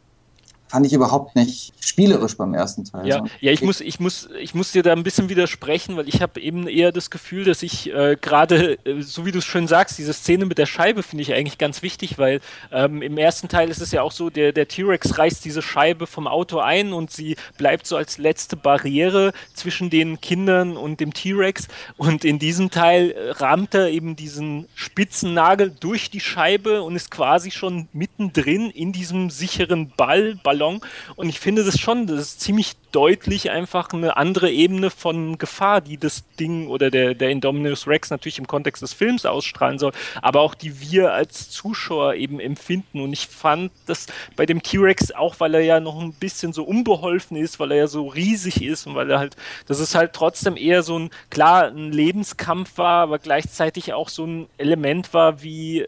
Fand 0.70 0.86
ich 0.86 0.92
überhaupt 0.92 1.34
nicht 1.34 1.72
spielerisch 1.80 2.36
beim 2.36 2.54
ersten 2.54 2.84
Teil. 2.84 3.04
Ja, 3.04 3.24
ja 3.40 3.50
ich, 3.50 3.60
muss, 3.60 3.80
ich, 3.80 3.98
muss, 3.98 4.28
ich 4.40 4.54
muss 4.54 4.70
dir 4.70 4.84
da 4.84 4.92
ein 4.92 5.02
bisschen 5.02 5.28
widersprechen, 5.28 5.96
weil 5.96 6.08
ich 6.08 6.22
habe 6.22 6.40
eben 6.40 6.68
eher 6.68 6.92
das 6.92 7.10
Gefühl, 7.10 7.44
dass 7.44 7.64
ich 7.64 7.92
äh, 7.92 8.16
gerade, 8.20 8.78
äh, 8.84 9.02
so 9.02 9.26
wie 9.26 9.32
du 9.32 9.38
es 9.38 9.44
schön 9.44 9.66
sagst, 9.66 9.98
diese 9.98 10.12
Szene 10.12 10.46
mit 10.46 10.58
der 10.58 10.66
Scheibe 10.66 11.02
finde 11.02 11.22
ich 11.22 11.34
eigentlich 11.34 11.58
ganz 11.58 11.82
wichtig, 11.82 12.18
weil 12.18 12.40
ähm, 12.70 13.02
im 13.02 13.18
ersten 13.18 13.48
Teil 13.48 13.68
ist 13.68 13.80
es 13.80 13.90
ja 13.90 14.02
auch 14.02 14.12
so, 14.12 14.30
der, 14.30 14.52
der 14.52 14.68
T-Rex 14.68 15.18
reißt 15.18 15.44
diese 15.44 15.60
Scheibe 15.60 16.06
vom 16.06 16.28
Auto 16.28 16.60
ein 16.60 16.92
und 16.92 17.10
sie 17.10 17.34
bleibt 17.58 17.88
so 17.88 17.96
als 17.96 18.18
letzte 18.18 18.56
Barriere 18.56 19.32
zwischen 19.54 19.90
den 19.90 20.20
Kindern 20.20 20.76
und 20.76 21.00
dem 21.00 21.12
T-Rex. 21.12 21.66
Und 21.96 22.24
in 22.24 22.38
diesem 22.38 22.70
Teil 22.70 23.10
äh, 23.10 23.30
rammt 23.32 23.74
er 23.74 23.88
eben 23.88 24.14
diesen 24.14 24.66
spitzen 24.76 25.34
Nagel 25.34 25.74
durch 25.80 26.10
die 26.10 26.20
Scheibe 26.20 26.82
und 26.82 26.94
ist 26.94 27.10
quasi 27.10 27.50
schon 27.50 27.88
mittendrin 27.92 28.70
in 28.70 28.92
diesem 28.92 29.30
sicheren 29.30 29.90
Ball, 29.96 30.36
Ball 30.44 30.59
Ballon. 30.60 30.80
Und 31.16 31.28
ich 31.28 31.40
finde 31.40 31.64
das 31.64 31.78
schon, 31.78 32.06
das 32.06 32.20
ist 32.20 32.40
ziemlich 32.40 32.74
deutlich 32.92 33.50
einfach 33.50 33.92
eine 33.92 34.16
andere 34.16 34.50
Ebene 34.50 34.90
von 34.90 35.38
Gefahr, 35.38 35.80
die 35.80 35.96
das 35.96 36.24
Ding 36.38 36.68
oder 36.68 36.90
der, 36.90 37.14
der 37.14 37.30
Indominus 37.30 37.86
Rex 37.86 38.10
natürlich 38.10 38.38
im 38.38 38.46
Kontext 38.46 38.82
des 38.82 38.92
Films 38.92 39.26
ausstrahlen 39.26 39.78
soll, 39.78 39.92
aber 40.22 40.40
auch 40.40 40.54
die 40.54 40.80
wir 40.80 41.12
als 41.12 41.50
Zuschauer 41.50 42.14
eben 42.14 42.40
empfinden. 42.40 43.00
Und 43.00 43.12
ich 43.12 43.26
fand 43.28 43.70
das 43.86 44.06
bei 44.36 44.44
dem 44.44 44.62
T-Rex, 44.62 45.12
auch 45.12 45.38
weil 45.38 45.54
er 45.54 45.62
ja 45.62 45.80
noch 45.80 46.00
ein 46.00 46.12
bisschen 46.12 46.52
so 46.52 46.64
unbeholfen 46.64 47.36
ist, 47.36 47.60
weil 47.60 47.72
er 47.72 47.78
ja 47.78 47.86
so 47.86 48.08
riesig 48.08 48.62
ist 48.62 48.86
und 48.86 48.94
weil 48.94 49.10
er 49.10 49.18
halt, 49.18 49.36
das 49.66 49.80
ist 49.80 49.94
halt 49.94 50.12
trotzdem 50.12 50.56
eher 50.56 50.82
so 50.82 50.98
ein, 50.98 51.10
klar, 51.30 51.68
ein 51.68 51.92
Lebenskampf 51.92 52.76
war, 52.76 53.02
aber 53.02 53.18
gleichzeitig 53.18 53.92
auch 53.92 54.08
so 54.08 54.26
ein 54.26 54.46
Element 54.58 55.14
war 55.14 55.42
wie 55.42 55.86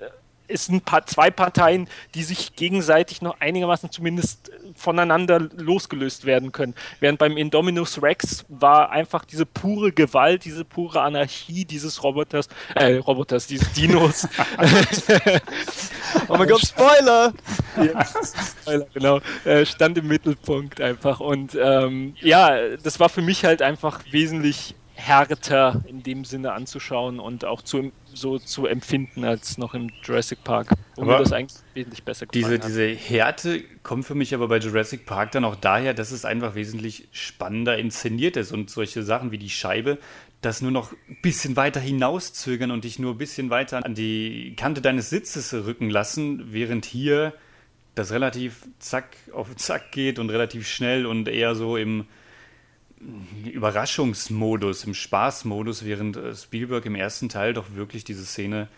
es 0.52 0.66
sind 0.66 0.84
paar, 0.84 1.06
zwei 1.06 1.30
Parteien, 1.30 1.88
die 2.14 2.22
sich 2.22 2.54
gegenseitig 2.56 3.22
noch 3.22 3.40
einigermaßen 3.40 3.90
zumindest 3.90 4.50
voneinander 4.74 5.40
losgelöst 5.56 6.24
werden 6.24 6.52
können. 6.52 6.74
Während 7.00 7.18
beim 7.18 7.36
Indominus 7.36 8.02
Rex 8.02 8.44
war 8.48 8.90
einfach 8.90 9.24
diese 9.24 9.46
pure 9.46 9.92
Gewalt, 9.92 10.44
diese 10.44 10.64
pure 10.64 11.02
Anarchie 11.02 11.64
dieses 11.64 12.02
Roboters, 12.02 12.48
äh, 12.74 12.96
Roboters, 12.96 13.46
dieses 13.46 13.72
Dinos. 13.72 14.28
oh 16.28 16.36
mein 16.36 16.48
Gott, 16.48 16.66
Spoiler! 16.66 17.32
ja, 17.76 18.04
Spoiler, 18.04 18.86
genau. 18.92 19.20
Äh, 19.44 19.64
stand 19.66 19.98
im 19.98 20.08
Mittelpunkt 20.08 20.80
einfach. 20.80 21.20
Und 21.20 21.56
ähm, 21.60 22.14
ja, 22.20 22.76
das 22.76 23.00
war 23.00 23.08
für 23.08 23.22
mich 23.22 23.44
halt 23.44 23.62
einfach 23.62 24.00
wesentlich 24.10 24.74
härter 24.94 25.82
in 25.86 26.02
dem 26.02 26.24
Sinne 26.24 26.52
anzuschauen 26.52 27.18
und 27.18 27.44
auch 27.44 27.62
zu, 27.62 27.92
so 28.14 28.38
zu 28.38 28.66
empfinden 28.66 29.24
als 29.24 29.58
noch 29.58 29.74
im 29.74 29.90
Jurassic 30.02 30.44
Park. 30.44 30.68
Wo 30.96 31.04
mir 31.04 31.18
das 31.18 31.32
eigentlich 31.32 31.60
wesentlich 31.74 32.02
besser 32.04 32.26
diese, 32.26 32.58
Diese 32.58 32.86
Härte 32.86 33.62
kommt 33.82 34.04
für 34.04 34.14
mich 34.14 34.34
aber 34.34 34.48
bei 34.48 34.58
Jurassic 34.58 35.06
Park 35.06 35.32
dann 35.32 35.44
auch 35.44 35.56
daher, 35.56 35.94
dass 35.94 36.10
es 36.10 36.24
einfach 36.24 36.54
wesentlich 36.54 37.08
spannender 37.12 37.78
inszeniert 37.78 38.36
ist 38.36 38.52
und 38.52 38.70
solche 38.70 39.02
Sachen 39.02 39.30
wie 39.30 39.38
die 39.38 39.50
Scheibe, 39.50 39.98
das 40.42 40.60
nur 40.60 40.70
noch 40.70 40.92
ein 41.08 41.18
bisschen 41.22 41.56
weiter 41.56 41.80
hinauszögern 41.80 42.70
und 42.70 42.84
dich 42.84 42.98
nur 42.98 43.14
ein 43.14 43.18
bisschen 43.18 43.50
weiter 43.50 43.84
an 43.84 43.94
die 43.94 44.54
Kante 44.56 44.80
deines 44.80 45.08
Sitzes 45.08 45.54
rücken 45.54 45.88
lassen, 45.88 46.52
während 46.52 46.84
hier 46.84 47.32
das 47.94 48.10
relativ 48.10 48.66
zack 48.78 49.16
auf 49.32 49.54
zack 49.56 49.92
geht 49.92 50.18
und 50.18 50.30
relativ 50.30 50.66
schnell 50.68 51.06
und 51.06 51.28
eher 51.28 51.54
so 51.54 51.76
im 51.76 52.06
Überraschungsmodus, 53.44 54.84
im 54.84 54.94
Spaßmodus, 54.94 55.84
während 55.84 56.16
äh, 56.16 56.34
Spielberg 56.34 56.86
im 56.86 56.94
ersten 56.94 57.28
Teil 57.28 57.52
doch 57.52 57.74
wirklich 57.74 58.04
diese 58.04 58.24
Szene 58.24 58.68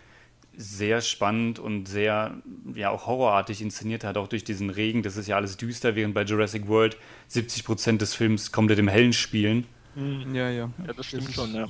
sehr 0.57 1.01
spannend 1.01 1.59
und 1.59 1.89
sehr, 1.89 2.37
ja, 2.75 2.91
auch 2.91 3.07
horrorartig 3.07 3.61
inszeniert 3.61 4.05
hat, 4.05 4.17
auch 4.17 4.29
durch 4.29 4.45
diesen 4.45 4.71
Regen. 4.71 5.03
Das 5.03 5.17
ist 5.17 5.27
ja 5.27 5.37
alles 5.37 5.57
düster, 5.57 5.97
während 5.97 6.15
bei 6.15 6.23
Jurassic 6.23 6.69
World 6.69 6.97
70 7.29 7.65
Prozent 7.65 8.03
des 8.03 8.15
Films 8.15 8.53
komplett 8.53 8.79
im 8.79 8.89
Hellen 8.89 9.13
spielen. 9.13 9.67
Mhm. 9.97 10.35
Ja, 10.35 10.51
ja. 10.51 10.71
Ja, 10.87 10.93
das 10.97 11.07
stimmt 11.07 11.33
schon, 11.33 11.55
ja. 11.55 11.67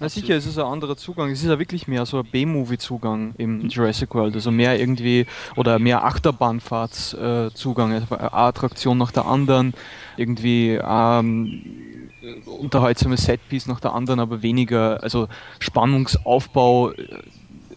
Na 0.00 0.08
sicher, 0.08 0.36
es 0.36 0.46
ist 0.46 0.58
ein 0.58 0.64
anderer 0.64 0.96
Zugang. 0.96 1.30
Es 1.30 1.42
ist 1.42 1.48
ja 1.48 1.58
wirklich 1.58 1.88
mehr 1.88 2.06
so 2.06 2.18
ein 2.18 2.26
B-Movie-Zugang 2.30 3.34
im 3.36 3.62
mhm. 3.62 3.68
Jurassic 3.68 4.14
World. 4.14 4.34
Also 4.34 4.52
mehr 4.52 4.78
irgendwie, 4.78 5.26
oder 5.56 5.80
mehr 5.80 6.04
Achterbahnfahrtszugang. 6.04 7.92
Äh, 7.92 7.94
eine 7.96 8.32
Attraktion 8.32 8.98
nach 8.98 9.10
der 9.10 9.26
anderen. 9.26 9.74
Irgendwie 10.16 10.78
ähm, 10.80 11.97
unterhaltsame 12.46 13.16
Setpiece 13.16 13.66
nach 13.66 13.80
der 13.80 13.94
anderen, 13.94 14.20
aber 14.20 14.42
weniger, 14.42 15.02
also 15.02 15.28
Spannungsaufbau 15.58 16.92
äh, 16.92 16.94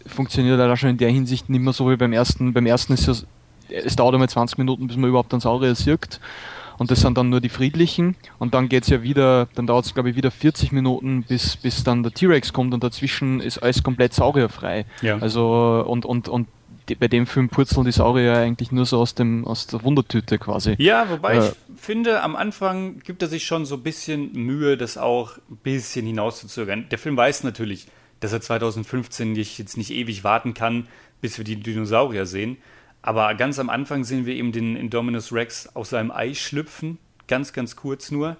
funktioniert 0.06 0.58
leider 0.58 0.76
schon 0.76 0.90
in 0.90 0.98
der 0.98 1.10
Hinsicht 1.10 1.48
nicht 1.48 1.62
mehr 1.62 1.72
so 1.72 1.90
wie 1.90 1.96
beim 1.96 2.12
ersten. 2.12 2.52
Beim 2.52 2.66
ersten 2.66 2.92
ist 2.92 3.08
es, 3.08 3.26
es 3.68 3.96
dauert 3.96 4.14
einmal 4.14 4.28
20 4.28 4.58
Minuten, 4.58 4.86
bis 4.86 4.96
man 4.96 5.10
überhaupt 5.10 5.32
einen 5.32 5.40
Saurier 5.40 5.74
sieht. 5.74 6.20
Und 6.78 6.90
das 6.90 7.00
sind 7.00 7.16
dann 7.16 7.28
nur 7.28 7.40
die 7.40 7.48
friedlichen. 7.48 8.16
Und 8.38 8.54
dann 8.54 8.68
geht 8.68 8.84
es 8.84 8.88
ja 8.88 9.02
wieder, 9.02 9.46
dann 9.54 9.66
dauert 9.66 9.86
es 9.86 9.94
glaube 9.94 10.10
ich 10.10 10.16
wieder 10.16 10.30
40 10.30 10.72
Minuten, 10.72 11.22
bis, 11.22 11.56
bis 11.56 11.84
dann 11.84 12.02
der 12.02 12.12
T-Rex 12.12 12.52
kommt 12.52 12.74
und 12.74 12.82
dazwischen 12.82 13.40
ist 13.40 13.58
alles 13.58 13.82
komplett 13.82 14.14
saurierfrei. 14.14 14.86
Ja. 15.00 15.18
Also 15.18 15.84
und, 15.86 16.04
und, 16.04 16.28
und 16.28 16.48
bei 16.98 17.08
dem 17.08 17.26
Film 17.26 17.48
purzeln 17.48 17.84
die 17.84 17.92
Saurier 17.92 18.36
eigentlich 18.36 18.72
nur 18.72 18.86
so 18.86 18.98
aus, 18.98 19.14
dem, 19.14 19.44
aus 19.46 19.66
der 19.66 19.82
Wundertüte 19.82 20.38
quasi. 20.38 20.74
Ja, 20.78 21.08
wobei 21.10 21.36
äh, 21.36 21.48
ich 21.48 21.54
finde, 21.80 22.22
am 22.22 22.36
Anfang 22.36 23.00
gibt 23.00 23.22
er 23.22 23.28
sich 23.28 23.44
schon 23.44 23.64
so 23.64 23.76
ein 23.76 23.82
bisschen 23.82 24.32
Mühe, 24.32 24.76
das 24.76 24.98
auch 24.98 25.38
ein 25.50 25.56
bisschen 25.62 26.06
hinauszuzögern. 26.06 26.88
Der 26.90 26.98
Film 26.98 27.16
weiß 27.16 27.44
natürlich, 27.44 27.86
dass 28.20 28.32
er 28.32 28.40
2015 28.40 29.32
nicht, 29.32 29.58
jetzt 29.58 29.76
nicht 29.76 29.90
ewig 29.90 30.24
warten 30.24 30.54
kann, 30.54 30.88
bis 31.20 31.38
wir 31.38 31.44
die 31.44 31.56
Dinosaurier 31.56 32.26
sehen. 32.26 32.56
Aber 33.02 33.34
ganz 33.34 33.58
am 33.58 33.68
Anfang 33.68 34.04
sehen 34.04 34.26
wir 34.26 34.34
eben 34.34 34.52
den 34.52 34.76
Indominus 34.76 35.32
Rex 35.32 35.74
aus 35.74 35.90
seinem 35.90 36.12
Ei 36.12 36.34
schlüpfen, 36.34 36.98
ganz, 37.26 37.52
ganz 37.52 37.74
kurz 37.74 38.10
nur. 38.10 38.36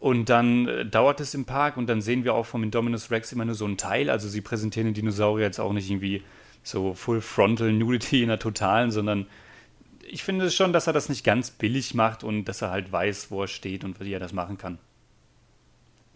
Und 0.00 0.28
dann 0.28 0.68
äh, 0.68 0.86
dauert 0.86 1.20
es 1.20 1.34
im 1.34 1.44
Park 1.44 1.76
und 1.76 1.88
dann 1.88 2.00
sehen 2.00 2.24
wir 2.24 2.34
auch 2.34 2.46
vom 2.46 2.62
Indominus 2.62 3.10
Rex 3.10 3.32
immer 3.32 3.44
nur 3.44 3.54
so 3.54 3.64
einen 3.64 3.76
Teil. 3.76 4.10
Also 4.10 4.28
sie 4.28 4.40
präsentieren 4.40 4.86
den 4.86 4.94
Dinosaurier 4.94 5.46
jetzt 5.46 5.60
auch 5.60 5.72
nicht 5.72 5.90
irgendwie 5.90 6.22
so 6.62 6.94
Full 6.94 7.20
Frontal 7.20 7.72
Nudity 7.72 8.22
in 8.22 8.28
der 8.28 8.38
totalen, 8.38 8.90
sondern 8.90 9.26
ich 10.10 10.22
finde 10.22 10.50
schon, 10.50 10.72
dass 10.72 10.86
er 10.86 10.92
das 10.92 11.08
nicht 11.08 11.24
ganz 11.24 11.50
billig 11.50 11.94
macht 11.94 12.24
und 12.24 12.46
dass 12.46 12.62
er 12.62 12.70
halt 12.70 12.90
weiß, 12.90 13.30
wo 13.30 13.42
er 13.42 13.48
steht 13.48 13.84
und 13.84 14.00
wie 14.00 14.12
er 14.12 14.20
das 14.20 14.32
machen 14.32 14.58
kann. 14.58 14.78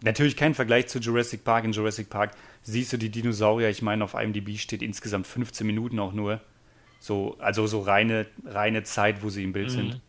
Natürlich 0.01 0.35
kein 0.35 0.53
Vergleich 0.53 0.87
zu 0.87 0.99
Jurassic 0.99 1.43
Park. 1.43 1.63
In 1.63 1.71
Jurassic 1.71 2.09
Park 2.09 2.31
siehst 2.61 2.91
du 2.91 2.97
die 2.97 3.09
Dinosaurier, 3.09 3.69
ich 3.69 3.81
meine, 3.81 4.03
auf 4.03 4.15
IMDb 4.15 4.57
steht 4.57 4.81
insgesamt 4.81 5.27
15 5.27 5.65
Minuten 5.65 5.99
auch 5.99 6.11
nur. 6.11 6.41
So, 6.99 7.37
also 7.39 7.67
so 7.67 7.79
reine, 7.81 8.25
reine 8.45 8.83
Zeit, 8.83 9.23
wo 9.23 9.29
sie 9.29 9.43
im 9.43 9.53
Bild 9.53 9.69
mhm. 9.69 9.73
sind. 9.73 10.01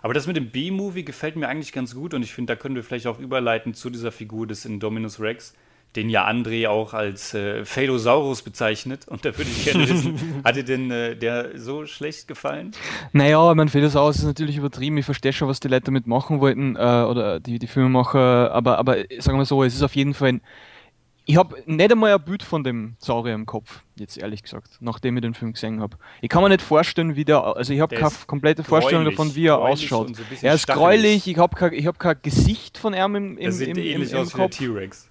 Aber 0.00 0.14
das 0.14 0.26
mit 0.26 0.36
dem 0.36 0.50
B-Movie 0.50 1.04
gefällt 1.04 1.36
mir 1.36 1.48
eigentlich 1.48 1.72
ganz 1.72 1.94
gut 1.94 2.14
und 2.14 2.22
ich 2.22 2.32
finde, 2.32 2.54
da 2.54 2.60
können 2.60 2.76
wir 2.76 2.84
vielleicht 2.84 3.06
auch 3.06 3.18
überleiten 3.18 3.74
zu 3.74 3.90
dieser 3.90 4.12
Figur 4.12 4.46
des 4.46 4.64
Indominus 4.64 5.20
Rex 5.20 5.54
den 5.98 6.10
ja 6.10 6.26
André 6.26 6.68
auch 6.68 6.94
als 6.94 7.34
äh, 7.34 7.64
Phelosaurus 7.64 8.42
bezeichnet. 8.42 9.08
Und 9.08 9.24
da 9.24 9.36
würde 9.36 9.50
ich 9.50 9.64
gerne 9.64 9.88
wissen, 9.88 10.42
hat 10.44 10.54
dir 10.56 10.64
denn 10.64 10.90
äh, 10.90 11.16
der 11.16 11.58
so 11.58 11.86
schlecht 11.86 12.28
gefallen? 12.28 12.70
Naja, 13.12 13.52
mein 13.54 13.68
Phelosaurus 13.68 14.18
ist 14.18 14.24
natürlich 14.24 14.56
übertrieben. 14.56 14.96
Ich 14.96 15.04
verstehe 15.04 15.32
schon, 15.32 15.48
was 15.48 15.60
die 15.60 15.68
Leute 15.68 15.86
damit 15.86 16.06
machen 16.06 16.40
wollten, 16.40 16.76
äh, 16.76 16.78
oder 16.78 17.40
die, 17.40 17.58
die 17.58 17.66
Filmemacher. 17.66 18.52
Aber, 18.52 18.78
aber 18.78 18.96
sagen 19.18 19.38
wir 19.38 19.44
so, 19.44 19.64
es 19.64 19.74
ist 19.74 19.82
auf 19.82 19.96
jeden 19.96 20.14
Fall 20.14 20.28
ein. 20.28 20.40
Ich 21.24 21.36
habe 21.36 21.62
nicht 21.66 21.92
einmal 21.92 22.14
ein 22.14 22.24
Bild 22.24 22.42
von 22.42 22.64
dem 22.64 22.96
Saurier 23.00 23.34
im 23.34 23.44
Kopf, 23.44 23.82
jetzt 23.96 24.16
ehrlich 24.16 24.42
gesagt, 24.42 24.78
nachdem 24.80 25.14
ich 25.18 25.20
den 25.20 25.34
Film 25.34 25.52
gesehen 25.52 25.82
habe. 25.82 25.98
Ich 26.22 26.30
kann 26.30 26.42
mir 26.42 26.48
nicht 26.48 26.62
vorstellen, 26.62 27.16
wie 27.16 27.26
der, 27.26 27.44
also 27.44 27.70
ich 27.74 27.80
habe 27.80 27.94
keine 27.94 28.10
komplette 28.26 28.64
Vorstellung 28.64 29.04
davon, 29.04 29.34
wie 29.34 29.44
er 29.44 29.58
ausschaut. 29.58 30.16
So 30.16 30.22
er 30.40 30.54
ist 30.54 30.66
gräulich, 30.66 31.28
ich 31.28 31.36
habe 31.36 31.54
kein, 31.54 31.84
hab 31.84 31.98
kein 31.98 32.16
Gesicht 32.22 32.78
von 32.78 32.94
ihm 32.94 33.14
im, 33.14 33.36
im, 33.36 33.60
im, 33.60 33.76
im, 33.76 34.02
im 34.02 34.16
aus 34.16 34.32
Kopf. 34.32 34.56
T-Rex. 34.56 35.07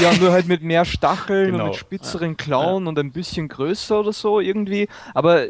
Ja, 0.00 0.12
nur 0.14 0.32
halt 0.32 0.48
mit 0.48 0.62
mehr 0.62 0.84
Stacheln 0.84 1.52
genau. 1.52 1.64
und 1.64 1.70
mit 1.70 1.78
spitzeren 1.78 2.36
Klauen 2.36 2.84
ja. 2.84 2.88
und 2.88 2.98
ein 2.98 3.12
bisschen 3.12 3.48
größer 3.48 4.00
oder 4.00 4.12
so 4.12 4.40
irgendwie. 4.40 4.88
Aber 5.14 5.44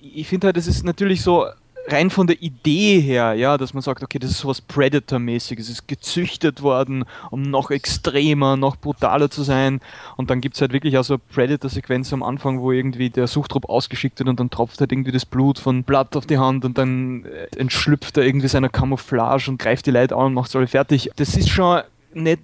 ich 0.00 0.28
finde 0.28 0.48
halt, 0.48 0.56
das 0.56 0.66
ist 0.66 0.84
natürlich 0.84 1.22
so 1.22 1.46
rein 1.88 2.10
von 2.10 2.26
der 2.26 2.40
Idee 2.42 3.00
her, 3.00 3.34
ja, 3.34 3.56
dass 3.56 3.74
man 3.74 3.82
sagt, 3.82 4.02
okay, 4.02 4.18
das 4.18 4.30
ist 4.30 4.38
sowas 4.38 4.60
Predator-mäßiges, 4.60 5.66
es 5.66 5.72
ist 5.72 5.88
gezüchtet 5.88 6.62
worden, 6.62 7.04
um 7.30 7.42
noch 7.42 7.70
extremer, 7.70 8.56
noch 8.56 8.76
brutaler 8.76 9.30
zu 9.30 9.42
sein. 9.42 9.80
Und 10.16 10.30
dann 10.30 10.40
gibt 10.40 10.56
es 10.56 10.60
halt 10.60 10.72
wirklich 10.72 10.98
auch 10.98 11.04
so 11.04 11.18
Predator-Sequenz 11.18 12.12
am 12.12 12.22
Anfang, 12.22 12.60
wo 12.60 12.72
irgendwie 12.72 13.10
der 13.10 13.26
Suchtrupp 13.26 13.68
ausgeschickt 13.68 14.18
wird 14.18 14.28
und 14.28 14.40
dann 14.40 14.50
tropft 14.50 14.80
halt 14.80 14.92
irgendwie 14.92 15.12
das 15.12 15.24
Blut 15.24 15.58
von 15.58 15.84
Blatt 15.84 16.16
auf 16.16 16.26
die 16.26 16.38
Hand 16.38 16.64
und 16.64 16.78
dann 16.78 17.24
äh, 17.24 17.56
entschlüpft 17.56 18.16
er 18.16 18.24
irgendwie 18.24 18.48
seiner 18.48 18.68
Camouflage 18.68 19.50
und 19.50 19.58
greift 19.58 19.86
die 19.86 19.92
Leute 19.92 20.16
an 20.16 20.26
und 20.26 20.34
macht 20.34 20.48
es 20.48 20.56
alle 20.56 20.66
fertig. 20.66 21.10
Das 21.16 21.36
ist 21.36 21.48
schon 21.48 21.82
nicht 22.14 22.40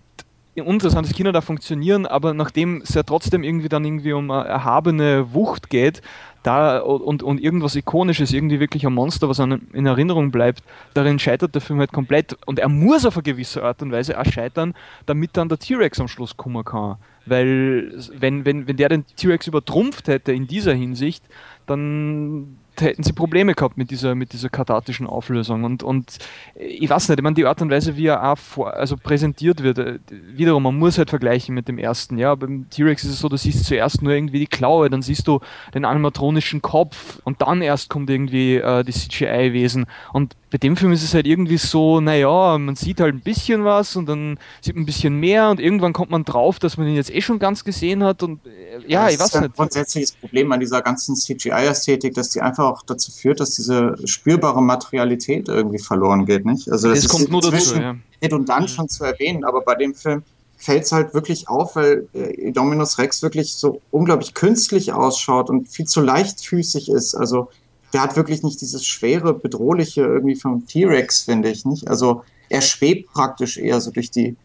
interessant, 0.55 1.07
dass 1.07 1.15
Kinder 1.15 1.33
da 1.33 1.41
funktionieren, 1.41 2.07
aber 2.07 2.35
nachdem 2.35 2.83
es 2.83 2.95
ja 2.95 3.03
trotzdem 3.03 3.43
irgendwie 3.43 3.69
dann 3.69 3.85
irgendwie 3.85 4.13
um 4.13 4.31
eine 4.31 4.49
erhabene 4.49 5.33
Wucht 5.33 5.71
geht, 5.71 6.03
da 6.43 6.79
und, 6.81 7.23
und 7.23 7.41
irgendwas 7.41 7.77
Ikonisches, 7.77 8.33
irgendwie 8.33 8.61
wirklich 8.61 8.87
ein 8.87 8.93
Monster, 8.93 9.29
was 9.29 9.41
einem 9.41 9.69
in 9.73 9.87
Erinnerung 9.87 10.31
bleibt, 10.31 10.63
darin 10.95 11.19
scheitert 11.19 11.55
der 11.55 11.63
Film 11.63 11.79
halt 11.79 11.93
komplett. 11.93 12.37
Und 12.47 12.59
er 12.59 12.69
muss 12.69 13.07
auf 13.07 13.17
eine 13.17 13.23
gewisse 13.23 13.63
Art 13.63 13.81
und 13.83 13.93
Weise 13.93 14.19
auch 14.19 14.25
scheitern, 14.25 14.75
damit 15.07 15.37
dann 15.37 15.49
der 15.49 15.59
T-Rex 15.59 16.01
am 16.01 16.09
Schluss 16.09 16.37
kommen 16.37 16.65
kann. 16.65 16.97
Weil 17.27 17.93
wenn, 18.13 18.45
wenn, 18.45 18.67
wenn 18.67 18.77
der 18.77 18.89
den 18.89 19.07
T-Rex 19.07 19.47
übertrumpft 19.47 20.09
hätte 20.09 20.33
in 20.33 20.47
dieser 20.47 20.75
Hinsicht, 20.75 21.25
dann 21.67 22.59
hätten 22.81 23.03
sie 23.03 23.13
Probleme 23.13 23.55
gehabt 23.55 23.77
mit 23.77 23.91
dieser, 23.91 24.15
mit 24.15 24.33
dieser 24.33 24.49
kathartischen 24.49 25.07
Auflösung. 25.07 25.65
Und, 25.65 25.83
und 25.83 26.19
ich 26.55 26.89
weiß 26.89 27.09
nicht, 27.09 27.19
ich 27.19 27.23
meine, 27.23 27.35
die 27.35 27.47
Art 27.47 27.61
und 27.63 27.71
Weise, 27.71 27.97
wie 27.97 28.07
er 28.07 28.33
auch 28.33 28.39
vor, 28.39 28.75
also 28.75 28.97
präsentiert 28.97 29.63
wird, 29.63 29.79
äh, 29.79 29.99
wiederum, 30.11 30.63
man 30.63 30.79
muss 30.79 30.99
halt 30.99 31.11
vergleichen 31.11 31.55
mit 31.55 31.69
dem 31.69 31.79
ersten. 31.79 32.19
Ja, 32.19 32.35
beim 32.35 32.69
T-Rex 32.71 33.05
ist 33.05 33.11
es 33.11 33.19
so, 33.21 33.29
du 33.29 33.37
siehst 33.37 33.65
zuerst 33.65 34.03
nur 34.03 34.13
irgendwie 34.13 34.41
die 34.41 34.47
Klaue, 34.47 34.89
dann 34.91 35.03
siehst 35.03 35.29
du 35.29 35.41
den 35.75 35.85
animatronischen 35.85 36.63
Kopf 36.63 37.21
und 37.25 37.43
dann 37.43 37.63
erst 37.63 37.91
kommt 37.91 38.09
irgendwie 38.11 38.57
äh, 38.57 38.85
die 38.85 38.93
CGI-Wesen. 38.93 39.87
Und 40.13 40.37
bei 40.53 40.59
dem 40.59 40.77
Film 40.77 40.93
ist 40.93 41.03
es 41.03 41.15
halt 41.15 41.27
irgendwie 41.27 41.57
so, 41.57 42.01
naja, 42.01 42.59
man 42.59 42.77
sieht 42.77 43.01
halt 43.01 43.15
ein 43.15 43.23
bisschen 43.23 43.65
was 43.65 43.97
und 43.97 44.07
dann 44.07 44.39
sieht 44.61 44.75
man 44.75 44.83
ein 44.83 44.87
bisschen 44.87 45.19
mehr 45.19 45.49
und 45.49 45.59
irgendwann 45.59 45.95
kommt 45.95 46.11
man 46.11 46.25
drauf, 46.25 46.59
dass 46.59 46.77
man 46.77 46.87
ihn 46.87 46.95
jetzt 46.95 47.13
eh 47.13 47.23
schon 47.23 47.39
ganz 47.39 47.65
gesehen 47.65 48.05
hat 48.05 48.23
und 48.23 48.45
äh, 48.47 48.51
ja, 48.87 49.05
das 49.05 49.15
ich 49.15 49.21
weiß 49.21 49.27
ist 49.29 49.37
ein 49.37 49.43
nicht. 49.45 49.57
grundsätzliches 49.57 50.13
Problem 50.13 50.53
an 50.53 50.61
dieser 50.61 50.83
ganzen 50.83 51.17
CGI-Ästhetik, 51.17 52.13
dass 52.13 52.29
die 52.31 52.43
einfach 52.43 52.62
auch 52.65 52.83
dazu 52.83 53.13
führt, 53.13 53.41
dass 53.41 53.55
diese 53.55 53.97
spürbare 54.05 54.63
Materialität 54.63 55.49
irgendwie 55.49 55.79
verloren 55.79 56.27
geht, 56.27 56.45
nicht? 56.45 56.71
Also 56.71 56.89
das, 56.89 56.99
Das 56.99 57.05
ist 57.07 57.11
kommt 57.11 57.31
nur 57.31 57.41
dazu, 57.41 57.77
ja. 57.77 57.97
redundant 58.23 58.71
schon 58.71 58.89
zu 58.89 59.05
erwähnen, 59.05 59.45
aber 59.45 59.63
bei 59.63 59.75
dem 59.75 59.95
Film 59.95 60.23
fällt 60.57 60.85
es 60.85 60.93
halt 60.93 61.13
wirklich 61.13 61.49
auf, 61.49 61.75
weil 61.77 62.09
äh, 62.15 62.53
Dominus 62.53 62.99
Rex 62.99 63.23
wirklich 63.23 63.55
so 63.55 63.81
unglaublich 63.91 64.35
künstlich 64.35 64.93
ausschaut 64.93 65.51
und 65.51 65.69
viel 65.69 65.87
zu 65.87 66.01
leichtfüßig 66.01 66.89
ist. 66.89 67.15
Also 67.15 67.49
der 67.93 68.03
hat 68.03 68.17
wirklich 68.17 68.43
nicht 68.43 68.61
dieses 68.61 68.87
schwere, 68.87 69.35
bedrohliche 69.35 70.03
irgendwie 70.03 70.37
vom 70.37 70.67
T-Rex, 70.67 71.23
finde 71.23 71.51
ich, 71.51 71.65
nicht? 71.65 71.89
Also 71.89 72.23
er 72.49 72.61
schwebt 72.61 73.13
praktisch 73.13 73.59
eher 73.59 73.81
so 73.81 73.91
durch 73.91 74.11
die, 74.11 74.37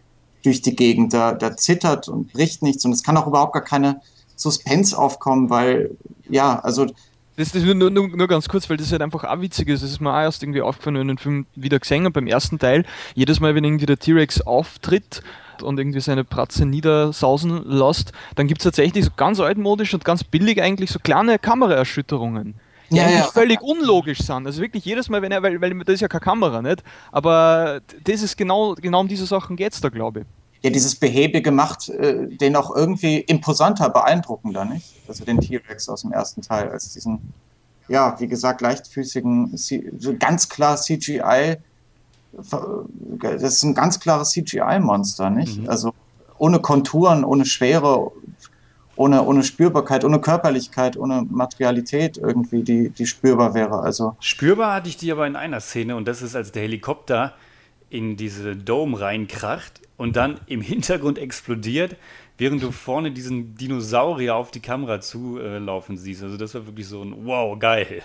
durch 0.44 0.62
die 0.62 0.76
Gegend, 0.76 1.14
da, 1.14 1.34
da 1.34 1.56
zittert 1.56 2.08
und 2.08 2.34
bricht 2.34 2.64
nichts 2.64 2.84
und 2.84 2.94
es 2.94 3.04
kann 3.04 3.18
auch 3.18 3.28
überhaupt 3.28 3.54
gar 3.54 3.64
keine 3.64 4.02
Suspense 4.36 4.98
aufkommen, 4.98 5.50
weil, 5.50 5.98
ja, 6.30 6.60
also 6.60 6.88
Das 7.38 7.54
ist 7.54 7.66
nur, 7.66 7.92
nur, 7.92 8.08
nur 8.08 8.28
ganz 8.28 8.50
kurz, 8.50 8.68
weil 8.68 8.78
das 8.78 8.92
halt 8.92 9.04
einfach 9.04 9.24
auch 9.24 9.42
witzig 9.42 9.70
ist. 9.70 9.84
Das 9.84 9.92
ist 9.92 10.02
mir 10.02 10.12
auch 10.12 10.22
erst 10.22 10.42
irgendwie 10.42 10.62
aufgefallen, 10.62 10.96
wenn 10.96 11.10
ich 11.10 11.16
den 11.16 11.18
Film 11.20 11.46
wieder 11.56 11.78
gesehen 11.78 12.06
habe, 12.06 12.14
beim 12.14 12.26
ersten 12.26 12.58
Teil. 12.58 12.84
Jedes 13.14 13.40
Mal, 13.40 13.54
wenn 13.54 13.64
irgendwie 13.64 13.86
der 13.86 14.00
T-Rex 14.00 14.42
auftritt 14.42 15.22
und 15.62 15.78
irgendwie 15.78 16.00
seine 16.00 16.24
Pratze 16.24 16.66
niedersausen 16.66 17.64
lässt, 17.64 18.12
dann 18.36 18.48
gibt 18.48 18.62
es 18.62 18.64
tatsächlich 18.64 19.06
so 19.06 19.12
ganz 19.16 19.40
altmodisch 19.40 19.94
und 19.94 20.04
ganz 20.04 20.24
billig 20.24 20.60
eigentlich 20.62 20.90
so 20.90 20.98
kleine 20.98 21.38
Kameraerschütterungen. 21.38 22.56
Die 22.90 22.96
Ja, 22.96 23.04
eigentlich 23.04 23.20
ja. 23.20 23.26
völlig 23.26 23.62
unlogisch 23.62 24.20
sind. 24.20 24.48
Also 24.48 24.60
wirklich 24.60 24.84
jedes 24.86 25.08
Mal, 25.08 25.22
wenn 25.22 25.32
er, 25.32 25.44
weil, 25.44 25.62
weil 25.62 25.78
das 25.80 25.96
ist 25.96 26.02
ja 26.02 26.08
keine 26.08 26.22
Kamera, 26.22 26.64
nicht? 26.64 26.84
Aber 27.12 27.82
das 28.04 28.24
ist 28.24 28.36
genau, 28.36 28.74
genau 28.74 29.02
um 29.02 29.08
diese 29.08 29.28
Sachen 29.28 29.58
geht's 29.58 29.80
da, 29.80 29.90
glaube 29.90 30.22
ich. 30.22 30.26
Ja, 30.62 30.70
dieses 30.70 30.96
Behäbige 30.96 31.52
macht 31.52 31.90
äh, 31.90 32.28
den 32.28 32.56
auch 32.56 32.76
irgendwie 32.76 33.20
imposanter, 33.20 33.90
beeindruckender, 33.90 34.66
nicht? 34.66 34.96
Also 35.08 35.24
den 35.24 35.40
T-Rex 35.40 35.90
aus 35.90 36.02
dem 36.02 36.12
ersten 36.12 36.42
Teil, 36.42 36.70
als 36.70 36.94
diesen, 36.94 37.34
ja, 37.88 38.20
wie 38.20 38.28
gesagt, 38.28 38.62
leichtfüßigen, 38.62 39.56
so 39.56 40.16
ganz 40.18 40.50
klar 40.50 40.78
CGI, 40.78 41.58
das 42.34 43.54
ist 43.54 43.64
ein 43.64 43.74
ganz 43.74 44.00
klares 44.00 44.32
CGI-Monster, 44.32 45.30
nicht? 45.30 45.62
Mhm. 45.62 45.70
Also 45.70 45.94
ohne 46.38 46.60
Konturen, 46.60 47.24
ohne 47.24 47.46
Schwere, 47.46 48.12
ohne, 48.96 49.24
ohne 49.24 49.44
Spürbarkeit, 49.44 50.04
ohne 50.04 50.20
Körperlichkeit, 50.20 50.98
ohne 50.98 51.26
Materialität 51.30 52.18
irgendwie, 52.18 52.64
die, 52.64 52.90
die 52.90 53.06
spürbar 53.06 53.54
wäre. 53.54 53.80
Also 53.80 54.16
Spürbar 54.20 54.74
hatte 54.74 54.90
ich 54.90 54.98
die 54.98 55.12
aber 55.12 55.28
in 55.28 55.36
einer 55.36 55.62
Szene 55.62 55.96
und 55.96 56.08
das 56.08 56.22
ist, 56.22 56.36
als 56.36 56.52
der 56.52 56.64
Helikopter 56.64 57.34
in 57.90 58.18
diese 58.18 58.56
Dome 58.56 59.00
reinkracht 59.00 59.82
und 59.98 60.16
dann 60.16 60.40
im 60.48 60.62
Hintergrund 60.62 61.18
explodiert, 61.18 61.96
während 62.38 62.62
du 62.62 62.72
vorne 62.72 63.12
diesen 63.12 63.56
Dinosaurier 63.56 64.36
auf 64.36 64.52
die 64.52 64.60
Kamera 64.60 65.02
zulaufen 65.02 65.98
siehst. 65.98 66.24
Also 66.24 66.38
das 66.38 66.54
war 66.54 66.66
wirklich 66.68 66.88
so 66.88 67.02
ein 67.02 67.26
wow, 67.26 67.58
geil. 67.58 68.04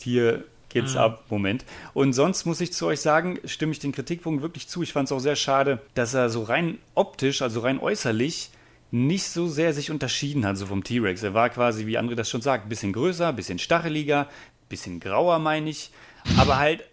Hier 0.00 0.44
geht's 0.68 0.96
ab, 0.96 1.24
Moment. 1.30 1.64
Und 1.94 2.12
sonst 2.12 2.44
muss 2.44 2.60
ich 2.60 2.72
zu 2.72 2.86
euch 2.86 3.00
sagen, 3.00 3.38
stimme 3.44 3.72
ich 3.72 3.78
den 3.78 3.92
Kritikpunkt 3.92 4.42
wirklich 4.42 4.68
zu. 4.68 4.82
Ich 4.82 4.92
fand 4.92 5.08
es 5.08 5.12
auch 5.12 5.20
sehr 5.20 5.36
schade, 5.36 5.80
dass 5.94 6.14
er 6.14 6.28
so 6.28 6.42
rein 6.42 6.78
optisch, 6.94 7.42
also 7.42 7.60
rein 7.60 7.78
äußerlich, 7.78 8.50
nicht 8.90 9.24
so 9.24 9.48
sehr 9.48 9.72
sich 9.72 9.90
unterschieden 9.90 10.44
hat, 10.44 10.56
so 10.56 10.66
vom 10.66 10.84
T-Rex. 10.84 11.22
Er 11.22 11.34
war 11.34 11.48
quasi, 11.48 11.86
wie 11.86 11.98
André 11.98 12.14
das 12.14 12.28
schon 12.28 12.42
sagt, 12.42 12.66
ein 12.66 12.68
bisschen 12.68 12.92
größer, 12.92 13.28
ein 13.28 13.36
bisschen 13.36 13.58
stacheliger, 13.58 14.22
ein 14.22 14.68
bisschen 14.68 15.00
grauer, 15.00 15.38
meine 15.38 15.70
ich, 15.70 15.90
aber 16.36 16.58
halt 16.58 16.80
äh, 16.80 16.84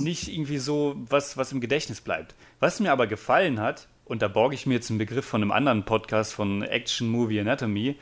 nicht 0.00 0.28
irgendwie 0.28 0.58
so 0.58 0.96
was, 1.08 1.36
was 1.36 1.52
im 1.52 1.60
Gedächtnis 1.60 2.00
bleibt. 2.00 2.34
Was 2.60 2.80
mir 2.80 2.92
aber 2.92 3.06
gefallen 3.06 3.60
hat, 3.60 3.88
und 4.04 4.22
da 4.22 4.28
borge 4.28 4.54
ich 4.54 4.66
mir 4.66 4.74
jetzt 4.74 4.90
einen 4.90 4.98
Begriff 4.98 5.24
von 5.24 5.42
einem 5.42 5.52
anderen 5.52 5.84
Podcast 5.84 6.32
von 6.32 6.62
Action 6.62 7.08
Movie 7.08 7.40
Anatomy, 7.40 7.96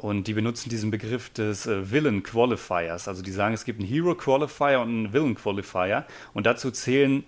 und 0.00 0.28
die 0.28 0.32
benutzen 0.32 0.70
diesen 0.70 0.90
Begriff 0.90 1.28
des 1.28 1.66
äh, 1.66 1.90
Villain 1.90 2.22
Qualifiers. 2.22 3.06
Also 3.06 3.22
die 3.22 3.32
sagen, 3.32 3.52
es 3.52 3.66
gibt 3.66 3.80
einen 3.80 3.88
Hero 3.88 4.14
Qualifier 4.14 4.80
und 4.80 4.88
einen 4.88 5.12
Villain 5.12 5.34
Qualifier. 5.34 6.06
Und 6.32 6.46
dazu 6.46 6.70
zählen 6.70 7.22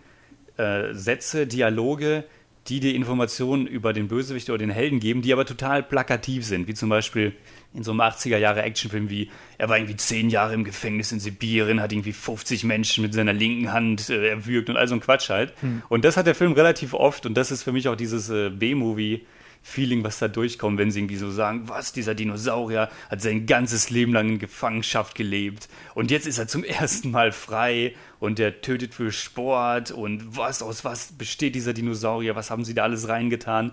äh, 0.56 0.94
Sätze, 0.94 1.46
Dialoge, 1.46 2.24
die 2.68 2.80
dir 2.80 2.94
Informationen 2.94 3.66
über 3.66 3.92
den 3.92 4.08
Bösewicht 4.08 4.48
oder 4.48 4.58
den 4.58 4.70
Helden 4.70 5.00
geben, 5.00 5.20
die 5.20 5.34
aber 5.34 5.44
total 5.44 5.82
plakativ 5.82 6.46
sind. 6.46 6.66
Wie 6.66 6.72
zum 6.72 6.88
Beispiel 6.88 7.34
in 7.74 7.82
so 7.82 7.92
einem 7.92 8.00
80er-Jahre-Actionfilm 8.00 9.08
wie, 9.08 9.30
er 9.58 9.68
war 9.68 9.78
irgendwie 9.78 9.96
zehn 9.96 10.30
Jahre 10.30 10.54
im 10.54 10.64
Gefängnis 10.64 11.12
in 11.12 11.20
Sibirien, 11.20 11.80
hat 11.80 11.92
irgendwie 11.92 12.12
50 12.12 12.64
Menschen 12.64 13.02
mit 13.02 13.14
seiner 13.14 13.32
linken 13.32 13.72
Hand 13.72 14.10
äh, 14.10 14.28
erwürgt 14.28 14.68
und 14.68 14.76
all 14.76 14.88
so 14.88 14.94
ein 14.94 15.00
Quatsch 15.00 15.30
halt. 15.30 15.54
Und 15.88 16.04
das 16.04 16.16
hat 16.16 16.26
der 16.26 16.34
Film 16.34 16.52
relativ 16.52 16.94
oft 16.94 17.26
und 17.26 17.34
das 17.34 17.50
ist 17.50 17.62
für 17.62 17.72
mich 17.72 17.88
auch 17.88 17.96
dieses 17.96 18.28
äh, 18.30 18.50
B-Movie- 18.50 19.26
Feeling, 19.64 20.02
was 20.02 20.18
da 20.18 20.26
durchkommt, 20.26 20.76
wenn 20.78 20.90
sie 20.90 20.98
irgendwie 20.98 21.16
so 21.16 21.30
sagen, 21.30 21.68
was, 21.68 21.92
dieser 21.92 22.16
Dinosaurier 22.16 22.90
hat 23.08 23.22
sein 23.22 23.46
ganzes 23.46 23.90
Leben 23.90 24.12
lang 24.12 24.28
in 24.30 24.38
Gefangenschaft 24.40 25.14
gelebt 25.14 25.68
und 25.94 26.10
jetzt 26.10 26.26
ist 26.26 26.38
er 26.38 26.48
zum 26.48 26.64
ersten 26.64 27.12
Mal 27.12 27.30
frei 27.30 27.94
und 28.18 28.40
der 28.40 28.60
tötet 28.60 28.92
für 28.92 29.12
Sport 29.12 29.92
und 29.92 30.36
was, 30.36 30.62
aus 30.62 30.84
was 30.84 31.12
besteht 31.12 31.54
dieser 31.54 31.72
Dinosaurier, 31.74 32.34
was 32.34 32.50
haben 32.50 32.64
sie 32.64 32.74
da 32.74 32.82
alles 32.82 33.08
reingetan? 33.08 33.72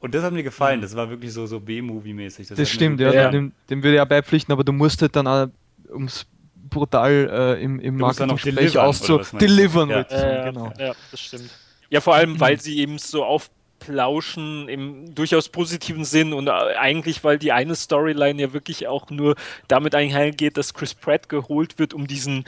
Und 0.00 0.14
das 0.14 0.22
hat 0.22 0.32
mir 0.32 0.42
gefallen, 0.42 0.80
das 0.80 0.94
war 0.94 1.10
wirklich 1.10 1.32
so, 1.32 1.46
so 1.46 1.58
B-Movie-mäßig. 1.58 2.48
Das 2.48 2.58
mir 2.58 2.66
stimmt, 2.66 3.00
ja, 3.00 3.12
Ja. 3.12 3.30
Dem, 3.30 3.52
dem 3.68 3.82
würde 3.82 3.96
ich 3.96 4.00
auch 4.00 4.06
beipflichten, 4.06 4.52
aber 4.52 4.64
du 4.64 4.72
musst 4.72 5.02
halt 5.02 5.16
dann 5.16 5.26
auch, 5.26 5.48
ums 5.90 6.26
brutal 6.68 7.56
äh, 7.58 7.62
im, 7.62 7.80
im 7.80 7.96
Marketing-Sprech 7.96 8.54
delivern, 8.54 8.86
auszu... 8.86 9.14
oder 9.14 9.20
was 9.22 9.32
meinst 9.32 9.42
du? 9.42 9.46
Delivern, 9.46 9.90
Ja. 9.90 10.06
Ja, 10.10 10.44
genau. 10.44 10.72
ja, 10.78 10.94
das 11.10 11.20
stimmt. 11.20 11.50
Ja, 11.90 12.00
vor 12.00 12.14
allem, 12.14 12.38
weil 12.38 12.60
sie 12.60 12.78
eben 12.78 12.98
so 12.98 13.24
aufplauschen 13.24 14.68
im 14.68 15.14
durchaus 15.14 15.48
positiven 15.48 16.04
Sinn 16.04 16.34
und 16.34 16.48
äh, 16.48 16.50
eigentlich, 16.50 17.24
weil 17.24 17.38
die 17.38 17.52
eine 17.52 17.74
Storyline 17.74 18.40
ja 18.40 18.52
wirklich 18.52 18.86
auch 18.86 19.08
nur 19.10 19.36
damit 19.68 19.94
einhergeht, 19.94 20.58
dass 20.58 20.74
Chris 20.74 20.94
Pratt 20.94 21.28
geholt 21.28 21.78
wird, 21.78 21.94
um 21.94 22.06
diesen 22.06 22.44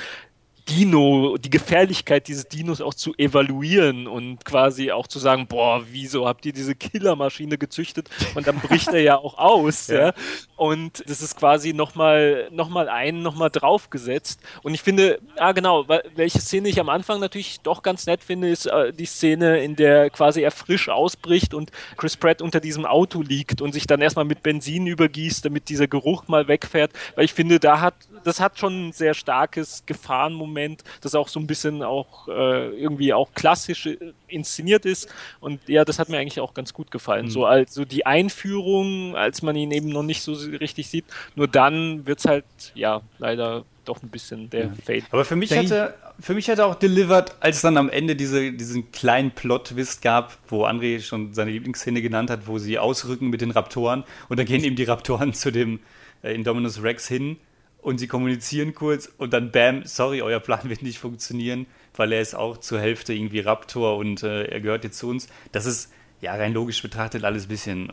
Dino, 0.70 1.36
die 1.36 1.50
Gefährlichkeit 1.50 2.28
dieses 2.28 2.48
Dinos 2.48 2.80
auch 2.80 2.94
zu 2.94 3.14
evaluieren 3.16 4.06
und 4.06 4.44
quasi 4.44 4.92
auch 4.92 5.06
zu 5.06 5.18
sagen, 5.18 5.46
boah, 5.46 5.82
wieso 5.90 6.26
habt 6.26 6.46
ihr 6.46 6.52
diese 6.52 6.74
Killermaschine 6.74 7.58
gezüchtet? 7.58 8.08
Und 8.34 8.46
dann 8.46 8.60
bricht 8.60 8.88
er 8.88 9.00
ja 9.00 9.16
auch 9.16 9.38
aus, 9.38 9.86
ja. 9.88 10.00
Ja. 10.00 10.12
Und 10.56 11.02
das 11.08 11.22
ist 11.22 11.36
quasi 11.36 11.72
nochmal 11.72 12.48
noch 12.50 12.68
mal 12.68 12.88
ein, 12.88 13.22
nochmal 13.22 13.50
draufgesetzt. 13.50 14.40
Und 14.62 14.74
ich 14.74 14.82
finde, 14.82 15.20
ah 15.36 15.52
genau, 15.52 15.86
welche 15.88 16.40
Szene 16.40 16.68
ich 16.68 16.78
am 16.80 16.88
Anfang 16.88 17.20
natürlich 17.20 17.60
doch 17.60 17.82
ganz 17.82 18.06
nett 18.06 18.22
finde, 18.22 18.50
ist 18.50 18.66
äh, 18.66 18.92
die 18.92 19.06
Szene, 19.06 19.62
in 19.62 19.76
der 19.76 20.10
quasi 20.10 20.42
er 20.42 20.50
frisch 20.50 20.88
ausbricht 20.88 21.54
und 21.54 21.70
Chris 21.96 22.16
Pratt 22.16 22.42
unter 22.42 22.60
diesem 22.60 22.86
Auto 22.86 23.22
liegt 23.22 23.60
und 23.60 23.72
sich 23.72 23.86
dann 23.86 24.00
erstmal 24.00 24.24
mit 24.24 24.42
Benzin 24.42 24.86
übergießt, 24.86 25.44
damit 25.44 25.68
dieser 25.68 25.88
Geruch 25.88 26.28
mal 26.28 26.46
wegfährt. 26.48 26.92
Weil 27.14 27.24
ich 27.24 27.34
finde, 27.34 27.58
da 27.58 27.80
hat, 27.80 27.94
das 28.24 28.40
hat 28.40 28.58
schon 28.58 28.88
ein 28.88 28.92
sehr 28.92 29.14
starkes 29.14 29.84
Gefahrenmoment, 29.86 30.59
das 31.00 31.14
auch 31.14 31.28
so 31.28 31.40
ein 31.40 31.46
bisschen 31.46 31.82
auch 31.82 32.28
äh, 32.28 32.68
irgendwie 32.70 33.12
auch 33.12 33.32
klassisch 33.34 33.86
äh, 33.86 33.96
inszeniert 34.28 34.84
ist. 34.84 35.08
Und 35.40 35.60
ja, 35.68 35.84
das 35.84 35.98
hat 35.98 36.08
mir 36.08 36.18
eigentlich 36.18 36.40
auch 36.40 36.54
ganz 36.54 36.72
gut 36.72 36.90
gefallen. 36.90 37.30
So 37.30 37.44
also 37.44 37.84
die 37.84 38.06
Einführung, 38.06 39.16
als 39.16 39.42
man 39.42 39.56
ihn 39.56 39.70
eben 39.72 39.88
noch 39.88 40.02
nicht 40.02 40.22
so 40.22 40.32
richtig 40.32 40.88
sieht, 40.88 41.04
nur 41.34 41.48
dann 41.48 42.06
wird's 42.06 42.24
halt, 42.24 42.44
ja, 42.74 43.02
leider 43.18 43.64
doch 43.84 44.02
ein 44.02 44.08
bisschen 44.08 44.50
der 44.50 44.70
Fade. 44.84 45.02
Aber 45.10 45.24
für 45.24 45.36
mich 45.36 45.48
Denk- 45.48 45.64
hätte, 45.64 45.94
für 46.20 46.34
mich 46.34 46.48
hätte 46.48 46.64
auch 46.64 46.74
Delivered, 46.74 47.34
als 47.40 47.56
es 47.56 47.62
dann 47.62 47.76
am 47.76 47.88
Ende 47.88 48.16
diese, 48.16 48.52
diesen 48.52 48.92
kleinen 48.92 49.32
Plot-Twist 49.32 50.02
gab, 50.02 50.36
wo 50.48 50.64
André 50.64 51.00
schon 51.00 51.34
seine 51.34 51.50
Lieblingsszene 51.50 52.02
genannt 52.02 52.30
hat, 52.30 52.46
wo 52.46 52.58
sie 52.58 52.78
ausrücken 52.78 53.28
mit 53.28 53.40
den 53.40 53.50
Raptoren 53.50 54.04
und 54.28 54.38
dann 54.38 54.46
gehen 54.46 54.62
eben 54.64 54.76
die 54.76 54.84
Raptoren 54.84 55.32
zu 55.34 55.50
dem 55.50 55.80
äh, 56.22 56.34
Indominus 56.34 56.82
Rex 56.82 57.08
hin 57.08 57.38
und 57.82 57.98
sie 57.98 58.06
kommunizieren 58.06 58.74
kurz 58.74 59.10
und 59.18 59.32
dann 59.32 59.50
bam, 59.50 59.84
sorry, 59.84 60.22
euer 60.22 60.40
Plan 60.40 60.60
wird 60.64 60.82
nicht 60.82 60.98
funktionieren, 60.98 61.66
weil 61.96 62.12
er 62.12 62.20
ist 62.20 62.34
auch 62.34 62.58
zur 62.58 62.80
Hälfte 62.80 63.12
irgendwie 63.12 63.40
Raptor 63.40 63.96
und 63.96 64.22
äh, 64.22 64.44
er 64.44 64.60
gehört 64.60 64.84
jetzt 64.84 64.98
zu 64.98 65.08
uns. 65.08 65.28
Das 65.52 65.66
ist 65.66 65.90
ja 66.20 66.34
rein 66.34 66.52
logisch 66.52 66.82
betrachtet 66.82 67.24
alles 67.24 67.44
ein 67.44 67.48
bisschen 67.48 67.90
äh, 67.90 67.92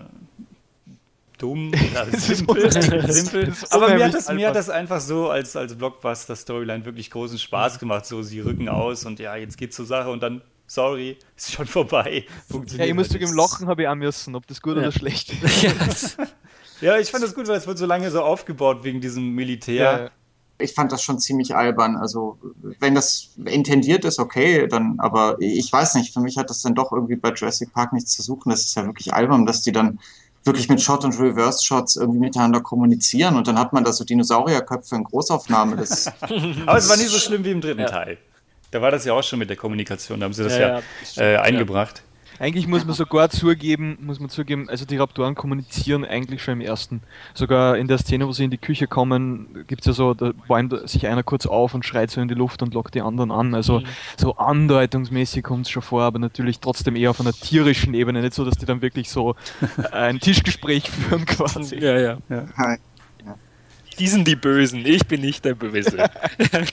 dumm, 1.38 1.72
ja, 1.94 2.06
simpel, 2.06 2.72
simpel. 2.72 3.54
Aber 3.70 3.94
mir 3.94 4.06
hat, 4.06 4.14
das, 4.14 4.32
mir 4.32 4.48
hat 4.48 4.56
das 4.56 4.70
einfach 4.70 5.02
so 5.02 5.30
als, 5.30 5.56
als 5.56 5.76
Blockbuster-Storyline 5.76 6.86
wirklich 6.86 7.10
großen 7.12 7.38
Spaß 7.38 7.80
gemacht. 7.80 8.06
So, 8.06 8.22
sie 8.24 8.40
rücken 8.40 8.70
aus 8.70 9.06
und 9.06 9.20
ja, 9.20 9.36
jetzt 9.36 9.58
geht's 9.58 9.76
zur 9.76 9.86
Sache 9.86 10.10
und 10.10 10.22
dann, 10.24 10.42
sorry, 10.66 11.18
ist 11.36 11.54
schon 11.54 11.68
vorbei. 11.68 12.26
Ja, 12.26 12.34
Funktioniert 12.50 12.90
ich 12.90 12.96
muss 12.96 13.10
halt 13.10 13.22
nicht. 13.22 13.34
lachen 13.34 13.68
habe 13.68 13.84
ich 13.84 13.88
auch 13.88 13.96
müssen, 13.96 14.36
ob 14.36 14.48
das 14.48 14.62
gut 14.62 14.78
oder 14.78 14.92
schlecht 14.92 15.32
ist. 15.90 16.18
Ja, 16.82 16.98
ich 16.98 17.12
fand 17.12 17.24
das 17.24 17.34
gut, 17.34 17.48
weil 17.48 17.58
es 17.58 17.68
wird 17.68 17.78
so 17.78 17.86
lange 17.86 18.10
so 18.12 18.22
aufgebaut 18.22 18.84
wegen 18.84 19.02
diesem 19.02 19.32
Militär. 19.32 19.76
Ja, 19.76 20.00
ja. 20.00 20.10
ich 20.60 20.74
fand 20.74 20.92
das 20.92 21.02
schon 21.02 21.20
ziemlich 21.20 21.56
albern. 21.56 21.96
Also, 21.96 22.38
wenn 22.80 22.96
das 22.96 23.30
intendiert 23.46 24.06
ist, 24.06 24.20
okay, 24.20 24.68
dann, 24.68 25.00
aber 25.00 25.38
ich 25.40 25.72
weiß 25.72 25.96
nicht, 25.96 26.14
für 26.14 26.20
mich 26.20 26.38
hat 26.38 26.50
das 26.50 26.62
dann 26.62 26.76
doch 26.76 26.92
irgendwie 26.92 27.16
bei 27.16 27.34
Jurassic 27.34 27.74
Park 27.74 27.94
nichts 27.94 28.14
zu 28.14 28.22
suchen. 28.22 28.50
Das 28.50 28.62
ist 28.62 28.76
ja 28.76 28.86
wirklich 28.86 29.14
albern, 29.14 29.46
dass 29.46 29.62
die 29.62 29.72
dann 29.72 30.00
wirklich 30.48 30.70
mit 30.70 30.82
Shot- 30.82 31.04
und 31.04 31.20
Reverse-Shots 31.20 31.98
irgendwie 31.98 32.20
miteinander 32.20 32.62
kommunizieren 32.62 33.36
und 33.36 33.48
dann 33.48 33.60
hat 33.60 33.74
man 33.74 33.84
da 33.84 33.92
so 33.92 34.04
Dinosaurierköpfe 34.04 34.96
in 34.96 35.04
Großaufnahme. 35.04 35.76
Das 35.76 36.08
aber 36.66 36.78
es 36.78 36.90
war 36.90 36.98
nicht 36.98 37.10
so 37.10 37.20
schlimm 37.20 37.44
wie 37.44 37.52
im 37.52 37.62
dritten 37.62 37.82
ja. 37.82 37.88
Teil. 37.88 38.18
Da 38.72 38.82
war 38.82 38.92
das 38.92 39.06
ja 39.06 39.14
auch 39.14 39.24
schon 39.24 39.40
mit 39.40 39.50
der 39.50 39.58
Kommunikation, 39.58 40.20
da 40.20 40.26
haben 40.26 40.34
sie 40.34 40.44
das 40.44 40.58
ja, 40.58 40.82
ja 41.16 41.24
äh, 41.24 41.38
eingebracht. 41.38 42.02
Eigentlich 42.40 42.68
muss 42.68 42.86
man 42.86 42.96
sogar 42.96 43.30
zugeben, 43.30 43.98
muss 44.02 44.20
man 44.20 44.30
zugeben, 44.30 44.70
also 44.70 44.86
die 44.86 44.98
Raptoren 44.98 45.36
kommunizieren 45.36 46.06
eigentlich 46.06 46.44
schon 46.44 46.56
im 46.56 46.62
ersten. 46.62 47.02
Sogar 47.34 47.78
in 47.78 47.88
der 47.88 47.98
Szene, 47.98 48.28
wo 48.28 48.32
sie 48.32 48.46
in 48.46 48.52
die 48.52 48.58
Küche 48.58 48.88
kommen, 48.88 49.66
gibt 49.68 49.82
es 49.82 49.88
ja 49.88 49.94
so, 49.94 50.14
da 50.14 50.32
bäumt 50.48 50.90
sich 50.90 51.08
einer 51.08 51.24
kurz 51.24 51.46
auf 51.46 51.74
und 51.74 51.86
schreit 51.86 52.12
so 52.12 52.22
in 52.22 52.28
die 52.28 52.34
Luft 52.34 52.62
und 52.62 52.74
lockt 52.74 52.96
die 52.96 53.02
anderen 53.02 53.32
an. 53.32 53.56
Also 53.56 53.80
mhm. 53.80 53.86
so 54.18 54.36
andeutungsmäßig 54.36 55.44
kommt 55.44 55.66
es 55.66 55.72
schon 55.72 55.82
vor, 55.82 56.04
aber 56.04 56.20
natürlich 56.20 56.60
trotzdem 56.60 56.96
eher 56.96 57.10
auf 57.10 57.20
einer 57.20 57.34
tierischen 57.34 57.94
Ebene, 57.94 58.22
nicht 58.22 58.34
so, 58.34 58.46
dass 58.46 58.58
die 58.58 58.66
dann 58.66 58.82
wirklich 58.82 59.10
so 59.10 59.36
ein 59.92 60.20
Tischgespräch 60.20 60.90
führen 60.90 61.26
quasi. 61.26 61.78
Ja, 61.78 62.00
ja. 62.00 62.18
ja 62.30 62.46
die 64.00 64.08
sind 64.08 64.28
die 64.28 64.36
Bösen, 64.36 64.86
ich 64.86 65.08
bin 65.08 65.22
nicht 65.22 65.44
der 65.46 65.56
Böse. 65.56 65.98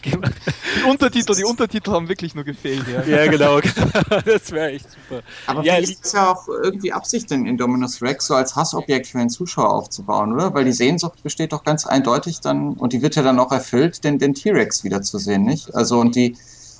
die 0.05 0.85
Untertitel, 0.89 1.35
die 1.35 1.45
Untertitel 1.45 1.93
haben 1.93 2.09
wirklich 2.09 2.35
nur 2.35 2.45
gefehlt. 2.45 2.85
Ja, 2.89 3.03
ja 3.05 3.31
genau, 3.31 3.61
das 4.25 4.53
wäre 4.53 4.73
echt 4.73 4.87
super. 4.91 5.23
Aber 5.47 5.63
ja, 5.63 5.75
vielleicht 5.75 6.05
ist 6.05 6.15
ja 6.15 6.33
auch 6.33 6.49
irgendwie 6.49 6.93
Absicht 6.93 7.31
in 7.31 7.47
Indominus 7.47 8.03
Rex, 8.03 8.27
so 8.27 8.35
als 8.35 8.55
Hassobjekt 8.57 9.07
für 9.07 9.19
den 9.19 9.31
Zuschauer 9.31 9.73
aufzubauen, 9.73 10.33
oder? 10.33 10.53
Weil 10.55 10.65
die 10.65 10.73
Sehnsucht 10.73 11.23
besteht 11.23 11.53
doch 11.53 11.65
ganz 11.65 11.87
eindeutig 11.87 12.41
dann, 12.41 12.75
und 12.75 12.93
die 12.93 13.03
wird 13.03 13.17
ja 13.17 13.23
dann 13.23 13.39
auch 13.39 13.53
erfüllt, 13.53 14.05
den, 14.05 14.19
den 14.19 14.35
T-Rex 14.35 14.85
wiederzusehen, 14.85 15.45
nicht? 15.45 15.75
Also, 15.75 16.01
und 16.01 16.17
die 16.17 16.37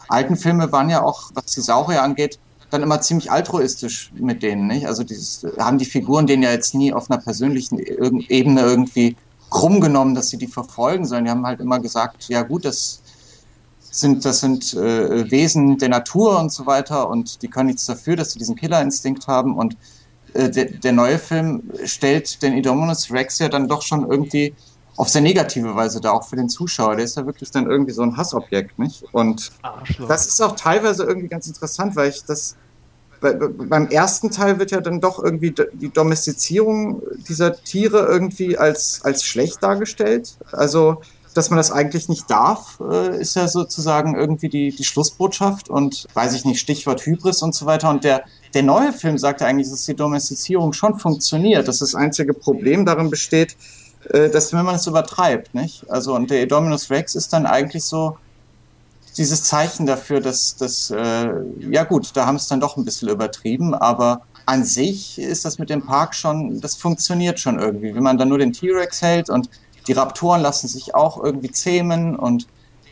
alten 0.09 0.37
Filme 0.37 0.71
waren 0.73 0.91
ja 0.91 1.03
auch, 1.03 1.31
was 1.35 1.47
die 1.47 1.61
Saurier 1.61 2.03
angeht, 2.03 2.39
dann 2.71 2.83
immer 2.83 3.01
ziemlich 3.01 3.31
altruistisch 3.31 4.11
mit 4.15 4.43
denen, 4.43 4.67
nicht? 4.67 4.87
Also 4.87 5.05
dieses, 5.05 5.47
haben 5.59 5.79
die 5.79 5.85
Figuren 5.85 6.27
denen 6.27 6.43
ja 6.43 6.51
jetzt 6.51 6.75
nie 6.75 6.93
auf 6.93 7.11
einer 7.11 7.21
persönlichen 7.21 7.79
Ebene 7.79 8.61
irgendwie 8.63 9.17
krumm 9.55 9.81
genommen, 9.81 10.17
dass 10.17 10.31
sie 10.31 10.37
die 10.37 10.49
verfolgen, 10.49 11.07
sondern 11.07 11.25
die 11.25 11.31
haben 11.31 11.47
halt 11.47 11.61
immer 11.61 11.79
gesagt, 11.79 12.29
ja 12.29 12.43
gut, 12.43 12.65
das 12.65 13.01
sind, 13.79 14.25
das 14.25 14.41
sind 14.41 14.75
äh, 14.75 15.31
Wesen 15.31 15.79
der 15.79 15.91
Natur 15.91 16.41
und 16.41 16.53
so 16.53 16.67
weiter 16.67 17.09
und 17.09 17.41
die 17.41 17.49
können 17.49 17.69
nichts 17.69 17.87
dafür, 17.87 18.17
dass 18.17 18.33
sie 18.33 18.41
diesen 18.41 18.57
Killerinstinkt 18.57 19.29
haben 19.29 19.57
und 19.57 19.77
äh, 20.35 20.51
der, 20.51 20.65
der 20.65 20.93
neue 20.93 21.21
Film 21.21 21.63
stellt 21.85 22.43
den 22.43 22.55
Indominus 22.55 23.13
Rex 23.13 23.39
ja 23.39 23.49
dann 23.49 23.69
doch 23.69 23.83
schon 23.83 24.11
irgendwie 24.11 24.55
auf 24.97 25.09
sehr 25.09 25.23
negative 25.23 25.77
Weise 25.77 26.01
da, 26.01 26.11
auch 26.11 26.25
für 26.25 26.37
den 26.37 26.49
Zuschauer. 26.49 26.97
Der 26.97 27.05
ist 27.05 27.17
ja 27.17 27.25
wirklich 27.25 27.53
dann 27.53 27.71
irgendwie 27.71 27.93
so 27.93 28.03
ein 28.03 28.17
Hassobjekt, 28.17 28.77
nicht? 28.79 29.05
Und 29.13 29.53
Arschloch. 29.63 30.09
das 30.09 30.27
ist 30.27 30.41
auch 30.41 30.57
teilweise 30.57 31.05
irgendwie 31.05 31.29
ganz 31.29 31.47
interessant, 31.47 31.95
weil 31.95 32.11
ich 32.11 32.25
das 32.25 32.57
beim 33.33 33.89
ersten 33.89 34.31
Teil 34.31 34.59
wird 34.59 34.71
ja 34.71 34.81
dann 34.81 35.01
doch 35.01 35.23
irgendwie 35.23 35.55
die 35.73 35.93
Domestizierung 35.93 37.03
dieser 37.29 37.57
Tiere 37.63 38.07
irgendwie 38.07 38.59
als, 38.59 39.01
als 39.05 39.25
schlecht 39.25 39.63
dargestellt. 39.63 40.37
Also, 40.53 41.01
dass 41.35 41.51
man 41.51 41.57
das 41.57 41.73
eigentlich 41.73 42.09
nicht 42.09 42.31
darf, 42.31 42.79
äh, 42.81 43.21
ist 43.21 43.35
ja 43.35 43.49
sozusagen 43.49 44.15
irgendwie 44.15 44.49
die, 44.49 44.71
die 44.71 44.85
Schlussbotschaft 44.85 45.69
und 45.69 46.07
weiß 46.15 46.35
ich 46.35 46.45
nicht, 46.45 46.61
Stichwort 46.61 47.05
Hybris 47.05 47.43
und 47.43 47.55
so 47.55 47.67
weiter. 47.67 47.91
Und 47.91 48.05
der, 48.05 48.25
der 48.55 48.63
neue 48.63 48.93
Film 48.93 49.19
sagt 49.19 49.41
ja 49.41 49.49
eigentlich, 49.49 49.69
dass 49.69 49.85
die 49.85 49.97
Domestizierung 49.97 50.73
schon 50.73 50.99
funktioniert, 50.99 51.67
dass 51.67 51.81
das 51.81 51.95
einzige 51.95 52.35
Problem 52.35 52.87
darin 52.87 53.11
besteht, 53.11 53.57
äh, 54.11 54.31
dass 54.31 54.53
wenn 54.53 54.65
man 54.65 54.77
es 54.77 54.87
übertreibt, 54.87 55.55
nicht? 55.55 55.91
Also, 55.91 56.15
und 56.15 56.31
der 56.31 56.47
Dominus 56.47 56.91
Rex 56.91 57.15
ist 57.15 57.33
dann 57.33 57.47
eigentlich 57.47 57.85
so, 57.85 58.17
dieses 59.17 59.45
Zeichen 59.45 59.87
dafür, 59.87 60.21
dass 60.21 60.57
das, 60.57 60.91
äh, 60.91 61.29
ja 61.59 61.85
gut, 61.85 62.11
da 62.15 62.27
haben 62.27 62.37
es 62.37 62.49
dann 62.49 62.61
doch 62.61 62.77
ein 62.77 62.85
bisschen 62.85 63.09
übertrieben, 63.09 63.75
aber 63.75 64.23
an 64.47 64.65
sich 64.65 65.19
ist 65.19 65.45
das 65.45 65.59
mit 65.59 65.71
dem 65.71 65.87
Park 65.87 66.15
schon, 66.15 66.61
das 66.61 66.77
funktioniert 66.77 67.41
schon 67.41 67.59
irgendwie. 67.59 67.95
Wenn 67.95 68.03
man 68.03 68.19
dann 68.19 68.29
nur 68.29 68.39
den 68.39 68.53
T-Rex 68.53 69.03
hält 69.03 69.31
und 69.31 69.49
die 69.87 69.93
Raptoren 69.93 70.43
lassen 70.43 70.69
sich 70.69 70.95
auch 70.95 71.23
irgendwie 71.23 71.51
zähmen 71.51 72.17
und 72.17 72.47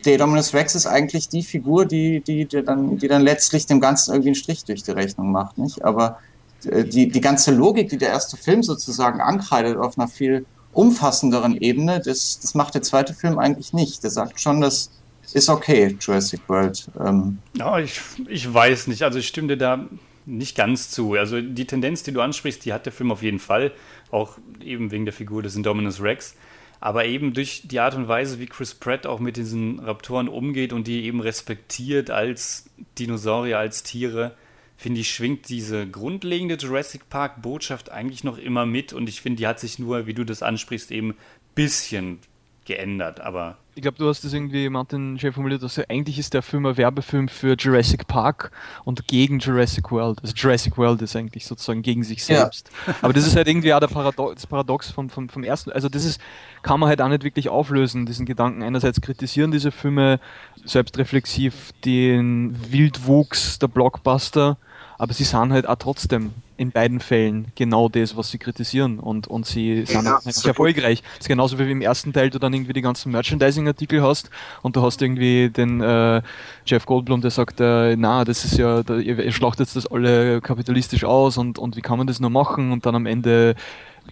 der 0.05 0.19
Dominus 0.19 0.53
Rex 0.55 0.75
ist 0.75 0.87
eigentlich 0.87 1.29
die 1.29 1.43
Figur, 1.43 1.87
die, 1.87 2.21
die, 2.21 2.47
die, 2.47 2.65
dann, 2.65 2.99
die 2.99 3.09
dann 3.09 3.23
letztlich 3.23 3.67
dem 3.67 3.81
Ganzen 3.81 4.13
irgendwie 4.13 4.31
einen 4.31 4.35
Strich 4.35 4.65
durch 4.65 4.83
die 4.83 4.91
Rechnung 4.91 5.31
macht, 5.31 5.59
nicht? 5.59 5.85
Aber 5.85 6.19
äh, 6.65 6.85
die, 6.85 7.09
die 7.09 7.21
ganze 7.21 7.53
Logik, 7.53 7.89
die 7.89 7.99
der 7.99 8.09
erste 8.09 8.37
Film 8.37 8.63
sozusagen 8.63 9.21
ankreidet 9.21 9.77
auf 9.77 9.99
einer 9.99 10.09
viel 10.09 10.45
umfassenderen 10.73 11.57
Ebene, 11.57 12.01
das, 12.01 12.41
das 12.41 12.55
macht 12.55 12.75
der 12.75 12.83
zweite 12.83 13.15
Film 13.15 13.39
eigentlich 13.39 13.73
nicht. 13.73 14.03
Der 14.03 14.11
sagt 14.11 14.41
schon, 14.41 14.61
dass 14.61 14.91
ist 15.35 15.49
okay, 15.49 15.97
Jurassic 16.01 16.41
World. 16.49 16.89
Ähm. 16.99 17.39
Ja, 17.55 17.79
ich, 17.79 18.01
ich 18.29 18.53
weiß 18.53 18.89
nicht. 18.89 19.03
Also 19.03 19.19
ich 19.19 19.29
stimme 19.29 19.49
dir 19.49 19.57
da 19.57 19.89
nicht 20.27 20.57
ganz 20.57 20.91
zu. 20.91 21.15
Also 21.15 21.41
die 21.41 21.67
Tendenz, 21.67 22.03
die 22.03 22.13
du 22.13 22.21
ansprichst, 22.21 22.65
die 22.65 22.73
hat 22.73 22.87
der 22.87 22.93
Film 22.93 23.11
auf 23.11 23.23
jeden 23.23 23.39
Fall. 23.39 23.73
Auch 24.11 24.39
eben 24.63 24.91
wegen 24.91 25.05
der 25.05 25.15
Figur 25.15 25.43
des 25.43 25.57
Indominus 25.57 26.03
Rex. 26.03 26.37
Aber 26.81 27.05
eben 27.05 27.33
durch 27.33 27.63
die 27.65 27.79
Art 27.79 27.95
und 27.95 28.09
Weise, 28.09 28.41
wie 28.41 28.47
Chris 28.47 28.75
Pratt 28.75 29.07
auch 29.07 29.21
mit 29.21 29.37
diesen 29.37 29.79
Raptoren 29.79 30.29
umgeht 30.29 30.73
und 30.73 30.87
die 30.89 31.05
eben 31.05 31.21
respektiert 31.21 32.11
als 32.11 32.69
Dinosaurier, 32.99 33.59
als 33.59 33.85
Tiere, 33.85 34.35
finde 34.77 35.01
ich, 35.01 35.15
schwingt 35.15 35.49
diese 35.49 35.87
grundlegende 35.87 36.57
Jurassic 36.57 37.09
Park-Botschaft 37.09 37.93
eigentlich 37.93 38.25
noch 38.25 38.37
immer 38.37 38.67
mit. 38.67 38.93
Und 38.93 39.09
ich 39.09 39.21
finde, 39.21 39.39
die 39.39 39.47
hat 39.47 39.61
sich 39.61 39.79
nur, 39.79 40.07
wie 40.07 40.15
du 40.15 40.25
das 40.25 40.43
ansprichst, 40.43 40.91
eben 40.91 41.11
ein 41.11 41.17
bisschen 41.55 42.19
geändert. 42.65 43.21
Aber 43.21 43.57
ich 43.75 43.83
glaube, 43.83 43.97
du 43.97 44.07
hast 44.07 44.23
das 44.23 44.35
irgendwie, 44.35 44.69
Martin, 44.69 45.19
schön 45.19 45.33
formuliert, 45.33 45.63
dass 45.63 45.79
eigentlich 45.89 46.19
ist 46.19 46.35
der 46.35 46.43
Film 46.43 46.67
ein 46.67 46.77
Werbefilm 46.77 47.29
für 47.29 47.57
Jurassic 47.57 48.07
Park 48.07 48.51
und 48.85 49.09
gegen 49.09 49.39
Jurassic 49.39 49.91
World. 49.91 50.19
Also 50.23 50.35
Jurassic 50.35 50.77
World 50.77 51.01
ist 51.01 51.17
eigentlich 51.17 51.47
sozusagen 51.47 51.81
gegen 51.81 52.05
sich 52.05 52.23
selbst. 52.23 52.71
Ja. 52.87 52.95
Aber 53.01 53.15
das 53.15 53.27
ist 53.27 53.35
halt 53.35 53.49
irgendwie 53.49 53.73
auch 53.73 53.81
der 53.81 53.87
Paradox, 53.87 54.35
das 54.35 54.47
Paradox 54.47 54.91
vom, 54.91 55.09
vom, 55.09 55.31
vom 55.31 55.43
ersten. 55.43 55.73
Also 55.73 55.89
das 55.89 56.05
ist, 56.05 56.21
kann 56.63 56.81
man 56.81 56.89
halt 56.91 57.01
auch 57.01 57.09
nicht 57.09 57.25
wirklich 57.25 57.49
auflösen, 57.49 58.05
diesen 58.05 58.27
Gedanken. 58.27 58.63
Einerseits 58.63 59.01
kritisieren 59.01 59.51
diese 59.51 59.71
Filme 59.71 60.21
selbstreflexiv 60.65 61.73
den 61.85 62.55
Wildwuchs 62.71 63.59
der 63.59 63.69
Blockbuster, 63.69 64.59
aber 65.03 65.15
sie 65.15 65.25
sind 65.25 65.53
halt 65.53 65.67
auch 65.67 65.75
trotzdem 65.75 66.31
in 66.57 66.71
beiden 66.71 67.01
Fällen 67.01 67.49
genau 67.57 67.89
das, 67.89 68.17
was 68.17 68.31
sie 68.31 68.39
kritisieren 68.39 69.01
und, 69.01 69.27
und 69.27 69.45
sie 69.45 69.85
sind 69.85 70.05
ja, 70.05 70.21
halt 70.25 70.45
erfolgreich. 70.45 71.03
Das 71.03 71.23
ist 71.23 71.29
genauso 71.29 71.59
wie 71.59 71.69
im 71.69 71.81
ersten 71.81 72.13
Teil 72.13 72.31
du 72.31 72.39
dann 72.39 72.55
irgendwie 72.55 72.73
die 72.73 72.83
ganzen 72.83 73.11
Merchandising-Artikel 73.11 74.01
hast 74.01 74.31
und 74.63 74.77
du 74.77 74.83
hast 74.83 75.03
irgendwie 75.03 75.51
den 75.51 75.81
äh, 75.81 76.23
Jeff 76.67 76.87
Goldblum, 76.87 77.21
der 77.21 77.33
sagt, 77.33 77.59
äh, 77.59 77.97
na, 77.97 78.25
das 78.25 78.45
ist 78.45 78.59
ja, 78.59 78.85
da, 78.85 78.99
ihr, 78.99 79.19
ihr 79.19 79.33
schlachtet 79.33 79.75
das 79.75 79.89
alle 79.89 80.41
kapitalistisch 80.41 81.03
aus 81.03 81.37
und, 81.37 81.59
und 81.59 81.75
wie 81.75 81.83
kann 81.83 81.99
man 81.99 82.07
das 82.07 82.21
nur 82.21 82.31
machen 82.31 82.71
und 82.71 82.87
dann 82.87 82.95
am 82.95 83.07
Ende 83.07 83.57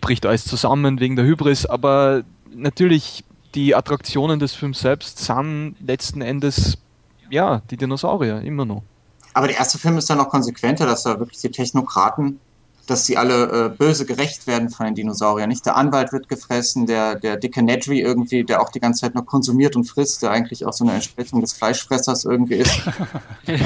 bricht 0.01 0.27
alles 0.27 0.45
zusammen 0.45 0.99
wegen 0.99 1.15
der 1.15 1.25
Hybris, 1.25 1.67
aber 1.67 2.25
natürlich 2.53 3.23
die 3.55 3.77
Attraktionen 3.77 4.41
des 4.41 4.55
Films 4.55 4.81
selbst 4.81 5.19
sind 5.19 5.77
letzten 5.87 6.21
Endes 6.21 6.79
ja 7.31 7.63
die 7.71 7.77
Dinosaurier 7.77 8.41
immer 8.41 8.65
noch. 8.65 8.83
Aber 9.33 9.47
der 9.47 9.57
erste 9.59 9.79
Film 9.79 9.99
ist 9.99 10.11
dann 10.11 10.19
noch 10.19 10.29
konsequenter, 10.29 10.87
dass 10.87 11.05
da 11.05 11.19
wirklich 11.19 11.41
die 11.41 11.51
Technokraten, 11.51 12.41
dass 12.87 13.07
sie 13.07 13.17
alle 13.17 13.67
äh, 13.67 13.69
böse 13.69 14.05
gerecht 14.05 14.47
werden 14.49 14.69
von 14.69 14.87
den 14.87 14.95
Dinosauriern. 14.97 15.49
Nicht 15.49 15.65
der 15.65 15.77
Anwalt 15.77 16.13
wird 16.13 16.29
gefressen, 16.29 16.87
der, 16.87 17.15
der 17.15 17.37
dicke 17.37 17.63
Nedry 17.63 18.01
irgendwie, 18.01 18.43
der 18.43 18.61
auch 18.61 18.71
die 18.71 18.81
ganze 18.81 19.03
Zeit 19.03 19.15
noch 19.15 19.27
konsumiert 19.27 19.77
und 19.77 19.85
frisst, 19.85 20.23
der 20.23 20.33
eigentlich 20.33 20.67
auch 20.67 20.73
so 20.73 20.85
eine 20.85 20.95
Entsprechung 20.95 21.41
des 21.41 21.53
Fleischfressers 21.53 22.25
irgendwie 22.25 22.57
ist. 22.57 22.73
äh, 23.47 23.59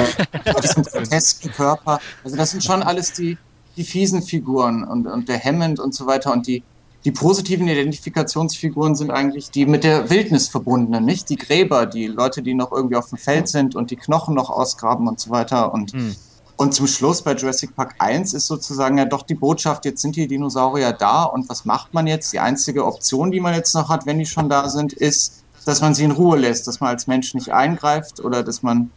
diesen 0.62 0.82
grotesken 0.82 1.50
Körper. 1.52 2.00
Also 2.22 2.36
das 2.36 2.50
sind 2.50 2.62
schon 2.62 2.82
alles 2.82 3.12
die, 3.12 3.38
die 3.76 3.84
fiesen 3.84 4.22
Figuren 4.22 4.84
und, 4.84 5.06
und 5.06 5.28
der 5.28 5.42
Hammond 5.42 5.80
und 5.80 5.94
so 5.94 6.06
weiter 6.06 6.32
und 6.32 6.46
die, 6.46 6.62
die 7.04 7.12
positiven 7.12 7.68
Identifikationsfiguren 7.68 8.94
sind 8.94 9.10
eigentlich 9.10 9.50
die 9.50 9.66
mit 9.66 9.84
der 9.84 10.08
Wildnis 10.08 10.48
verbundenen, 10.48 11.04
nicht 11.04 11.28
die 11.28 11.36
Gräber, 11.36 11.84
die 11.84 12.06
Leute, 12.06 12.42
die 12.42 12.54
noch 12.54 12.72
irgendwie 12.72 12.96
auf 12.96 13.10
dem 13.10 13.18
Feld 13.18 13.48
sind 13.48 13.76
und 13.76 13.90
die 13.90 13.96
Knochen 13.96 14.34
noch 14.34 14.48
ausgraben 14.48 15.06
und 15.06 15.20
so 15.20 15.30
weiter. 15.30 15.74
Und, 15.74 15.92
mhm. 15.92 16.16
und 16.56 16.72
zum 16.72 16.86
Schluss 16.86 17.20
bei 17.20 17.34
Jurassic 17.34 17.76
Park 17.76 17.96
1 17.98 18.32
ist 18.32 18.46
sozusagen 18.46 18.96
ja 18.96 19.04
doch 19.04 19.22
die 19.22 19.34
Botschaft, 19.34 19.84
jetzt 19.84 20.00
sind 20.00 20.16
die 20.16 20.26
Dinosaurier 20.26 20.92
da 20.92 21.24
und 21.24 21.48
was 21.50 21.66
macht 21.66 21.92
man 21.92 22.06
jetzt? 22.06 22.32
Die 22.32 22.40
einzige 22.40 22.86
Option, 22.86 23.30
die 23.30 23.40
man 23.40 23.54
jetzt 23.54 23.74
noch 23.74 23.90
hat, 23.90 24.06
wenn 24.06 24.18
die 24.18 24.26
schon 24.26 24.48
da 24.48 24.70
sind, 24.70 24.94
ist, 24.94 25.44
dass 25.66 25.82
man 25.82 25.94
sie 25.94 26.04
in 26.04 26.10
Ruhe 26.10 26.38
lässt, 26.38 26.66
dass 26.66 26.80
man 26.80 26.90
als 26.90 27.06
Mensch 27.06 27.34
nicht 27.34 27.52
eingreift 27.52 28.20
oder 28.20 28.42
dass 28.42 28.62
man 28.62 28.90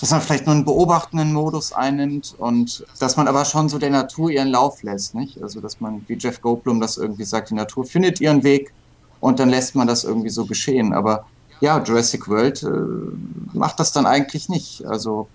dass 0.00 0.10
man 0.10 0.20
vielleicht 0.20 0.46
nur 0.46 0.54
einen 0.54 0.64
beobachtenden 0.64 1.32
Modus 1.32 1.72
einnimmt 1.72 2.34
und 2.38 2.84
dass 3.00 3.16
man 3.16 3.26
aber 3.26 3.44
schon 3.44 3.68
so 3.68 3.78
der 3.78 3.90
Natur 3.90 4.30
ihren 4.30 4.48
Lauf 4.48 4.82
lässt, 4.82 5.14
nicht? 5.14 5.42
Also 5.42 5.60
dass 5.60 5.80
man, 5.80 6.04
wie 6.06 6.14
Jeff 6.14 6.40
Goldblum 6.40 6.80
das 6.80 6.96
irgendwie 6.96 7.24
sagt, 7.24 7.50
die 7.50 7.54
Natur 7.54 7.84
findet 7.84 8.20
ihren 8.20 8.44
Weg 8.44 8.72
und 9.20 9.40
dann 9.40 9.48
lässt 9.48 9.74
man 9.74 9.86
das 9.86 10.04
irgendwie 10.04 10.30
so 10.30 10.46
geschehen. 10.46 10.92
Aber 10.92 11.26
ja, 11.60 11.82
Jurassic 11.82 12.28
World 12.28 12.62
äh, 12.62 12.68
macht 13.52 13.80
das 13.80 13.92
dann 13.92 14.06
eigentlich 14.06 14.48
nicht. 14.48 14.86
Also 14.86 15.26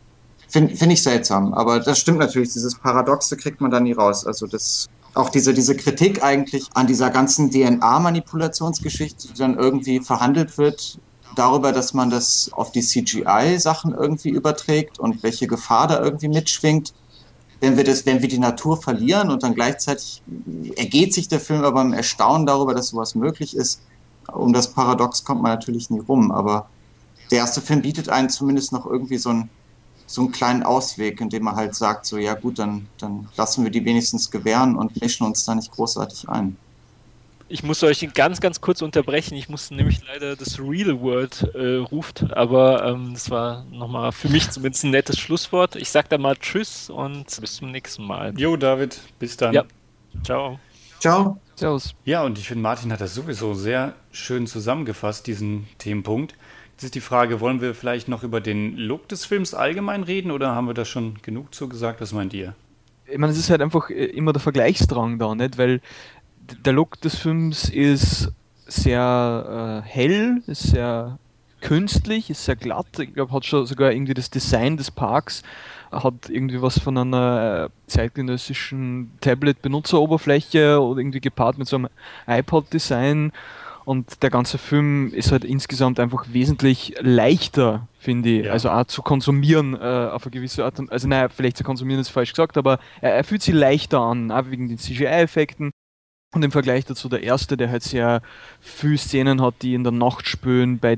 finde 0.47 0.76
find 0.76 0.93
ich 0.93 1.03
seltsam. 1.03 1.53
Aber 1.53 1.80
das 1.80 1.99
stimmt 1.99 2.20
natürlich, 2.20 2.53
dieses 2.53 2.76
Paradoxe 2.76 3.36
kriegt 3.36 3.59
man 3.59 3.72
da 3.72 3.80
nie 3.80 3.93
raus. 3.93 4.26
Also 4.26 4.47
das 4.47 4.88
auch 5.16 5.30
diese, 5.30 5.53
diese 5.53 5.76
Kritik 5.76 6.24
eigentlich 6.24 6.70
an 6.74 6.88
dieser 6.88 7.09
ganzen 7.09 7.51
DNA-Manipulationsgeschichte, 7.51 9.28
die 9.28 9.38
dann 9.38 9.57
irgendwie 9.57 9.99
verhandelt 9.99 10.57
wird, 10.57 10.97
darüber, 11.36 11.71
dass 11.71 11.93
man 11.93 12.09
das 12.09 12.49
auf 12.53 12.71
die 12.71 12.81
CGI-Sachen 12.81 13.93
irgendwie 13.93 14.29
überträgt 14.29 14.99
und 14.99 15.23
welche 15.23 15.47
Gefahr 15.47 15.88
da 15.88 16.01
irgendwie 16.01 16.27
mitschwingt. 16.27 16.93
Wenn 17.59 17.77
wir, 17.77 17.84
das, 17.84 18.05
wenn 18.05 18.21
wir 18.21 18.27
die 18.27 18.39
Natur 18.39 18.81
verlieren 18.81 19.29
und 19.31 19.43
dann 19.43 19.55
gleichzeitig 19.55 20.21
ergeht 20.75 21.13
sich 21.13 21.29
der 21.29 21.39
Film 21.39 21.63
aber 21.63 21.81
im 21.81 21.93
Erstaunen 21.93 22.45
darüber, 22.45 22.73
dass 22.73 22.89
sowas 22.89 23.15
möglich 23.15 23.55
ist. 23.55 23.81
Um 24.31 24.51
das 24.53 24.71
Paradox 24.73 25.23
kommt 25.23 25.41
man 25.41 25.51
natürlich 25.51 25.89
nie 25.89 25.99
rum, 25.99 26.31
aber 26.31 26.69
der 27.31 27.39
erste 27.39 27.61
Film 27.61 27.81
bietet 27.81 28.09
einen 28.09 28.29
zumindest 28.29 28.73
noch 28.73 28.86
irgendwie 28.86 29.17
so 29.17 29.29
einen, 29.29 29.49
so 30.05 30.21
einen 30.21 30.31
kleinen 30.31 30.63
Ausweg, 30.63 31.21
indem 31.21 31.47
er 31.47 31.55
halt 31.55 31.75
sagt, 31.75 32.05
so 32.05 32.17
ja 32.17 32.34
gut, 32.34 32.59
dann, 32.59 32.88
dann 32.97 33.29
lassen 33.38 33.63
wir 33.63 33.71
die 33.71 33.86
wenigstens 33.86 34.29
gewähren 34.29 34.75
und 34.75 35.01
mischen 35.01 35.25
uns 35.25 35.45
da 35.45 35.55
nicht 35.55 35.71
großartig 35.71 36.29
ein. 36.29 36.57
Ich 37.49 37.61
muss 37.61 37.83
euch 37.83 38.07
ganz, 38.13 38.41
ganz 38.41 38.61
kurz 38.61 38.81
unterbrechen. 38.81 39.35
Ich 39.35 39.49
musste 39.49 39.75
nämlich 39.75 40.01
leider 40.07 40.35
das 40.35 40.59
Real 40.59 40.99
World 41.01 41.51
äh, 41.53 41.75
ruft, 41.75 42.31
aber 42.33 42.85
ähm, 42.85 43.13
das 43.13 43.29
war 43.29 43.65
nochmal 43.65 44.11
für 44.11 44.29
mich 44.29 44.49
zumindest 44.49 44.85
ein 44.85 44.91
nettes 44.91 45.19
Schlusswort. 45.19 45.75
Ich 45.75 45.91
sag 45.91 46.09
da 46.09 46.17
mal 46.17 46.35
Tschüss 46.35 46.89
und 46.89 47.25
bis 47.39 47.55
zum 47.55 47.71
nächsten 47.71 48.05
Mal. 48.05 48.33
Jo, 48.37 48.55
David, 48.55 48.99
bis 49.19 49.37
dann. 49.37 49.53
Ja. 49.53 49.65
Ciao. 50.23 50.59
Ciao. 50.99 51.39
Servus. 51.55 51.93
Ja, 52.05 52.23
und 52.23 52.37
ich 52.37 52.47
finde, 52.47 52.63
Martin 52.63 52.91
hat 52.91 53.01
das 53.01 53.13
sowieso 53.13 53.53
sehr 53.53 53.93
schön 54.11 54.47
zusammengefasst, 54.47 55.27
diesen 55.27 55.67
Themenpunkt. 55.77 56.35
Jetzt 56.71 56.83
ist 56.85 56.95
die 56.95 57.01
Frage, 57.01 57.39
wollen 57.39 57.61
wir 57.61 57.75
vielleicht 57.75 58.07
noch 58.07 58.23
über 58.23 58.41
den 58.41 58.75
Look 58.77 59.07
des 59.07 59.25
Films 59.25 59.53
allgemein 59.53 60.03
reden 60.03 60.31
oder 60.31 60.55
haben 60.55 60.67
wir 60.67 60.73
da 60.73 60.85
schon 60.85 61.21
genug 61.21 61.53
zugesagt? 61.53 62.01
Was 62.01 62.13
meint 62.13 62.33
ihr? 62.33 62.55
Ich 63.05 63.17
meine, 63.17 63.31
es 63.31 63.37
ist 63.37 63.49
halt 63.49 63.61
einfach 63.61 63.89
äh, 63.89 64.05
immer 64.05 64.33
der 64.33 64.41
Vergleichsdrang 64.41 65.19
da, 65.19 65.35
nicht? 65.35 65.57
Weil 65.57 65.81
der 66.65 66.73
Look 66.73 66.99
des 67.01 67.15
Films 67.17 67.69
ist 67.69 68.31
sehr 68.67 69.83
äh, 69.83 69.87
hell, 69.87 70.41
ist 70.47 70.63
sehr 70.63 71.17
künstlich, 71.61 72.29
ist 72.29 72.45
sehr 72.45 72.55
glatt. 72.55 72.99
Ich 72.99 73.13
glaube, 73.13 73.31
hat 73.31 73.45
schon 73.45 73.65
sogar 73.65 73.91
irgendwie 73.91 74.13
das 74.13 74.29
Design 74.29 74.77
des 74.77 74.91
Parks 74.91 75.43
hat 75.93 76.29
irgendwie 76.29 76.61
was 76.61 76.79
von 76.79 76.97
einer 76.97 77.65
äh, 77.65 77.87
zeitgenössischen 77.87 79.11
Tablet-Benutzeroberfläche 79.21 80.81
oder 80.81 80.99
irgendwie 80.99 81.19
gepaart 81.19 81.57
mit 81.57 81.67
so 81.67 81.77
einem 81.77 81.89
iPod-Design. 82.27 83.31
Und 83.85 84.23
der 84.23 84.29
ganze 84.29 84.57
Film 84.57 85.13
ist 85.13 85.31
halt 85.31 85.43
insgesamt 85.43 85.99
einfach 85.99 86.25
wesentlich 86.31 86.95
leichter, 87.01 87.87
finde 87.99 88.29
ich. 88.29 88.45
Ja. 88.45 88.53
Also 88.53 88.69
auch 88.69 88.85
zu 88.85 89.01
konsumieren 89.01 89.75
äh, 89.75 90.09
auf 90.11 90.23
eine 90.23 90.31
gewisse 90.31 90.63
Art 90.63 90.79
und 90.79 90.91
Also 90.91 91.07
naja, 91.07 91.27
vielleicht 91.27 91.57
zu 91.57 91.65
konsumieren 91.65 91.99
ist 91.99 92.09
falsch 92.09 92.31
gesagt, 92.31 92.57
aber 92.57 92.79
er, 93.01 93.13
er 93.13 93.23
fühlt 93.25 93.43
sich 93.43 93.53
leichter 93.53 93.99
an, 93.99 94.31
auch 94.31 94.49
wegen 94.49 94.69
den 94.69 94.77
CGI-Effekten. 94.77 95.71
Und 96.34 96.43
im 96.43 96.51
Vergleich 96.51 96.86
dazu 96.86 97.09
der 97.09 97.23
erste, 97.23 97.57
der 97.57 97.69
halt 97.69 97.84
sehr 97.84 98.21
viele 98.59 98.97
Szenen 98.97 99.41
hat, 99.41 99.55
die 99.61 99.75
in 99.75 99.84
der 99.84 99.93
Nacht 99.93 100.27
spüren, 100.27 100.79
bei 100.79 100.97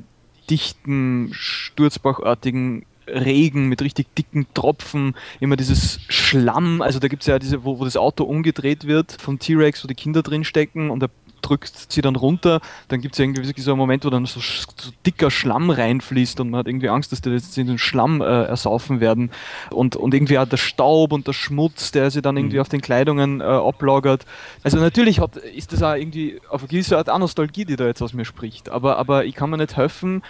dichten, 0.49 1.29
sturzbachartigen 1.33 2.86
Regen 3.07 3.67
mit 3.67 3.81
richtig 3.81 4.07
dicken 4.15 4.47
Tropfen, 4.53 5.15
immer 5.39 5.57
dieses 5.57 5.99
Schlamm, 6.07 6.81
also 6.81 6.99
da 6.99 7.07
gibt 7.07 7.21
es 7.21 7.27
ja 7.27 7.38
diese, 7.38 7.63
wo, 7.63 7.79
wo 7.79 7.86
das 7.86 7.97
Auto 7.97 8.23
umgedreht 8.23 8.88
wird 8.88 9.17
vom 9.19 9.38
T-Rex, 9.38 9.83
wo 9.83 9.88
die 9.88 9.95
Kinder 9.95 10.23
drinstecken 10.23 10.89
und 10.89 11.01
der 11.01 11.09
drückt 11.45 11.91
sie 11.91 12.01
dann 12.01 12.15
runter, 12.15 12.59
dann 12.87 13.01
gibt 13.01 13.15
es 13.15 13.19
irgendwie 13.19 13.61
so 13.61 13.71
einen 13.71 13.77
Moment, 13.77 14.05
wo 14.05 14.09
dann 14.09 14.25
so, 14.25 14.39
so, 14.39 14.91
dicker 15.05 15.29
Schlamm 15.29 15.69
reinfließt 15.69 16.39
und 16.39 16.49
man 16.49 16.59
hat 16.59 16.67
irgendwie 16.67 16.89
Angst, 16.89 17.11
dass 17.11 17.21
die 17.21 17.29
jetzt 17.29 17.57
in 17.57 17.67
den 17.67 17.77
Schlamm 17.77 18.21
äh, 18.21 18.25
ersaufen 18.25 18.99
werden 18.99 19.31
und, 19.71 19.95
und 19.95 20.13
irgendwie 20.13 20.39
auch 20.39 20.47
der 20.47 20.57
Staub 20.57 21.11
und 21.11 21.27
der 21.27 21.33
Schmutz, 21.33 21.91
der 21.91 22.09
sich 22.09 22.21
dann 22.21 22.37
irgendwie 22.37 22.55
mhm. 22.55 22.61
auf 22.61 22.69
den 22.69 22.81
Kleidungen 22.81 23.41
äh, 23.41 23.43
ablagert. 23.43 24.25
Also 24.63 24.77
natürlich 24.79 25.19
hat, 25.19 25.37
ist 25.37 25.71
das 25.71 25.83
auch 25.83 25.95
irgendwie 25.95 26.39
auf 26.49 26.61
eine 26.61 26.69
gewisse 26.69 26.97
Art 26.97 27.09
auch 27.09 27.19
Nostalgie, 27.19 27.65
die 27.65 27.75
da 27.75 27.85
jetzt 27.85 28.01
aus 28.01 28.13
mir 28.13 28.25
spricht, 28.25 28.69
aber, 28.69 28.97
aber 28.97 29.25
ich 29.25 29.35
kann 29.35 29.49
mir 29.49 29.57
nicht 29.57 29.77
helfen, 29.77 30.23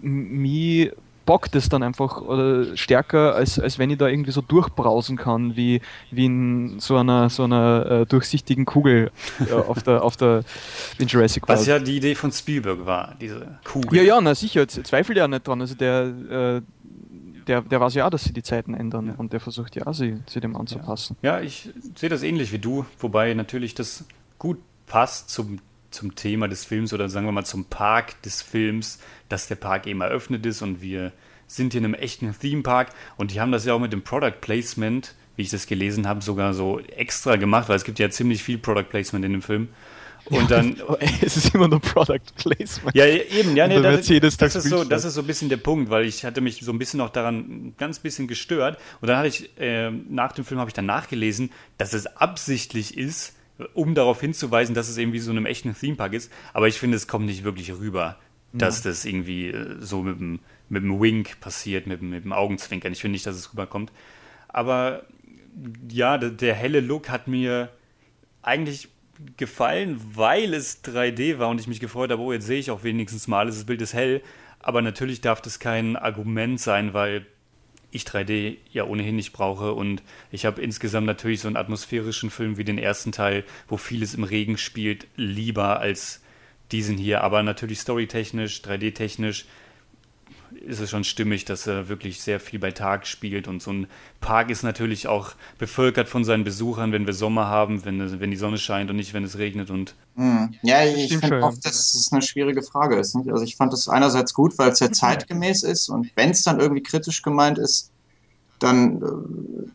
mich 0.00 0.90
bockt 1.24 1.54
es 1.54 1.68
dann 1.68 1.82
einfach 1.82 2.20
oder 2.20 2.76
stärker, 2.76 3.34
als, 3.34 3.58
als 3.58 3.78
wenn 3.78 3.90
ich 3.90 3.98
da 3.98 4.08
irgendwie 4.08 4.30
so 4.30 4.40
durchbrausen 4.40 5.16
kann, 5.16 5.56
wie, 5.56 5.80
wie 6.10 6.26
in 6.26 6.80
so 6.80 6.96
einer, 6.96 7.30
so 7.30 7.44
einer 7.44 7.86
äh, 7.86 8.06
durchsichtigen 8.06 8.64
Kugel 8.64 9.10
äh, 9.48 9.52
auf 9.52 9.82
der, 9.82 10.02
auf 10.02 10.16
der 10.16 10.44
in 10.98 11.06
Jurassic 11.06 11.48
World. 11.48 11.60
Was 11.60 11.66
ja 11.66 11.78
die 11.78 11.96
Idee 11.96 12.14
von 12.14 12.32
Spielberg 12.32 12.84
war, 12.86 13.14
diese 13.20 13.58
Kugel. 13.64 13.98
Ja, 13.98 14.02
ja, 14.02 14.20
na 14.20 14.34
sicher, 14.34 14.66
zweifelt 14.68 15.18
ja 15.18 15.28
nicht 15.28 15.46
dran. 15.46 15.60
Also 15.60 15.74
der, 15.74 16.02
äh, 16.02 16.62
der, 17.46 17.62
der 17.62 17.80
weiß 17.80 17.94
ja 17.94 18.06
auch, 18.06 18.10
dass 18.10 18.24
sie 18.24 18.32
die 18.32 18.42
Zeiten 18.42 18.74
ändern 18.74 19.08
ja. 19.08 19.14
und 19.16 19.32
der 19.32 19.40
versucht 19.40 19.76
ja, 19.76 19.92
sie, 19.92 20.18
sie 20.26 20.40
dem 20.40 20.56
anzupassen. 20.56 21.16
Ja, 21.22 21.38
ja 21.38 21.44
ich 21.44 21.70
sehe 21.94 22.08
das 22.08 22.22
ähnlich 22.22 22.52
wie 22.52 22.58
du, 22.58 22.86
wobei 22.98 23.34
natürlich 23.34 23.74
das 23.74 24.04
gut 24.38 24.58
passt 24.86 25.30
zum 25.30 25.58
zum 25.94 26.14
Thema 26.14 26.48
des 26.48 26.64
Films 26.64 26.92
oder 26.92 27.08
sagen 27.08 27.26
wir 27.26 27.32
mal 27.32 27.44
zum 27.44 27.64
Park 27.64 28.20
des 28.22 28.42
Films, 28.42 28.98
dass 29.28 29.48
der 29.48 29.54
Park 29.56 29.86
eben 29.86 30.00
eröffnet 30.00 30.44
ist 30.44 30.62
und 30.62 30.82
wir 30.82 31.12
sind 31.46 31.72
hier 31.72 31.80
in 31.80 31.86
einem 31.86 31.94
echten 31.94 32.34
Theme 32.38 32.62
Park 32.62 32.90
und 33.16 33.30
die 33.30 33.40
haben 33.40 33.52
das 33.52 33.64
ja 33.64 33.74
auch 33.74 33.80
mit 33.80 33.92
dem 33.92 34.02
Product 34.02 34.40
Placement, 34.40 35.14
wie 35.36 35.42
ich 35.42 35.50
das 35.50 35.66
gelesen 35.66 36.06
habe, 36.06 36.22
sogar 36.22 36.54
so 36.54 36.80
extra 36.80 37.36
gemacht, 37.36 37.68
weil 37.68 37.76
es 37.76 37.84
gibt 37.84 37.98
ja 37.98 38.10
ziemlich 38.10 38.42
viel 38.42 38.58
Product 38.58 38.88
Placement 38.88 39.24
in 39.24 39.32
dem 39.32 39.42
Film. 39.42 39.68
Und 40.26 40.50
ja, 40.50 40.56
dann. 40.56 40.76
es 41.20 41.36
ist 41.36 41.54
immer 41.54 41.68
nur 41.68 41.80
Product 41.80 42.20
Placement. 42.36 42.96
Ja, 42.96 43.06
eben, 43.06 43.56
ja, 43.56 43.68
nee, 43.68 43.80
das, 44.20 44.36
das, 44.36 44.56
ist 44.56 44.68
so, 44.68 44.84
das 44.84 45.04
ist 45.04 45.14
so 45.14 45.20
ein 45.20 45.26
bisschen 45.26 45.48
der 45.48 45.58
Punkt, 45.58 45.90
weil 45.90 46.06
ich 46.06 46.24
hatte 46.24 46.40
mich 46.40 46.60
so 46.62 46.72
ein 46.72 46.78
bisschen 46.78 47.00
auch 47.00 47.10
daran 47.10 47.74
ganz 47.76 47.98
bisschen 47.98 48.26
gestört. 48.26 48.78
Und 49.00 49.08
dann 49.08 49.18
hatte 49.18 49.28
ich, 49.28 49.50
äh, 49.58 49.90
nach 49.90 50.32
dem 50.32 50.44
Film 50.44 50.60
habe 50.60 50.70
ich 50.70 50.74
dann 50.74 50.86
nachgelesen, 50.86 51.50
dass 51.76 51.92
es 51.92 52.06
absichtlich 52.06 52.96
ist, 52.96 53.33
um 53.74 53.94
darauf 53.94 54.20
hinzuweisen, 54.20 54.74
dass 54.74 54.88
es 54.88 54.96
irgendwie 54.96 55.20
so 55.20 55.30
einem 55.30 55.46
echten 55.46 55.74
Themepark 55.74 56.12
ist. 56.12 56.32
Aber 56.52 56.68
ich 56.68 56.78
finde, 56.78 56.96
es 56.96 57.06
kommt 57.06 57.26
nicht 57.26 57.44
wirklich 57.44 57.72
rüber, 57.72 58.18
dass 58.52 58.84
ja. 58.84 58.90
das 58.90 59.04
irgendwie 59.04 59.48
äh, 59.48 59.76
so 59.80 60.02
mit 60.02 60.18
dem, 60.18 60.40
mit 60.68 60.82
dem 60.82 61.00
Wink 61.00 61.40
passiert, 61.40 61.86
mit, 61.86 62.02
mit 62.02 62.24
dem 62.24 62.32
Augenzwinkern. 62.32 62.92
Ich 62.92 63.00
finde 63.00 63.12
nicht, 63.12 63.26
dass 63.26 63.36
es 63.36 63.52
rüberkommt. 63.52 63.92
Aber 64.48 65.04
ja, 65.88 66.18
der, 66.18 66.30
der 66.30 66.54
helle 66.54 66.80
Look 66.80 67.08
hat 67.08 67.28
mir 67.28 67.70
eigentlich 68.42 68.88
gefallen, 69.36 70.00
weil 70.14 70.54
es 70.54 70.82
3D 70.84 71.38
war 71.38 71.48
und 71.48 71.60
ich 71.60 71.68
mich 71.68 71.80
gefreut 71.80 72.10
habe, 72.10 72.20
oh, 72.20 72.32
jetzt 72.32 72.46
sehe 72.46 72.58
ich 72.58 72.70
auch 72.70 72.82
wenigstens 72.82 73.28
mal, 73.28 73.46
das 73.46 73.64
Bild 73.64 73.80
ist 73.82 73.94
hell. 73.94 74.22
Aber 74.58 74.82
natürlich 74.82 75.20
darf 75.20 75.40
das 75.40 75.58
kein 75.58 75.96
Argument 75.96 76.60
sein, 76.60 76.94
weil 76.94 77.26
ich 77.94 78.04
3D 78.04 78.56
ja 78.72 78.84
ohnehin 78.84 79.16
nicht 79.16 79.32
brauche. 79.32 79.72
Und 79.72 80.02
ich 80.30 80.44
habe 80.44 80.60
insgesamt 80.60 81.06
natürlich 81.06 81.40
so 81.40 81.48
einen 81.48 81.56
atmosphärischen 81.56 82.30
Film 82.30 82.56
wie 82.56 82.64
den 82.64 82.78
ersten 82.78 83.12
Teil, 83.12 83.44
wo 83.68 83.76
vieles 83.76 84.14
im 84.14 84.24
Regen 84.24 84.58
spielt, 84.58 85.06
lieber 85.16 85.80
als 85.80 86.22
diesen 86.72 86.98
hier. 86.98 87.22
Aber 87.22 87.42
natürlich 87.42 87.80
storytechnisch, 87.80 88.60
3D-technisch 88.62 89.46
ist 90.66 90.80
es 90.80 90.90
schon 90.90 91.04
stimmig, 91.04 91.44
dass 91.44 91.66
er 91.66 91.88
wirklich 91.88 92.20
sehr 92.20 92.40
viel 92.40 92.58
bei 92.58 92.70
Tag 92.70 93.06
spielt. 93.06 93.48
Und 93.48 93.62
so 93.62 93.72
ein 93.72 93.86
Park 94.20 94.50
ist 94.50 94.62
natürlich 94.62 95.08
auch 95.08 95.32
bevölkert 95.58 96.08
von 96.08 96.24
seinen 96.24 96.44
Besuchern, 96.44 96.92
wenn 96.92 97.06
wir 97.06 97.12
Sommer 97.12 97.46
haben, 97.46 97.84
wenn, 97.84 98.20
wenn 98.20 98.30
die 98.30 98.36
Sonne 98.36 98.58
scheint 98.58 98.90
und 98.90 98.96
nicht, 98.96 99.14
wenn 99.14 99.24
es 99.24 99.38
regnet. 99.38 99.70
Und 99.70 99.94
hm. 100.16 100.54
Ja, 100.62 100.84
ich 100.84 101.16
finde 101.16 101.44
auch, 101.44 101.54
dass 101.62 101.94
es 101.94 102.10
eine 102.12 102.22
schwierige 102.22 102.62
Frage 102.62 102.96
ist. 102.96 103.14
Nicht? 103.14 103.30
Also 103.30 103.44
ich 103.44 103.56
fand 103.56 103.72
es 103.72 103.88
einerseits 103.88 104.34
gut, 104.34 104.58
weil 104.58 104.70
es 104.70 104.80
ja 104.80 104.90
zeitgemäß 104.90 105.62
ist 105.62 105.88
und 105.88 106.10
wenn 106.16 106.30
es 106.30 106.42
dann 106.42 106.60
irgendwie 106.60 106.82
kritisch 106.82 107.22
gemeint 107.22 107.58
ist, 107.58 107.90
dann, 108.60 109.00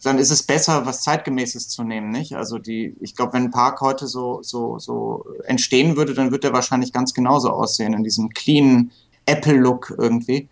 dann 0.02 0.18
ist 0.18 0.32
es 0.32 0.44
besser, 0.44 0.86
was 0.86 1.02
zeitgemäßes 1.02 1.68
zu 1.68 1.84
nehmen, 1.84 2.10
nicht? 2.10 2.36
Also 2.36 2.58
die, 2.58 2.96
ich 3.02 3.16
glaube, 3.16 3.34
wenn 3.34 3.44
ein 3.44 3.52
Park 3.52 3.82
heute 3.82 4.08
so, 4.08 4.40
so, 4.42 4.80
so 4.80 5.26
entstehen 5.44 5.96
würde, 5.96 6.14
dann 6.14 6.32
wird 6.32 6.44
er 6.44 6.54
wahrscheinlich 6.54 6.94
ganz 6.94 7.14
genauso 7.14 7.50
aussehen, 7.52 7.94
in 7.94 8.04
diesem 8.04 8.30
clean 8.30 8.92
Apple-Look 9.26 9.96
irgendwie. 9.98 10.48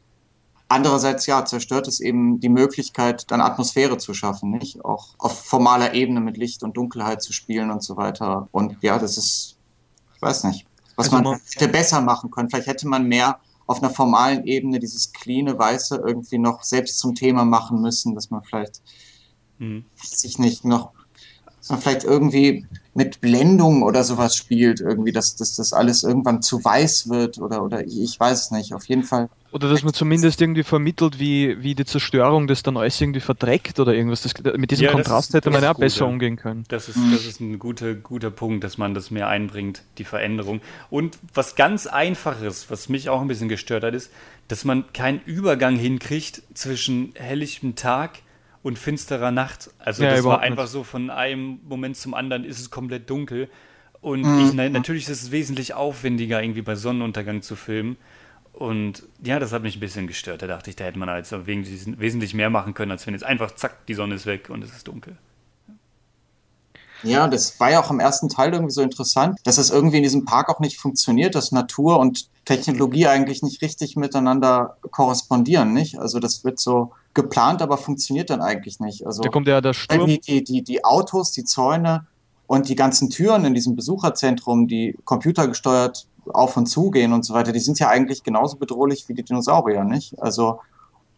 Andererseits, 0.70 1.26
ja, 1.28 1.46
zerstört 1.46 1.88
es 1.88 2.02
eben 2.02 2.42
die 2.42 2.50
Möglichkeit, 2.50 3.32
dann 3.32 3.40
Atmosphäre 3.40 3.98
zu 3.98 4.14
schaffen, 4.14 4.52
nicht? 4.52 4.84
Auch 4.84 5.16
auf 5.18 5.46
formaler 5.46 5.94
Ebene 5.94 6.20
mit 6.20 6.36
Licht 6.36 6.62
und 6.62 6.76
Dunkelheit 6.76 7.22
zu 7.22 7.32
spielen 7.32 7.72
und 7.72 7.84
so 7.84 7.96
weiter. 7.96 8.50
Und 8.52 8.78
ja, 8.82 9.00
das 9.00 9.18
ist, 9.18 9.56
ich 10.16 10.22
weiß 10.22 10.44
nicht, 10.44 10.66
was 10.98 11.14
also 11.14 11.24
man, 11.24 11.40
hätte 11.54 11.70
besser 11.70 12.02
machen 12.02 12.32
können. 12.32 12.50
Vielleicht 12.50 12.68
hätte 12.68 12.88
man 12.88 13.08
mehr 13.08 13.40
auf 13.66 13.82
einer 13.82 13.92
formalen 13.92 14.46
Ebene 14.46 14.80
dieses 14.80 15.14
cleane 15.14 15.58
Weiße 15.58 16.02
irgendwie 16.06 16.38
noch 16.38 16.64
selbst 16.64 17.00
zum 17.00 17.16
Thema 17.16 17.46
machen 17.46 17.82
müssen, 17.82 18.14
dass 18.14 18.30
man 18.30 18.44
vielleicht 18.44 18.82
hm. 19.60 19.86
sich 20.02 20.38
nicht 20.38 20.66
noch, 20.66 20.92
dass 21.60 21.70
man 21.70 21.80
vielleicht 21.80 22.04
irgendwie 22.04 22.66
mit 22.94 23.22
Blendung 23.22 23.84
oder 23.84 24.04
sowas 24.04 24.36
spielt, 24.36 24.82
irgendwie, 24.82 25.12
dass, 25.14 25.36
dass 25.36 25.56
das 25.56 25.72
alles 25.72 26.04
irgendwann 26.04 26.42
zu 26.42 26.64
weiß 26.64 27.10
wird 27.10 27.38
oder, 27.38 27.64
oder 27.64 27.86
ich 27.86 28.20
weiß 28.20 28.42
es 28.42 28.52
nicht. 28.52 28.74
Auf 28.74 28.86
jeden 28.86 29.04
Fall 29.04 29.30
oder 29.52 29.70
dass 29.70 29.84
man 29.84 29.94
zumindest 29.94 30.42
irgendwie 30.42 30.64
vermittelt, 30.64 31.20
wie, 31.20 31.62
wie 31.64 31.74
die 31.74 31.86
Zerstörung 31.86 32.48
das 32.48 32.64
dann 32.64 32.76
alles 32.76 33.00
irgendwie 33.00 33.22
verdreckt 33.22 33.80
oder 33.80 33.94
irgendwas. 33.94 34.22
Das, 34.22 34.34
mit 34.58 34.72
diesem 34.72 34.86
ja, 34.86 34.92
Kontrast 34.92 35.30
ist, 35.30 35.36
hätte 35.36 35.50
man 35.52 35.64
ja 35.64 35.72
gut, 35.72 35.80
besser 35.80 36.06
ja. 36.06 36.12
umgehen 36.12 36.36
können. 36.36 36.66
Das 36.68 36.90
ist, 36.90 36.98
das 37.12 37.26
ist 37.26 37.40
ein 37.40 37.58
guter, 37.58 37.94
guter 37.94 38.30
Punkt, 38.30 38.64
dass 38.64 38.78
man 38.78 38.94
das 38.94 39.10
mehr 39.10 39.28
einbringt, 39.30 39.84
die 39.98 40.04
Veränderung. 40.04 40.62
Und 40.90 41.18
was 41.34 41.56
ganz 41.56 41.88
Einfaches, 41.88 42.70
was 42.70 42.90
mich 42.90 43.10
auch 43.10 43.22
ein 43.22 43.28
bisschen 43.28 43.48
gestört 43.48 43.84
hat, 43.84 43.94
ist, 43.94 44.12
dass 44.50 44.66
man 44.66 44.92
keinen 44.94 45.22
Übergang 45.26 45.78
hinkriegt 45.78 46.42
zwischen 46.54 47.14
helllichtem 47.16 47.76
Tag 47.76 48.20
und 48.64 48.78
finsterer 48.78 49.32
Nacht. 49.32 49.70
Also 49.80 50.04
ja, 50.04 50.12
das 50.12 50.24
war 50.26 50.42
einfach 50.42 50.64
nicht. 50.64 50.72
so 50.72 50.84
von 50.84 51.10
einem 51.10 51.60
Moment 51.68 51.96
zum 51.96 52.14
anderen 52.14 52.44
ist 52.44 52.60
es 52.60 52.70
komplett 52.70 53.10
dunkel. 53.10 53.50
Und 54.02 54.22
mhm. 54.22 54.46
ich, 54.46 54.72
natürlich 54.72 55.08
ist 55.10 55.24
es 55.24 55.32
wesentlich 55.32 55.74
aufwendiger, 55.74 56.42
irgendwie 56.42 56.62
bei 56.62 56.76
Sonnenuntergang 56.76 57.42
zu 57.42 57.56
filmen. 57.56 57.98
Und 58.58 59.04
ja, 59.24 59.38
das 59.38 59.54
hat 59.54 59.62
mich 59.62 59.78
ein 59.78 59.80
bisschen 59.80 60.08
gestört. 60.08 60.42
Da 60.42 60.48
dachte 60.48 60.72
ich, 60.72 60.76
da 60.76 60.86
hätte 60.86 60.98
man 60.98 61.12
halt 61.12 61.32
wesentlich 61.32 62.34
mehr 62.34 62.50
machen 62.50 62.74
können, 62.74 62.92
als 62.92 63.06
wenn 63.06 63.14
jetzt 63.14 63.24
einfach 63.24 63.54
zack, 63.54 63.86
die 63.86 63.94
Sonne 63.94 64.16
ist 64.16 64.26
weg 64.26 64.50
und 64.50 64.64
es 64.64 64.72
ist 64.72 64.88
dunkel. 64.88 65.16
Ja, 67.04 67.28
das 67.28 67.60
war 67.60 67.70
ja 67.70 67.80
auch 67.80 67.92
im 67.92 68.00
ersten 68.00 68.30
Teil 68.30 68.54
irgendwie 68.54 68.74
so 68.74 68.82
interessant, 68.82 69.38
dass 69.44 69.60
es 69.60 69.70
irgendwie 69.70 69.98
in 69.98 70.04
diesem 70.04 70.26
Park 70.26 70.50
auch 70.50 70.60
nicht 70.60 70.80
funktioniert, 70.80 71.36
dass 71.36 71.52
Natur 71.52 72.00
und 72.00 72.30
Technologie 72.46 73.06
eigentlich 73.06 73.44
nicht 73.44 73.62
richtig 73.62 73.96
miteinander 73.96 74.78
korrespondieren, 74.90 75.74
nicht? 75.74 76.00
Also 76.00 76.20
das 76.20 76.44
wird 76.44 76.60
so 76.60 76.94
geplant, 77.14 77.62
aber 77.62 77.78
funktioniert 77.78 78.32
dann 78.32 78.42
eigentlich 78.42 78.80
nicht. 78.80 79.06
Also 79.06 79.22
da 79.22 79.30
kommt 79.30 79.48
ja 79.48 79.62
der 79.62 79.74
Sturm. 79.74 80.08
Die, 80.08 80.20
die, 80.20 80.44
die, 80.44 80.64
die 80.64 80.84
Autos, 80.84 81.32
die 81.32 81.44
Zäune 81.44 82.08
und 82.48 82.70
die 82.70 82.76
ganzen 82.76 83.12
Türen 83.12 83.46
in 83.46 83.54
diesem 83.54 83.76
Besucherzentrum, 83.76 84.68
die 84.68 84.98
computergesteuert 85.06 86.08
auf 86.32 86.58
und 86.58 86.68
zu 86.68 86.92
gehen 86.92 87.14
und 87.14 87.24
so 87.26 87.34
weiter, 87.34 87.52
die 87.52 87.60
sind 87.60 87.80
ja 87.80 87.90
eigentlich 87.90 88.24
genauso 88.24 88.58
bedrohlich 88.58 89.08
wie 89.08 89.14
die 89.14 89.24
Dinosaurier, 89.24 89.84
nicht? 89.84 90.20
Also, 90.22 90.60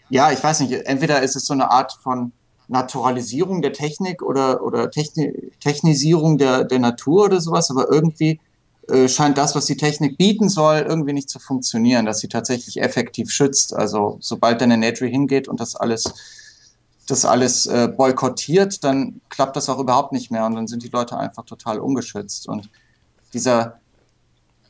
ja, 0.10 0.32
ich 0.32 0.44
weiß 0.44 0.62
nicht, 0.62 0.72
entweder 0.72 1.22
ist 1.22 1.36
es 1.36 1.46
so 1.46 1.54
eine 1.54 1.72
Art 1.72 1.94
von 2.02 2.32
Naturalisierung 2.68 3.62
der 3.62 3.74
Technik 3.74 4.22
oder, 4.22 4.64
oder 4.64 4.92
Techni 4.92 5.52
Technisierung 5.60 6.38
der, 6.38 6.64
der 6.64 6.80
Natur 6.80 7.26
oder 7.26 7.42
sowas, 7.42 7.72
aber 7.72 7.92
irgendwie 7.92 8.40
äh, 8.88 9.08
scheint 9.08 9.38
das, 9.38 9.56
was 9.56 9.66
die 9.66 9.78
Technik 9.78 10.18
bieten 10.18 10.50
soll, 10.50 10.86
irgendwie 10.88 11.14
nicht 11.14 11.30
zu 11.30 11.40
funktionieren, 11.40 12.06
dass 12.06 12.20
sie 12.20 12.28
tatsächlich 12.28 12.82
effektiv 12.82 13.32
schützt. 13.32 13.74
Also 13.76 14.18
sobald 14.20 14.62
dann 14.62 14.72
eine 14.72 14.80
Nedry 14.80 15.10
hingeht 15.10 15.48
und 15.48 15.60
das 15.60 15.76
alles 15.76 16.14
das 17.10 17.26
alles 17.26 17.66
äh, 17.66 17.88
boykottiert, 17.88 18.84
dann 18.84 19.22
klappt 19.30 19.56
das 19.56 19.68
auch 19.68 19.80
überhaupt 19.80 20.12
nicht 20.12 20.30
mehr 20.30 20.46
und 20.46 20.56
dann 20.56 20.68
sind 20.68 20.84
die 20.84 20.90
Leute 20.90 21.18
einfach 21.18 21.44
total 21.44 21.80
ungeschützt. 21.80 22.48
Und 22.48 22.70
dieser, 23.34 23.80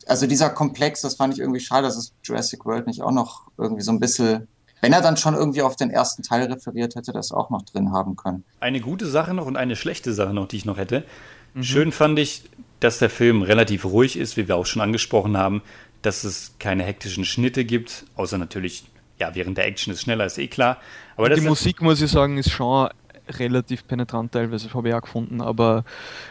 also 0.09 0.25
dieser 0.25 0.49
Komplex, 0.49 1.01
das 1.01 1.15
fand 1.15 1.33
ich 1.33 1.39
irgendwie 1.39 1.59
schade, 1.59 1.83
dass 1.83 1.95
es 1.95 2.13
Jurassic 2.23 2.65
World 2.65 2.87
nicht 2.87 3.01
auch 3.01 3.11
noch 3.11 3.43
irgendwie 3.57 3.83
so 3.83 3.91
ein 3.91 3.99
bisschen, 3.99 4.47
wenn 4.81 4.91
er 4.91 5.01
dann 5.01 5.17
schon 5.17 5.35
irgendwie 5.35 5.61
auf 5.61 5.75
den 5.75 5.91
ersten 5.91 6.23
Teil 6.23 6.51
referiert 6.51 6.95
hätte, 6.95 7.11
das 7.13 7.31
auch 7.31 7.49
noch 7.49 7.61
drin 7.61 7.91
haben 7.91 8.15
können. 8.15 8.43
Eine 8.59 8.79
gute 8.79 9.05
Sache 9.05 9.33
noch 9.33 9.45
und 9.45 9.55
eine 9.55 9.75
schlechte 9.75 10.13
Sache 10.13 10.33
noch, 10.33 10.47
die 10.47 10.57
ich 10.57 10.65
noch 10.65 10.77
hätte. 10.77 11.05
Mhm. 11.53 11.63
Schön 11.63 11.91
fand 11.91 12.17
ich, 12.17 12.43
dass 12.79 12.97
der 12.97 13.09
Film 13.09 13.43
relativ 13.43 13.85
ruhig 13.85 14.17
ist, 14.17 14.35
wie 14.35 14.47
wir 14.47 14.55
auch 14.55 14.65
schon 14.65 14.81
angesprochen 14.81 15.37
haben, 15.37 15.61
dass 16.01 16.23
es 16.23 16.53
keine 16.59 16.83
hektischen 16.83 17.25
Schnitte 17.25 17.65
gibt, 17.65 18.05
außer 18.15 18.37
natürlich, 18.37 18.85
ja, 19.19 19.35
während 19.35 19.57
der 19.57 19.67
Action 19.67 19.93
ist 19.93 20.01
schneller, 20.01 20.25
ist 20.25 20.37
eh 20.37 20.47
klar. 20.47 20.77
Aber 21.17 21.29
die 21.29 21.41
Musik, 21.41 21.81
muss 21.81 22.01
ich 22.01 22.09
sagen, 22.09 22.37
ist 22.37 22.51
schon 22.51 22.89
relativ 23.37 23.87
penetrant 23.87 24.31
teilweise, 24.31 24.73
habe 24.73 24.89
ich 24.89 24.95
auch 24.95 25.01
gefunden, 25.01 25.41
aber 25.41 25.83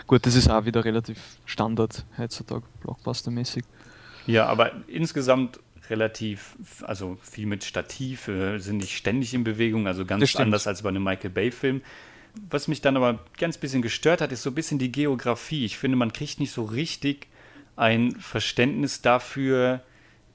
gut, 0.07 0.27
das 0.27 0.35
ist 0.35 0.51
auch 0.51 0.65
wieder 0.65 0.85
relativ 0.85 1.19
Standard 1.47 2.05
heutzutage, 2.17 2.65
Blockbuster-mäßig. 2.83 3.65
Ja, 4.27 4.47
aber 4.47 4.73
insgesamt 4.89 5.61
relativ, 5.91 6.57
also 6.83 7.19
viel 7.23 7.47
mit 7.47 7.65
Stativ, 7.65 8.29
äh, 8.29 8.59
sind 8.59 8.79
nicht 8.79 8.97
ständig 8.97 9.35
in 9.35 9.45
Bewegung, 9.45 9.87
also 9.87 10.05
ganz 10.05 10.37
anders 10.37 10.67
als 10.67 10.83
bei 10.83 10.91
einem 10.91 11.03
Michael 11.05 11.31
Bay-Film. 11.31 11.83
Was 12.51 12.69
mich 12.69 12.81
dann 12.81 12.97
aber 12.97 13.21
ganz 13.39 13.59
bisschen 13.59 13.83
gestört 13.83 14.21
hat, 14.21 14.33
ist 14.33 14.43
so 14.43 14.51
ein 14.51 14.55
bisschen 14.55 14.79
die 14.79 14.93
Geografie. 14.93 15.65
Ich 15.65 15.79
finde, 15.79 15.97
man 15.97 16.13
kriegt 16.13 16.41
nicht 16.41 16.53
so 16.53 16.65
richtig 16.65 17.29
ein 17.75 18.13
Verständnis 18.13 19.03
dafür, 19.03 19.83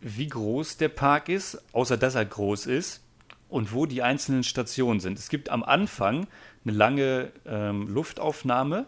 wie 0.02 0.28
groß 0.28 0.78
der 0.78 0.90
Park 0.90 1.30
ist, 1.30 1.62
außer 1.74 1.98
dass 1.98 2.16
er 2.16 2.26
groß 2.26 2.66
ist 2.66 3.02
und 3.50 3.74
wo 3.74 3.86
die 3.86 4.02
einzelnen 4.02 4.44
Stationen 4.44 5.00
sind. 5.00 5.20
Es 5.20 5.30
gibt 5.30 5.50
am 5.50 5.64
Anfang 5.64 6.28
eine 6.66 6.76
lange 6.76 7.32
ähm, 7.46 7.88
Luftaufnahme 7.88 8.86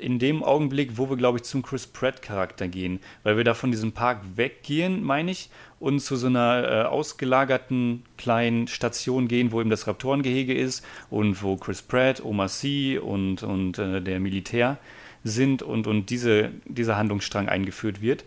in 0.00 0.18
dem 0.18 0.42
Augenblick, 0.42 0.92
wo 0.96 1.10
wir, 1.10 1.16
glaube 1.16 1.38
ich, 1.38 1.44
zum 1.44 1.62
Chris 1.62 1.86
Pratt-Charakter 1.86 2.68
gehen, 2.68 3.00
weil 3.22 3.36
wir 3.36 3.44
da 3.44 3.54
von 3.54 3.70
diesem 3.70 3.92
Park 3.92 4.22
weggehen, 4.34 5.04
meine 5.04 5.30
ich, 5.30 5.50
und 5.78 6.00
zu 6.00 6.16
so 6.16 6.26
einer 6.26 6.64
äh, 6.64 6.82
ausgelagerten 6.86 8.02
kleinen 8.16 8.66
Station 8.66 9.28
gehen, 9.28 9.52
wo 9.52 9.60
eben 9.60 9.70
das 9.70 9.86
Raptorengehege 9.86 10.54
ist 10.54 10.84
und 11.10 11.42
wo 11.42 11.56
Chris 11.56 11.82
Pratt, 11.82 12.24
Oma 12.24 12.48
C 12.48 12.98
und, 12.98 13.42
und 13.42 13.78
äh, 13.78 14.00
der 14.00 14.20
Militär 14.20 14.78
sind 15.22 15.62
und, 15.62 15.86
und 15.86 16.10
diese, 16.10 16.50
dieser 16.64 16.96
Handlungsstrang 16.96 17.48
eingeführt 17.48 18.00
wird. 18.00 18.24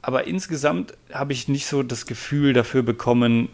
Aber 0.00 0.26
insgesamt 0.26 0.96
habe 1.12 1.32
ich 1.32 1.48
nicht 1.48 1.66
so 1.66 1.82
das 1.82 2.06
Gefühl 2.06 2.52
dafür 2.52 2.82
bekommen, 2.82 3.48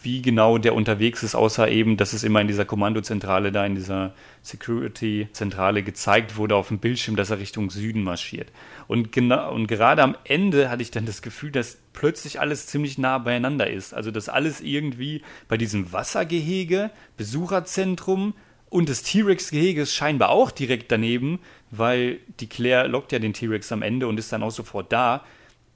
wie 0.00 0.22
genau 0.22 0.58
der 0.58 0.74
unterwegs 0.74 1.22
ist, 1.22 1.34
außer 1.34 1.68
eben, 1.68 1.96
dass 1.96 2.12
es 2.12 2.22
immer 2.22 2.40
in 2.40 2.46
dieser 2.46 2.64
Kommandozentrale 2.64 3.50
da, 3.50 3.66
in 3.66 3.74
dieser 3.74 4.14
Security-Zentrale 4.42 5.82
gezeigt 5.82 6.36
wurde 6.36 6.54
auf 6.54 6.68
dem 6.68 6.78
Bildschirm, 6.78 7.16
dass 7.16 7.30
er 7.30 7.40
Richtung 7.40 7.70
Süden 7.70 8.04
marschiert. 8.04 8.52
Und, 8.86 9.10
genau, 9.10 9.52
und 9.52 9.66
gerade 9.66 10.02
am 10.02 10.16
Ende 10.24 10.70
hatte 10.70 10.82
ich 10.82 10.92
dann 10.92 11.04
das 11.04 11.20
Gefühl, 11.20 11.50
dass 11.50 11.78
plötzlich 11.92 12.40
alles 12.40 12.66
ziemlich 12.66 12.96
nah 12.98 13.18
beieinander 13.18 13.68
ist. 13.68 13.92
Also, 13.92 14.10
dass 14.12 14.28
alles 14.28 14.60
irgendwie 14.60 15.22
bei 15.48 15.56
diesem 15.56 15.92
Wassergehege, 15.92 16.90
Besucherzentrum 17.16 18.34
und 18.70 18.88
das 18.88 19.02
T-Rex-Gehege 19.02 19.82
ist 19.82 19.94
scheinbar 19.94 20.28
auch 20.28 20.50
direkt 20.50 20.92
daneben, 20.92 21.40
weil 21.70 22.18
die 22.38 22.48
Claire 22.48 22.86
lockt 22.86 23.12
ja 23.12 23.18
den 23.18 23.32
T-Rex 23.32 23.72
am 23.72 23.82
Ende 23.82 24.06
und 24.06 24.18
ist 24.18 24.32
dann 24.32 24.42
auch 24.42 24.50
sofort 24.50 24.92
da. 24.92 25.24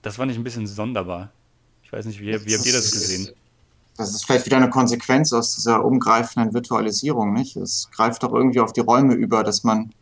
Das 0.03 0.17
fand 0.17 0.31
ich 0.31 0.39
ein 0.39 0.45
bisschen 0.45 0.67
sonderbar. 0.67 1.33
Ich 1.83 1.93
weiß 1.93 2.07
nicht, 2.07 2.21
wie, 2.21 2.27
wie 2.27 2.55
habt 2.55 2.67
ihr 2.67 2.73
das 2.73 2.93
gesehen? 2.93 3.29
Das 3.97 4.15
ist 4.15 4.25
vielleicht 4.25 4.47
wieder 4.47 4.57
eine 4.57 4.71
Konsequenz 4.71 5.33
aus 5.33 5.55
dieser 5.55 5.85
umgreifenden 5.85 6.55
Virtualisierung, 6.55 7.33
nicht? 7.33 7.57
Es 7.57 7.89
greift 7.95 8.23
doch 8.23 8.33
irgendwie 8.33 8.61
auf 8.61 8.73
die 8.73 8.81
Räume 8.81 9.15
über, 9.15 9.45
dass 9.45 9.65
man, 9.65 9.93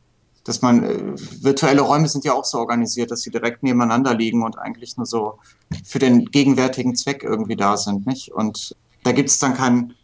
dass 0.45 0.63
man, 0.63 0.85
äh, 0.85 1.15
virtuelle 1.43 1.83
Räume 1.83 2.09
sind 2.09 2.25
ja 2.25 2.35
auch 2.35 2.45
so 2.45 2.59
organisiert, 2.59 3.11
dass 3.11 3.23
sie 3.23 3.31
direkt 3.31 3.63
nebeneinander 3.63 4.15
liegen 4.15 4.43
und 4.43 4.59
eigentlich 4.59 4.97
nur 4.97 5.07
so 5.07 5.39
für 5.85 5.99
den 5.99 6.27
gegenwärtigen 6.27 6.95
Zweck 6.95 7.25
irgendwie 7.25 7.57
da 7.57 7.77
sind, 7.77 8.07
nicht? 8.07 8.33
Und 8.33 8.77
da 9.03 9.13
gibt 9.13 9.29
es 9.29 9.39
dann 9.39 9.55
kein, 9.55 9.95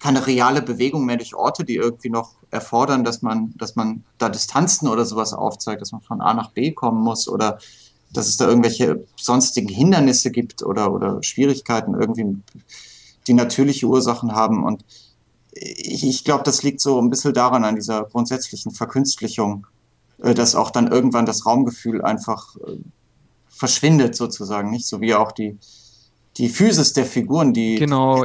keine 0.00 0.26
reale 0.26 0.62
Bewegung 0.62 1.04
mehr 1.06 1.16
durch 1.16 1.34
Orte, 1.34 1.64
die 1.64 1.76
irgendwie 1.76 2.10
noch 2.10 2.34
erfordern, 2.50 3.04
dass 3.04 3.22
man, 3.22 3.54
dass 3.56 3.76
man 3.76 4.04
da 4.18 4.28
Distanzen 4.28 4.88
oder 4.88 5.04
sowas 5.04 5.32
aufzeigt, 5.32 5.80
dass 5.80 5.92
man 5.92 6.00
von 6.00 6.20
A 6.20 6.34
nach 6.34 6.50
B 6.50 6.72
kommen 6.72 7.02
muss 7.02 7.28
oder 7.28 7.58
dass 8.12 8.28
es 8.28 8.36
da 8.36 8.48
irgendwelche 8.48 9.04
sonstigen 9.16 9.68
Hindernisse 9.68 10.30
gibt 10.30 10.62
oder, 10.62 10.92
oder 10.92 11.22
Schwierigkeiten 11.22 11.94
irgendwie 11.94 12.36
die 13.26 13.34
natürliche 13.34 13.86
Ursachen 13.86 14.32
haben. 14.32 14.64
Und 14.64 14.84
ich, 15.52 16.06
ich 16.06 16.24
glaube, 16.24 16.44
das 16.44 16.62
liegt 16.62 16.80
so 16.80 17.00
ein 17.00 17.10
bisschen 17.10 17.34
daran, 17.34 17.64
an 17.64 17.74
dieser 17.74 18.04
grundsätzlichen 18.04 18.72
Verkünstlichung, 18.72 19.66
äh, 20.22 20.34
dass 20.34 20.54
auch 20.54 20.70
dann 20.70 20.88
irgendwann 20.88 21.26
das 21.26 21.46
Raumgefühl 21.46 22.02
einfach 22.02 22.56
äh, 22.56 22.76
verschwindet, 23.48 24.14
sozusagen, 24.14 24.70
nicht? 24.70 24.86
So 24.86 25.00
wie 25.00 25.14
auch 25.14 25.32
die, 25.32 25.58
die 26.36 26.48
Physis 26.48 26.92
der 26.92 27.06
Figuren, 27.06 27.54
die 27.54 27.76
genau, 27.76 28.24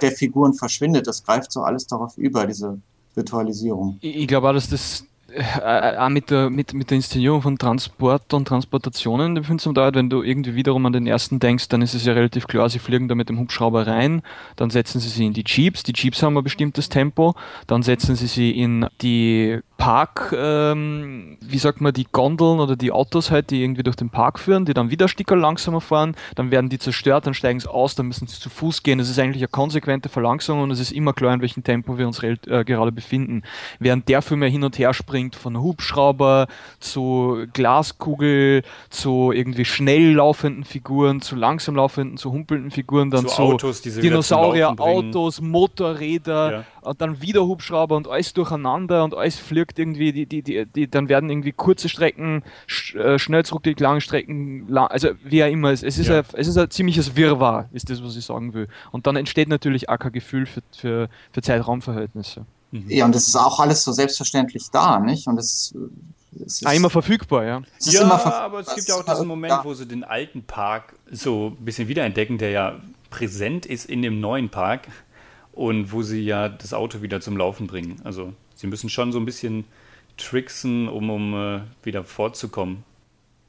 der 0.00 0.12
Figuren 0.12 0.54
verschwindet, 0.54 1.06
das 1.06 1.22
greift 1.22 1.52
so 1.52 1.60
alles 1.60 1.86
darauf 1.86 2.16
über, 2.16 2.46
diese 2.46 2.80
Virtualisierung. 3.14 3.98
Ich, 4.00 4.16
ich 4.16 4.28
glaube 4.28 4.52
dass 4.52 4.68
das 4.68 5.04
äh, 5.32 5.96
auch 5.96 6.08
mit 6.08 6.30
der, 6.30 6.50
mit, 6.50 6.74
mit 6.74 6.90
der 6.90 6.96
Inszenierung 6.96 7.42
von 7.42 7.58
Transport 7.58 8.32
und 8.34 8.48
Transportationen, 8.48 9.34
den 9.34 9.44
findest 9.44 9.66
du 9.66 9.72
dauert, 9.72 9.94
wenn 9.94 10.10
du 10.10 10.22
irgendwie 10.22 10.54
wiederum 10.54 10.84
an 10.86 10.92
den 10.92 11.06
ersten 11.06 11.38
denkst, 11.38 11.68
dann 11.68 11.82
ist 11.82 11.94
es 11.94 12.04
ja 12.04 12.12
relativ 12.12 12.46
klar, 12.46 12.68
sie 12.68 12.78
fliegen 12.78 13.08
da 13.08 13.14
mit 13.14 13.28
dem 13.28 13.38
Hubschrauber 13.38 13.86
rein, 13.86 14.22
dann 14.56 14.70
setzen 14.70 15.00
sie 15.00 15.08
sie 15.08 15.26
in 15.26 15.32
die 15.32 15.44
Jeeps, 15.46 15.82
die 15.82 15.92
Jeeps 15.94 16.22
haben 16.22 16.36
ein 16.36 16.44
bestimmtes 16.44 16.88
Tempo, 16.88 17.34
dann 17.66 17.82
setzen 17.82 18.16
sie 18.16 18.26
sie 18.26 18.50
in 18.50 18.86
die 19.02 19.60
Park, 19.80 20.34
ähm, 20.36 21.38
wie 21.40 21.56
sagt 21.56 21.80
man, 21.80 21.94
die 21.94 22.06
Gondeln 22.12 22.60
oder 22.60 22.76
die 22.76 22.92
Autos 22.92 23.30
halt, 23.30 23.50
die 23.50 23.62
irgendwie 23.62 23.82
durch 23.82 23.96
den 23.96 24.10
Park 24.10 24.38
führen, 24.38 24.66
die 24.66 24.74
dann 24.74 24.90
wieder 24.90 25.08
Sticker 25.08 25.36
langsamer 25.36 25.80
fahren, 25.80 26.14
dann 26.34 26.50
werden 26.50 26.68
die 26.68 26.78
zerstört, 26.78 27.26
dann 27.26 27.32
steigen 27.32 27.60
sie 27.60 27.68
aus, 27.68 27.94
dann 27.94 28.06
müssen 28.06 28.26
sie 28.26 28.38
zu 28.38 28.50
Fuß 28.50 28.82
gehen. 28.82 28.98
Das 28.98 29.08
ist 29.08 29.18
eigentlich 29.18 29.40
eine 29.40 29.48
konsequente 29.48 30.10
Verlangsamung 30.10 30.64
und 30.64 30.70
es 30.70 30.80
ist 30.80 30.92
immer 30.92 31.14
klar, 31.14 31.32
in 31.32 31.40
welchem 31.40 31.64
Tempo 31.64 31.96
wir 31.96 32.06
uns 32.06 32.22
äh, 32.22 32.36
gerade 32.64 32.92
befinden. 32.92 33.42
Während 33.78 34.06
der 34.10 34.20
Film 34.20 34.40
mehr 34.40 34.50
hin 34.50 34.64
und 34.64 34.78
her 34.78 34.92
springt 34.92 35.34
von 35.34 35.58
Hubschrauber 35.58 36.46
zu 36.78 37.46
Glaskugel, 37.54 38.62
zu 38.90 39.32
irgendwie 39.32 39.64
schnell 39.64 40.12
laufenden 40.12 40.64
Figuren, 40.64 41.22
zu 41.22 41.36
langsam 41.36 41.76
laufenden, 41.76 42.18
zu 42.18 42.32
humpelnden 42.32 42.70
Figuren, 42.70 43.10
dann 43.10 43.26
zu, 43.26 43.34
zu 43.34 43.42
Autos, 43.42 43.80
Dinosaurier, 43.80 44.74
Autos, 44.78 45.40
Motorräder, 45.40 46.52
ja 46.52 46.64
und 46.82 47.00
dann 47.00 47.22
wieder 47.22 47.46
Hubschrauber 47.46 47.96
und 47.96 48.08
alles 48.08 48.32
durcheinander 48.32 49.04
und 49.04 49.14
alles 49.14 49.36
fliegt 49.36 49.78
irgendwie, 49.78 50.12
die, 50.12 50.26
die, 50.26 50.42
die, 50.42 50.66
die 50.66 50.90
dann 50.90 51.08
werden 51.08 51.30
irgendwie 51.30 51.52
kurze 51.52 51.88
Strecken 51.88 52.42
sch, 52.66 52.94
äh, 52.94 53.18
schnell 53.18 53.44
zurück, 53.44 53.62
die 53.62 53.74
langen 53.74 54.00
Strecken, 54.00 54.68
lang, 54.68 54.88
also 54.88 55.10
wie 55.24 55.42
auch 55.44 55.48
immer, 55.48 55.70
es, 55.70 55.82
es, 55.82 55.98
ist 55.98 56.08
ja. 56.08 56.20
ein, 56.20 56.24
es 56.34 56.46
ist 56.46 56.56
ein 56.56 56.70
ziemliches 56.70 57.16
Wirrwarr, 57.16 57.68
ist 57.72 57.90
das, 57.90 58.02
was 58.02 58.16
ich 58.16 58.24
sagen 58.24 58.54
will. 58.54 58.68
Und 58.90 59.06
dann 59.06 59.16
entsteht 59.16 59.48
natürlich 59.48 59.88
auch 59.88 59.98
kein 59.98 60.12
Gefühl 60.12 60.46
für, 60.46 60.62
für, 60.76 61.08
für 61.32 61.42
Zeitraumverhältnisse. 61.42 62.46
Mhm. 62.70 62.84
Ja, 62.88 63.04
und 63.04 63.14
das 63.14 63.28
ist 63.28 63.36
auch 63.36 63.60
alles 63.60 63.82
so 63.82 63.92
selbstverständlich 63.92 64.70
da, 64.70 65.00
nicht? 65.00 65.26
Und 65.26 65.38
es 65.38 65.74
es 66.44 66.64
ah, 66.64 66.72
immer 66.72 66.90
verfügbar, 66.90 67.44
ja. 67.44 67.62
ja, 67.80 68.02
aber 68.24 68.60
es 68.60 68.74
gibt 68.74 68.88
ja 68.88 68.94
auch 68.94 69.04
diesen 69.04 69.26
Moment, 69.26 69.52
wo 69.64 69.74
sie 69.74 69.86
den 69.86 70.04
alten 70.04 70.44
Park 70.44 70.94
so 71.10 71.56
ein 71.58 71.64
bisschen 71.64 71.88
wiederentdecken, 71.88 72.38
der 72.38 72.50
ja 72.50 72.80
präsent 73.10 73.66
ist 73.66 73.86
in 73.86 74.02
dem 74.02 74.20
neuen 74.20 74.48
Park 74.48 74.86
und 75.60 75.92
wo 75.92 76.00
sie 76.00 76.24
ja 76.24 76.48
das 76.48 76.72
Auto 76.72 77.02
wieder 77.02 77.20
zum 77.20 77.36
Laufen 77.36 77.66
bringen. 77.66 78.00
Also 78.02 78.32
sie 78.54 78.66
müssen 78.66 78.88
schon 78.88 79.12
so 79.12 79.18
ein 79.18 79.26
bisschen 79.26 79.66
tricksen, 80.16 80.88
um, 80.88 81.10
um 81.10 81.34
äh, 81.34 81.60
wieder 81.82 82.02
fortzukommen. 82.02 82.82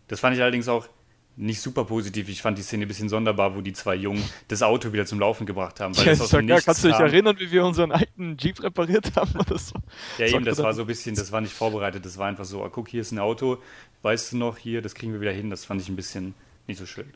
Das 0.09 0.19
fand 0.19 0.35
ich 0.35 0.41
allerdings 0.41 0.67
auch 0.67 0.89
nicht 1.37 1.61
super 1.61 1.85
positiv. 1.85 2.27
Ich 2.27 2.41
fand 2.41 2.57
die 2.57 2.63
Szene 2.63 2.83
ein 2.83 2.89
bisschen 2.89 3.07
sonderbar, 3.07 3.55
wo 3.55 3.61
die 3.61 3.71
zwei 3.71 3.95
Jungen 3.95 4.21
das 4.49 4.61
Auto 4.61 4.91
wieder 4.91 5.05
zum 5.05 5.21
Laufen 5.21 5.45
gebracht 5.45 5.79
haben. 5.79 5.95
Weil 5.95 6.07
ja, 6.07 6.11
das 6.11 6.19
aus 6.19 6.31
sag, 6.31 6.45
kannst 6.65 6.83
du 6.83 6.89
dich 6.89 6.97
erinnern, 6.97 7.37
wie 7.39 7.49
wir 7.49 7.63
unseren 7.63 7.93
alten 7.93 8.35
Jeep 8.37 8.61
repariert 8.61 9.15
haben 9.15 9.39
oder 9.39 9.57
so? 9.57 9.75
Ja, 10.17 10.25
eben, 10.25 10.43
das 10.43 10.57
war 10.57 10.73
so 10.73 10.81
ein 10.81 10.87
bisschen, 10.87 11.15
das 11.15 11.31
war 11.31 11.39
nicht 11.39 11.53
vorbereitet. 11.53 12.03
Das 12.03 12.17
war 12.17 12.27
einfach 12.27 12.43
so, 12.43 12.61
ah, 12.61 12.69
guck, 12.69 12.89
hier 12.89 12.99
ist 12.99 13.13
ein 13.13 13.19
Auto, 13.19 13.59
weißt 14.01 14.33
du 14.33 14.37
noch, 14.37 14.57
hier, 14.57 14.81
das 14.81 14.95
kriegen 14.95 15.13
wir 15.13 15.21
wieder 15.21 15.31
hin. 15.31 15.49
Das 15.49 15.63
fand 15.63 15.79
ich 15.79 15.87
ein 15.87 15.95
bisschen 15.95 16.33
nicht 16.67 16.77
so 16.77 16.85
schön. 16.85 17.13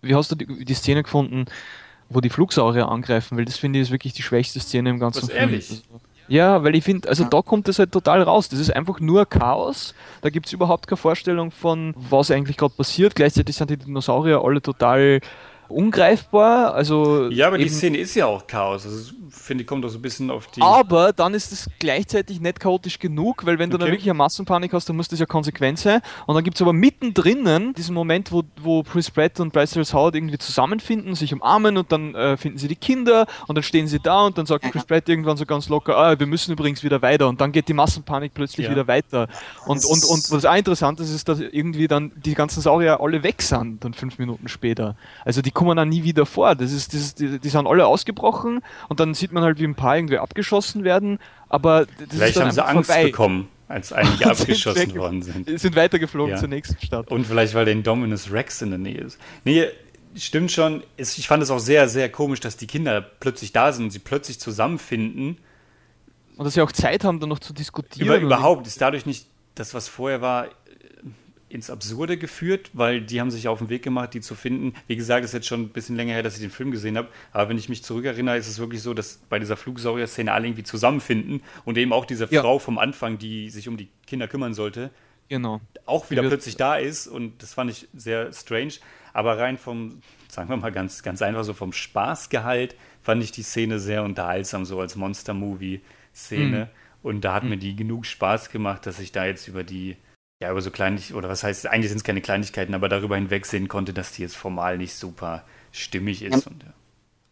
Wie 0.00 0.14
hast 0.14 0.30
du 0.30 0.36
die, 0.36 0.64
die 0.64 0.74
Szene 0.74 1.02
gefunden, 1.02 1.44
wo 2.08 2.20
die 2.20 2.30
Flugsaurier 2.30 2.88
angreifen? 2.88 3.36
Weil 3.36 3.44
das 3.44 3.56
finde 3.56 3.78
ich 3.78 3.84
ist 3.84 3.90
wirklich 3.92 4.12
die 4.12 4.22
schwächste 4.22 4.60
Szene 4.60 4.90
im 4.90 4.98
ganzen 4.98 5.22
Was, 5.22 5.30
Film. 5.30 5.40
Ehrlich? 5.40 5.70
Also, 5.70 5.82
ja, 6.28 6.62
weil 6.62 6.74
ich 6.74 6.84
finde, 6.84 7.08
also 7.08 7.22
ja. 7.22 7.28
da 7.30 7.40
kommt 7.40 7.68
es 7.68 7.78
halt 7.78 7.90
total 7.90 8.22
raus. 8.22 8.48
Das 8.50 8.58
ist 8.58 8.74
einfach 8.74 9.00
nur 9.00 9.24
Chaos. 9.26 9.94
Da 10.20 10.28
gibt 10.28 10.46
es 10.46 10.52
überhaupt 10.52 10.86
keine 10.86 10.98
Vorstellung 10.98 11.50
von, 11.50 11.94
was 11.96 12.30
eigentlich 12.30 12.58
gerade 12.58 12.74
passiert. 12.74 13.14
Gleichzeitig 13.14 13.56
sind 13.56 13.70
die 13.70 13.78
Dinosaurier 13.78 14.42
alle 14.44 14.60
total 14.60 15.20
ungreifbar. 15.68 16.74
Also 16.74 17.28
ja, 17.30 17.46
aber 17.46 17.58
die 17.58 17.68
Szene 17.68 17.98
ist 17.98 18.14
ja 18.14 18.26
auch 18.26 18.46
Chaos. 18.46 18.86
Also, 18.86 19.12
finde 19.30 19.62
ich, 19.62 19.68
kommt 19.68 19.84
auch 19.84 19.88
so 19.88 19.98
ein 19.98 20.02
bisschen 20.02 20.30
auf 20.30 20.46
die. 20.48 20.62
Aber 20.62 21.12
dann 21.12 21.34
ist 21.34 21.52
es 21.52 21.68
gleichzeitig 21.78 22.40
nicht 22.40 22.60
chaotisch 22.60 22.98
genug, 22.98 23.46
weil 23.46 23.58
wenn 23.58 23.70
du 23.70 23.76
okay. 23.76 23.84
dann 23.84 23.92
wirklich 23.92 24.10
eine 24.10 24.14
Massenpanik 24.14 24.72
hast, 24.72 24.88
dann 24.88 24.96
muss 24.96 25.08
das 25.08 25.18
ja 25.18 25.26
konsequent 25.26 25.78
sein. 25.78 26.00
Und 26.26 26.34
dann 26.34 26.44
gibt 26.44 26.56
es 26.56 26.62
aber 26.62 26.72
mittendrin 26.72 27.74
diesen 27.74 27.94
Moment, 27.94 28.32
wo, 28.32 28.42
wo 28.60 28.82
Chris 28.82 29.10
Pratt 29.10 29.40
und 29.40 29.52
Bryce 29.52 29.72
Dallas 29.72 29.94
Howard 29.94 30.14
irgendwie 30.14 30.38
zusammenfinden, 30.38 31.14
sich 31.14 31.32
umarmen 31.32 31.76
und 31.76 31.92
dann 31.92 32.14
äh, 32.14 32.36
finden 32.36 32.58
sie 32.58 32.68
die 32.68 32.76
Kinder 32.76 33.26
und 33.46 33.56
dann 33.56 33.62
stehen 33.62 33.86
sie 33.86 34.00
da 34.00 34.26
und 34.26 34.38
dann 34.38 34.46
sagt 34.46 34.70
Chris 34.70 34.84
Pratt 34.84 35.08
irgendwann 35.08 35.36
so 35.36 35.46
ganz 35.46 35.68
locker, 35.68 35.96
ah, 35.96 36.18
wir 36.18 36.26
müssen 36.26 36.52
übrigens 36.52 36.82
wieder 36.82 37.02
weiter 37.02 37.28
und 37.28 37.40
dann 37.40 37.52
geht 37.52 37.68
die 37.68 37.74
Massenpanik 37.74 38.34
plötzlich 38.34 38.66
ja. 38.66 38.72
wieder 38.72 38.86
weiter. 38.86 39.28
Und, 39.66 39.84
und, 39.84 40.04
und 40.04 40.30
was 40.30 40.44
auch 40.44 40.56
interessant 40.56 41.00
ist, 41.00 41.10
ist, 41.10 41.28
dass 41.28 41.40
irgendwie 41.40 41.88
dann 41.88 42.12
die 42.16 42.34
ganzen 42.34 42.60
Saurier 42.60 43.00
alle 43.00 43.22
weg 43.22 43.42
sind, 43.42 43.84
dann 43.84 43.94
fünf 43.94 44.18
Minuten 44.18 44.48
später. 44.48 44.96
Also 45.24 45.42
die 45.42 45.50
kommen 45.58 45.76
dann 45.76 45.88
nie 45.88 46.04
wieder 46.04 46.24
vor. 46.24 46.54
Das 46.54 46.70
ist, 46.70 46.94
das 46.94 47.00
ist, 47.00 47.18
die, 47.18 47.40
die 47.40 47.48
sind 47.48 47.66
alle 47.66 47.84
ausgebrochen 47.84 48.62
und 48.88 49.00
dann 49.00 49.12
sieht 49.14 49.32
man 49.32 49.42
halt, 49.42 49.58
wie 49.58 49.64
ein 49.64 49.74
paar 49.74 49.96
irgendwie 49.96 50.18
abgeschossen 50.18 50.84
werden, 50.84 51.18
aber 51.48 51.86
das 51.86 52.08
Vielleicht 52.10 52.36
ist 52.36 52.42
haben 52.42 52.50
sie 52.52 52.64
Angst 52.64 52.90
vorbei. 52.92 53.06
bekommen, 53.06 53.48
als 53.66 53.92
einige 53.92 54.26
abgeschossen 54.30 54.94
worden 54.94 55.22
sind. 55.22 55.58
Sind 55.58 55.74
weitergeflogen 55.74 56.34
ja. 56.34 56.38
zur 56.38 56.46
nächsten 56.46 56.80
Stadt. 56.80 57.10
Und 57.10 57.26
vielleicht, 57.26 57.54
weil 57.54 57.64
der 57.64 57.74
Indominus 57.74 58.30
Rex 58.30 58.62
in 58.62 58.70
der 58.70 58.78
Nähe 58.78 59.00
ist. 59.00 59.18
Nee, 59.44 59.66
stimmt 60.14 60.52
schon. 60.52 60.84
Ich 60.96 61.26
fand 61.26 61.42
es 61.42 61.50
auch 61.50 61.58
sehr, 61.58 61.88
sehr 61.88 62.08
komisch, 62.08 62.38
dass 62.38 62.56
die 62.56 62.68
Kinder 62.68 63.00
plötzlich 63.00 63.50
da 63.50 63.72
sind 63.72 63.86
und 63.86 63.90
sie 63.90 63.98
plötzlich 63.98 64.38
zusammenfinden. 64.38 65.38
Und 66.36 66.44
dass 66.44 66.54
sie 66.54 66.62
auch 66.62 66.70
Zeit 66.70 67.02
haben, 67.02 67.18
dann 67.18 67.30
noch 67.30 67.40
zu 67.40 67.52
diskutieren. 67.52 68.06
Über, 68.06 68.18
überhaupt 68.18 68.68
ist 68.68 68.80
dadurch 68.80 69.06
nicht 69.06 69.26
das, 69.56 69.74
was 69.74 69.88
vorher 69.88 70.20
war, 70.20 70.46
ins 71.48 71.70
Absurde 71.70 72.16
geführt, 72.18 72.70
weil 72.74 73.00
die 73.00 73.20
haben 73.20 73.30
sich 73.30 73.48
auf 73.48 73.58
den 73.58 73.68
Weg 73.68 73.82
gemacht, 73.82 74.14
die 74.14 74.20
zu 74.20 74.34
finden. 74.34 74.74
Wie 74.86 74.96
gesagt, 74.96 75.24
es 75.24 75.30
ist 75.30 75.34
jetzt 75.34 75.46
schon 75.46 75.62
ein 75.62 75.68
bisschen 75.70 75.96
länger 75.96 76.14
her, 76.14 76.22
dass 76.22 76.34
ich 76.34 76.40
den 76.40 76.50
Film 76.50 76.70
gesehen 76.70 76.96
habe, 76.96 77.08
aber 77.32 77.48
wenn 77.48 77.58
ich 77.58 77.68
mich 77.68 77.82
zurückerinnere, 77.82 78.36
ist 78.36 78.48
es 78.48 78.58
wirklich 78.58 78.82
so, 78.82 78.94
dass 78.94 79.18
bei 79.28 79.38
dieser 79.38 79.56
Flugsaurier-Szene 79.56 80.32
alle 80.32 80.46
irgendwie 80.46 80.64
zusammenfinden 80.64 81.42
und 81.64 81.78
eben 81.78 81.92
auch 81.92 82.04
diese 82.04 82.28
ja. 82.30 82.42
Frau 82.42 82.58
vom 82.58 82.78
Anfang, 82.78 83.18
die 83.18 83.50
sich 83.50 83.68
um 83.68 83.76
die 83.76 83.88
Kinder 84.06 84.28
kümmern 84.28 84.54
sollte, 84.54 84.90
genau. 85.28 85.60
auch 85.86 86.10
wieder 86.10 86.22
plötzlich 86.22 86.56
da 86.56 86.76
ist 86.76 87.06
und 87.06 87.42
das 87.42 87.54
fand 87.54 87.70
ich 87.70 87.88
sehr 87.94 88.32
strange. 88.32 88.74
Aber 89.12 89.38
rein 89.38 89.58
vom, 89.58 90.00
sagen 90.28 90.48
wir 90.50 90.56
mal 90.56 90.70
ganz, 90.70 91.02
ganz 91.02 91.22
einfach 91.22 91.44
so 91.44 91.54
vom 91.54 91.72
Spaßgehalt, 91.72 92.76
fand 93.02 93.22
ich 93.22 93.32
die 93.32 93.42
Szene 93.42 93.78
sehr 93.78 94.04
unterhaltsam, 94.04 94.64
so 94.64 94.78
als 94.80 94.96
Monster-Movie-Szene. 94.96 96.66
Mhm. 96.66 96.78
Und 97.02 97.22
da 97.22 97.34
hat 97.34 97.42
mhm. 97.44 97.50
mir 97.50 97.56
die 97.56 97.74
genug 97.74 98.06
Spaß 98.06 98.50
gemacht, 98.50 98.86
dass 98.86 99.00
ich 99.00 99.12
da 99.12 99.24
jetzt 99.24 99.48
über 99.48 99.64
die 99.64 99.96
ja, 100.40 100.50
über 100.52 100.62
so 100.62 100.70
Kleinigkeiten, 100.70 101.18
oder 101.18 101.28
was 101.28 101.42
heißt, 101.42 101.66
eigentlich 101.66 101.88
sind 101.88 101.98
es 101.98 102.04
keine 102.04 102.20
Kleinigkeiten, 102.20 102.74
aber 102.74 102.88
darüber 102.88 103.16
hinwegsehen 103.16 103.68
konnte, 103.68 103.92
dass 103.92 104.12
die 104.12 104.22
jetzt 104.22 104.36
formal 104.36 104.78
nicht 104.78 104.94
super 104.94 105.42
stimmig 105.72 106.22
ist. 106.22 106.44
Ja, 106.44 106.52
und, 106.52 106.62
ja. 106.62 106.72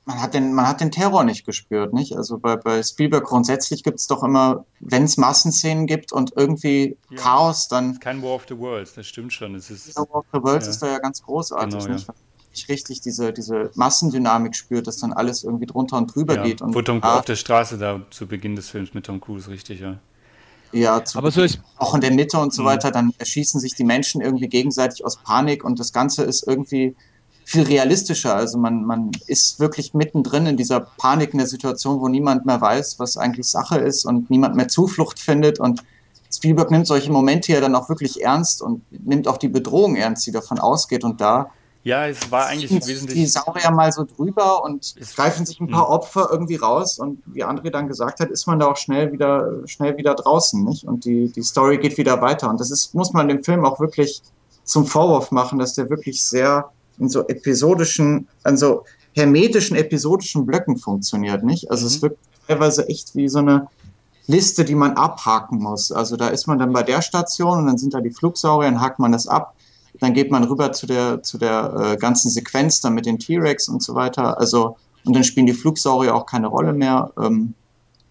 Man 0.08 0.22
hat, 0.22 0.34
den, 0.34 0.52
man 0.52 0.68
hat 0.68 0.80
den 0.80 0.92
Terror 0.92 1.24
nicht 1.24 1.44
gespürt, 1.44 1.92
nicht? 1.92 2.16
Also 2.16 2.38
bei, 2.38 2.54
bei 2.54 2.80
Spielberg 2.80 3.24
grundsätzlich 3.24 3.82
gibt 3.82 3.98
es 3.98 4.06
doch 4.06 4.22
immer, 4.22 4.64
wenn 4.78 5.02
es 5.02 5.16
Massenszenen 5.16 5.86
gibt 5.86 6.12
und 6.12 6.32
irgendwie 6.36 6.96
ja, 7.10 7.16
Chaos, 7.16 7.66
dann. 7.66 7.98
Kein 7.98 8.22
War 8.22 8.36
of 8.36 8.46
the 8.48 8.56
Worlds, 8.56 8.94
das 8.94 9.06
stimmt 9.08 9.32
schon. 9.32 9.56
Es 9.56 9.68
ist, 9.68 9.96
War 9.96 10.14
of 10.14 10.26
the 10.32 10.40
Worlds 10.40 10.68
ist 10.68 10.80
da 10.80 10.88
ja 10.88 10.98
ganz 10.98 11.22
großartig, 11.22 11.78
genau, 11.80 11.94
nicht? 11.94 12.06
Ich 12.52 12.68
richtig 12.68 13.00
diese, 13.00 13.32
diese 13.32 13.70
Massendynamik 13.74 14.54
spürt, 14.54 14.86
dass 14.86 14.98
dann 14.98 15.12
alles 15.12 15.42
irgendwie 15.42 15.66
drunter 15.66 15.96
und 15.96 16.14
drüber 16.14 16.38
geht. 16.38 16.62
Und, 16.62 16.74
Wo 16.74 16.82
Tom 16.82 17.00
ah, 17.02 17.18
auf 17.18 17.24
der 17.24 17.36
Straße 17.36 17.76
da 17.76 18.00
zu 18.10 18.28
Beginn 18.28 18.54
des 18.54 18.70
Films 18.70 18.94
mit 18.94 19.06
Tom 19.06 19.20
Cruise, 19.20 19.50
richtig, 19.50 19.80
ja. 19.80 19.98
Ja, 20.72 21.02
aber 21.14 21.30
so 21.30 21.42
ist 21.42 21.60
auch 21.78 21.94
in 21.94 22.00
der 22.00 22.12
Mitte 22.12 22.38
und 22.38 22.52
so 22.52 22.62
mhm. 22.62 22.66
weiter, 22.66 22.90
dann 22.90 23.12
erschießen 23.18 23.60
sich 23.60 23.74
die 23.74 23.84
Menschen 23.84 24.20
irgendwie 24.20 24.48
gegenseitig 24.48 25.04
aus 25.04 25.16
Panik 25.16 25.64
und 25.64 25.78
das 25.78 25.92
Ganze 25.92 26.24
ist 26.24 26.46
irgendwie 26.46 26.94
viel 27.44 27.62
realistischer. 27.62 28.34
Also 28.34 28.58
man, 28.58 28.84
man 28.84 29.12
ist 29.26 29.60
wirklich 29.60 29.94
mittendrin 29.94 30.46
in 30.46 30.56
dieser 30.56 30.80
Panik 30.80 31.32
in 31.32 31.38
der 31.38 31.46
Situation, 31.46 32.00
wo 32.00 32.08
niemand 32.08 32.44
mehr 32.44 32.60
weiß, 32.60 32.98
was 32.98 33.16
eigentlich 33.16 33.46
Sache 33.46 33.78
ist 33.78 34.04
und 34.04 34.30
niemand 34.30 34.56
mehr 34.56 34.68
Zuflucht 34.68 35.20
findet 35.20 35.60
und 35.60 35.82
Spielberg 36.34 36.70
nimmt 36.72 36.88
solche 36.88 37.12
Momente 37.12 37.52
ja 37.52 37.60
dann 37.60 37.76
auch 37.76 37.88
wirklich 37.88 38.22
ernst 38.22 38.60
und 38.60 38.82
nimmt 38.90 39.28
auch 39.28 39.36
die 39.36 39.48
Bedrohung 39.48 39.94
ernst, 39.94 40.26
die 40.26 40.32
davon 40.32 40.58
ausgeht 40.58 41.04
und 41.04 41.20
da 41.20 41.50
ja, 41.86 42.08
es 42.08 42.32
war 42.32 42.46
eigentlich 42.46 42.72
wesentlich. 42.72 43.14
Die 43.14 43.26
Saurier 43.26 43.70
mal 43.70 43.92
so 43.92 44.02
drüber 44.04 44.64
und 44.64 44.96
greifen 45.14 45.46
sich 45.46 45.60
ein 45.60 45.68
paar 45.68 45.86
hm. 45.86 45.94
Opfer 45.94 46.28
irgendwie 46.32 46.56
raus 46.56 46.98
und 46.98 47.22
wie 47.26 47.44
André 47.44 47.70
dann 47.70 47.86
gesagt 47.86 48.18
hat, 48.18 48.28
ist 48.28 48.48
man 48.48 48.58
da 48.58 48.66
auch 48.66 48.76
schnell 48.76 49.12
wieder, 49.12 49.60
schnell 49.66 49.96
wieder 49.96 50.16
draußen, 50.16 50.64
nicht? 50.64 50.82
Und 50.82 51.04
die, 51.04 51.30
die 51.30 51.42
Story 51.44 51.78
geht 51.78 51.96
wieder 51.96 52.20
weiter. 52.20 52.50
Und 52.50 52.58
das 52.58 52.72
ist, 52.72 52.92
muss 52.92 53.12
man 53.12 53.28
dem 53.28 53.44
Film 53.44 53.64
auch 53.64 53.78
wirklich 53.78 54.20
zum 54.64 54.84
Vorwurf 54.84 55.30
machen, 55.30 55.60
dass 55.60 55.74
der 55.74 55.88
wirklich 55.88 56.24
sehr 56.24 56.72
in 56.98 57.08
so 57.08 57.24
episodischen, 57.28 58.26
an 58.42 58.56
so 58.56 58.82
hermetischen 59.14 59.76
episodischen 59.76 60.44
Blöcken 60.44 60.78
funktioniert, 60.78 61.44
nicht? 61.44 61.70
Also 61.70 61.84
mhm. 61.84 61.86
es 61.86 62.02
wirkt 62.02 62.18
teilweise 62.48 62.88
echt 62.88 63.14
wie 63.14 63.28
so 63.28 63.38
eine 63.38 63.68
Liste, 64.26 64.64
die 64.64 64.74
man 64.74 64.94
abhaken 64.94 65.60
muss. 65.60 65.92
Also 65.92 66.16
da 66.16 66.30
ist 66.30 66.48
man 66.48 66.58
dann 66.58 66.72
bei 66.72 66.82
der 66.82 67.00
Station 67.00 67.58
und 67.58 67.66
dann 67.68 67.78
sind 67.78 67.94
da 67.94 68.00
die 68.00 68.10
Flugsaurier, 68.10 68.72
dann 68.72 68.80
hakt 68.80 68.98
man 68.98 69.12
das 69.12 69.28
ab 69.28 69.54
dann 70.00 70.14
geht 70.14 70.30
man 70.30 70.44
rüber 70.44 70.72
zu 70.72 70.86
der, 70.86 71.22
zu 71.22 71.38
der 71.38 71.94
äh, 71.94 71.96
ganzen 71.96 72.30
Sequenz 72.30 72.80
dann 72.80 72.94
mit 72.94 73.06
den 73.06 73.18
T-Rex 73.18 73.68
und 73.68 73.82
so 73.82 73.94
weiter. 73.94 74.38
Also, 74.38 74.76
und 75.04 75.14
dann 75.14 75.24
spielen 75.24 75.46
die 75.46 75.52
Flugsaurier 75.52 76.14
auch 76.14 76.26
keine 76.26 76.48
Rolle 76.48 76.72
mehr. 76.72 77.12
Ähm, 77.18 77.54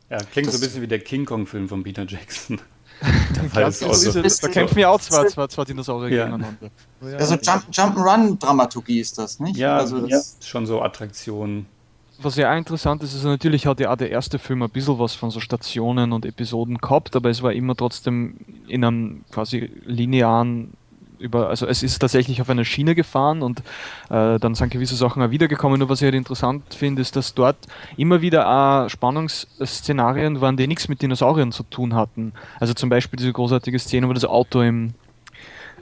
ja, 0.10 0.18
klingt 0.32 0.52
so 0.52 0.58
ein 0.58 0.62
bisschen 0.62 0.82
wie 0.82 0.88
der 0.88 1.00
King 1.00 1.26
Kong-Film 1.26 1.68
von 1.68 1.84
Peter 1.84 2.06
Jackson. 2.06 2.60
da, 3.54 3.72
so 3.72 3.88
da 4.12 4.48
kämpfen 4.48 4.80
ja 4.80 4.90
auch 4.90 5.02
zwei, 5.02 5.26
zwei, 5.26 5.48
zwei 5.48 5.66
Dinosaurier 5.66 6.16
ja. 6.16 6.26
gegeneinander. 6.26 6.70
Also 7.18 7.36
Jump, 7.36 7.66
Jump'n'Run-Dramaturgie 7.72 9.00
ist 9.00 9.18
das, 9.18 9.40
nicht? 9.40 9.58
Ja, 9.58 9.78
also 9.78 10.08
das 10.08 10.38
ja. 10.40 10.48
schon 10.48 10.66
so 10.66 10.82
Attraktionen. 10.82 11.66
Was 12.18 12.38
ja 12.38 12.56
interessant 12.56 13.04
ist, 13.04 13.14
ist 13.14 13.26
natürlich 13.26 13.68
hat 13.68 13.82
ja 13.82 13.92
auch 13.92 13.98
der 13.98 14.10
erste 14.10 14.40
Film 14.40 14.64
ein 14.64 14.70
bisschen 14.70 14.98
was 14.98 15.16
von 15.16 15.32
so 15.32 15.42
Stationen 15.42 16.14
und 16.14 16.26
Episoden 16.26 16.78
gehabt, 16.78 17.16
aber 17.16 17.30
es 17.30 17.44
war 17.44 17.52
immer 17.52 17.76
trotzdem 17.76 18.38
in 18.68 18.86
einem 18.86 19.26
quasi 19.32 19.70
linearen 19.86 20.72
über, 21.20 21.50
also 21.50 21.68
es 21.68 21.84
ist 21.84 22.00
tatsächlich 22.00 22.42
auf 22.42 22.50
einer 22.50 22.66
Schiene 22.66 22.96
gefahren 22.96 23.42
und 23.42 23.60
äh, 24.10 24.40
dann 24.40 24.56
sind 24.56 24.70
gewisse 24.70 24.96
Sachen 24.96 25.22
auch 25.22 25.32
wiedergekommen. 25.32 25.80
Nur 25.80 25.90
was 25.90 26.02
ich 26.02 26.06
halt 26.06 26.16
interessant 26.16 26.74
finde, 26.74 27.02
ist, 27.02 27.16
dass 27.16 27.34
dort 27.34 27.58
immer 27.98 28.22
wieder 28.22 28.48
auch 28.48 28.90
Spannungsszenarien 28.90 30.42
waren, 30.42 30.58
die 30.58 30.68
nichts 30.68 30.88
mit 30.88 31.02
Dinosauriern 31.02 31.52
zu 31.52 31.64
tun 31.64 31.96
hatten. 31.96 32.34
Also 32.60 32.74
zum 32.74 32.90
Beispiel 32.90 33.18
diese 33.18 33.34
großartige 33.34 33.80
Szene, 33.80 34.08
wo 34.08 34.14
das 34.14 34.26
Auto 34.26 34.62
im, 34.62 34.94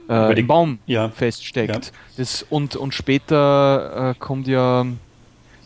äh, 0.08 0.38
im 0.38 0.46
Baum 0.46 0.78
ja. 0.86 1.08
feststeckt. 1.08 1.86
Ja. 1.86 1.92
Das, 2.16 2.44
und, 2.48 2.76
und 2.76 2.94
später 2.94 4.10
äh, 4.10 4.14
kommt 4.18 4.46
ja 4.46 4.86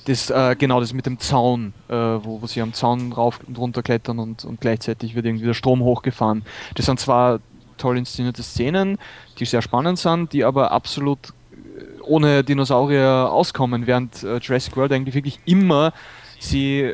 das, 0.09 0.31
äh, 0.31 0.57
genau, 0.59 0.81
das 0.81 0.95
mit 0.95 1.05
dem 1.05 1.19
Zaun, 1.19 1.74
äh, 1.89 1.93
wo, 1.93 2.40
wo 2.40 2.47
sie 2.47 2.62
am 2.62 2.73
Zaun 2.73 3.12
rauf 3.12 3.40
und 3.47 3.59
runter 3.59 3.82
klettern 3.82 4.19
und, 4.19 4.45
und 4.45 4.61
gleichzeitig 4.61 5.15
wird 5.15 5.27
irgendwie 5.27 5.45
der 5.45 5.55
Strom 5.55 5.82
hochgefahren. 5.82 6.45
Das 6.74 6.86
sind 6.86 6.99
zwar 6.99 7.40
toll 7.79 7.99
inszenierte 7.99 8.43
Szenen, 8.43 8.99
die 9.39 9.45
sehr 9.45 9.63
spannend 9.63 9.99
sind, 9.99 10.33
die 10.33 10.45
aber 10.45 10.73
absolut 10.73 11.19
äh, 11.29 12.03
ohne 12.03 12.45
Dinosaurier 12.45 13.31
auskommen, 13.31 13.87
während 13.87 14.23
äh, 14.23 14.39
Jurassic 14.39 14.77
World 14.77 14.93
eigentlich 14.93 15.15
wirklich 15.15 15.41
immer 15.47 15.93
sie 16.39 16.93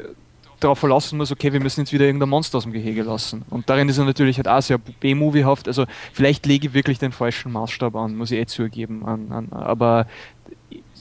darauf 0.61 0.79
verlassen 0.79 1.19
muss, 1.19 1.31
okay, 1.31 1.53
wir 1.53 1.61
müssen 1.61 1.81
jetzt 1.81 1.93
wieder 1.93 2.07
irgendein 2.07 2.31
Monster 2.31 2.59
aus 2.59 2.65
dem 2.65 2.73
Gehege 2.73 3.03
lassen. 3.03 3.43
Und 3.51 3.69
darin 3.69 3.89
ist 3.89 3.99
er 3.99 4.05
natürlich 4.05 4.39
halt 4.39 4.49
auch 4.49 4.63
sehr 4.63 4.79
B-Moviehaft. 4.79 5.69
Also 5.69 5.85
vielleicht 6.13 6.47
lege 6.47 6.69
ich 6.69 6.75
wirklich 6.75 6.99
den 6.99 7.13
falschen 7.13 7.53
Maßstab 7.53 7.95
an, 7.97 8.17
muss 8.17 8.31
ich 8.31 8.39
eh 8.39 8.47
zugeben. 8.47 9.05
An, 9.05 9.31
an, 9.31 9.49
aber 9.53 10.07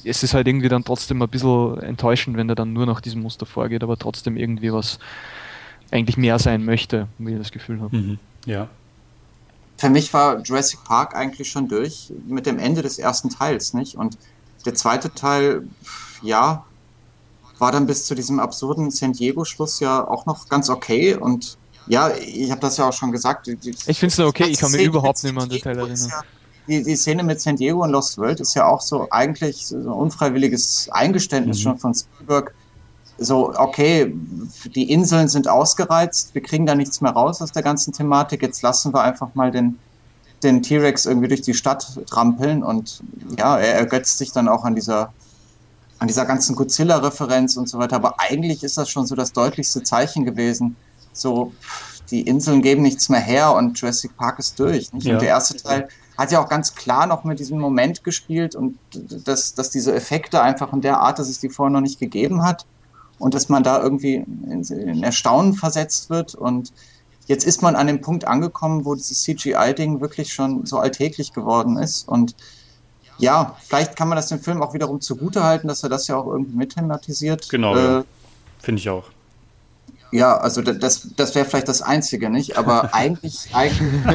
es 0.04 0.22
ist 0.24 0.34
halt 0.34 0.48
irgendwie 0.48 0.70
dann 0.70 0.84
trotzdem 0.84 1.22
ein 1.22 1.30
bisschen 1.30 1.80
enttäuschend, 1.80 2.36
wenn 2.36 2.50
er 2.50 2.56
dann 2.56 2.74
nur 2.74 2.86
nach 2.86 3.00
diesem 3.00 3.22
Muster 3.22 3.46
vorgeht, 3.46 3.84
aber 3.84 3.98
trotzdem 3.98 4.36
irgendwie 4.36 4.74
was 4.74 5.00
eigentlich 5.92 6.18
mehr 6.18 6.40
sein 6.40 6.66
möchte, 6.66 7.08
wie 7.18 7.32
ich 7.32 7.38
das 7.38 7.52
Gefühl 7.52 7.80
habe. 7.80 7.96
Mhm. 7.96 8.20
Ja, 8.46 8.68
für 9.78 9.90
mich 9.90 10.14
war 10.14 10.40
Jurassic 10.42 10.84
Park 10.84 11.16
eigentlich 11.16 11.50
schon 11.50 11.68
durch 11.68 12.12
mit 12.28 12.46
dem 12.46 12.60
Ende 12.60 12.82
des 12.82 13.00
ersten 13.00 13.30
Teils, 13.30 13.74
nicht? 13.74 13.96
Und 13.96 14.18
der 14.66 14.76
zweite 14.76 15.14
Teil, 15.14 15.68
ja, 16.22 16.66
war 17.60 17.72
dann 17.72 17.86
bis 17.86 18.06
zu 18.06 18.16
diesem 18.16 18.40
absurden 18.40 18.92
San 18.92 19.14
Diego-Schluss 19.14 19.80
ja 19.80 20.08
auch 20.08 20.26
noch 20.26 20.50
ganz 20.50 20.70
okay 20.70 21.16
und 21.16 21.58
ja, 21.88 22.12
ich 22.16 22.50
habe 22.50 22.62
das 22.62 22.78
ja 22.78 22.88
auch 22.88 22.94
schon 22.94 23.12
gesagt. 23.12 23.48
Die, 23.48 23.58
ich 23.88 24.00
finde 24.00 24.14
es 24.14 24.20
okay, 24.20 24.46
ich 24.46 24.60
kann 24.60 24.72
mir 24.72 24.82
überhaupt 24.82 25.22
nicht 25.24 25.34
mehr 25.34 25.44
an 25.44 25.50
Detail 25.50 25.78
erinnern. 25.78 26.10
Ja, 26.10 26.22
die, 26.68 26.84
die 26.84 26.96
Szene 26.96 27.24
mit 27.24 27.42
San 27.42 27.58
Diego 27.58 27.84
und 27.84 27.90
Lost 27.90 28.18
World 28.18 28.40
ist 28.40 28.54
ja 28.54 28.66
auch 28.66 28.82
so 28.82 29.08
eigentlich 29.12 29.68
so 29.68 29.76
ein 29.76 29.88
unfreiwilliges 29.88 30.88
Eingeständnis 30.92 31.60
mhm. 31.60 31.62
schon 31.62 31.78
von 31.80 31.94
Spielberg. 31.94 32.54
So, 33.18 33.54
okay, 33.58 34.14
die 34.76 34.92
Inseln 34.92 35.28
sind 35.28 35.48
ausgereizt, 35.48 36.34
wir 36.34 36.42
kriegen 36.42 36.66
da 36.66 36.76
nichts 36.76 37.00
mehr 37.00 37.12
raus 37.12 37.42
aus 37.42 37.52
der 37.52 37.62
ganzen 37.62 37.94
Thematik, 37.94 38.42
jetzt 38.42 38.62
lassen 38.62 38.94
wir 38.94 39.02
einfach 39.02 39.36
mal 39.36 39.52
den, 39.52 39.78
den 40.42 40.64
T-Rex 40.64 41.06
irgendwie 41.06 41.28
durch 41.28 41.42
die 41.42 41.54
Stadt 41.54 42.00
trampeln 42.08 42.64
und 42.64 43.02
ja, 43.38 43.58
er 43.58 43.76
ergötzt 43.76 44.18
sich 44.18 44.32
dann 44.32 44.48
auch 44.48 44.64
an 44.64 44.76
dieser 44.76 45.14
an 46.00 46.08
dieser 46.08 46.26
ganzen 46.26 46.58
Godzilla-Referenz 46.58 47.56
und 47.56 47.70
so 47.70 47.80
weiter. 47.80 47.96
Aber 47.96 48.20
eigentlich 48.20 48.62
ist 48.62 48.78
das 48.78 48.90
schon 48.90 49.08
so 49.08 49.16
das 49.16 49.32
deutlichste 49.32 49.84
Zeichen 49.84 50.26
gewesen. 50.26 50.76
So, 51.14 51.54
die 52.12 52.24
Inseln 52.24 52.62
geben 52.62 52.82
nichts 52.82 53.08
mehr 53.08 53.22
her 53.22 53.54
und 53.54 53.80
Jurassic 53.80 54.18
Park 54.18 54.38
ist 54.38 54.60
durch. 54.60 54.90
Ja. 54.92 55.14
Und 55.14 55.22
der 55.22 55.30
erste 55.30 55.56
Teil 55.56 55.88
hat 56.18 56.32
ja 56.34 56.44
auch 56.44 56.50
ganz 56.50 56.76
klar 56.76 57.08
noch 57.08 57.24
mit 57.24 57.40
diesem 57.40 57.58
Moment 57.58 58.04
gespielt 58.04 58.54
und 58.54 58.78
dass, 58.92 59.54
dass 59.54 59.70
diese 59.70 59.96
Effekte 59.96 60.42
einfach 60.42 60.74
in 60.74 60.82
der 60.82 61.00
Art, 61.00 61.20
dass 61.20 61.30
es 61.30 61.40
die 61.40 61.48
vorher 61.48 61.72
noch 61.72 61.80
nicht 61.80 62.00
gegeben 62.00 62.44
hat 62.44 62.66
und 63.20 63.34
dass 63.34 63.50
man 63.50 63.64
da 63.64 63.82
irgendwie 63.82 64.16
in, 64.16 65.04
Erstaunen 65.04 65.54
versetzt 65.54 66.10
wird 66.10 66.36
und 66.36 66.74
jetzt 67.28 67.46
ist 67.46 67.62
man 67.62 67.76
an 67.76 67.88
dem 67.88 68.02
Punkt 68.02 68.26
angekommen, 68.26 68.86
wo 68.86 68.96
dieses 68.96 69.24
CGI-Ding 69.24 70.02
wirklich 70.02 70.34
schon 70.34 70.66
so 70.66 70.78
alltäglich 70.80 71.34
geworden 71.34 71.78
ist 71.78 72.08
und 72.08 72.36
ja, 73.20 73.56
vielleicht 73.60 73.96
kann 73.96 74.10
man 74.10 74.16
das 74.16 74.28
dem 74.28 74.40
Film 74.40 74.62
auch 74.62 74.74
wiederum 74.74 75.00
zugutehalten, 75.00 75.68
dass 75.68 75.84
er 75.84 75.90
das 75.90 76.08
ja 76.08 76.18
auch 76.18 76.28
irgendwie 76.28 76.58
mit 76.58 76.74
thematisiert. 76.74 77.48
Genau, 77.50 77.76
äh, 77.76 78.04
finde 78.60 78.80
ich 78.80 78.90
auch. 78.90 79.06
Ja, 80.14 80.38
also 80.38 80.62
das, 80.62 81.08
das 81.16 81.34
wäre 81.34 81.44
vielleicht 81.44 81.68
das 81.68 81.82
Einzige, 81.82 82.30
nicht? 82.30 82.56
Aber 82.56 82.94
eigentlich, 82.94 83.50
eigentlich, 83.52 84.06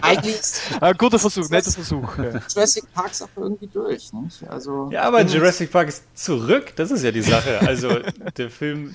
eigentlich 0.00 0.40
ah, 0.80 0.92
guter 0.94 1.18
Versuch, 1.18 1.50
netter 1.50 1.70
Versuch. 1.70 2.16
Jurassic 2.16 2.84
Park 2.94 3.10
ist 3.10 3.22
auch 3.22 3.28
irgendwie 3.36 3.66
durch, 3.66 4.14
nicht? 4.14 4.48
Also, 4.48 4.88
ja, 4.90 5.02
aber 5.02 5.20
Jurassic 5.22 5.70
Park 5.70 5.88
ist 5.88 6.04
zurück, 6.14 6.72
das 6.76 6.90
ist 6.90 7.02
ja 7.02 7.12
die 7.12 7.20
Sache. 7.20 7.60
Also 7.60 7.98
der 8.38 8.50
Film, 8.50 8.94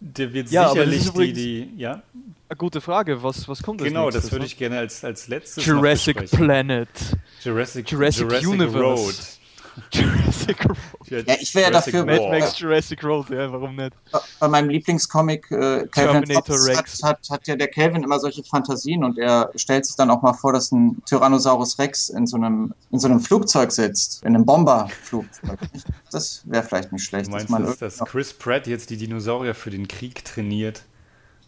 der 0.00 0.34
wird 0.34 0.50
ja, 0.50 0.68
sicherlich 0.68 1.10
die, 1.10 1.32
die, 1.32 1.70
ja? 1.78 2.02
Eine 2.50 2.58
gute 2.58 2.82
Frage, 2.82 3.22
was, 3.22 3.48
was 3.48 3.62
kommt 3.62 3.80
als 3.80 3.88
Genau, 3.88 4.04
nächstes, 4.04 4.24
das 4.24 4.32
würde 4.32 4.44
ich 4.44 4.58
gerne 4.58 4.80
als, 4.80 5.02
als 5.02 5.28
letztes 5.28 5.64
Jurassic 5.64 6.30
Planet. 6.30 6.88
Jurassic, 7.42 7.90
Jurassic, 7.90 8.30
Jurassic 8.30 8.48
Universe. 8.48 9.02
Road. 9.02 9.14
Jurassic 9.92 10.64
Road. 10.68 11.26
Ja, 11.26 11.34
ich 11.40 11.54
wäre 11.54 11.70
dafür. 11.70 12.04
Mad 12.04 12.28
Max 12.30 12.58
Jurassic 12.58 13.02
Road, 13.02 13.30
ja, 13.30 13.50
warum 13.52 13.76
nicht? 13.76 13.92
Bei 14.40 14.48
meinem 14.48 14.68
Lieblingscomic 14.68 15.50
äh, 15.50 15.86
Calvin 15.90 16.24
Rex. 16.24 17.02
Hat, 17.02 17.10
hat, 17.10 17.30
hat 17.30 17.46
ja 17.46 17.56
der 17.56 17.68
Calvin 17.68 18.02
immer 18.02 18.18
solche 18.18 18.42
Fantasien 18.44 19.04
und 19.04 19.18
er 19.18 19.50
stellt 19.56 19.86
sich 19.86 19.96
dann 19.96 20.10
auch 20.10 20.22
mal 20.22 20.32
vor, 20.32 20.52
dass 20.52 20.72
ein 20.72 21.02
Tyrannosaurus 21.06 21.78
Rex 21.78 22.08
in 22.08 22.26
so 22.26 22.36
einem, 22.36 22.74
in 22.90 22.98
so 22.98 23.08
einem 23.08 23.20
Flugzeug 23.20 23.72
sitzt, 23.72 24.22
in 24.22 24.34
einem 24.34 24.44
Bomberflugzeug. 24.44 25.58
das 26.10 26.42
wäre 26.44 26.62
vielleicht 26.62 26.92
nicht 26.92 27.04
schlecht. 27.04 27.26
Du 27.26 27.32
meinst, 27.32 27.50
dass, 27.50 27.78
dass, 27.78 27.96
dass 27.96 28.08
Chris 28.08 28.32
Pratt 28.32 28.66
jetzt 28.66 28.90
die 28.90 28.96
Dinosaurier 28.96 29.54
für 29.54 29.70
den 29.70 29.88
Krieg 29.88 30.24
trainiert? 30.24 30.82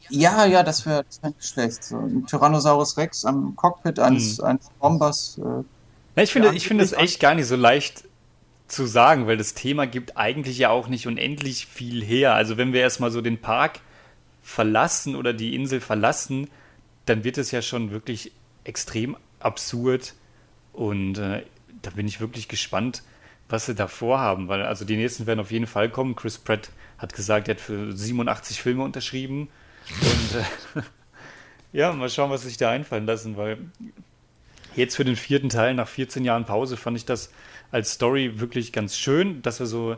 Ja, 0.08 0.44
ja, 0.46 0.62
das 0.62 0.86
wäre 0.86 1.04
wär 1.22 1.30
nicht 1.30 1.44
schlecht. 1.44 1.84
So 1.84 1.98
ein 1.98 2.26
Tyrannosaurus 2.26 2.96
Rex 2.96 3.24
am 3.24 3.56
Cockpit 3.56 3.98
eines, 3.98 4.38
hm. 4.38 4.44
eines 4.44 4.70
Bombers. 4.80 5.38
Äh, 5.38 5.64
ja, 6.16 6.22
ich 6.22 6.32
finde, 6.32 6.54
ich 6.54 6.66
finde 6.66 6.84
es 6.84 6.92
echt 6.92 7.20
gar 7.20 7.34
nicht 7.34 7.46
so 7.46 7.56
leicht 7.56 8.04
zu 8.68 8.86
sagen, 8.86 9.26
weil 9.26 9.36
das 9.36 9.54
Thema 9.54 9.86
gibt 9.86 10.16
eigentlich 10.16 10.58
ja 10.58 10.70
auch 10.70 10.88
nicht 10.88 11.06
unendlich 11.06 11.66
viel 11.66 12.02
her. 12.02 12.34
Also 12.34 12.56
wenn 12.56 12.72
wir 12.72 12.80
erstmal 12.80 13.10
so 13.10 13.20
den 13.20 13.38
Park 13.38 13.80
verlassen 14.42 15.14
oder 15.16 15.32
die 15.32 15.54
Insel 15.54 15.80
verlassen, 15.80 16.48
dann 17.04 17.24
wird 17.24 17.38
es 17.38 17.50
ja 17.50 17.62
schon 17.62 17.90
wirklich 17.90 18.32
extrem 18.64 19.16
absurd 19.38 20.14
und 20.72 21.18
äh, 21.18 21.42
da 21.82 21.90
bin 21.90 22.08
ich 22.08 22.20
wirklich 22.20 22.48
gespannt, 22.48 23.02
was 23.48 23.66
sie 23.66 23.74
da 23.74 23.86
vorhaben, 23.86 24.48
weil 24.48 24.62
also 24.62 24.84
die 24.84 24.96
nächsten 24.96 25.26
werden 25.26 25.40
auf 25.40 25.52
jeden 25.52 25.68
Fall 25.68 25.88
kommen. 25.88 26.16
Chris 26.16 26.38
Pratt 26.38 26.70
hat 26.98 27.14
gesagt, 27.14 27.48
er 27.48 27.54
hat 27.54 27.60
für 27.60 27.92
87 27.92 28.60
Filme 28.60 28.82
unterschrieben 28.82 29.48
und 30.00 30.80
äh, 30.80 30.82
ja, 31.72 31.92
mal 31.92 32.10
schauen, 32.10 32.30
was 32.30 32.42
sich 32.42 32.56
da 32.56 32.70
einfallen 32.70 33.06
lassen, 33.06 33.36
weil 33.36 33.58
jetzt 34.74 34.96
für 34.96 35.04
den 35.04 35.16
vierten 35.16 35.48
Teil 35.48 35.74
nach 35.74 35.88
14 35.88 36.24
Jahren 36.24 36.44
Pause 36.44 36.76
fand 36.76 36.96
ich 36.96 37.04
das 37.04 37.30
als 37.70 37.92
Story 37.92 38.40
wirklich 38.40 38.72
ganz 38.72 38.96
schön, 38.96 39.42
dass 39.42 39.60
wir 39.60 39.66
so 39.66 39.96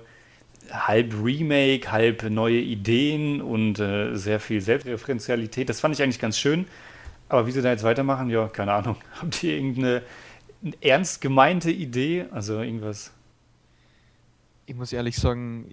halb 0.70 1.14
Remake, 1.22 1.90
halb 1.90 2.28
neue 2.30 2.58
Ideen 2.58 3.40
und 3.40 3.78
äh, 3.78 4.14
sehr 4.14 4.40
viel 4.40 4.60
Selbstreferenzialität, 4.60 5.68
das 5.68 5.80
fand 5.80 5.94
ich 5.94 6.02
eigentlich 6.02 6.20
ganz 6.20 6.38
schön. 6.38 6.66
Aber 7.28 7.46
wie 7.46 7.52
sie 7.52 7.62
da 7.62 7.70
jetzt 7.70 7.84
weitermachen, 7.84 8.30
ja, 8.30 8.48
keine 8.48 8.72
Ahnung. 8.72 8.96
Habt 9.20 9.42
ihr 9.42 9.56
irgendeine 9.56 10.02
ernst 10.80 11.20
gemeinte 11.20 11.70
Idee? 11.70 12.26
Also 12.30 12.60
irgendwas? 12.60 13.12
Ich 14.66 14.74
muss 14.74 14.92
ehrlich 14.92 15.16
sagen, 15.16 15.66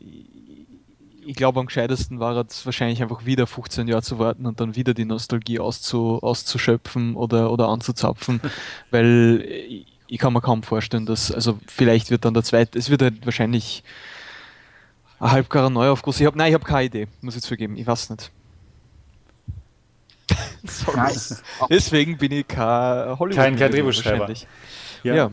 ich 1.25 1.35
glaube, 1.35 1.59
am 1.59 1.65
gescheitesten 1.65 2.19
war 2.19 2.45
es 2.45 2.65
wahrscheinlich 2.65 3.01
einfach 3.01 3.25
wieder 3.25 3.47
15 3.47 3.87
Jahre 3.87 4.03
zu 4.03 4.19
warten 4.19 4.45
und 4.45 4.59
dann 4.59 4.75
wieder 4.75 4.93
die 4.93 5.05
Nostalgie 5.05 5.59
auszu, 5.59 6.19
auszuschöpfen 6.21 7.15
oder, 7.15 7.51
oder 7.51 7.67
anzuzapfen, 7.69 8.41
weil 8.91 9.85
ich, 10.07 10.19
kann 10.19 10.33
mir 10.33 10.41
kaum 10.41 10.63
vorstellen, 10.63 11.05
dass, 11.05 11.31
also 11.31 11.59
vielleicht 11.67 12.11
wird 12.11 12.25
dann 12.25 12.33
der 12.33 12.43
zweite, 12.43 12.77
es 12.77 12.89
wird 12.89 13.01
halt 13.01 13.25
wahrscheinlich 13.25 13.83
ein 15.19 15.31
halbgarer 15.31 15.69
Neuaufguss. 15.69 16.19
Ich 16.19 16.25
hab, 16.25 16.35
nein, 16.35 16.49
ich 16.49 16.53
habe 16.53 16.65
keine 16.65 16.85
Idee, 16.85 17.07
muss 17.21 17.35
ich 17.35 17.41
zugeben, 17.41 17.77
ich 17.77 17.87
weiß 17.87 18.09
nicht. 18.11 18.31
Sorry. 20.63 20.97
Nice. 20.97 21.43
Deswegen 21.69 22.17
bin 22.17 22.31
ich 22.31 22.47
kein 22.47 23.17
Hollywood. 23.19 23.35
Kein, 23.35 23.55
kein 23.55 23.71
Drehbuchschreiber. 23.71 24.33
Ja. 25.03 25.15
ja. 25.15 25.31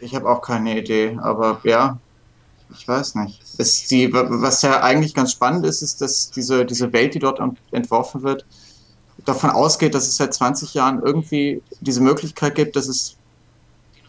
Ich 0.00 0.14
habe 0.14 0.28
auch 0.28 0.42
keine 0.42 0.78
Idee, 0.78 1.16
aber 1.22 1.60
ja, 1.64 1.98
ich 2.74 2.86
weiß 2.86 3.14
nicht. 3.16 3.40
Es, 3.58 3.86
die, 3.86 4.12
was 4.12 4.62
ja 4.62 4.82
eigentlich 4.82 5.14
ganz 5.14 5.32
spannend 5.32 5.64
ist, 5.66 5.82
ist, 5.82 6.00
dass 6.00 6.30
diese, 6.30 6.64
diese 6.64 6.92
Welt, 6.92 7.14
die 7.14 7.18
dort 7.18 7.40
entworfen 7.70 8.22
wird, 8.22 8.44
davon 9.24 9.50
ausgeht, 9.50 9.94
dass 9.94 10.08
es 10.08 10.16
seit 10.16 10.34
20 10.34 10.74
Jahren 10.74 11.02
irgendwie 11.02 11.62
diese 11.80 12.00
Möglichkeit 12.00 12.54
gibt, 12.54 12.76
dass 12.76 12.88
es 12.88 13.16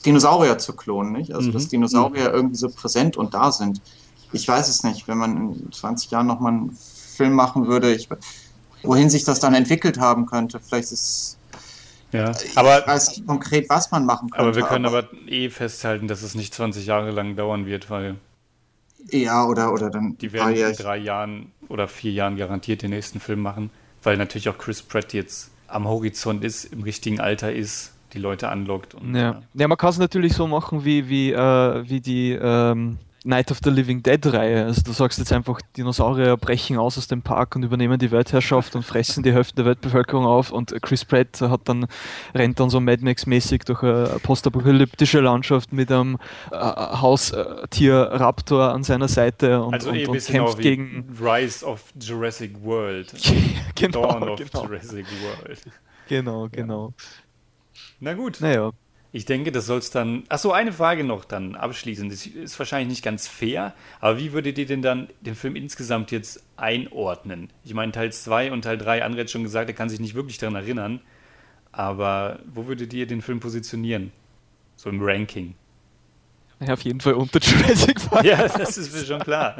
Dinosaurier 0.05 0.57
zu 0.57 0.75
klonen, 0.75 1.11
nicht? 1.11 1.33
Also, 1.33 1.49
mhm. 1.49 1.53
dass 1.53 1.67
Dinosaurier 1.67 2.29
mhm. 2.29 2.35
irgendwie 2.35 2.55
so 2.55 2.69
präsent 2.69 3.17
und 3.17 3.33
da 3.33 3.51
sind. 3.51 3.81
Ich 4.31 4.47
weiß 4.47 4.67
es 4.67 4.83
nicht, 4.83 5.07
wenn 5.07 5.17
man 5.17 5.37
in 5.37 5.71
20 5.71 6.11
Jahren 6.11 6.27
nochmal 6.27 6.53
einen 6.53 6.77
Film 7.15 7.33
machen 7.33 7.67
würde, 7.67 7.93
ich, 7.93 8.09
wohin 8.81 9.09
sich 9.09 9.23
das 9.23 9.39
dann 9.39 9.53
entwickelt 9.53 9.99
haben 9.99 10.25
könnte. 10.25 10.59
Vielleicht 10.59 10.91
ist 10.91 11.37
ja, 12.11 12.31
aber 12.55 12.79
ich 12.79 12.87
weiß 12.87 13.09
nicht 13.09 13.27
konkret, 13.27 13.69
was 13.69 13.89
man 13.89 14.05
machen 14.05 14.29
könnte. 14.29 14.45
Aber 14.45 14.55
wir 14.55 14.63
können 14.63 14.85
aber, 14.85 14.99
aber 14.99 15.27
eh 15.27 15.49
festhalten, 15.49 16.07
dass 16.07 16.21
es 16.21 16.35
nicht 16.35 16.53
20 16.53 16.85
Jahre 16.85 17.09
lang 17.09 17.35
dauern 17.35 17.65
wird, 17.65 17.89
weil 17.89 18.17
ja, 19.09 19.45
oder, 19.45 19.73
oder 19.73 19.89
dann. 19.89 20.17
Die 20.19 20.31
werden 20.31 20.55
in 20.55 20.73
drei 20.73 20.97
Jahren 20.97 21.51
oder 21.67 21.87
vier 21.87 22.11
Jahren 22.11 22.37
garantiert 22.37 22.83
den 22.83 22.91
nächsten 22.91 23.19
Film 23.19 23.41
machen, 23.41 23.71
weil 24.01 24.17
natürlich 24.17 24.47
auch 24.49 24.57
Chris 24.57 24.81
Pratt 24.81 25.13
jetzt 25.13 25.51
am 25.67 25.87
Horizont 25.87 26.43
ist, 26.43 26.65
im 26.65 26.83
richtigen 26.83 27.19
Alter 27.19 27.51
ist, 27.51 27.92
die 28.13 28.19
Leute 28.19 28.49
anlockt. 28.49 28.95
Und, 28.95 29.15
ja. 29.15 29.41
ja, 29.53 29.67
man 29.67 29.77
kann 29.77 29.89
es 29.89 29.97
natürlich 29.97 30.33
so 30.33 30.47
machen, 30.47 30.85
wie, 30.85 31.09
wie, 31.09 31.31
äh, 31.31 31.89
wie 31.89 32.01
die 32.01 32.31
ähm, 32.31 32.97
Night 33.25 33.51
of 33.51 33.59
the 33.63 33.69
Living 33.69 34.03
Dead 34.03 34.25
Reihe. 34.25 34.65
Also 34.65 34.81
du 34.81 34.91
sagst 34.91 35.17
jetzt 35.17 35.31
einfach, 35.31 35.59
Dinosaurier 35.77 36.35
brechen 36.37 36.77
aus 36.77 36.97
aus 36.97 37.07
dem 37.07 37.21
Park 37.21 37.55
und 37.55 37.63
übernehmen 37.63 37.97
die 37.97 38.11
Weltherrschaft 38.11 38.75
und 38.75 38.83
fressen 38.83 39.23
die 39.23 39.31
Hälfte 39.31 39.55
der 39.55 39.65
Weltbevölkerung 39.65 40.25
auf 40.25 40.51
und 40.51 40.73
Chris 40.81 41.05
Pratt 41.05 41.39
hat 41.41 41.61
dann, 41.65 41.87
rennt 42.35 42.59
dann 42.59 42.69
so 42.69 42.79
Mad 42.79 43.03
Max-mäßig 43.03 43.63
durch 43.63 43.81
eine 43.83 44.19
postapokalyptische 44.21 45.21
Landschaft 45.21 45.71
mit 45.71 45.91
einem 45.91 46.17
äh, 46.51 46.57
Haustier 46.57 47.95
Raptor 48.11 48.73
an 48.73 48.83
seiner 48.83 49.07
Seite 49.07 49.63
und, 49.63 49.73
also 49.73 49.89
und, 49.89 49.95
eh 49.95 50.05
und 50.05 50.25
kämpft 50.25 50.59
gegen 50.59 51.05
Rise 51.21 51.65
of 51.65 51.93
Jurassic 51.99 52.61
World. 52.61 53.13
genau, 53.75 54.01
Dawn 54.01 54.29
of 54.29 54.39
genau. 54.39 54.65
Jurassic 54.65 55.05
World. 55.21 55.61
Genau, 56.09 56.49
genau. 56.51 56.87
Ja. 56.87 57.05
Na 58.03 58.15
gut. 58.15 58.41
Naja. 58.41 58.71
Ich 59.13 59.23
denke, 59.23 59.53
das 59.53 59.65
soll 59.65 59.77
es 59.77 59.89
dann. 59.89 60.23
Achso, 60.27 60.51
eine 60.51 60.73
Frage 60.73 61.05
noch 61.05 61.23
dann 61.23 61.55
abschließend. 61.55 62.11
Das 62.11 62.25
ist 62.25 62.59
wahrscheinlich 62.59 62.89
nicht 62.89 63.03
ganz 63.03 63.29
fair, 63.29 63.73
aber 64.01 64.19
wie 64.19 64.33
würdet 64.33 64.57
ihr 64.57 64.65
denn 64.65 64.81
dann 64.81 65.07
den 65.21 65.35
Film 65.35 65.55
insgesamt 65.55 66.11
jetzt 66.11 66.43
einordnen? 66.57 67.49
Ich 67.63 67.73
meine, 67.73 67.93
Teil 67.93 68.11
2 68.11 68.51
und 68.51 68.63
Teil 68.63 68.77
3, 68.77 69.05
André 69.05 69.21
hat 69.21 69.29
schon 69.29 69.43
gesagt, 69.43 69.69
er 69.69 69.75
kann 69.75 69.87
sich 69.87 70.01
nicht 70.01 70.15
wirklich 70.15 70.37
daran 70.37 70.55
erinnern. 70.55 70.99
Aber 71.71 72.39
wo 72.53 72.67
würdet 72.67 72.93
ihr 72.93 73.07
den 73.07 73.21
Film 73.21 73.39
positionieren? 73.39 74.11
So 74.75 74.89
im 74.89 75.01
Ranking? 75.01 75.55
Ja, 76.59 76.73
auf 76.73 76.81
jeden 76.81 77.01
Fall 77.01 77.13
unter 77.13 77.39
Jurassic 77.39 78.09
Park. 78.09 78.25
Ja, 78.25 78.47
das 78.47 78.77
ist 78.77 78.93
mir 78.93 79.03
schon 79.03 79.19
klar. 79.19 79.55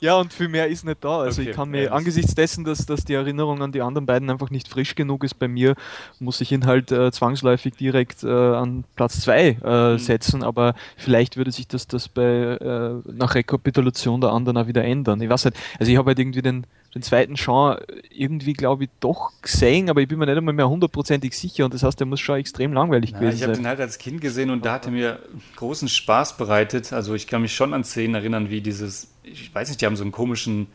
ja, 0.00 0.16
und 0.16 0.32
viel 0.32 0.48
mehr 0.48 0.68
ist 0.68 0.84
nicht 0.84 1.02
da. 1.02 1.20
Also 1.20 1.42
okay, 1.42 1.50
ich 1.50 1.56
kann 1.56 1.70
mir, 1.70 1.84
ja, 1.84 1.92
angesichts 1.92 2.34
dessen, 2.34 2.64
dass, 2.64 2.86
dass 2.86 3.04
die 3.04 3.14
Erinnerung 3.14 3.62
an 3.62 3.72
die 3.72 3.82
anderen 3.82 4.06
beiden 4.06 4.30
einfach 4.30 4.50
nicht 4.50 4.68
frisch 4.68 4.94
genug 4.94 5.24
ist 5.24 5.34
bei 5.34 5.48
mir, 5.48 5.74
muss 6.20 6.40
ich 6.40 6.52
ihn 6.52 6.66
halt 6.66 6.92
äh, 6.92 7.10
zwangsläufig 7.10 7.74
direkt 7.74 8.22
äh, 8.22 8.28
an 8.28 8.84
Platz 8.96 9.20
2 9.22 9.40
äh, 9.40 9.92
mhm. 9.92 9.98
setzen, 9.98 10.42
aber 10.42 10.74
vielleicht 10.96 11.36
würde 11.36 11.50
sich 11.50 11.66
das, 11.66 11.86
das 11.86 12.08
bei 12.08 12.22
äh, 12.22 13.12
nach 13.12 13.34
Rekapitulation 13.34 14.20
der 14.20 14.30
anderen 14.30 14.56
auch 14.58 14.66
wieder 14.66 14.84
ändern. 14.84 15.20
Ich 15.20 15.28
weiß 15.28 15.46
nicht, 15.46 15.56
also 15.78 15.90
ich 15.90 15.98
habe 15.98 16.10
halt 16.10 16.18
irgendwie 16.18 16.42
den 16.42 16.66
den 16.94 17.02
zweiten 17.02 17.34
Sean 17.36 17.78
irgendwie, 18.10 18.52
glaube 18.52 18.84
ich, 18.84 18.90
doch 19.00 19.32
gesehen, 19.42 19.90
aber 19.90 20.00
ich 20.00 20.08
bin 20.08 20.18
mir 20.18 20.26
nicht 20.26 20.36
einmal 20.36 20.54
mehr 20.54 20.68
hundertprozentig 20.68 21.36
sicher 21.36 21.64
und 21.64 21.74
das 21.74 21.82
heißt, 21.82 21.98
der 21.98 22.06
muss 22.06 22.20
schon 22.20 22.36
extrem 22.36 22.72
langweilig 22.72 23.10
Na, 23.12 23.18
gewesen 23.18 23.34
ich 23.34 23.40
sein. 23.40 23.50
Ich 23.50 23.56
habe 23.56 23.62
den 23.62 23.68
halt 23.68 23.80
als 23.80 23.98
Kind 23.98 24.20
gesehen 24.20 24.50
und 24.50 24.64
da 24.64 24.74
hat 24.74 24.86
er 24.86 24.92
mir 24.92 25.18
großen 25.56 25.88
Spaß 25.88 26.36
bereitet. 26.36 26.92
Also 26.92 27.14
ich 27.14 27.26
kann 27.26 27.42
mich 27.42 27.54
schon 27.54 27.74
an 27.74 27.82
Szenen 27.82 28.14
erinnern, 28.14 28.48
wie 28.48 28.60
dieses, 28.60 29.12
ich 29.24 29.52
weiß 29.52 29.68
nicht, 29.68 29.80
die 29.80 29.86
haben 29.86 29.96
so 29.96 30.04
einen 30.04 30.12
komischen 30.12 30.68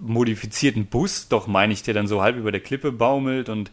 modifizierten 0.00 0.86
Bus, 0.86 1.28
doch 1.28 1.48
meine 1.48 1.72
ich, 1.72 1.82
der 1.82 1.94
dann 1.94 2.06
so 2.06 2.22
halb 2.22 2.36
über 2.36 2.52
der 2.52 2.60
Klippe 2.60 2.92
baumelt 2.92 3.48
und 3.48 3.72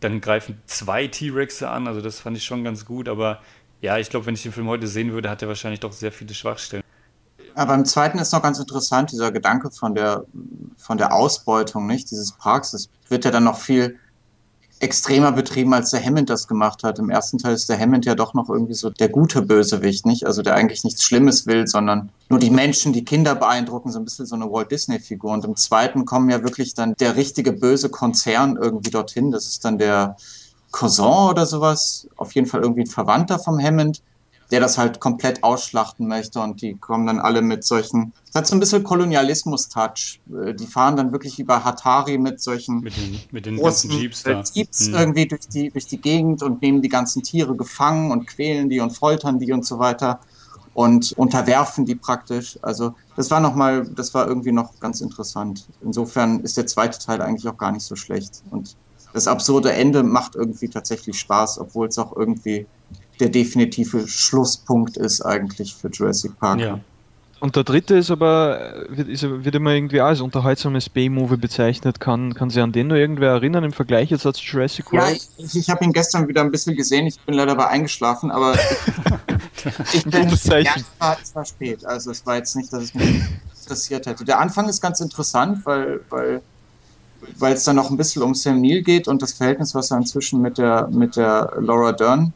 dann 0.00 0.20
greifen 0.20 0.60
zwei 0.66 1.06
T-Rexe 1.06 1.68
an. 1.68 1.86
Also 1.86 2.00
das 2.00 2.18
fand 2.18 2.36
ich 2.36 2.44
schon 2.44 2.64
ganz 2.64 2.84
gut, 2.84 3.08
aber 3.08 3.40
ja, 3.80 3.98
ich 3.98 4.10
glaube, 4.10 4.26
wenn 4.26 4.34
ich 4.34 4.42
den 4.42 4.52
Film 4.52 4.66
heute 4.66 4.88
sehen 4.88 5.12
würde, 5.12 5.30
hat 5.30 5.42
er 5.42 5.48
wahrscheinlich 5.48 5.80
doch 5.80 5.92
sehr 5.92 6.10
viele 6.10 6.34
Schwachstellen. 6.34 6.82
Aber 7.54 7.74
im 7.74 7.84
zweiten 7.84 8.18
ist 8.18 8.32
noch 8.32 8.42
ganz 8.42 8.58
interessant, 8.58 9.12
dieser 9.12 9.32
Gedanke 9.32 9.70
von 9.70 9.94
der, 9.94 10.24
von 10.76 10.98
der 10.98 11.12
Ausbeutung, 11.12 11.86
nicht, 11.86 12.10
dieses 12.10 12.32
Parks. 12.32 12.72
Das 12.72 12.88
wird 13.08 13.24
ja 13.24 13.30
dann 13.30 13.44
noch 13.44 13.58
viel 13.58 13.98
extremer 14.82 15.30
betrieben, 15.30 15.72
als 15.74 15.90
der 15.90 16.04
Hammond 16.04 16.28
das 16.28 16.48
gemacht 16.48 16.82
hat. 16.82 16.98
Im 16.98 17.08
ersten 17.08 17.38
Teil 17.38 17.54
ist 17.54 17.68
der 17.68 17.78
Hammond 17.78 18.04
ja 18.04 18.16
doch 18.16 18.34
noch 18.34 18.50
irgendwie 18.50 18.74
so 18.74 18.90
der 18.90 19.08
gute 19.08 19.40
Bösewicht, 19.40 20.04
nicht? 20.06 20.26
Also 20.26 20.42
der 20.42 20.54
eigentlich 20.54 20.82
nichts 20.82 21.04
Schlimmes 21.04 21.46
will, 21.46 21.68
sondern 21.68 22.10
nur 22.28 22.40
die 22.40 22.50
Menschen, 22.50 22.92
die 22.92 23.04
Kinder 23.04 23.36
beeindrucken, 23.36 23.92
so 23.92 24.00
ein 24.00 24.04
bisschen 24.04 24.26
so 24.26 24.34
eine 24.34 24.50
Walt 24.50 24.72
Disney-Figur. 24.72 25.32
Und 25.32 25.44
im 25.44 25.54
zweiten 25.54 26.04
kommen 26.04 26.30
ja 26.30 26.42
wirklich 26.42 26.74
dann 26.74 26.94
der 26.98 27.14
richtige 27.14 27.52
böse 27.52 27.90
Konzern 27.90 28.56
irgendwie 28.60 28.90
dorthin. 28.90 29.30
Das 29.30 29.46
ist 29.46 29.64
dann 29.64 29.78
der 29.78 30.16
Cousin 30.72 31.30
oder 31.30 31.46
sowas. 31.46 32.08
Auf 32.16 32.34
jeden 32.34 32.48
Fall 32.48 32.62
irgendwie 32.62 32.82
ein 32.82 32.88
Verwandter 32.88 33.38
vom 33.38 33.62
Hammond 33.62 34.02
der 34.52 34.60
das 34.60 34.76
halt 34.76 35.00
komplett 35.00 35.42
ausschlachten 35.42 36.06
möchte 36.06 36.38
und 36.38 36.60
die 36.60 36.74
kommen 36.74 37.06
dann 37.06 37.18
alle 37.18 37.40
mit 37.40 37.64
solchen, 37.64 38.12
das 38.26 38.34
hat 38.34 38.46
so 38.46 38.54
ein 38.54 38.60
bisschen 38.60 38.84
Kolonialismus-Touch. 38.84 40.20
Äh, 40.30 40.54
die 40.54 40.66
fahren 40.66 40.94
dann 40.94 41.10
wirklich 41.10 41.38
wie 41.38 41.44
bei 41.44 41.58
Hatari 41.58 42.18
mit 42.18 42.40
solchen 42.40 42.80
mit 42.80 42.94
den, 42.94 43.18
mit 43.30 43.46
den 43.46 43.56
großen 43.56 43.90
Jeeps, 43.90 44.22
da. 44.22 44.42
Jeeps 44.52 44.88
hm. 44.88 44.94
irgendwie 44.94 45.26
durch 45.26 45.48
die, 45.48 45.70
durch 45.70 45.86
die 45.86 45.98
Gegend 46.00 46.42
und 46.42 46.60
nehmen 46.60 46.82
die 46.82 46.90
ganzen 46.90 47.22
Tiere 47.22 47.56
gefangen 47.56 48.12
und 48.12 48.26
quälen 48.26 48.68
die 48.68 48.80
und 48.80 48.90
foltern 48.90 49.38
die 49.38 49.52
und 49.52 49.64
so 49.64 49.78
weiter 49.78 50.20
und 50.74 51.12
unterwerfen 51.12 51.86
die 51.86 51.94
praktisch. 51.94 52.58
Also 52.60 52.94
das 53.16 53.30
war 53.30 53.40
noch 53.40 53.54
mal, 53.54 53.86
das 53.86 54.12
war 54.12 54.28
irgendwie 54.28 54.52
noch 54.52 54.78
ganz 54.80 55.00
interessant. 55.00 55.66
Insofern 55.80 56.40
ist 56.40 56.58
der 56.58 56.66
zweite 56.66 56.98
Teil 56.98 57.22
eigentlich 57.22 57.48
auch 57.48 57.56
gar 57.56 57.72
nicht 57.72 57.84
so 57.84 57.96
schlecht 57.96 58.42
und 58.50 58.76
das 59.14 59.26
absurde 59.26 59.72
Ende 59.72 60.02
macht 60.02 60.34
irgendwie 60.36 60.68
tatsächlich 60.68 61.18
Spaß, 61.18 61.58
obwohl 61.58 61.88
es 61.88 61.98
auch 61.98 62.16
irgendwie 62.16 62.66
der 63.20 63.28
definitive 63.28 64.08
Schlusspunkt 64.08 64.96
ist 64.96 65.20
eigentlich 65.22 65.74
für 65.74 65.88
Jurassic 65.88 66.38
Park. 66.38 66.60
Ja. 66.60 66.80
Und 67.42 67.56
der 67.56 67.64
dritte 67.64 67.96
ist 67.96 68.08
aber, 68.12 68.86
wird, 68.88 69.08
ist, 69.08 69.24
wird 69.24 69.54
immer 69.56 69.72
irgendwie 69.72 70.00
als 70.00 70.20
unterhaltsames 70.20 70.88
B-Movie 70.88 71.38
bezeichnet. 71.38 71.98
Kann, 71.98 72.34
kann 72.34 72.50
sich 72.50 72.62
an 72.62 72.70
den 72.70 72.86
nur 72.86 72.96
irgendwer 72.96 73.30
erinnern 73.30 73.64
im 73.64 73.72
Vergleich 73.72 74.10
jetzt 74.10 74.24
als 74.24 74.40
Jurassic 74.40 74.92
World? 74.92 75.28
Ja, 75.36 75.44
ich, 75.44 75.56
ich 75.56 75.68
habe 75.68 75.84
ihn 75.84 75.92
gestern 75.92 76.28
wieder 76.28 76.42
ein 76.42 76.52
bisschen 76.52 76.76
gesehen. 76.76 77.08
Ich 77.08 77.18
bin 77.18 77.34
leider 77.34 77.56
bei 77.56 77.66
eingeschlafen, 77.66 78.30
aber 78.30 78.54
ich, 79.92 79.94
ich 79.94 80.04
bin, 80.04 80.28
ja, 80.28 80.74
es 80.76 80.84
war, 81.00 81.18
es 81.20 81.34
war 81.34 81.44
spät. 81.44 81.84
Also 81.84 82.12
es 82.12 82.24
war 82.24 82.36
jetzt 82.36 82.54
nicht, 82.54 82.72
dass 82.72 82.84
es 82.84 82.94
mich 82.94 83.22
interessiert 83.60 84.06
hätte. 84.06 84.24
Der 84.24 84.38
Anfang 84.38 84.68
ist 84.68 84.80
ganz 84.80 85.00
interessant, 85.00 85.66
weil, 85.66 86.00
weil 86.10 86.42
weil 87.38 87.54
es 87.54 87.64
dann 87.64 87.76
noch 87.76 87.90
ein 87.90 87.96
bisschen 87.96 88.22
um 88.22 88.34
Sam 88.34 88.60
Neill 88.60 88.82
geht 88.82 89.08
und 89.08 89.22
das 89.22 89.32
Verhältnis, 89.32 89.74
was 89.74 89.90
er 89.90 89.98
inzwischen 89.98 90.42
mit 90.42 90.58
der, 90.58 90.88
mit 90.88 91.16
der 91.16 91.52
Laura 91.60 91.92
Dern 91.92 92.32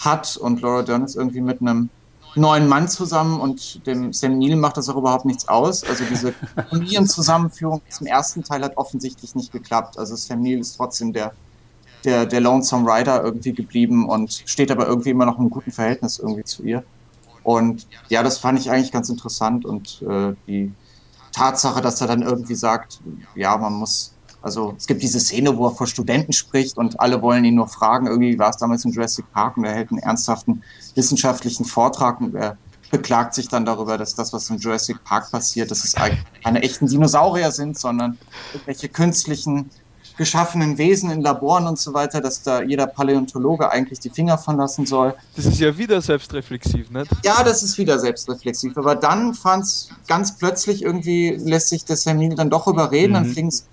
hat 0.00 0.36
und 0.36 0.60
Laura 0.62 0.82
Dern 0.82 1.04
ist 1.04 1.16
irgendwie 1.16 1.40
mit 1.40 1.60
einem 1.60 1.88
neuen 2.34 2.68
Mann 2.68 2.88
zusammen 2.88 3.40
und 3.40 3.86
dem 3.86 4.12
Sam 4.12 4.38
Neill 4.38 4.56
macht 4.56 4.76
das 4.76 4.88
auch 4.88 4.96
überhaupt 4.96 5.24
nichts 5.24 5.48
aus. 5.48 5.84
Also 5.84 6.04
diese 6.04 6.32
Familienzusammenführung 6.70 7.82
zum 7.88 8.06
ersten 8.06 8.44
Teil 8.44 8.62
hat 8.62 8.76
offensichtlich 8.76 9.34
nicht 9.34 9.52
geklappt. 9.52 9.98
Also 9.98 10.16
Sam 10.16 10.42
Neill 10.42 10.60
ist 10.60 10.76
trotzdem 10.76 11.12
der, 11.12 11.32
der, 12.04 12.26
der 12.26 12.40
Lonesome 12.40 12.90
Rider 12.90 13.22
irgendwie 13.22 13.52
geblieben 13.52 14.08
und 14.08 14.42
steht 14.46 14.70
aber 14.70 14.86
irgendwie 14.86 15.10
immer 15.10 15.26
noch 15.26 15.34
in 15.34 15.42
einem 15.42 15.50
guten 15.50 15.72
Verhältnis 15.72 16.18
irgendwie 16.18 16.44
zu 16.44 16.62
ihr. 16.62 16.84
Und 17.42 17.86
ja, 18.08 18.22
das 18.22 18.38
fand 18.38 18.58
ich 18.58 18.70
eigentlich 18.70 18.92
ganz 18.92 19.08
interessant 19.08 19.64
und 19.64 20.02
äh, 20.02 20.34
die 20.46 20.72
Tatsache, 21.32 21.80
dass 21.80 22.00
er 22.00 22.06
dann 22.06 22.22
irgendwie 22.22 22.54
sagt, 22.54 23.00
ja, 23.34 23.56
man 23.56 23.72
muss 23.74 24.12
also 24.42 24.74
es 24.76 24.86
gibt 24.86 25.02
diese 25.02 25.20
Szene, 25.20 25.56
wo 25.56 25.66
er 25.66 25.72
vor 25.72 25.86
Studenten 25.86 26.32
spricht 26.32 26.76
und 26.78 26.98
alle 27.00 27.20
wollen 27.22 27.44
ihn 27.44 27.54
nur 27.56 27.68
fragen, 27.68 28.06
irgendwie 28.06 28.38
war 28.38 28.50
es 28.50 28.56
damals 28.56 28.84
in 28.84 28.92
Jurassic 28.92 29.30
Park 29.32 29.56
und 29.56 29.64
er 29.64 29.74
hält 29.74 29.90
einen 29.90 30.00
ernsthaften 30.00 30.62
wissenschaftlichen 30.94 31.64
Vortrag 31.64 32.20
und 32.20 32.34
er 32.34 32.56
beklagt 32.90 33.34
sich 33.34 33.48
dann 33.48 33.64
darüber, 33.64 33.96
dass 33.98 34.14
das, 34.14 34.32
was 34.32 34.50
in 34.50 34.58
Jurassic 34.58 35.02
Park 35.04 35.30
passiert, 35.30 35.70
dass 35.70 35.84
es 35.84 35.94
eigentlich 35.94 36.24
keine 36.42 36.62
echten 36.62 36.86
Dinosaurier 36.86 37.52
sind, 37.52 37.78
sondern 37.78 38.18
irgendwelche 38.52 38.88
künstlichen 38.88 39.70
geschaffenen 40.20 40.76
Wesen 40.76 41.10
in 41.10 41.22
Laboren 41.22 41.66
und 41.66 41.78
so 41.78 41.94
weiter, 41.94 42.20
dass 42.20 42.42
da 42.42 42.62
jeder 42.62 42.86
Paläontologe 42.86 43.70
eigentlich 43.70 44.00
die 44.00 44.10
Finger 44.10 44.36
von 44.36 44.58
lassen 44.58 44.84
soll. 44.84 45.14
Das 45.34 45.46
ist 45.46 45.58
ja 45.58 45.78
wieder 45.78 46.02
selbstreflexiv, 46.02 46.90
nicht? 46.90 47.10
Ja, 47.24 47.42
das 47.42 47.62
ist 47.62 47.78
wieder 47.78 47.98
selbstreflexiv. 47.98 48.76
Aber 48.76 48.96
dann 48.96 49.32
fand 49.32 49.64
es 49.64 49.88
ganz 50.08 50.36
plötzlich 50.36 50.82
irgendwie, 50.82 51.30
lässt 51.42 51.70
sich 51.70 51.86
das 51.86 52.04
Hermine 52.04 52.34
dann 52.34 52.50
doch 52.50 52.66
überreden, 52.66 53.12
mhm. 53.12 53.14
dann 53.14 53.24
fliegen 53.26 53.48
es 53.48 53.66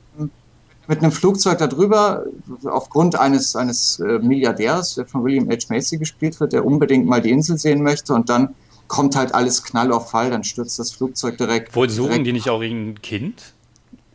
mit 0.88 1.00
einem 1.00 1.12
Flugzeug 1.12 1.58
darüber, 1.58 2.24
aufgrund 2.66 3.20
eines, 3.20 3.56
eines 3.56 4.00
äh, 4.00 4.20
Milliardärs, 4.20 4.96
der 4.96 5.06
von 5.06 5.24
William 5.24 5.50
H. 5.50 5.68
Macy 5.70 5.98
gespielt 5.98 6.40
wird, 6.40 6.54
der 6.54 6.66
unbedingt 6.66 7.06
mal 7.06 7.22
die 7.22 7.32
Insel 7.32 7.58
sehen 7.58 7.84
möchte 7.84 8.14
und 8.14 8.30
dann 8.30 8.56
kommt 8.88 9.16
halt 9.16 9.34
alles 9.34 9.64
Knall 9.64 9.92
auf 9.92 10.12
Fall, 10.12 10.30
dann 10.30 10.44
stürzt 10.44 10.80
das 10.80 10.92
Flugzeug 10.92 11.38
direkt. 11.38 11.76
Wohl 11.76 11.90
suchen 11.90 12.10
direkt. 12.10 12.28
die 12.28 12.34
nicht 12.34 12.50
auch 12.50 12.62
irgendein 12.62 13.02
Kind? 13.02 13.54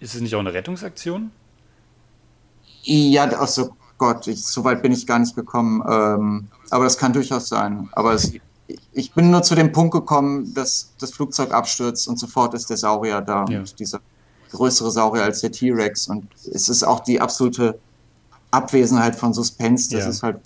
Ist 0.01 0.15
es 0.15 0.21
nicht 0.21 0.35
auch 0.35 0.41
eine 0.41 0.55
Rettungsaktion? 0.55 1.31
Ja, 2.83 3.25
also 3.25 3.77
Gott, 3.99 4.27
ich, 4.27 4.45
so 4.45 4.65
weit 4.65 4.83
bin 4.83 4.91
ich 4.93 5.07
gar 5.07 5.19
nicht 5.19 5.37
gekommen. 5.37 5.83
Ähm, 5.89 6.49
aber 6.71 6.85
das 6.85 6.99
kann 6.99 7.13
durchaus 7.13 7.49
sein. 7.49 7.89
Aber 7.93 8.15
es, 8.15 8.33
ich 8.93 9.13
bin 9.13 9.31
nur 9.31 9.43
zu 9.43 9.55
dem 9.55 9.73
Punkt 9.73 9.93
gekommen, 9.93 10.53
dass 10.55 10.93
das 10.99 11.13
Flugzeug 11.13 11.53
abstürzt 11.53 12.09
und 12.09 12.19
sofort 12.19 12.55
ist 12.55 12.69
der 12.71 12.79
Saurier 12.79 13.21
da 13.21 13.45
ja. 13.49 13.61
und 13.61 13.79
dieser 13.79 14.01
größere 14.53 14.91
Saurier 14.91 15.25
als 15.25 15.41
der 15.41 15.53
T-Rex. 15.53 16.09
Und 16.09 16.29
es 16.53 16.69
ist 16.69 16.83
auch 16.85 17.01
die 17.01 17.21
absolute 17.21 17.79
Abwesenheit 18.51 19.17
von 19.17 19.35
Suspense. 19.35 19.91
Das 19.91 20.05
ja. 20.05 20.11
ist 20.11 20.23
halt 20.23 20.39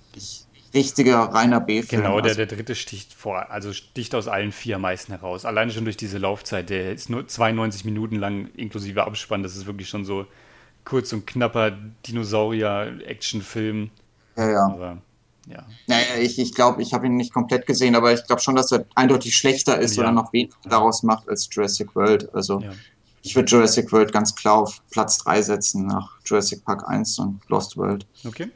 richtiger, 0.75 1.19
reiner 1.19 1.61
B-Film. 1.61 2.03
Genau, 2.03 2.21
der, 2.21 2.31
also 2.31 2.37
der 2.37 2.47
dritte 2.47 2.75
sticht 2.75 3.15
vor, 3.15 3.51
also 3.51 3.73
sticht 3.73 4.15
aus 4.15 4.29
allen 4.29 4.53
vier 4.53 4.79
meisten 4.79 5.13
heraus. 5.13 5.45
Alleine 5.45 5.73
schon 5.73 5.85
durch 5.85 5.97
diese 5.97 6.19
Laufzeit. 6.19 6.71
Der 6.71 6.93
ist 6.93 7.11
nur 7.11 7.27
92 7.27 7.85
Minuten 7.85 8.17
lang 8.17 8.49
inklusive 8.57 9.05
Abspann. 9.05 9.43
Das 9.43 9.57
ist 9.57 9.67
wirklich 9.67 9.89
schon 9.89 10.05
so 10.05 10.27
kurz 10.85 11.13
und 11.13 11.27
knapper 11.27 11.73
Dinosaurier-Actionfilm. 12.07 13.91
Ja, 14.37 14.51
ja. 14.51 14.67
Aber, 14.67 14.99
ja. 15.49 15.65
Naja, 15.87 16.05
ich, 16.21 16.39
ich 16.39 16.55
glaube, 16.55 16.83
ich 16.83 16.93
habe 16.93 17.07
ihn 17.07 17.17
nicht 17.17 17.33
komplett 17.33 17.67
gesehen, 17.67 17.95
aber 17.95 18.13
ich 18.13 18.25
glaube 18.27 18.43
schon, 18.43 18.57
dass 18.57 18.73
er 18.73 18.85
eindeutig 18.95 19.37
schlechter 19.37 19.79
ist 19.79 19.97
ja. 19.97 20.03
oder 20.03 20.13
noch 20.13 20.33
weniger 20.33 20.57
daraus 20.69 21.03
macht 21.03 21.29
als 21.29 21.49
Jurassic 21.51 21.95
World. 21.95 22.33
Also 22.35 22.61
ja. 22.61 22.73
Ich 23.27 23.35
würde 23.35 23.51
Jurassic 23.51 23.91
World 23.91 24.13
ganz 24.13 24.37
klar 24.37 24.59
auf 24.59 24.81
Platz 24.89 25.19
3 25.19 25.43
setzen 25.43 25.85
nach 25.85 26.13
Jurassic 26.25 26.65
Park 26.65 26.89
1 26.89 27.19
und 27.19 27.41
Lost 27.49 27.77
World. 27.77 28.07
Okay. 28.25 28.51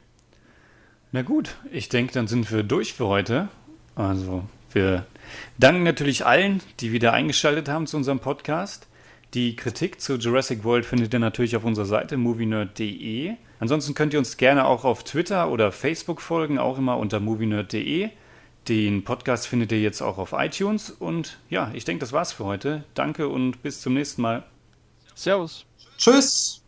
Na 1.11 1.23
gut, 1.23 1.57
ich 1.73 1.89
denke, 1.89 2.13
dann 2.13 2.27
sind 2.27 2.49
wir 2.49 2.63
durch 2.63 2.93
für 2.93 3.07
heute. 3.07 3.49
Also, 3.95 4.43
wir 4.71 5.05
danken 5.59 5.83
natürlich 5.83 6.25
allen, 6.25 6.61
die 6.79 6.93
wieder 6.93 7.11
eingeschaltet 7.11 7.67
haben 7.67 7.85
zu 7.85 7.97
unserem 7.97 8.19
Podcast. 8.19 8.87
Die 9.33 9.57
Kritik 9.57 9.99
zu 9.99 10.15
Jurassic 10.15 10.63
World 10.63 10.85
findet 10.85 11.13
ihr 11.13 11.19
natürlich 11.19 11.57
auf 11.57 11.65
unserer 11.65 11.85
Seite 11.85 12.15
movienerd.de. 12.15 13.33
Ansonsten 13.59 13.93
könnt 13.93 14.13
ihr 14.13 14.19
uns 14.19 14.37
gerne 14.37 14.65
auch 14.65 14.85
auf 14.85 15.03
Twitter 15.03 15.51
oder 15.51 15.73
Facebook 15.73 16.21
folgen, 16.21 16.59
auch 16.59 16.77
immer 16.77 16.95
unter 16.95 17.19
movienerd.de. 17.19 18.09
Den 18.69 19.03
Podcast 19.03 19.47
findet 19.47 19.73
ihr 19.73 19.81
jetzt 19.81 20.01
auch 20.01 20.17
auf 20.17 20.31
iTunes. 20.31 20.91
Und 20.91 21.39
ja, 21.49 21.71
ich 21.73 21.83
denke, 21.83 21.99
das 21.99 22.13
war's 22.13 22.31
für 22.31 22.45
heute. 22.45 22.85
Danke 22.93 23.27
und 23.27 23.61
bis 23.63 23.81
zum 23.81 23.95
nächsten 23.95 24.21
Mal. 24.21 24.45
Servus. 25.21 25.65
Tschüss. 25.97 26.60